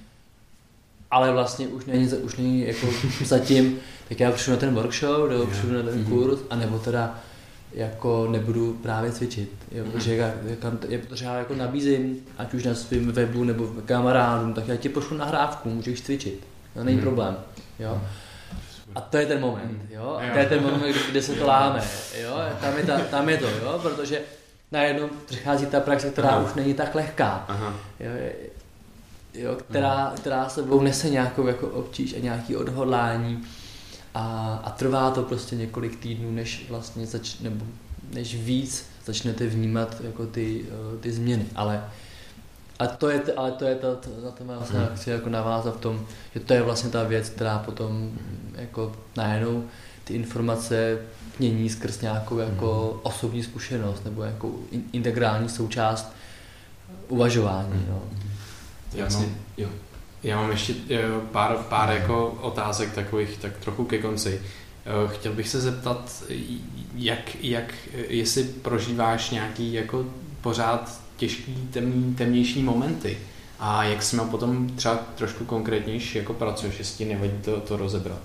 Ale 1.11 1.33
vlastně 1.33 1.69
už 1.69 1.85
není, 1.85 2.09
už 2.09 2.37
není 2.37 2.67
jako 2.67 2.87
zatím, 3.25 3.79
tak 4.09 4.21
já 4.21 4.33
přijdu 4.33 4.57
na 4.57 4.61
ten 4.61 4.75
workshop, 4.75 5.31
nebo 5.31 5.47
přijdu 5.47 5.73
na 5.73 5.83
ten 5.83 5.99
mhm. 5.99 6.05
kurz, 6.05 6.41
anebo 6.51 6.79
teda 6.79 7.19
jako 7.73 8.29
nebudu 8.31 8.79
právě 8.83 9.13
cvičit, 9.13 9.51
jo, 9.73 9.85
mhm. 9.85 9.93
protože 9.93 10.17
já, 10.17 10.27
já, 10.27 10.71
protože 11.09 11.25
já 11.25 11.39
jako 11.39 11.55
nabízím, 11.55 12.17
ať 12.39 12.55
už 12.55 12.65
na 12.65 12.75
svém 12.75 13.13
webu 13.13 13.45
nebo 13.45 13.69
kamarádům, 13.87 14.55
tak 14.55 14.69
já 14.69 14.77
ti 14.77 14.89
pošlu 14.89 15.17
nahrávku, 15.17 15.71
můžeš 15.71 16.01
cvičit, 16.01 16.47
to 16.75 16.85
není 16.85 16.97
mm. 16.97 17.03
problém, 17.03 17.37
jo. 17.79 18.01
A 18.95 19.01
to 19.01 19.17
je 19.17 19.27
ten 19.27 19.41
moment, 19.41 19.81
jo? 19.91 20.19
A 20.21 20.33
to 20.33 20.39
je 20.39 20.47
ten 20.47 20.63
moment, 20.63 20.81
kde, 20.81 21.01
kde 21.11 21.23
se 21.23 21.33
to 21.33 21.47
láme, 21.47 21.83
jo? 22.23 22.41
Tam 22.61 22.77
je, 22.77 22.85
ta, 22.85 22.99
tam 22.99 23.29
je 23.29 23.39
to, 23.39 23.49
jo? 23.49 23.79
Protože 23.83 24.21
najednou 24.73 25.09
přichází 25.27 25.67
ta 25.67 25.81
praxe, 25.81 26.11
která 26.11 26.29
Aha. 26.29 26.41
už 26.41 26.55
není 26.55 26.75
tak 26.75 26.95
lehká, 26.95 27.45
Aha. 27.49 27.75
Jo? 28.01 28.11
Jo? 29.35 29.57
Která, 29.71 30.13
která 30.17 30.49
sebou 30.49 30.81
nese 30.81 31.11
nějakou 31.11 31.47
jako 31.47 31.67
obtíž 31.67 32.15
a 32.15 32.19
nějaký 32.19 32.57
odhodlání 32.57 33.45
a, 34.15 34.55
a 34.65 34.71
trvá 34.71 35.11
to 35.11 35.23
prostě 35.23 35.57
několik 35.57 35.97
týdnů, 35.97 36.31
než 36.31 36.67
vlastně 36.69 37.07
zač, 37.07 37.39
nebo 37.41 37.65
než 38.13 38.35
víc 38.35 38.87
začnete 39.05 39.47
vnímat 39.47 40.01
jako 40.01 40.27
ty, 40.27 40.65
eh, 40.69 40.99
ty 40.99 41.13
změny, 41.13 41.47
ale 41.55 41.85
a 42.79 42.87
to 42.87 43.11
je, 43.11 43.23
ale 43.37 43.53
to 43.53 43.65
je 43.65 43.75
to, 43.75 43.97
to 43.97 44.11
na 44.45 44.53
já 44.53 44.59
vlastně 44.59 44.81
chci 44.95 45.11
jako 45.11 45.29
navázat 45.29 45.77
v 45.77 45.81
tom, 45.81 46.07
že 46.35 46.41
to 46.41 46.55
je 46.55 46.63
vlastně 46.63 46.91
ta 46.91 47.05
věc, 47.05 47.29
která 47.29 47.59
potom 47.59 48.11
jako 48.55 48.93
najednou 49.17 49.65
ty 50.05 50.15
informace 50.15 50.99
mění 51.39 51.71
skrz 51.71 52.01
nějakou 52.01 52.39
jako 52.39 52.91
hmm. 52.93 53.01
osobní 53.03 53.43
zkušenost 53.43 54.05
nebo 54.05 54.23
jako 54.23 54.51
integrální 54.93 55.49
součást 55.49 56.13
uvažování. 57.09 57.73
Hmm. 57.73 57.87
No. 57.89 58.03
Jasně, 58.95 59.27
jo. 59.57 59.69
Já 60.23 60.37
mám 60.37 60.51
ještě 60.51 60.75
pár, 61.33 61.57
pár 61.57 61.91
jako 61.91 62.29
otázek 62.31 62.95
takových 62.95 63.39
tak 63.39 63.59
trochu 63.59 63.85
ke 63.85 63.99
konci. 63.99 64.41
Eh, 64.89 65.09
chtěl 65.15 65.33
bych 65.33 65.49
se 65.49 65.61
zeptat, 65.61 66.25
jak, 66.95 67.45
jak 67.45 67.75
jestli 68.09 68.45
prožíváš 68.45 69.31
nějaký 69.31 69.73
jako 69.73 70.05
pořád 70.41 71.01
těžký, 71.17 71.69
temný, 71.71 72.15
temnější 72.15 72.63
momenty. 72.63 73.19
A 73.61 73.85
jak 73.85 74.03
s 74.03 74.13
nimi 74.13 74.25
potom 74.31 74.69
třeba 74.77 74.97
trošku 74.97 75.45
konkrétnější 75.45 76.19
jako 76.19 76.35
pracuješ, 76.35 76.79
jestli 76.79 76.97
ti 76.97 77.15
nevadí 77.15 77.39
to, 77.45 77.61
to 77.61 77.77
rozebrat? 77.77 78.21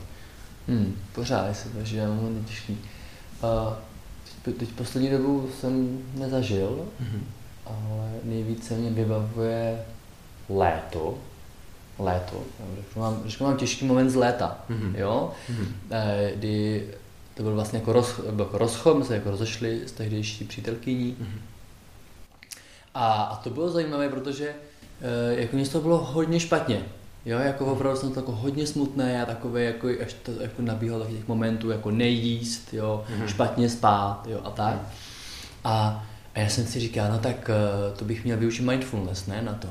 Hmm, 0.67 0.95
pořád 1.15 1.57
se 1.57 1.95
já 1.95 2.07
mám 2.07 2.45
těžký. 2.45 2.77
A 3.41 3.77
teď, 4.41 4.55
teď 4.55 4.69
poslední 4.69 5.09
dobu 5.09 5.49
jsem 5.59 5.99
nezažil, 6.15 6.87
mm-hmm. 7.01 7.21
ale 7.65 8.11
nejvíce 8.23 8.77
mě 8.77 8.89
vybavuje 8.89 9.79
léto. 10.49 11.17
Léto. 11.99 12.43
Řeknu 12.75 13.01
mám, 13.01 13.21
řeknu 13.25 13.47
mám 13.47 13.57
těžký 13.57 13.85
moment 13.85 14.09
z 14.09 14.15
léta, 14.15 14.57
mm-hmm. 14.69 14.95
jo? 14.95 15.31
Mm-hmm. 15.51 15.73
kdy 16.35 16.87
to 17.33 17.43
byl 17.43 17.53
vlastně 17.53 17.79
jako, 17.79 17.93
roz, 17.93 18.19
jako 18.37 18.57
rozchod, 18.57 18.97
my 18.97 19.05
se 19.05 19.15
jako 19.15 19.31
rozešli 19.31 19.81
s 19.85 19.91
tehdejší 19.91 20.45
přítelkyní. 20.45 21.17
Mm-hmm 21.21 21.53
a, 22.93 23.23
a 23.23 23.35
to 23.35 23.49
bylo 23.49 23.69
zajímavé, 23.69 24.09
protože 24.09 24.49
e, 25.01 25.41
jako 25.41 25.55
mě 25.55 25.67
to 25.67 25.81
bylo 25.81 25.97
hodně 25.97 26.39
špatně. 26.39 26.81
Jo, 27.25 27.39
jako 27.39 27.65
opravdu 27.65 27.99
jsem 27.99 28.11
to 28.11 28.19
jako 28.19 28.31
hodně 28.31 28.67
smutné 28.67 29.23
a 29.23 29.25
takové, 29.25 29.63
jako, 29.63 29.87
až 30.05 30.13
to 30.23 30.31
jako 30.41 30.61
nabíhalo 30.61 30.99
takových 30.99 31.19
těch 31.19 31.27
momentů, 31.27 31.69
jako 31.69 31.91
nejíst, 31.91 32.73
jo, 32.73 33.03
mm-hmm. 33.09 33.25
špatně 33.25 33.69
spát, 33.69 34.27
jo, 34.27 34.39
a 34.43 34.49
tak. 34.49 34.73
Mm. 34.73 34.81
A, 35.63 36.05
a 36.35 36.39
já 36.39 36.49
jsem 36.49 36.65
si 36.65 36.79
říkal, 36.79 37.11
no 37.11 37.19
tak 37.19 37.49
uh, 37.49 37.97
to 37.97 38.05
bych 38.05 38.23
měl 38.23 38.37
využít 38.37 38.61
mindfulness, 38.61 39.27
ne, 39.27 39.41
na 39.41 39.53
to. 39.53 39.67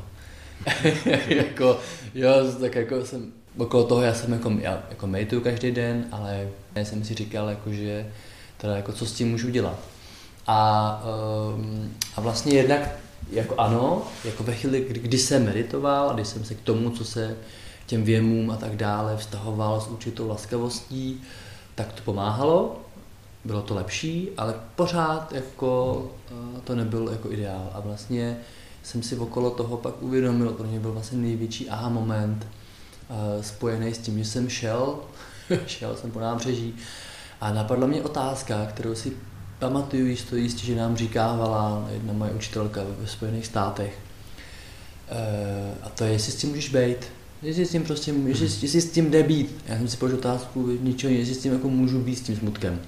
jako, 1.28 1.78
jo, 2.14 2.30
tak 2.60 2.74
jako 2.74 3.04
jsem, 3.04 3.32
okolo 3.58 3.84
toho 3.84 4.02
já 4.02 4.14
jsem 4.14 4.32
jako, 4.32 4.52
já 4.60 4.82
jako 4.90 5.06
medituju 5.06 5.40
každý 5.40 5.70
den, 5.70 6.04
ale 6.12 6.48
já 6.74 6.84
jsem 6.84 7.04
si 7.04 7.14
říkal, 7.14 7.48
jako, 7.48 7.72
že 7.72 8.06
teda 8.56 8.76
jako 8.76 8.92
co 8.92 9.06
s 9.06 9.12
tím 9.12 9.30
můžu 9.30 9.50
dělat. 9.50 9.78
A, 10.46 11.02
um, 11.54 11.94
a 12.16 12.20
vlastně 12.20 12.54
jednak 12.54 12.88
jako 13.30 13.54
ano, 13.58 14.02
jako 14.24 14.42
ve 14.42 14.54
chvíli, 14.54 14.84
kdy, 14.88 15.00
kdy 15.00 15.18
jsem 15.18 15.44
meditoval 15.44 16.10
a 16.10 16.12
když 16.12 16.28
jsem 16.28 16.44
se 16.44 16.54
k 16.54 16.60
tomu, 16.60 16.90
co 16.90 17.04
se 17.04 17.36
těm 17.86 18.04
věmům 18.04 18.50
a 18.50 18.56
tak 18.56 18.76
dále 18.76 19.16
vztahoval 19.16 19.80
s 19.80 19.88
určitou 19.88 20.28
laskavostí, 20.28 21.22
tak 21.74 21.92
to 21.92 22.02
pomáhalo, 22.02 22.80
bylo 23.44 23.62
to 23.62 23.74
lepší, 23.74 24.28
ale 24.36 24.54
pořád 24.76 25.32
jako 25.32 26.02
eh, 26.30 26.60
to 26.64 26.74
nebyl 26.74 27.08
jako 27.12 27.32
ideál. 27.32 27.70
A 27.74 27.80
vlastně 27.80 28.38
jsem 28.82 29.02
si 29.02 29.16
okolo 29.16 29.50
toho 29.50 29.76
pak 29.76 30.02
uvědomil, 30.02 30.50
pro 30.50 30.66
mě 30.66 30.80
byl 30.80 30.92
vlastně 30.92 31.18
největší 31.18 31.70
aha 31.70 31.88
moment 31.88 32.46
uh, 33.08 33.42
spojený 33.42 33.94
s 33.94 33.98
tím, 33.98 34.18
že 34.18 34.24
jsem 34.24 34.48
šel, 34.48 34.98
šel 35.66 35.96
jsem 35.96 36.10
po 36.10 36.20
nábřeží 36.20 36.74
a 37.40 37.52
napadla 37.52 37.86
mě 37.86 38.02
otázka, 38.02 38.66
kterou 38.66 38.94
si 38.94 39.12
pamatuju 39.58 40.06
jisto 40.06 40.36
jistě, 40.36 40.66
že 40.66 40.76
nám 40.76 40.96
říkávala 40.96 41.88
jedna 41.92 42.12
moje 42.12 42.30
učitelka 42.30 42.80
ve 42.98 43.06
Spojených 43.06 43.46
státech. 43.46 43.98
E, 45.08 45.74
a 45.82 45.88
to 45.88 46.04
je, 46.04 46.12
jestli 46.12 46.32
s 46.32 46.36
tím 46.36 46.50
můžeš 46.50 46.68
být. 46.68 46.96
Jestli 47.42 47.66
s 47.66 47.70
tím 47.70 47.84
prostě, 47.84 48.14
jestli, 48.26 48.44
jestli 48.44 48.80
s 48.80 48.90
tím 48.90 49.10
jde 49.10 49.22
být. 49.22 49.56
Já 49.66 49.76
jsem 49.76 49.88
si 49.88 49.96
položil 49.96 50.18
otázku, 50.18 50.78
ničeho, 50.80 51.14
jestli 51.14 51.34
s 51.34 51.38
tím 51.38 51.52
jako 51.52 51.68
můžu 51.68 52.00
být 52.00 52.16
s 52.16 52.20
tím 52.20 52.36
smutkem. 52.36 52.80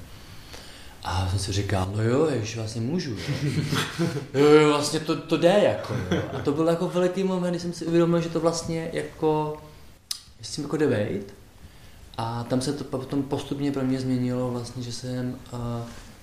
A 1.05 1.29
jsem 1.31 1.39
si 1.39 1.53
říkal, 1.53 1.93
no 1.97 2.03
jo, 2.03 2.29
jež 2.31 2.57
vlastně 2.57 2.81
můžu. 2.81 3.11
Jo, 3.11 3.19
jo, 4.35 4.47
jo 4.47 4.69
vlastně 4.69 5.01
to, 5.01 5.17
to 5.17 5.37
jde 5.37 5.61
jako. 5.63 5.95
Jo. 6.11 6.23
A 6.33 6.39
to 6.39 6.53
byl 6.53 6.69
jako 6.69 6.89
veliký 6.89 7.25
moment, 7.25 7.51
kdy 7.51 7.61
jsem 7.61 7.73
si 7.73 7.87
uvědomil, 7.87 8.21
že 8.21 8.29
to 8.29 8.41
vlastně 8.41 8.91
jako, 8.93 9.57
s 10.43 10.51
tím 10.51 10.65
jako 10.65 10.77
jde 10.77 10.87
být. 10.87 11.35
A 12.19 12.45
tam 12.45 12.61
se 12.61 12.73
to 12.73 12.85
potom 12.85 13.23
postupně 13.23 13.73
pro 13.73 13.83
mě 13.83 14.01
změnilo 14.01 14.51
vlastně, 14.51 14.83
že 14.83 14.93
jsem 14.93 15.39
uh, 15.53 15.59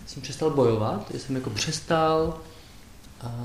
jsem 0.06 0.22
přestal 0.22 0.50
bojovat, 0.50 1.12
že 1.14 1.20
jsem 1.20 1.36
jako 1.36 1.50
přestal 1.50 2.38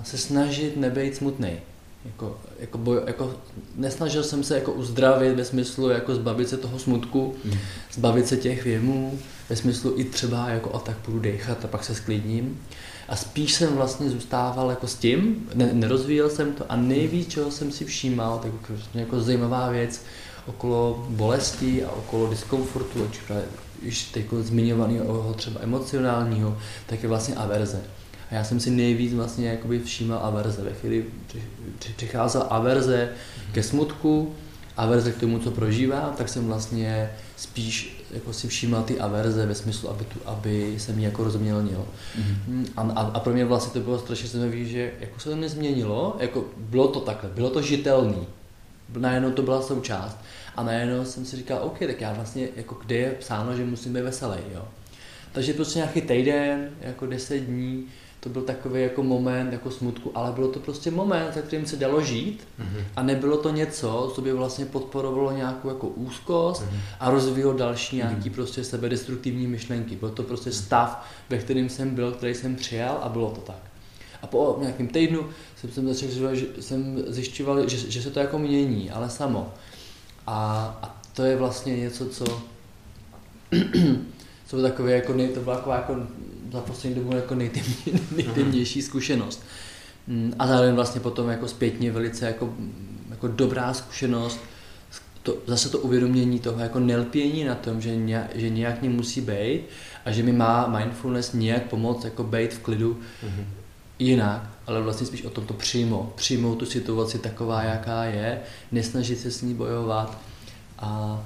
se 0.05 0.19
snažit 0.19 0.77
nebejt 0.77 1.17
smutný. 1.17 1.61
Jako, 2.07 2.37
jako, 2.61 2.79
boj, 2.79 3.01
jako, 3.07 3.35
nesnažil 3.77 4.23
jsem 4.23 4.45
se 4.45 4.55
jako 4.55 4.73
uzdravit 4.73 5.37
ve 5.37 5.45
smyslu 5.45 5.89
jako 5.89 6.15
zbavit 6.15 6.49
se 6.49 6.57
toho 6.57 6.79
smutku, 6.79 7.35
mm. 7.45 7.59
zbavit 7.93 8.29
se 8.29 8.37
těch 8.37 8.65
věmů, 8.65 9.19
ve 9.51 9.57
smyslu 9.57 9.93
i 9.97 10.05
třeba 10.05 10.49
jako 10.49 10.75
a 10.75 10.79
tak 10.79 10.97
půjdu 10.97 11.21
dechat 11.21 11.65
a 11.65 11.69
pak 11.69 11.85
se 11.85 11.95
sklidním. 11.95 12.61
A 13.09 13.17
spíš 13.17 13.53
jsem 13.53 13.75
vlastně 13.75 14.11
zůstával 14.11 14.71
jako 14.71 14.87
s 14.87 14.95
tím, 14.95 15.49
ne, 15.55 15.71
nerozvíjel 15.73 16.31
jsem 16.31 16.53
to 16.53 16.65
a 16.69 16.77
nejvíc, 16.77 17.29
čeho 17.29 17.51
jsem 17.51 17.73
si 17.73 17.85
všímal, 17.85 18.39
tak 18.39 18.53
jako, 18.53 18.83
jako 18.95 19.21
zajímavá 19.21 19.71
věc, 19.71 20.01
okolo 20.47 21.07
bolesti 21.09 21.85
a 21.85 21.91
okolo 21.91 22.31
diskomfortu, 22.31 23.05
ať 23.05 23.39
už 23.89 24.03
teď 24.05 24.27
zmiňovaného 24.41 25.35
třeba 25.35 25.61
emocionálního, 25.63 26.59
tak 26.87 27.03
je 27.03 27.09
vlastně 27.09 27.35
averze. 27.35 27.81
A 27.81 27.96
já 28.31 28.45
jsem 28.45 28.61
si 28.61 28.71
nejvíc 28.71 29.15
vlastně 29.15 29.49
jakoby 29.49 29.81
všímal 29.81 30.19
averze. 30.23 30.63
Ve 30.63 30.73
chvíli 30.73 31.05
přicházela 31.97 32.45
averze 32.45 33.09
ke 33.53 33.63
smutku, 33.63 34.35
averze 34.77 35.13
k 35.13 35.21
tomu, 35.21 35.39
co 35.39 35.51
prožívám, 35.51 36.15
tak 36.17 36.29
jsem 36.29 36.47
vlastně 36.47 37.11
spíš 37.37 38.05
jako 38.11 38.33
si 38.33 38.49
všímal 38.49 38.83
ty 38.83 39.01
averze 39.01 39.47
ve 39.47 39.55
smyslu, 39.55 39.91
aby, 39.91 40.05
tu, 40.05 40.19
aby 40.25 40.75
se 40.79 40.93
mi 40.93 41.03
jako 41.03 41.25
rozumělnil. 41.25 41.85
Mm-hmm. 42.19 42.67
A, 42.77 42.83
a, 42.83 43.01
a, 43.01 43.21
pro 43.21 43.33
mě 43.33 43.45
vlastně 43.45 43.73
to 43.73 43.81
bylo 43.81 43.99
strašně 43.99 44.29
zajímavé, 44.29 44.65
že 44.65 44.93
jako 45.01 45.21
se 45.21 45.31
to 45.31 45.37
nezměnilo, 45.37 46.17
jako 46.21 46.45
bylo 46.57 46.89
to 46.89 47.01
takhle, 47.01 47.31
bylo 47.31 47.51
to 47.51 47.63
žitelný. 47.63 48.27
Najednou 48.99 49.31
to 49.31 49.43
byla 49.43 49.63
součást. 49.63 50.19
A 50.57 50.63
najednou 50.63 51.05
jsem 51.05 51.25
si 51.25 51.37
říkal, 51.37 51.59
OK, 51.63 51.79
tak 51.79 52.01
já 52.01 52.13
vlastně, 52.13 52.49
jako 52.57 52.75
kde 52.87 52.97
je 52.97 53.11
psáno, 53.11 53.57
že 53.57 53.65
musím 53.65 53.93
být 53.93 54.01
veselý, 54.01 54.39
jo. 54.55 54.69
Takže 55.33 55.53
prostě 55.53 55.79
nějaký 55.79 56.01
týden, 56.01 56.71
jako 56.81 57.07
deset 57.07 57.39
dní, 57.39 57.87
to 58.27 58.31
byl 58.31 58.43
takový 58.43 58.83
jako 58.83 59.03
moment 59.03 59.53
jako 59.53 59.71
smutku, 59.71 60.11
ale 60.15 60.33
bylo 60.33 60.49
to 60.49 60.61
prostě 60.61 60.91
moment, 60.91 61.35
za 61.35 61.41
kterým 61.41 61.67
se 61.67 61.77
dalo 61.77 62.03
žít 62.03 62.49
mm-hmm. 62.61 62.85
a 62.97 63.03
nebylo 63.03 63.37
to 63.37 63.51
něco, 63.51 64.13
co 64.15 64.21
by 64.21 64.33
vlastně 64.33 64.67
podporovalo 64.67 65.33
nějakou 65.33 65.69
jako 65.69 65.89
úzkost 65.89 66.63
mm-hmm. 66.63 66.79
a 67.01 67.11
rozvíjelo 67.11 67.53
další 67.53 67.99
mhm. 67.99 68.07
nějaký 68.09 68.31
mm-hmm. 68.31 68.35
prostě 68.35 68.65
sebedestruktivní 68.65 69.47
myšlenky. 69.47 69.97
Byl 69.97 70.11
to 70.11 70.23
prostě 70.23 70.53
stav, 70.53 71.07
ve 71.31 71.39
kterým 71.39 71.69
jsem 71.69 71.95
byl, 71.95 72.13
který 72.13 72.35
jsem 72.35 72.57
přijal 72.57 72.99
a 73.03 73.09
bylo 73.09 73.31
to 73.31 73.41
tak. 73.41 73.63
A 74.23 74.27
po 74.27 74.59
nějakém 74.61 74.89
týdnu 74.89 75.27
jsem, 75.57 75.71
jsem 75.71 75.95
začal, 75.95 76.35
že 76.35 76.47
jsem 76.61 77.05
zjišťoval, 77.07 77.69
že, 77.69 77.91
že 77.91 78.03
se 78.03 78.11
to 78.11 78.21
jako 78.21 78.39
mění, 78.39 78.91
ale 78.91 79.11
samo. 79.11 79.53
A, 80.27 80.65
a 80.83 81.01
to 81.15 81.23
je 81.23 81.37
vlastně 81.37 81.77
něco, 81.77 82.07
co, 82.07 82.25
co 84.47 84.57
bylo 84.57 84.69
takové 84.69 84.93
jako, 84.93 85.13
to 85.35 85.41
byla 85.41 85.57
taková 85.57 85.77
jako 85.77 85.97
za 86.53 86.61
poslední 86.61 86.95
dobu 86.95 87.17
jako 87.17 87.35
nejtemně, 87.35 88.01
nejtemnější 88.17 88.83
zkušenost. 88.83 89.43
Mm, 90.07 90.35
a 90.39 90.47
zároveň 90.47 90.75
vlastně 90.75 91.01
potom 91.01 91.29
jako 91.29 91.49
zpětně 91.49 91.93
velice 91.93 92.27
jako, 92.27 92.55
jako 93.11 93.29
dobrá 93.29 93.75
zkušenost, 93.75 94.41
to, 95.23 95.37
zase 95.47 95.69
to 95.69 95.79
uvědomění 95.79 96.41
toho 96.41 96.61
jako 96.61 96.81
nelpění 96.81 97.45
na 97.45 97.55
tom, 97.55 97.81
že, 97.81 97.97
nějak, 97.97 98.31
že 98.35 98.51
nějak 98.51 98.83
ní 98.83 98.89
musí 98.89 99.21
být 99.21 99.61
a 100.05 100.11
že 100.11 100.23
mi 100.23 100.33
má 100.33 100.67
mindfulness 100.67 101.33
nějak 101.33 101.63
pomoct 101.63 102.05
jako 102.05 102.25
být 102.25 102.55
v 102.55 102.59
klidu 102.59 102.95
mm-hmm. 102.95 103.45
jinak, 103.99 104.51
ale 104.67 104.83
vlastně 104.83 105.07
spíš 105.07 105.25
o 105.25 105.31
tom 105.31 105.47
to 105.47 105.55
přijmout. 105.55 106.13
Přijmout 106.15 106.55
tu 106.55 106.67
situaci 106.67 107.19
taková, 107.19 107.63
jaká 107.63 108.05
je, 108.05 108.41
nesnažit 108.73 109.21
se 109.21 109.31
s 109.31 109.43
ní 109.43 109.55
bojovat 109.55 110.19
a 110.79 111.23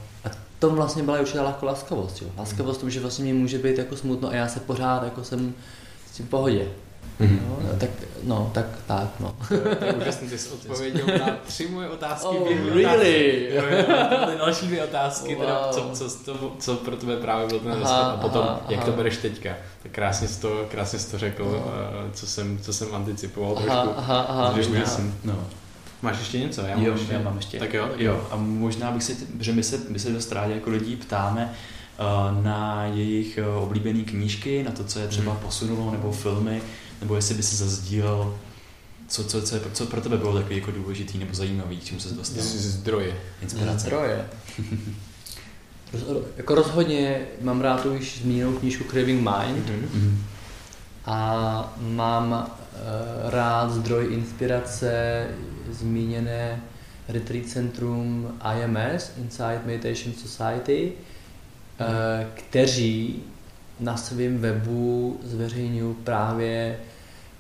tom 0.61 0.75
vlastně 0.75 1.03
byla 1.03 1.21
určitá 1.21 1.43
lehko 1.43 1.67
laskavost. 1.67 2.23
Jo. 2.23 2.29
Laskavost 2.39 2.81
tom, 2.81 2.91
že 2.91 3.01
vlastně 3.01 3.25
mě 3.25 3.35
může 3.35 3.59
být 3.59 3.79
jako 3.79 3.97
smutno 3.97 4.29
a 4.29 4.35
já 4.35 4.49
se 4.49 4.61
pořád 4.61 5.03
jako 5.05 5.25
jsem 5.25 5.55
s 6.13 6.17
tím 6.17 6.27
v 6.27 6.29
pohodě. 6.29 6.69
Mm-hmm. 7.21 7.39
No, 7.49 7.79
tak, 7.79 7.91
no, 8.23 8.51
tak, 8.55 8.67
tak, 8.87 9.09
no. 9.21 9.35
To, 9.49 9.75
to 9.75 9.85
je 9.85 9.93
úžasný, 9.93 10.29
ty 10.29 10.39
jsi 10.39 10.51
odpověděl 10.51 11.07
na 11.19 11.37
tři 11.47 11.69
moje 11.69 11.89
otázky. 11.89 12.27
Oh, 12.27 12.49
really? 12.75 13.49
Jo, 13.55 13.63
jo, 13.71 14.39
další 14.39 14.67
dvě 14.67 14.85
otázky, 14.85 15.35
wow. 15.35 15.45
teda, 15.45 15.69
co, 15.71 15.91
co, 15.95 16.11
co, 16.11 16.53
co, 16.59 16.77
pro 16.77 16.97
tebe 16.97 17.17
právě 17.17 17.47
byl 17.47 17.61
ten 17.61 17.73
aha, 17.73 18.01
a 18.01 18.17
potom, 18.17 18.43
aha, 18.43 18.61
jak 18.69 18.81
aha. 18.81 18.91
to 18.91 18.97
bereš 18.97 19.17
teďka. 19.17 19.51
Tak 19.83 19.93
krásně 19.93 20.29
jsi 20.29 20.41
to, 20.41 20.67
krásně 20.71 20.99
jsi 20.99 21.11
to 21.11 21.19
řekl, 21.19 21.63
aha. 21.67 22.09
co, 22.13 22.27
jsem, 22.27 22.59
co 22.59 22.73
jsem 22.73 22.95
anticipoval 22.95 23.55
aha, 23.57 23.63
trošku. 23.63 23.99
Aha, 23.99 24.21
aha, 24.21 24.45
aha. 24.47 25.09
No. 25.25 25.47
Máš 26.03 26.19
ještě 26.19 26.39
něco? 26.39 26.61
Já 26.61 26.77
mám, 26.77 26.85
jo, 26.85 26.93
ještě. 26.93 27.13
já 27.13 27.21
mám 27.21 27.37
ještě. 27.37 27.59
Tak 27.59 27.75
jo, 27.75 27.91
jo. 27.97 28.29
A 28.31 28.37
možná 28.37 28.91
bych 28.91 29.03
si, 29.03 29.17
že 29.41 29.53
my 29.53 29.63
se, 29.63 29.81
my 29.89 29.99
se 29.99 30.11
dost 30.11 30.33
rádi 30.33 30.53
jako 30.53 30.71
lidí 30.71 30.97
ptáme 30.97 31.53
uh, 31.99 32.45
na 32.45 32.85
jejich 32.85 33.39
uh, 33.57 33.63
oblíbené 33.63 34.03
knížky, 34.03 34.63
na 34.63 34.71
to, 34.71 34.85
co 34.85 34.99
je 34.99 35.09
třeba 35.09 35.33
hmm. 35.33 35.43
posunulo, 35.43 35.91
nebo 35.91 36.13
filmy, 36.13 36.63
nebo 37.01 37.17
jestli 37.17 37.35
by 37.35 37.43
se 37.43 37.57
zazdílel 37.57 38.35
co, 39.11 39.25
co, 39.25 39.43
co, 39.43 39.57
co 39.73 39.87
pro 39.87 40.01
tebe 40.01 40.17
bylo 40.17 40.35
takový 40.35 40.57
jako 40.57 40.71
důležitý 40.71 41.19
nebo 41.19 41.35
zajímavý, 41.35 41.77
k 41.77 41.85
čemu 41.85 42.01
se 42.01 42.15
dostal? 42.15 42.43
Zdroje. 42.43 43.17
Inspirace. 43.43 43.79
Zdroje. 43.79 44.27
Roz, 45.93 46.03
jako 46.37 46.55
rozhodně 46.55 47.21
mám 47.41 47.61
rád 47.61 47.83
tu 47.83 47.95
již 47.95 48.21
zmíněnou 48.23 48.53
knížku 48.53 48.85
Craving 48.85 49.21
Mind 49.21 49.71
mm-hmm. 49.71 50.15
a 51.05 51.75
mám 51.81 52.33
uh, 52.33 53.31
rád 53.31 53.71
zdroj 53.71 54.15
inspirace 54.15 55.27
zmíněné 55.73 56.63
retreat 57.09 57.47
centrum 57.47 58.39
IMS, 58.57 59.13
Inside 59.19 59.61
Meditation 59.67 60.15
Society, 60.15 60.93
hmm. 61.79 61.89
kteří 62.35 63.23
na 63.81 63.97
svém 63.97 64.39
webu 64.39 65.21
zveřejňují 65.25 65.95
právě 66.05 66.77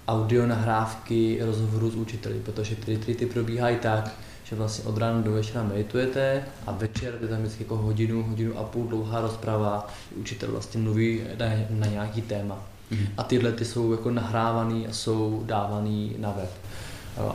audio 0.09 0.47
nahrávky 0.47 1.39
rozhovorů 1.41 1.91
s 1.91 1.95
učiteli, 1.95 2.41
protože 2.45 2.77
ty 2.77 2.93
retreaty 2.93 3.27
probíhají 3.27 3.77
tak, 3.77 4.15
že 4.45 4.57
vlastně 4.57 4.85
od 4.85 4.99
rána 4.99 5.21
do 5.21 5.33
večera 5.33 5.63
meditujete 5.63 6.45
a 6.67 6.73
večer 6.73 7.19
je 7.23 7.29
tam 7.29 7.39
vždycky 7.39 7.63
jako 7.63 7.77
hodinu, 7.77 8.23
hodinu 8.23 8.59
a 8.59 8.65
půl 8.65 8.87
dlouhá 8.87 9.21
rozprava, 9.21 9.89
učitel 10.17 10.51
vlastně 10.51 10.81
mluví 10.81 11.21
na, 11.39 11.47
na 11.71 11.87
nějaký 11.87 12.23
téma. 12.23 12.67
Mm. 12.91 13.07
A 13.17 13.23
tyhle 13.23 13.53
ty 13.53 13.65
jsou 13.65 13.93
jako 13.93 14.11
nahrávaný 14.11 14.87
a 14.87 14.93
jsou 14.93 15.43
dávaný 15.47 16.15
na 16.19 16.31
web. 16.31 16.51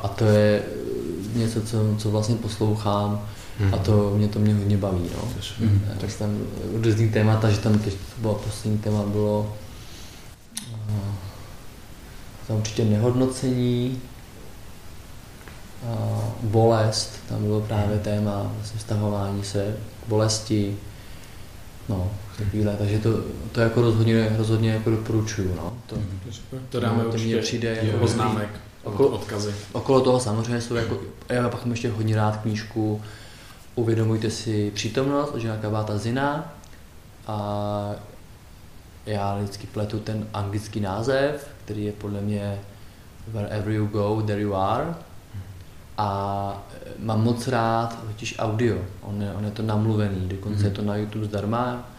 A 0.03 0.07
to 0.07 0.25
je 0.25 0.63
něco, 1.35 1.61
co, 1.61 1.77
co 1.97 2.11
vlastně 2.11 2.35
poslouchám 2.35 3.25
hmm. 3.59 3.73
a 3.73 3.77
to 3.77 4.13
mě 4.17 4.27
to 4.27 4.39
mě 4.39 4.53
hodně 4.53 4.77
baví. 4.77 5.09
No. 5.15 5.29
Hmm. 5.59 5.81
Tak 6.01 6.13
tam 6.13 6.37
různý 6.73 7.09
témata, 7.09 7.49
že 7.49 7.57
tam 7.57 7.79
teď 7.79 7.93
to 7.93 8.21
bylo 8.21 8.33
poslední 8.33 8.77
téma 8.77 9.03
bylo 9.03 9.55
uh, 10.89 11.15
tam 12.47 12.57
určitě 12.57 12.85
nehodnocení, 12.85 14.01
uh, 15.83 16.23
bolest, 16.43 17.19
tam 17.29 17.43
bylo 17.43 17.61
právě 17.61 17.95
hmm. 17.95 18.03
téma 18.03 18.51
vlastně 18.57 18.79
vztahování 18.79 19.43
se 19.43 19.77
k 20.05 20.09
bolesti, 20.09 20.77
no, 21.89 22.11
takovýhle, 22.37 22.75
takže 22.75 22.99
to, 22.99 23.09
to 23.51 23.61
jako 23.61 23.81
rozhodně, 23.81 24.35
rozhodně 24.37 24.69
jako 24.69 24.89
doporučuju, 24.89 25.55
no. 25.55 25.73
To, 25.85 25.95
to 26.69 26.79
dáme 26.79 27.03
to 27.03 27.09
určitě 27.09 27.37
přijde 27.37 27.79
jako 27.81 28.03
oznámek. 28.03 28.49
Okolo, 28.85 29.09
odkazy. 29.09 29.55
Okolo 29.71 30.01
toho 30.01 30.19
samozřejmě 30.19 30.61
jsou 30.61 30.75
jako, 30.75 30.99
já 31.29 31.49
pak 31.49 31.65
mám 31.65 31.71
ještě 31.71 31.89
hodně 31.89 32.15
rád 32.15 32.37
knížku 32.37 33.01
Uvědomujte 33.75 34.29
si 34.29 34.71
přítomnost 34.71 35.31
od 35.33 35.39
Žena 35.39 35.57
Kabáta 35.57 35.97
Zina 35.97 36.53
a 37.27 37.91
já 39.05 39.37
vždycky 39.37 39.67
pletu 39.67 39.99
ten 39.99 40.27
anglický 40.33 40.79
název, 40.79 41.47
který 41.65 41.85
je 41.85 41.91
podle 41.91 42.21
mě 42.21 42.59
Wherever 43.27 43.73
you 43.73 43.85
go, 43.85 44.21
there 44.21 44.41
you 44.41 44.55
are. 44.55 44.95
A 45.97 46.63
mám 46.99 47.23
moc 47.23 47.47
rád 47.47 47.99
totiž 48.07 48.35
audio, 48.39 48.77
on 49.01 49.21
je, 49.21 49.33
on 49.33 49.45
je 49.45 49.51
to 49.51 49.63
namluvený, 49.63 50.27
dokonce 50.27 50.61
mm-hmm. 50.61 50.65
je 50.65 50.71
to 50.71 50.81
na 50.81 50.95
YouTube 50.95 51.25
zdarma. 51.25 51.89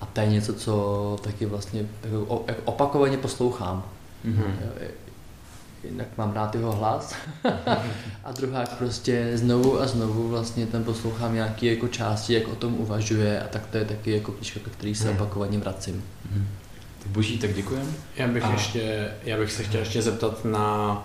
A 0.00 0.06
to 0.06 0.20
je 0.20 0.26
něco, 0.26 0.54
co 0.54 1.16
taky 1.22 1.46
vlastně 1.46 1.86
jako 2.02 2.44
opakovaně 2.64 3.16
poslouchám. 3.16 3.84
Mm-hmm 4.24 4.52
jednak 5.84 6.06
mám 6.16 6.32
rád 6.32 6.54
jeho 6.54 6.72
hlas 6.72 7.14
a 8.24 8.32
druhá 8.32 8.64
prostě 8.78 9.30
znovu 9.34 9.80
a 9.80 9.86
znovu 9.86 10.28
vlastně 10.28 10.66
tam 10.66 10.84
poslouchám 10.84 11.34
nějaké 11.34 11.66
jako 11.66 11.88
části, 11.88 12.34
jak 12.34 12.48
o 12.48 12.54
tom 12.54 12.74
uvažuje 12.74 13.42
a 13.42 13.48
tak 13.48 13.66
to 13.66 13.76
je 13.76 13.84
taky 13.84 14.10
jako 14.10 14.32
knížka, 14.32 14.60
který 14.72 14.94
se 14.94 15.08
hmm. 15.08 15.16
opakovaně 15.16 15.58
vracím. 15.58 16.04
Tak 16.98 17.08
boží, 17.12 17.38
tak 17.38 17.54
děkujem. 17.54 17.94
Já 18.16 18.28
bych, 18.28 18.44
a... 18.44 18.52
ještě, 18.52 19.10
já 19.24 19.36
bych 19.38 19.52
se 19.52 19.62
chtěl 19.62 19.80
ještě 19.80 20.02
zeptat 20.02 20.44
na, 20.44 20.96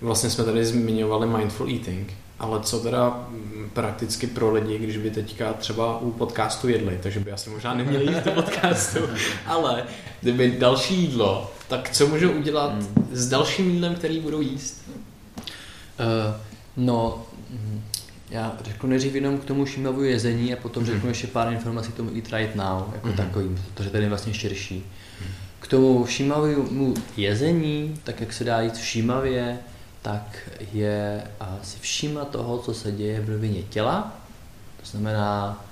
vlastně 0.00 0.30
jsme 0.30 0.44
tady 0.44 0.64
zmiňovali 0.64 1.26
mindful 1.26 1.68
eating, 1.70 2.12
ale 2.38 2.60
co 2.60 2.80
teda 2.80 3.28
prakticky 3.72 4.26
pro 4.26 4.52
lidi, 4.52 4.78
když 4.78 4.96
by 4.96 5.10
teďka 5.10 5.52
třeba 5.52 5.98
u 6.00 6.10
podcastu 6.10 6.68
jedli, 6.68 6.98
takže 7.02 7.20
by 7.20 7.32
asi 7.32 7.50
možná 7.50 7.74
neměli 7.74 8.04
jít 8.04 8.24
do 8.24 8.30
podcastu, 8.30 8.98
ale 9.46 9.84
kdyby 10.20 10.56
další 10.58 10.94
jídlo, 10.94 11.52
tak 11.68 11.90
co 11.90 12.06
můžou 12.06 12.30
udělat 12.30 12.72
hmm. 12.72 13.08
s 13.12 13.28
dalším 13.28 13.70
jídlem, 13.70 13.94
který 13.94 14.20
budou 14.20 14.40
jíst? 14.40 14.82
Uh, 14.88 16.34
no, 16.76 17.26
hm, 17.50 17.82
já 18.30 18.56
řeknu 18.64 18.88
nejdřív 18.88 19.14
jenom 19.14 19.38
k 19.38 19.44
tomu 19.44 19.66
šímavu 19.66 20.02
jezení 20.02 20.54
a 20.54 20.56
potom 20.56 20.86
řeknu 20.86 21.00
hmm. 21.00 21.08
ještě 21.08 21.26
pár 21.26 21.52
informací 21.52 21.92
k 21.92 21.96
tomu 21.96 22.10
Eat 22.16 22.32
Right 22.32 22.56
Now, 22.56 22.92
jako 22.94 23.08
hmm. 23.08 23.16
takovým, 23.16 23.64
protože 23.74 23.90
tady 23.90 24.04
je 24.04 24.08
vlastně 24.08 24.34
širší. 24.34 24.86
Hmm. 25.20 25.30
K 25.60 25.66
tomu 25.66 26.04
všímavému 26.04 26.94
jezení, 27.16 28.00
tak 28.04 28.20
jak 28.20 28.32
se 28.32 28.44
dá 28.44 28.60
jít 28.60 28.76
všímavě, 28.76 29.58
tak 30.02 30.50
je 30.72 31.22
si 31.62 31.78
všímat 31.78 32.28
toho, 32.28 32.58
co 32.58 32.74
se 32.74 32.92
děje 32.92 33.20
v 33.20 33.28
rovině 33.28 33.62
těla, 33.62 34.16
to 34.80 34.86
znamená 34.86 35.64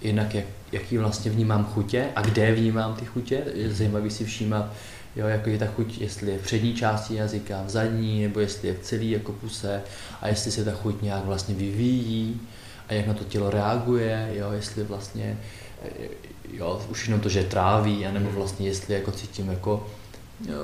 jednak 0.00 0.34
jak, 0.34 0.44
jaký 0.72 0.98
vlastně 0.98 1.30
vnímám 1.30 1.64
chutě 1.64 2.08
a 2.16 2.22
kde 2.22 2.54
vnímám 2.54 2.94
ty 2.94 3.04
chutě, 3.04 3.42
je 3.54 3.74
zajímavý 3.74 4.10
si 4.10 4.24
všímat, 4.24 4.72
jo, 5.16 5.26
jako 5.26 5.50
je 5.50 5.58
ta 5.58 5.66
chuť, 5.66 5.98
jestli 5.98 6.30
je 6.30 6.38
v 6.38 6.42
přední 6.42 6.74
části 6.74 7.14
jazyka, 7.14 7.62
v 7.62 7.70
zadní, 7.70 8.22
nebo 8.22 8.40
jestli 8.40 8.68
je 8.68 8.74
v 8.74 8.80
celý 8.80 9.10
jako 9.10 9.32
puse 9.32 9.82
a 10.20 10.28
jestli 10.28 10.50
se 10.50 10.64
ta 10.64 10.72
chuť 10.72 11.02
nějak 11.02 11.24
vlastně 11.24 11.54
vyvíjí 11.54 12.40
a 12.88 12.92
jak 12.92 13.06
na 13.06 13.14
to 13.14 13.24
tělo 13.24 13.50
reaguje, 13.50 14.30
jo, 14.32 14.52
jestli 14.52 14.84
vlastně 14.84 15.38
jo, 16.52 16.82
už 16.88 17.06
jenom 17.06 17.20
to, 17.20 17.28
že 17.28 17.44
tráví, 17.44 18.06
anebo 18.06 18.30
vlastně 18.30 18.66
jestli 18.66 18.94
jako 18.94 19.12
cítím 19.12 19.50
jako 19.50 19.86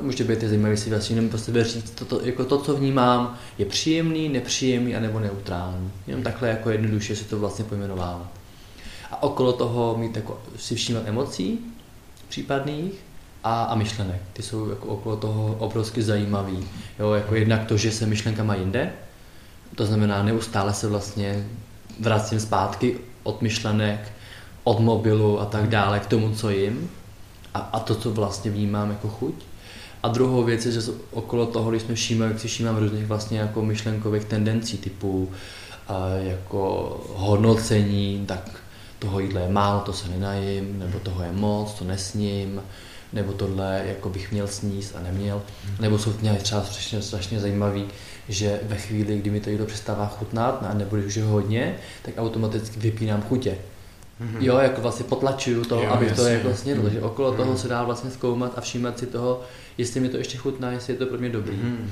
může 0.00 0.24
být 0.24 0.40
zajímavý 0.40 0.76
si 0.76 0.90
vlastně 0.90 1.16
jenom 1.16 1.30
pro 1.30 1.38
sebe 1.38 1.64
říct, 1.64 1.90
to, 1.90 2.04
to, 2.04 2.20
jako 2.26 2.44
to, 2.44 2.58
co 2.58 2.76
vnímám, 2.76 3.38
je 3.58 3.66
příjemný, 3.66 4.28
nepříjemný 4.28 4.96
anebo 4.96 5.20
neutrální. 5.20 5.92
Jenom 6.06 6.22
takhle 6.22 6.48
jako 6.48 6.70
jednoduše 6.70 7.16
si 7.16 7.24
to 7.24 7.38
vlastně 7.38 7.64
pojmenovávat. 7.64 8.30
A 9.10 9.22
okolo 9.22 9.52
toho 9.52 9.96
mít 9.98 10.16
jako 10.16 10.40
si 10.56 10.74
všímat 10.74 11.02
emocí 11.06 11.58
případných 12.28 12.92
a, 13.44 13.62
a 13.62 13.74
myšlenek. 13.74 14.22
Ty 14.32 14.42
jsou 14.42 14.70
jako 14.70 14.86
okolo 14.86 15.16
toho 15.16 15.56
obrovsky 15.58 16.02
zajímavý. 16.02 16.68
Jo, 16.98 17.12
jako 17.12 17.34
jednak 17.34 17.64
to, 17.66 17.76
že 17.76 17.92
se 17.92 18.06
myšlenka 18.06 18.44
má 18.44 18.54
jinde, 18.54 18.92
to 19.74 19.86
znamená 19.86 20.22
neustále 20.22 20.74
se 20.74 20.88
vlastně 20.88 21.46
vracím 22.00 22.40
zpátky 22.40 22.98
od 23.22 23.42
myšlenek, 23.42 24.12
od 24.64 24.80
mobilu 24.80 25.40
a 25.40 25.44
tak 25.44 25.68
dále 25.68 26.00
k 26.00 26.06
tomu, 26.06 26.34
co 26.34 26.50
jim 26.50 26.90
a, 27.54 27.58
a 27.58 27.80
to, 27.80 27.94
co 27.94 28.10
vlastně 28.10 28.50
vnímám 28.50 28.90
jako 28.90 29.08
chuť. 29.08 29.34
A 30.02 30.08
druhou 30.08 30.44
věc 30.44 30.66
je, 30.66 30.72
že 30.72 30.80
okolo 31.10 31.46
toho, 31.46 31.70
když 31.70 31.82
jsme 31.82 31.94
všímali, 31.94 32.30
jak 32.30 32.40
si 32.40 32.48
všímám 32.48 32.76
různých 32.76 33.06
vlastně 33.06 33.38
jako 33.38 33.62
myšlenkových 33.62 34.24
tendencí 34.24 34.78
typu 34.78 35.30
a 35.88 36.08
jako 36.08 37.00
hodnocení, 37.14 38.24
tak 38.26 38.50
toho 38.98 39.20
jídla 39.20 39.40
je 39.40 39.48
málo, 39.48 39.80
to 39.80 39.92
se 39.92 40.08
nenajím, 40.08 40.78
nebo 40.78 40.98
toho 40.98 41.22
je 41.22 41.32
moc, 41.32 41.72
to 41.72 41.84
nesním, 41.84 42.62
nebo 43.12 43.32
tohle 43.32 43.82
jako 43.86 44.08
bych 44.08 44.32
měl 44.32 44.46
sníst 44.46 44.96
a 44.96 45.02
neměl. 45.02 45.42
Nebo 45.80 45.98
jsou 45.98 46.12
mě 46.20 46.32
třeba 46.32 46.62
strašně, 46.62 47.02
strašně 47.02 47.40
zajímavý, 47.40 47.84
že 48.28 48.60
ve 48.62 48.76
chvíli, 48.76 49.18
kdy 49.18 49.30
mi 49.30 49.40
to 49.40 49.50
jídlo 49.50 49.66
přestává 49.66 50.06
chutnat, 50.06 50.74
nebo 50.74 50.96
když 50.96 51.06
už 51.06 51.14
je 51.14 51.24
hodně, 51.24 51.76
tak 52.02 52.14
automaticky 52.18 52.80
vypínám 52.80 53.22
chutě. 53.22 53.58
Mm-hmm. 54.20 54.36
Jo, 54.40 54.58
jako 54.58 54.80
vlastně 54.80 55.04
potlačuju 55.04 55.64
to, 55.64 55.82
jo, 55.82 55.90
abych 55.90 56.08
jasně. 56.08 56.24
to 56.24 56.30
jako 56.30 56.54
snědl, 56.54 56.82
mm-hmm. 56.82 56.92
že 56.92 57.02
okolo 57.02 57.32
mm-hmm. 57.32 57.36
toho 57.36 57.50
mhm. 57.50 57.58
se 57.58 57.68
dá 57.68 57.84
vlastně 57.84 58.10
zkoumat 58.10 58.52
a 58.56 58.60
všímat 58.60 58.98
si 58.98 59.06
toho, 59.06 59.40
jestli 59.78 60.00
mi 60.00 60.08
to 60.08 60.16
ještě 60.16 60.38
chutná, 60.38 60.72
jestli 60.72 60.92
je 60.92 60.98
to 60.98 61.06
pro 61.06 61.18
mě 61.18 61.28
dobrý. 61.28 61.56
Mm-hmm. 61.56 61.86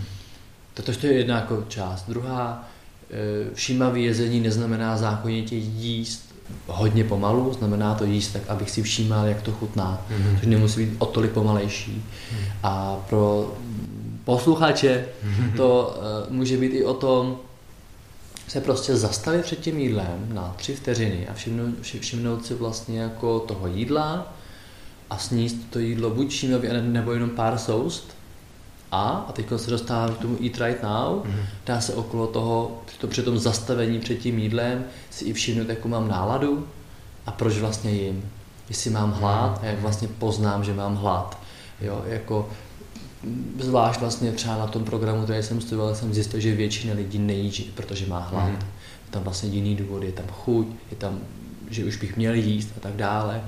Toto 0.75 1.07
je 1.07 1.13
jedna 1.13 1.37
jako 1.37 1.65
část. 1.69 2.05
Druhá, 2.09 2.69
e, 3.11 3.55
všímavý 3.55 4.05
jezení 4.05 4.41
neznamená 4.41 4.97
zákonitě 4.97 5.57
jíst 5.57 6.35
hodně 6.67 7.05
pomalu, 7.05 7.53
znamená 7.53 7.95
to 7.95 8.05
jíst 8.05 8.33
tak, 8.33 8.43
abych 8.49 8.71
si 8.71 8.83
všímal, 8.83 9.27
jak 9.27 9.43
to 9.43 9.53
chutná, 9.53 10.07
mm-hmm. 10.11 10.39
což 10.39 10.47
nemusí 10.47 10.85
být 10.85 10.97
o 10.99 11.07
tolik 11.07 11.31
pomalejší. 11.31 12.05
Mm-hmm. 12.05 12.53
A 12.63 12.97
pro 13.09 13.55
posluchače 14.25 15.05
to 15.57 15.97
uh, 16.29 16.35
může 16.35 16.57
být 16.57 16.73
i 16.73 16.85
o 16.85 16.95
tom, 16.95 17.37
se 18.49 18.61
prostě 18.61 18.97
zastavit 18.97 19.43
před 19.43 19.61
tím 19.61 19.79
jídlem 19.79 20.29
na 20.33 20.55
tři 20.57 20.75
vteřiny 20.75 21.29
a 21.29 21.35
všimnout, 21.35 21.75
všimnout 21.81 22.47
si 22.47 22.55
vlastně 22.55 23.01
jako 23.01 23.41
toho 23.41 23.67
jídla 23.67 24.33
a 25.11 25.19
sníst 25.19 25.57
to 25.71 25.79
jídlo 25.79 26.11
buď 26.11 26.31
šímavě, 26.31 26.83
nebo 26.83 27.13
jenom 27.13 27.31
pár 27.31 27.59
soust. 27.59 28.17
A, 28.91 29.27
a 29.29 29.33
teď 29.33 29.47
se 29.57 29.71
dostávám 29.71 30.15
k 30.15 30.19
tomu 30.19 30.39
eat 30.45 30.59
right 30.59 30.83
now, 30.83 31.23
mm-hmm. 31.23 31.45
dá 31.67 31.81
se 31.81 31.95
okolo 31.95 32.27
toho, 32.27 32.83
to, 32.99 33.07
při 33.07 33.23
tom 33.23 33.39
zastavení 33.39 33.99
před 34.01 34.15
tím 34.15 34.39
jídlem 34.39 34.85
si 35.11 35.25
i 35.25 35.33
všimnout, 35.33 35.69
jakou 35.69 35.89
mám 35.89 36.09
náladu 36.09 36.67
a 37.27 37.33
proč 37.33 37.59
vlastně 37.59 37.91
jim. 37.91 38.31
Jestli 38.69 38.91
mám 38.91 39.13
hlad 39.13 39.61
a 39.63 39.67
jak 39.67 39.81
vlastně 39.81 40.09
poznám, 40.09 40.65
že 40.65 40.75
mám 40.75 40.97
hlad. 40.97 41.39
Jo, 41.81 42.03
jako 42.07 42.49
zvlášť 43.61 44.01
vlastně 44.01 44.33
třeba 44.33 44.59
na 44.59 44.67
tom 44.67 44.85
programu, 44.85 45.25
který 45.25 45.43
jsem 45.43 45.61
studoval, 45.61 45.95
jsem 45.95 46.15
zjistil, 46.15 46.41
že 46.41 46.55
většina 46.55 46.95
lidí 46.95 47.19
nejí, 47.19 47.51
protože 47.75 48.07
má 48.07 48.19
hlad. 48.19 48.49
Mm. 48.49 48.55
Je 49.07 49.11
tam 49.11 49.23
vlastně 49.23 49.49
jiný 49.49 49.77
důvod, 49.77 50.03
je 50.03 50.13
tam 50.13 50.27
chuť, 50.29 50.67
je 50.91 50.97
tam, 50.97 51.19
že 51.71 51.85
už 51.85 51.97
bych 51.97 52.17
měl 52.17 52.35
jíst 52.35 52.69
a 52.77 52.81
tak 52.81 52.97
dále. 52.97 53.45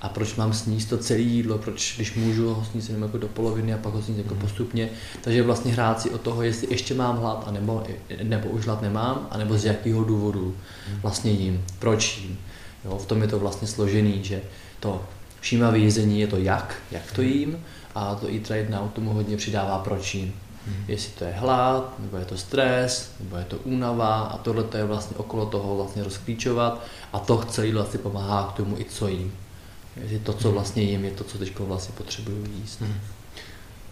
A 0.00 0.08
proč 0.08 0.34
mám 0.34 0.52
sníst 0.52 0.88
to 0.88 0.98
celé 0.98 1.20
jídlo, 1.20 1.58
proč 1.58 1.94
když 1.96 2.14
můžu 2.14 2.54
ho 2.54 2.64
sníst 2.64 2.88
jenom 2.88 3.02
jako 3.02 3.18
do 3.18 3.28
poloviny 3.28 3.74
a 3.74 3.78
pak 3.78 3.94
ho 3.94 4.02
sníst 4.02 4.18
jako 4.18 4.34
mm. 4.34 4.40
postupně. 4.40 4.88
Takže 5.20 5.42
vlastně 5.42 5.72
hrát 5.72 6.00
si 6.00 6.10
o 6.10 6.18
toho, 6.18 6.42
jestli 6.42 6.66
ještě 6.70 6.94
mám 6.94 7.18
hlad, 7.18 7.44
anebo, 7.46 7.82
nebo 8.22 8.48
už 8.48 8.66
hlad 8.66 8.82
nemám, 8.82 9.28
anebo 9.30 9.58
z 9.58 9.64
jakého 9.64 10.04
důvodu 10.04 10.56
mm. 10.90 11.00
vlastně 11.00 11.30
jím, 11.30 11.64
proč 11.78 12.18
jím. 12.18 12.38
Jo, 12.84 12.98
v 12.98 13.06
tom 13.06 13.22
je 13.22 13.28
to 13.28 13.38
vlastně 13.38 13.68
složený, 13.68 14.24
že 14.24 14.42
to 14.80 15.04
všímavé 15.40 15.78
jezení 15.78 16.20
je 16.20 16.26
to 16.26 16.36
jak, 16.36 16.74
jak 16.90 17.12
to 17.12 17.22
jím, 17.22 17.56
a 17.94 18.14
to 18.14 18.26
Eat 18.26 18.50
Right 18.50 18.70
Now 18.70 18.88
tomu 18.88 19.12
hodně 19.12 19.36
přidává 19.36 19.78
pročím. 19.78 20.34
Hmm. 20.66 20.84
Jestli 20.88 21.12
to 21.12 21.24
je 21.24 21.32
hlad, 21.32 21.94
nebo 21.98 22.16
je 22.16 22.24
to 22.24 22.36
stres, 22.36 23.12
nebo 23.20 23.36
je 23.36 23.44
to 23.44 23.56
únava 23.56 24.20
a 24.20 24.38
tohle 24.38 24.64
to 24.64 24.76
je 24.76 24.84
vlastně 24.84 25.16
okolo 25.16 25.46
toho 25.46 25.76
vlastně 25.76 26.04
rozklíčovat 26.04 26.84
a 27.12 27.18
to 27.18 27.44
celý 27.50 27.72
vlastně 27.72 27.98
pomáhá 27.98 28.52
k 28.52 28.56
tomu 28.56 28.78
i 28.78 28.84
co 28.84 29.08
jím. 29.08 29.32
Jestli 29.96 30.18
to, 30.18 30.32
co 30.32 30.48
hmm. 30.48 30.54
vlastně 30.54 30.82
jím, 30.82 31.04
je 31.04 31.10
to, 31.10 31.24
co 31.24 31.38
teď 31.38 31.58
vlastně 31.58 31.94
potřebuju 31.96 32.44
jíst. 32.44 32.80
Hmm. 32.80 32.94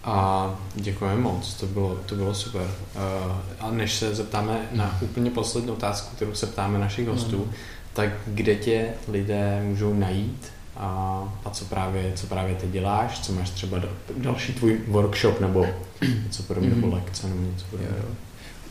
A 0.04 0.50
děkujeme 0.74 1.20
moc, 1.20 1.54
to 1.54 1.66
bylo, 1.66 1.98
to 2.06 2.14
bylo 2.14 2.34
super. 2.34 2.62
Uh, 2.62 3.32
a 3.60 3.70
než 3.70 3.94
se 3.94 4.14
zeptáme 4.14 4.68
na 4.72 4.98
úplně 5.00 5.30
poslední 5.30 5.70
otázku, 5.70 6.16
kterou 6.16 6.34
se 6.34 6.46
ptáme 6.46 6.78
našich 6.78 7.08
hostů, 7.08 7.36
hmm. 7.36 7.52
tak 7.92 8.10
kde 8.26 8.54
tě 8.54 8.94
lidé 9.08 9.62
můžou 9.64 9.94
najít 9.94 10.52
a, 10.76 11.22
a 11.44 11.50
co, 11.50 11.64
právě, 11.64 12.12
co 12.16 12.26
právě 12.26 12.54
ty 12.54 12.66
děláš, 12.68 13.20
co 13.20 13.32
máš 13.32 13.50
třeba 13.50 13.80
další 14.16 14.52
tvůj 14.52 14.80
workshop 14.88 15.40
nebo 15.40 15.66
něco 16.24 16.42
podobného, 16.42 16.76
mm-hmm. 16.76 16.80
nebo 16.80 16.96
lekce 16.96 17.28
nebo 17.28 17.42
něco 17.42 17.66
podobného. 17.70 18.08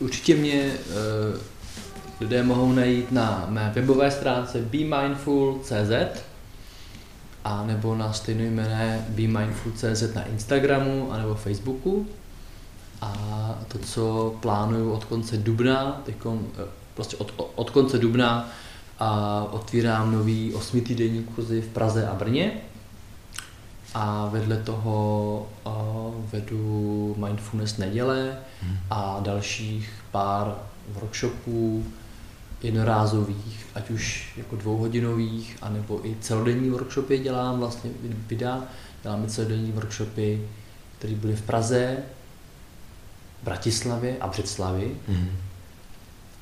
Určitě 0.00 0.36
mě 0.36 0.72
uh, 1.34 1.40
lidé 2.20 2.42
mohou 2.42 2.72
najít 2.72 3.12
na 3.12 3.46
mé 3.48 3.72
webové 3.74 4.10
stránce 4.10 4.60
BeMindful.cz 4.60 6.22
a 7.44 7.64
nebo 7.66 7.94
na 7.94 8.12
stejnojmené 8.12 9.06
BeMindful.cz 9.08 10.14
na 10.14 10.24
Instagramu 10.24 11.12
a 11.12 11.18
nebo 11.18 11.34
Facebooku. 11.34 12.06
A 13.00 13.14
to, 13.68 13.78
co 13.78 14.34
plánuju 14.40 14.92
od 14.92 15.04
konce 15.04 15.36
dubna, 15.36 16.02
teďkom, 16.06 16.46
eh, 16.58 16.68
prostě 16.94 17.16
od, 17.16 17.32
od 17.54 17.70
konce 17.70 17.98
dubna 17.98 18.50
a 19.02 19.46
otvírám 19.50 20.12
nový 20.12 20.54
osmitýdenní 20.54 21.22
kurzy 21.22 21.60
v 21.60 21.68
Praze 21.68 22.08
a 22.08 22.14
Brně. 22.14 22.52
A 23.94 24.28
vedle 24.28 24.56
toho 24.56 25.46
vedu 26.32 27.14
Mindfulness 27.26 27.76
neděle 27.76 28.38
hmm. 28.62 28.76
a 28.90 29.20
dalších 29.20 29.90
pár 30.10 30.54
workshopů 30.88 31.86
jednorázových, 32.62 33.66
ať 33.74 33.90
už 33.90 34.32
jako 34.36 34.56
dvouhodinových, 34.56 35.56
anebo 35.62 36.06
i 36.06 36.16
celodenní 36.20 36.70
workshopy 36.70 37.18
dělám, 37.18 37.58
vlastně 37.58 37.90
videa, 38.28 38.62
děláme 39.02 39.26
celodenní 39.26 39.72
workshopy, 39.72 40.48
které 40.98 41.14
byly 41.14 41.36
v 41.36 41.42
Praze, 41.42 41.96
Bratislavě 43.42 44.16
a 44.20 44.26
Břeclavi. 44.26 44.90
Hmm. 45.08 45.28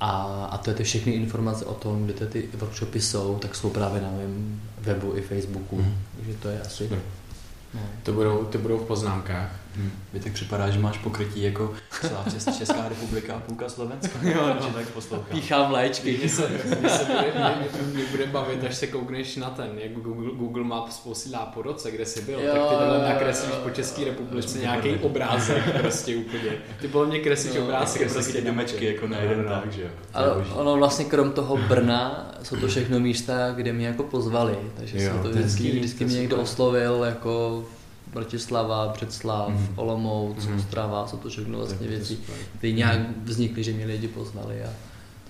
A, 0.01 0.49
a 0.51 0.59
to 0.59 0.71
je 0.71 0.77
ty 0.77 0.85
všechny 0.85 1.13
informace 1.13 1.65
o 1.65 1.75
tom, 1.75 2.07
kde 2.07 2.27
ty 2.27 2.49
workshopy 2.55 3.01
jsou, 3.01 3.39
tak 3.39 3.55
jsou 3.55 3.71
právě 3.71 4.03
na 4.03 4.11
mém 4.11 4.61
webu 4.79 5.17
i 5.17 5.23
Facebooku. 5.23 5.77
Mm. 5.77 5.95
Takže 6.17 6.35
to 6.35 6.49
je 6.49 6.61
asi... 6.61 6.89
No. 6.91 7.81
To, 8.03 8.13
budou, 8.13 8.45
to 8.45 8.59
budou 8.59 8.79
v 8.79 8.87
poznámkách. 8.87 9.61
Hmm. 9.77 9.91
Mně 10.13 10.23
tak 10.23 10.33
připadá, 10.33 10.71
že 10.71 10.79
máš 10.79 10.99
pokrytí 10.99 11.43
jako 11.43 11.75
celá 12.01 12.25
Česká 12.59 12.89
republika 12.89 13.35
a 13.35 13.41
půlka 13.41 13.69
Slovenska. 13.69 14.19
jo, 14.23 14.57
no. 14.61 14.67
tak 14.75 14.89
poslouchám. 14.89 15.27
Píchám 15.31 15.73
léčky. 15.73 16.19
Mě 16.19 16.29
se, 16.29 16.49
mě 16.81 16.89
se 16.89 17.05
bude, 17.05 17.33
mě, 17.35 17.83
mě 17.95 18.05
bude 18.11 18.27
bavit, 18.27 18.65
až 18.65 18.77
se 18.77 18.87
koukneš 18.87 19.37
na 19.37 19.51
ten, 19.51 19.71
jak 19.79 19.93
Google, 19.93 20.31
Google 20.37 20.65
Maps 20.65 20.99
posílá 20.99 21.39
po 21.39 21.63
roce, 21.63 21.91
kde 21.91 22.07
jsi 22.07 22.23
byl, 22.23 22.41
jo, 22.41 22.53
tak 22.53 22.63
ty 22.63 22.75
tohle 22.77 23.09
nakreslíš 23.09 23.55
po 23.63 23.71
České 23.71 24.05
republice 24.05 24.59
nějaký 24.59 24.95
obrázek 24.95 25.81
prostě 25.81 26.17
úplně. 26.17 26.53
Ty 26.81 26.89
podle 26.89 27.07
mě 27.07 27.19
kreslíš 27.19 27.55
no, 27.55 27.65
obrázek. 27.65 28.03
Kreslíš 28.03 28.37
ty 28.37 28.43
domečky 28.43 28.85
jako 28.85 29.09
na 29.09 29.19
jeden 29.19 29.45
tak, 29.45 29.73
že 29.73 29.83
jo. 29.83 29.89
Ale 30.15 30.45
ono 30.55 30.77
vlastně 30.77 31.05
krom 31.05 31.33
toho 31.33 31.57
Brna 31.57 32.31
jsou 32.43 32.57
to 32.57 32.69
všechno 32.69 33.01
místa, 33.01 33.53
kde 33.53 33.73
mě 33.73 33.87
jako 33.87 34.03
pozvali, 34.03 34.59
takže 34.77 35.03
jo, 35.03 35.13
to 35.23 35.29
vždycky, 35.29 35.71
vždycky 35.71 36.05
mě 36.05 36.17
někdo 36.17 36.37
oslovil 36.37 37.05
jako 37.05 37.65
Bratislava, 38.13 38.89
Břeclav, 38.89 39.49
mm. 39.49 39.69
Olomouc, 39.77 40.47
mm. 40.47 40.57
Ostrava, 40.57 41.07
jsou 41.07 41.17
to 41.17 41.29
všechno 41.29 41.59
vlastně 41.59 41.89
věci, 41.89 42.19
které 42.59 42.73
nějak 42.73 42.99
vznikly, 43.25 43.65
že 43.65 43.73
mě 43.73 43.87
lidi 43.87 44.09
poznali 44.09 44.63
a 44.65 44.69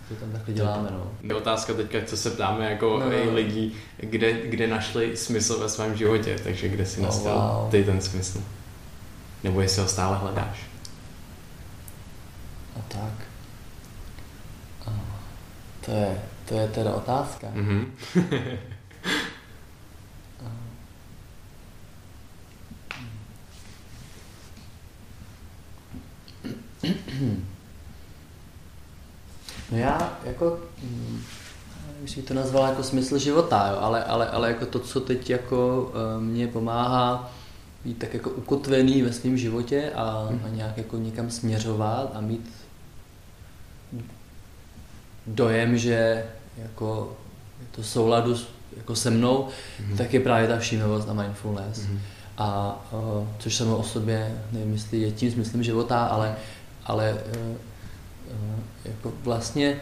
to 0.08 0.14
tam 0.14 0.32
takhle 0.32 0.54
děláme. 0.54 0.88
No. 0.92 1.10
Je 1.22 1.34
otázka 1.34 1.74
teďka, 1.74 1.98
co 2.06 2.16
se 2.16 2.30
ptáme 2.30 2.70
jako 2.70 2.98
no, 2.98 3.06
no. 3.26 3.34
lidí, 3.34 3.74
kde, 3.96 4.32
kde 4.32 4.66
našli 4.66 5.16
smysl 5.16 5.58
ve 5.58 5.68
svém 5.68 5.96
životě, 5.96 6.36
takže 6.44 6.68
kde 6.68 6.86
si 6.86 7.00
oh, 7.00 7.18
wow. 7.18 7.70
ty 7.70 7.84
ten 7.84 8.00
smysl? 8.00 8.42
Nebo 9.44 9.60
jestli 9.60 9.82
ho 9.82 9.88
stále 9.88 10.16
hledáš? 10.16 10.58
A 12.76 12.80
tak. 12.88 13.30
To 15.80 15.90
je, 15.90 16.22
to 16.48 16.54
je 16.54 16.68
teda 16.68 16.94
otázka. 16.94 17.46
Mm-hmm. 17.54 17.86
No 29.72 29.78
já 29.78 30.18
jako 30.24 30.58
mm, 30.82 31.22
nevím, 32.02 32.24
to 32.24 32.34
nazval 32.34 32.68
jako 32.68 32.82
smysl 32.82 33.18
života, 33.18 33.68
jo, 33.72 33.78
ale, 33.80 34.04
ale, 34.04 34.30
ale 34.30 34.48
jako 34.48 34.66
to, 34.66 34.78
co 34.78 35.00
teď 35.00 35.30
jako 35.30 35.82
uh, 36.16 36.22
mě 36.22 36.48
pomáhá 36.48 37.32
být 37.84 37.98
tak 37.98 38.14
jako 38.14 38.30
ukotvený 38.30 39.02
ve 39.02 39.12
svém 39.12 39.38
životě 39.38 39.90
a, 39.94 40.28
a 40.44 40.48
nějak 40.48 40.76
jako 40.78 40.96
někam 40.96 41.30
směřovat 41.30 42.10
a 42.14 42.20
mít 42.20 42.50
dojem, 45.26 45.78
že 45.78 46.24
jako 46.56 47.16
je 47.60 47.66
to 47.70 47.82
souladu 47.82 48.36
jako 48.76 48.96
se 48.96 49.10
mnou, 49.10 49.48
hmm. 49.78 49.96
tak 49.96 50.14
je 50.14 50.20
právě 50.20 50.48
ta 50.48 50.58
všímavost 50.58 51.08
a 51.08 51.12
mindfulness. 51.12 51.78
Hmm. 51.78 52.00
A 52.38 52.78
uh, 52.92 53.26
což 53.38 53.56
samo 53.56 53.76
o 53.76 53.82
sobě, 53.82 54.42
nevím, 54.52 54.72
jestli 54.72 55.00
je 55.00 55.12
tím 55.12 55.32
smyslem 55.32 55.62
života, 55.62 56.04
ale, 56.04 56.36
ale 56.90 57.12
uh, 57.12 57.56
uh, 58.32 58.60
jako 58.84 59.12
vlastně 59.24 59.80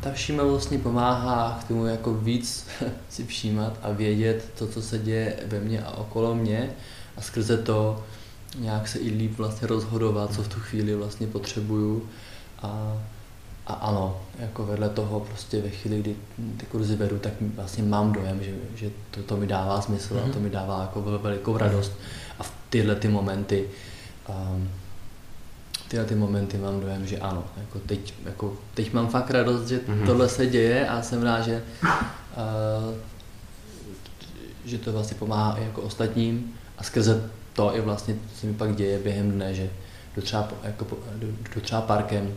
ta 0.00 0.12
všímavost 0.12 0.52
vlastně 0.52 0.78
pomáhá 0.78 1.58
k 1.60 1.68
tomu 1.68 1.86
jako 1.86 2.14
víc 2.14 2.66
si 3.10 3.26
všímat 3.26 3.78
a 3.82 3.90
vědět 3.92 4.44
to, 4.58 4.66
co 4.66 4.82
se 4.82 4.98
děje 4.98 5.36
ve 5.46 5.60
mně 5.60 5.82
a 5.82 5.90
okolo 5.90 6.34
mě 6.34 6.70
a 7.16 7.20
skrze 7.20 7.56
to 7.58 8.04
nějak 8.58 8.88
se 8.88 8.98
i 8.98 9.10
líp 9.10 9.38
vlastně 9.38 9.68
rozhodovat, 9.68 10.34
co 10.34 10.42
v 10.42 10.48
tu 10.48 10.60
chvíli 10.60 10.94
vlastně 10.94 11.26
potřebuju 11.26 12.08
a, 12.62 13.02
a 13.66 13.72
ano, 13.72 14.20
jako 14.38 14.66
vedle 14.66 14.88
toho 14.88 15.20
prostě 15.20 15.60
ve 15.60 15.70
chvíli, 15.70 16.00
kdy 16.00 16.16
ty 16.56 16.66
kurzy 16.66 16.96
vedu, 16.96 17.18
tak 17.18 17.32
vlastně 17.40 17.82
mám 17.82 18.12
dojem, 18.12 18.42
že, 18.42 18.54
že 18.74 18.90
to, 19.10 19.22
to 19.22 19.36
mi 19.36 19.46
dává 19.46 19.80
smysl 19.80 20.14
mm-hmm. 20.14 20.24
a 20.24 20.32
to 20.32 20.34
mhm. 20.34 20.42
mi 20.42 20.50
dává 20.50 20.80
jako 20.80 21.02
velikou 21.02 21.56
radost 21.56 21.92
a 22.38 22.42
v 22.42 22.52
tyhle 22.70 22.94
ty 22.94 23.08
momenty 23.08 23.68
um, 24.28 24.68
tyhle 25.88 26.04
ty 26.04 26.14
momenty 26.14 26.58
mám 26.58 26.80
dojem, 26.80 27.06
že 27.06 27.18
ano, 27.18 27.44
jako 27.56 27.78
teď, 27.78 28.14
jako 28.24 28.56
teď 28.74 28.92
mám 28.92 29.08
fakt 29.08 29.30
radost, 29.30 29.68
že 29.68 29.78
mm-hmm. 29.78 30.06
tohle 30.06 30.28
se 30.28 30.46
děje 30.46 30.88
a 30.88 31.02
jsem 31.02 31.22
rád, 31.22 31.40
že, 31.40 31.62
uh, 31.82 32.94
že 34.64 34.78
to 34.78 34.92
vlastně 34.92 35.16
pomáhá 35.18 35.58
i 35.58 35.64
jako 35.64 35.82
ostatním 35.82 36.54
a 36.78 36.82
skrze 36.82 37.30
to 37.52 37.76
i 37.76 37.80
vlastně 37.80 38.14
se 38.40 38.46
mi 38.46 38.54
pak 38.54 38.76
děje 38.76 38.98
během 38.98 39.30
dne, 39.30 39.54
že 39.54 39.70
jdu 40.16 40.22
třeba, 40.22 40.48
jako, 40.62 40.86
jdu, 41.16 41.26
jdu 41.54 41.60
třeba 41.60 41.80
parkem 41.80 42.34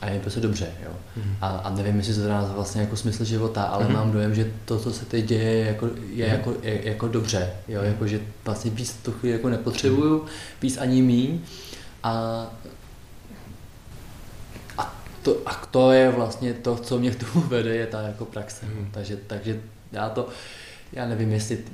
a 0.00 0.10
je 0.10 0.20
prostě 0.20 0.40
dobře, 0.40 0.68
jo. 0.84 0.90
Mm-hmm. 1.18 1.34
A, 1.40 1.48
a 1.48 1.70
nevím, 1.70 1.96
jestli 1.96 2.14
to 2.14 2.28
nás 2.28 2.50
vlastně 2.50 2.80
jako 2.80 2.96
smysl 2.96 3.24
života, 3.24 3.62
ale 3.62 3.84
mm-hmm. 3.84 3.92
mám 3.92 4.12
dojem, 4.12 4.34
že 4.34 4.52
to, 4.64 4.78
co 4.78 4.92
se 4.92 5.04
teď 5.04 5.24
děje, 5.24 5.52
je 5.52 5.66
jako, 5.66 5.86
je 5.86 6.26
mm-hmm. 6.26 6.30
jako, 6.30 6.54
je, 6.62 6.88
jako 6.88 7.08
dobře, 7.08 7.50
jo, 7.68 7.80
mm-hmm. 7.80 7.86
jako, 7.86 8.06
že 8.06 8.20
vlastně 8.44 8.70
víc 8.70 8.92
tu 8.92 9.12
chvíli 9.12 9.32
jako 9.32 9.48
nepotřebuju, 9.48 10.24
víc 10.62 10.76
ani 10.76 11.02
míň, 11.02 11.40
a, 12.02 12.46
a, 14.78 14.94
to, 15.22 15.36
a 15.46 15.54
to 15.70 15.92
je 15.92 16.10
vlastně 16.10 16.54
to, 16.54 16.76
co 16.76 16.98
mě 16.98 17.10
k 17.10 17.24
tomu 17.24 17.46
vede, 17.46 17.74
je 17.74 17.86
ta 17.86 18.02
jako 18.02 18.24
praxe. 18.24 18.66
Mm. 18.66 18.88
Takže, 18.92 19.16
takže 19.16 19.60
já 19.92 20.08
to, 20.08 20.28
já 20.92 21.08
nevím, 21.08 21.32
jestli 21.32 21.64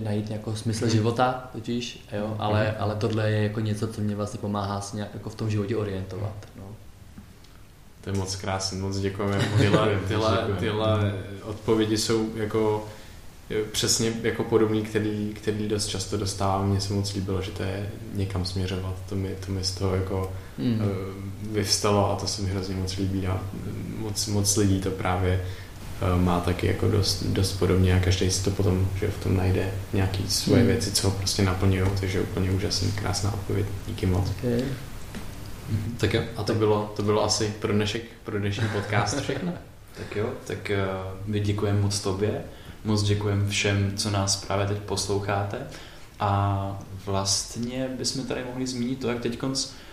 najít 0.00 0.30
jako 0.30 0.56
smysl 0.56 0.84
mm. 0.84 0.90
života 0.90 1.48
totiž, 1.52 2.06
jo, 2.12 2.26
mhm. 2.26 2.36
ale, 2.38 2.64
mm. 2.64 2.82
ale 2.82 2.94
tohle 2.94 3.30
je 3.30 3.42
jako 3.42 3.60
něco, 3.60 3.88
co 3.88 4.00
mě 4.00 4.16
vlastně 4.16 4.40
pomáhá 4.40 4.80
se 4.80 4.96
nějak 4.96 5.14
jako 5.14 5.30
v 5.30 5.34
tom 5.34 5.50
životě 5.50 5.76
orientovat. 5.76 6.48
No. 6.56 6.64
To 8.00 8.10
je 8.10 8.16
moc 8.16 8.36
krásný, 8.36 8.80
moc 8.80 8.98
děkujeme. 8.98 9.38
Tyhle, 9.58 9.98
tyhle, 10.08 10.48
tyhle 10.58 11.14
odpovědi 11.42 11.98
jsou 11.98 12.30
jako 12.36 12.88
přesně 13.72 14.12
jako 14.22 14.44
podobný, 14.44 14.82
který, 14.82 15.32
který 15.34 15.68
dost 15.68 15.86
často 15.86 16.16
dostávám. 16.16 16.68
Mně 16.68 16.80
se 16.80 16.92
moc 16.92 17.14
líbilo, 17.14 17.42
že 17.42 17.50
to 17.50 17.62
je 17.62 17.90
někam 18.14 18.44
směřovat. 18.44 18.94
To 19.08 19.14
mi, 19.14 19.36
to 19.46 19.52
mi 19.52 19.64
z 19.64 19.70
toho 19.70 19.94
jako 19.94 20.32
mm. 20.58 20.80
vyvstalo 21.52 22.12
a 22.12 22.16
to 22.16 22.26
se 22.26 22.42
mi 22.42 22.50
hrozně 22.50 22.74
moc 22.74 22.96
líbí 22.96 23.26
a 23.26 23.40
moc, 23.98 24.26
moc 24.26 24.56
lidí 24.56 24.80
to 24.80 24.90
právě 24.90 25.44
eh, 26.02 26.18
má 26.22 26.40
taky 26.40 26.66
jako 26.66 26.88
dost, 26.88 27.22
dost 27.22 27.52
podobně 27.52 27.94
a 27.94 28.00
každý 28.00 28.30
si 28.30 28.44
to 28.44 28.50
potom 28.50 28.88
že 29.00 29.08
v 29.08 29.22
tom 29.22 29.36
najde 29.36 29.70
nějaký 29.92 30.28
svoje 30.28 30.62
mm. 30.62 30.68
věci, 30.68 30.92
co 30.92 31.10
ho 31.10 31.16
prostě 31.16 31.42
naplňují, 31.42 31.90
takže 32.00 32.20
úplně 32.20 32.50
úžasný, 32.50 32.92
krásná 32.92 33.34
odpověď. 33.34 33.66
Díky 33.86 34.06
moc. 34.06 34.30
Okay. 34.30 34.64
Mm-hmm. 35.72 35.96
Tak 35.96 36.14
jo, 36.14 36.22
a 36.36 36.42
to 36.42 36.54
bylo, 36.54 36.92
to 36.96 37.02
bylo 37.02 37.24
asi 37.24 37.54
pro 37.60 37.72
dnešek, 37.72 38.02
pro 38.24 38.38
dnešní 38.38 38.68
podcast 38.68 39.20
všechno. 39.20 39.52
tak 39.98 40.16
jo, 40.16 40.28
tak 40.46 40.70
uh, 40.74 41.18
my 41.26 41.40
děkujeme 41.40 41.80
moc 41.80 42.00
tobě 42.00 42.44
Moc 42.84 43.02
děkujeme 43.02 43.48
všem, 43.48 43.92
co 43.96 44.10
nás 44.10 44.44
právě 44.44 44.66
teď 44.66 44.78
posloucháte. 44.78 45.58
A 46.20 46.78
vlastně 47.06 47.88
bychom 47.98 48.26
tady 48.26 48.44
mohli 48.44 48.66
zmínit 48.66 49.00
to, 49.00 49.08
jak 49.08 49.20
teď 49.20 49.38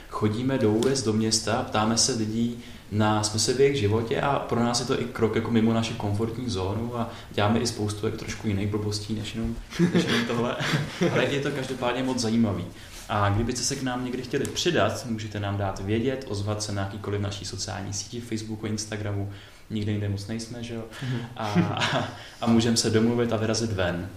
chodíme 0.09 0.57
do 0.57 0.71
ulic, 0.71 1.03
do 1.03 1.13
města, 1.13 1.65
ptáme 1.69 1.97
se 1.97 2.11
lidí 2.11 2.57
na 2.91 3.23
smysl 3.23 3.53
v 3.53 3.59
jejich 3.61 3.77
životě 3.77 4.21
a 4.21 4.39
pro 4.39 4.59
nás 4.59 4.79
je 4.79 4.85
to 4.85 5.01
i 5.01 5.05
krok 5.05 5.35
jako 5.35 5.51
mimo 5.51 5.73
naši 5.73 5.93
komfortní 5.93 6.49
zónu 6.49 6.99
a 6.99 7.09
děláme 7.31 7.59
i 7.59 7.67
spoustu 7.67 8.05
jak 8.05 8.15
trošku 8.15 8.47
jiných 8.47 8.67
blbostí 8.67 9.13
než 9.13 9.35
jenom, 9.35 9.55
než 9.93 10.03
jenom 10.03 10.25
tohle. 10.25 10.55
Ale 11.11 11.25
je 11.25 11.39
to 11.39 11.51
každopádně 11.51 12.03
moc 12.03 12.19
zajímavý. 12.19 12.65
A 13.09 13.29
kdybyste 13.29 13.61
se 13.61 13.75
k 13.75 13.83
nám 13.83 14.05
někdy 14.05 14.23
chtěli 14.23 14.45
přidat, 14.45 15.05
můžete 15.05 15.39
nám 15.39 15.57
dát 15.57 15.79
vědět, 15.79 16.25
ozvat 16.27 16.63
se 16.63 16.71
na 16.71 16.81
jakýkoliv 16.81 17.21
naší 17.21 17.45
sociální 17.45 17.93
síti, 17.93 18.21
Facebooku, 18.21 18.65
Instagramu, 18.65 19.31
nikde 19.71 19.91
jinde 19.91 20.09
moc 20.09 20.27
nejsme, 20.27 20.63
že 20.63 20.73
jo? 20.73 20.83
Mhm. 21.03 21.19
A, 21.37 21.47
a, 21.47 22.09
a 22.41 22.47
můžeme 22.47 22.77
se 22.77 22.89
domluvit 22.89 23.33
a 23.33 23.37
vyrazit 23.37 23.71
ven. 23.71 24.09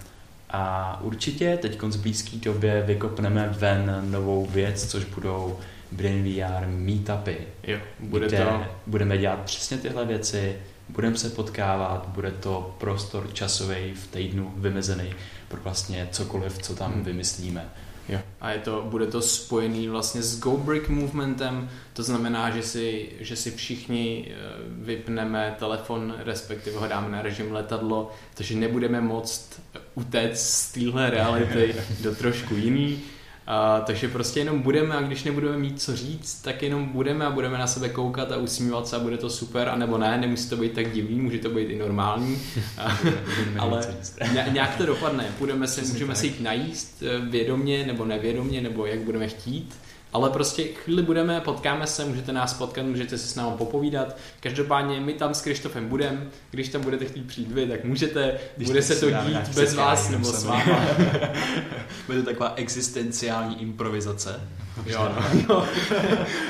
A 0.51 0.99
určitě 1.03 1.59
teď 1.63 1.83
v 1.83 2.01
blízké 2.01 2.37
době 2.37 2.83
vykopneme 2.87 3.49
ven 3.59 4.05
novou 4.11 4.47
věc, 4.47 4.87
což 4.87 5.05
budou 5.05 5.59
Brain 5.93 6.25
VR 6.25 6.67
meetupy. 6.67 7.37
Jo, 7.63 7.79
bude 8.01 8.27
kde 8.27 8.39
to... 8.39 8.65
budeme 8.87 9.19
dělat 9.19 9.41
přesně 9.41 9.79
tyhle 9.79 10.05
věci, 10.05 10.57
budeme 10.89 11.17
se 11.17 11.31
potkávat, 11.31 12.09
bude 12.09 12.31
to 12.31 12.77
prostor 12.79 13.29
časový 13.33 13.95
v 13.95 14.07
týdnu 14.07 14.55
vymezený 14.57 15.15
pro 15.49 15.61
vlastně 15.61 16.09
cokoliv, 16.11 16.59
co 16.59 16.75
tam 16.75 16.93
hmm. 16.93 17.05
vymyslíme. 17.05 17.65
Jo. 18.09 18.19
A 18.41 18.51
je 18.51 18.59
to, 18.59 18.87
bude 18.91 19.07
to 19.07 19.23
spojený 19.23 19.89
vlastně 19.89 20.23
s 20.23 20.41
Go 20.41 20.57
Brick 20.57 20.89
movementem, 20.89 21.69
to 21.93 22.03
znamená, 22.03 22.51
že 22.51 22.63
si, 22.63 23.13
že 23.21 23.37
si 23.37 23.51
všichni 23.51 24.29
eh, 24.29 24.35
vypneme 24.69 25.55
telefon, 25.59 26.15
respektive 26.19 26.79
ho 26.79 26.89
dáme 26.89 27.09
na 27.09 27.23
režim 27.23 27.53
letadlo, 27.53 28.13
takže 28.35 28.55
nebudeme 28.55 29.01
moct 29.01 29.61
utéct 29.95 30.41
z 30.41 30.73
téhle 30.73 31.11
reality 31.11 31.75
do 32.03 32.15
trošku 32.15 32.55
jiný 32.55 33.03
a, 33.47 33.81
takže 33.81 34.09
prostě 34.09 34.41
jenom 34.41 34.63
budeme 34.63 34.95
a 34.95 35.03
když 35.03 35.25
nebudeme 35.25 35.57
mít 35.59 35.83
co 35.83 35.97
říct, 35.97 36.43
tak 36.43 36.63
jenom 36.63 36.89
budeme 36.89 37.27
a 37.27 37.31
budeme 37.31 37.59
na 37.59 37.67
sebe 37.67 37.89
koukat 37.89 38.33
a 38.33 38.37
usmívat 38.37 38.89
se 38.89 38.97
a 38.97 38.99
bude 38.99 39.17
to 39.17 39.31
super, 39.31 39.69
anebo 39.69 39.99
ne, 39.99 40.19
nemusí 40.19 40.49
to 40.49 40.57
být 40.57 40.73
tak 40.73 40.93
divný, 40.93 41.21
může 41.21 41.39
to 41.39 41.51
být 41.51 41.71
i 41.71 41.79
normální, 41.79 42.43
a, 42.79 42.99
ale 43.59 43.87
nějak 44.53 44.77
to 44.77 44.87
dopadne, 44.87 45.25
budeme 45.39 45.69
se, 45.69 45.83
můžeme 45.83 46.15
si 46.15 46.27
jít 46.27 46.41
najíst 46.41 47.03
eh, 47.03 47.19
vědomně 47.31 47.87
nebo 47.87 48.05
nevědomně, 48.05 48.61
nebo 48.61 48.87
jak 48.87 48.99
budeme 48.99 49.29
chtít 49.29 49.75
ale 50.15 50.31
prostě 50.31 50.65
chvíli 50.65 51.03
budeme, 51.03 51.41
potkáme 51.41 51.87
se, 51.87 52.05
můžete 52.05 52.33
nás 52.33 52.55
potkat, 52.55 52.83
můžete 52.83 53.19
si 53.19 53.29
s 53.29 53.35
námi 53.35 53.57
popovídat. 53.59 54.17
Každopádně 54.41 55.01
my 55.01 55.13
tam 55.13 55.35
s 55.35 55.43
Krištofem 55.43 55.89
budeme, 55.89 56.27
když 56.51 56.69
tam 56.69 56.83
budete 56.83 57.05
chtít 57.05 57.27
přijít 57.27 57.53
vy, 57.53 57.67
tak 57.67 57.85
můžete, 57.85 58.39
když 58.57 58.69
bude 58.69 58.83
se 58.83 58.97
to 58.97 59.11
dít 59.11 59.49
bez 59.55 59.75
vás 59.75 60.09
nebo 60.11 60.25
s 60.25 60.45
váma. 60.45 60.65
bude 62.07 62.19
to 62.19 62.25
taková 62.25 62.53
existenciální 62.57 63.63
improvizace. 63.63 64.41
Jo, 64.87 65.13
no. 65.17 65.55
jo. 65.55 65.67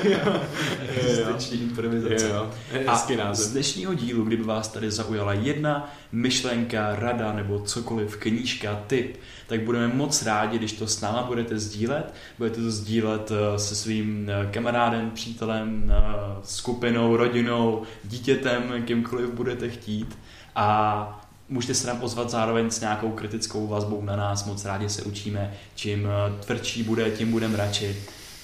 jo. 0.03 0.41
Existenční 0.95 1.61
improvizace. 1.61 2.27
Jo, 2.27 2.51
jo. 2.71 3.21
A 3.21 3.33
z 3.33 3.51
dnešního 3.51 3.93
dílu, 3.93 4.23
kdyby 4.25 4.43
vás 4.43 4.67
tady 4.67 4.91
zaujala 4.91 5.33
jedna 5.33 5.93
myšlenka, 6.11 6.95
rada 6.95 7.33
nebo 7.33 7.59
cokoliv, 7.59 8.17
knížka, 8.17 8.83
tip, 8.87 9.17
tak 9.47 9.61
budeme 9.61 9.87
moc 9.87 10.23
rádi, 10.23 10.57
když 10.57 10.71
to 10.71 10.87
s 10.87 11.01
náma 11.01 11.23
budete 11.23 11.59
sdílet. 11.59 12.13
Budete 12.37 12.61
to 12.61 12.71
sdílet 12.71 13.31
eh, 13.31 13.59
se 13.59 13.75
svým 13.75 14.29
eh, 14.29 14.49
kamarádem, 14.51 15.11
přítelem, 15.11 15.91
eh, 15.91 16.03
skupinou, 16.43 17.17
rodinou, 17.17 17.83
dítětem, 18.03 18.83
kýmkoliv 18.85 19.29
budete 19.29 19.69
chtít. 19.69 20.17
A 20.55 21.27
můžete 21.49 21.73
se 21.73 21.87
nám 21.87 22.03
ozvat 22.03 22.29
zároveň 22.29 22.71
s 22.71 22.79
nějakou 22.79 23.11
kritickou 23.11 23.67
vazbou 23.67 24.01
na 24.01 24.15
nás, 24.15 24.45
moc 24.45 24.65
rádi 24.65 24.89
se 24.89 25.03
učíme, 25.03 25.53
čím 25.75 26.07
tvrdší 26.45 26.83
bude, 26.83 27.11
tím 27.11 27.31
budeme 27.31 27.57
radši. 27.57 27.95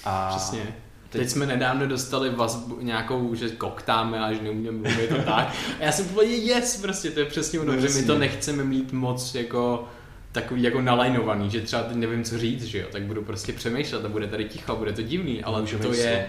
A 0.04 0.28
Přesně. 0.36 0.74
Teď, 1.10 1.22
teď 1.22 1.30
jsme 1.30 1.46
nedávno 1.46 1.86
dostali 1.86 2.30
vazbu 2.30 2.78
nějakou, 2.80 3.34
že 3.34 3.48
koktáme 3.48 4.20
a 4.20 4.32
že 4.32 4.42
neumíme 4.42 4.70
mluvit 4.70 5.12
a 5.12 5.22
tak. 5.22 5.54
A 5.80 5.84
já 5.84 5.92
jsem 5.92 6.06
úplně 6.06 6.34
yes, 6.34 6.80
prostě 6.80 7.10
to 7.10 7.20
je 7.20 7.26
přesně 7.26 7.60
ono, 7.60 7.80
že 7.80 7.88
my 7.88 8.02
to 8.02 8.18
nechceme 8.18 8.64
mít 8.64 8.92
moc 8.92 9.34
jako 9.34 9.88
takový 10.32 10.62
jako 10.62 10.80
nalajnovaný, 10.80 11.50
že 11.50 11.60
třeba 11.60 11.82
teď 11.82 11.96
nevím, 11.96 12.24
co 12.24 12.38
říct, 12.38 12.64
že 12.64 12.78
jo, 12.78 12.86
tak 12.92 13.02
budu 13.02 13.22
prostě 13.22 13.52
přemýšlet 13.52 14.04
a 14.04 14.08
bude 14.08 14.26
tady 14.26 14.44
ticho, 14.44 14.76
bude 14.76 14.92
to 14.92 15.02
divný, 15.02 15.44
ale 15.44 15.60
Můžeme 15.60 15.84
to 15.84 15.92
je 15.94 16.28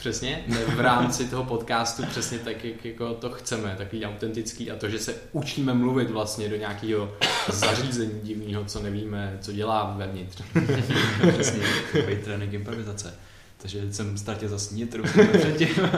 přesně 0.00 0.44
v 0.76 0.80
rámci 0.80 1.24
toho 1.24 1.44
podcastu 1.44 2.06
přesně 2.06 2.38
tak, 2.38 2.64
jak 2.64 2.84
jako 2.84 3.14
to 3.14 3.30
chceme, 3.30 3.74
takový 3.78 4.06
autentický 4.06 4.70
a 4.70 4.76
to, 4.76 4.88
že 4.88 4.98
se 4.98 5.14
učíme 5.32 5.74
mluvit 5.74 6.10
vlastně 6.10 6.48
do 6.48 6.56
nějakého 6.56 7.14
zařízení 7.48 8.20
divného, 8.22 8.64
co 8.64 8.82
nevíme, 8.82 9.38
co 9.40 9.52
dělá 9.52 9.94
vevnitř. 9.98 10.42
přesně, 11.32 11.62
takový 11.92 12.16
trénink 12.16 12.52
improvizace. 12.52 13.14
takže 13.58 13.92
jsem 13.92 14.18
ztratil 14.18 14.48
zase 14.48 14.74
nitru 14.74 15.04
předtím 15.38 15.90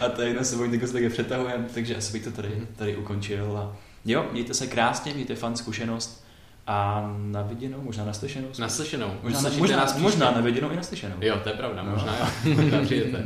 a 0.00 0.08
tady 0.08 0.34
na 0.34 0.44
sebou 0.44 0.64
někdo 0.64 0.86
se 0.86 0.92
také 0.92 1.10
přetahujeme, 1.10 1.66
takže 1.74 1.96
asi 1.96 2.12
bych 2.12 2.24
to 2.24 2.30
tady, 2.30 2.48
mhm. 2.48 2.66
tady 2.76 2.96
ukončil 2.96 3.56
a 3.56 3.76
jo, 4.04 4.26
mějte 4.32 4.54
se 4.54 4.66
krásně, 4.66 5.14
mějte 5.14 5.34
fan 5.34 5.56
zkušenost 5.56 6.22
a 6.66 7.08
na 7.16 7.42
viděnou, 7.42 7.78
možná 7.82 8.04
na 8.04 8.12
slyšenou. 8.12 8.48
Na 8.58 8.68
slyšenou. 8.68 9.14
Možná, 9.22 9.50
možná, 9.58 9.76
nás 9.76 9.98
možná 9.98 10.30
na 10.30 10.40
viděnou 10.40 10.70
i 10.70 10.76
na 10.76 10.82
slyšenou. 10.82 11.16
Jo, 11.20 11.40
to 11.42 11.48
je 11.48 11.54
pravda, 11.54 11.82
no. 11.82 11.90
možná 11.90 12.16
jo. 12.18 12.26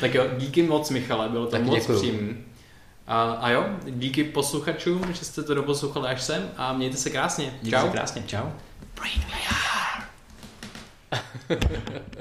tak 0.00 0.14
jo, 0.14 0.26
díky 0.38 0.62
moc 0.62 0.90
Michale, 0.90 1.28
bylo 1.28 1.44
to 1.44 1.50
tak 1.50 1.62
moc 1.62 1.86
příjemné. 1.96 2.34
A, 3.06 3.32
a 3.32 3.50
jo, 3.50 3.66
díky 3.90 4.24
posluchačům, 4.24 5.12
že 5.12 5.24
jste 5.24 5.42
to 5.42 5.54
doposlouchali 5.54 6.08
až 6.08 6.22
sem 6.22 6.50
a 6.56 6.72
mějte 6.72 6.96
se 6.96 7.10
krásně. 7.10 7.54
Mějte 7.62 7.78
Čau. 7.78 7.86
se 7.86 7.92
krásně, 7.92 8.22
čau. 8.26 8.44
Me 9.00 9.10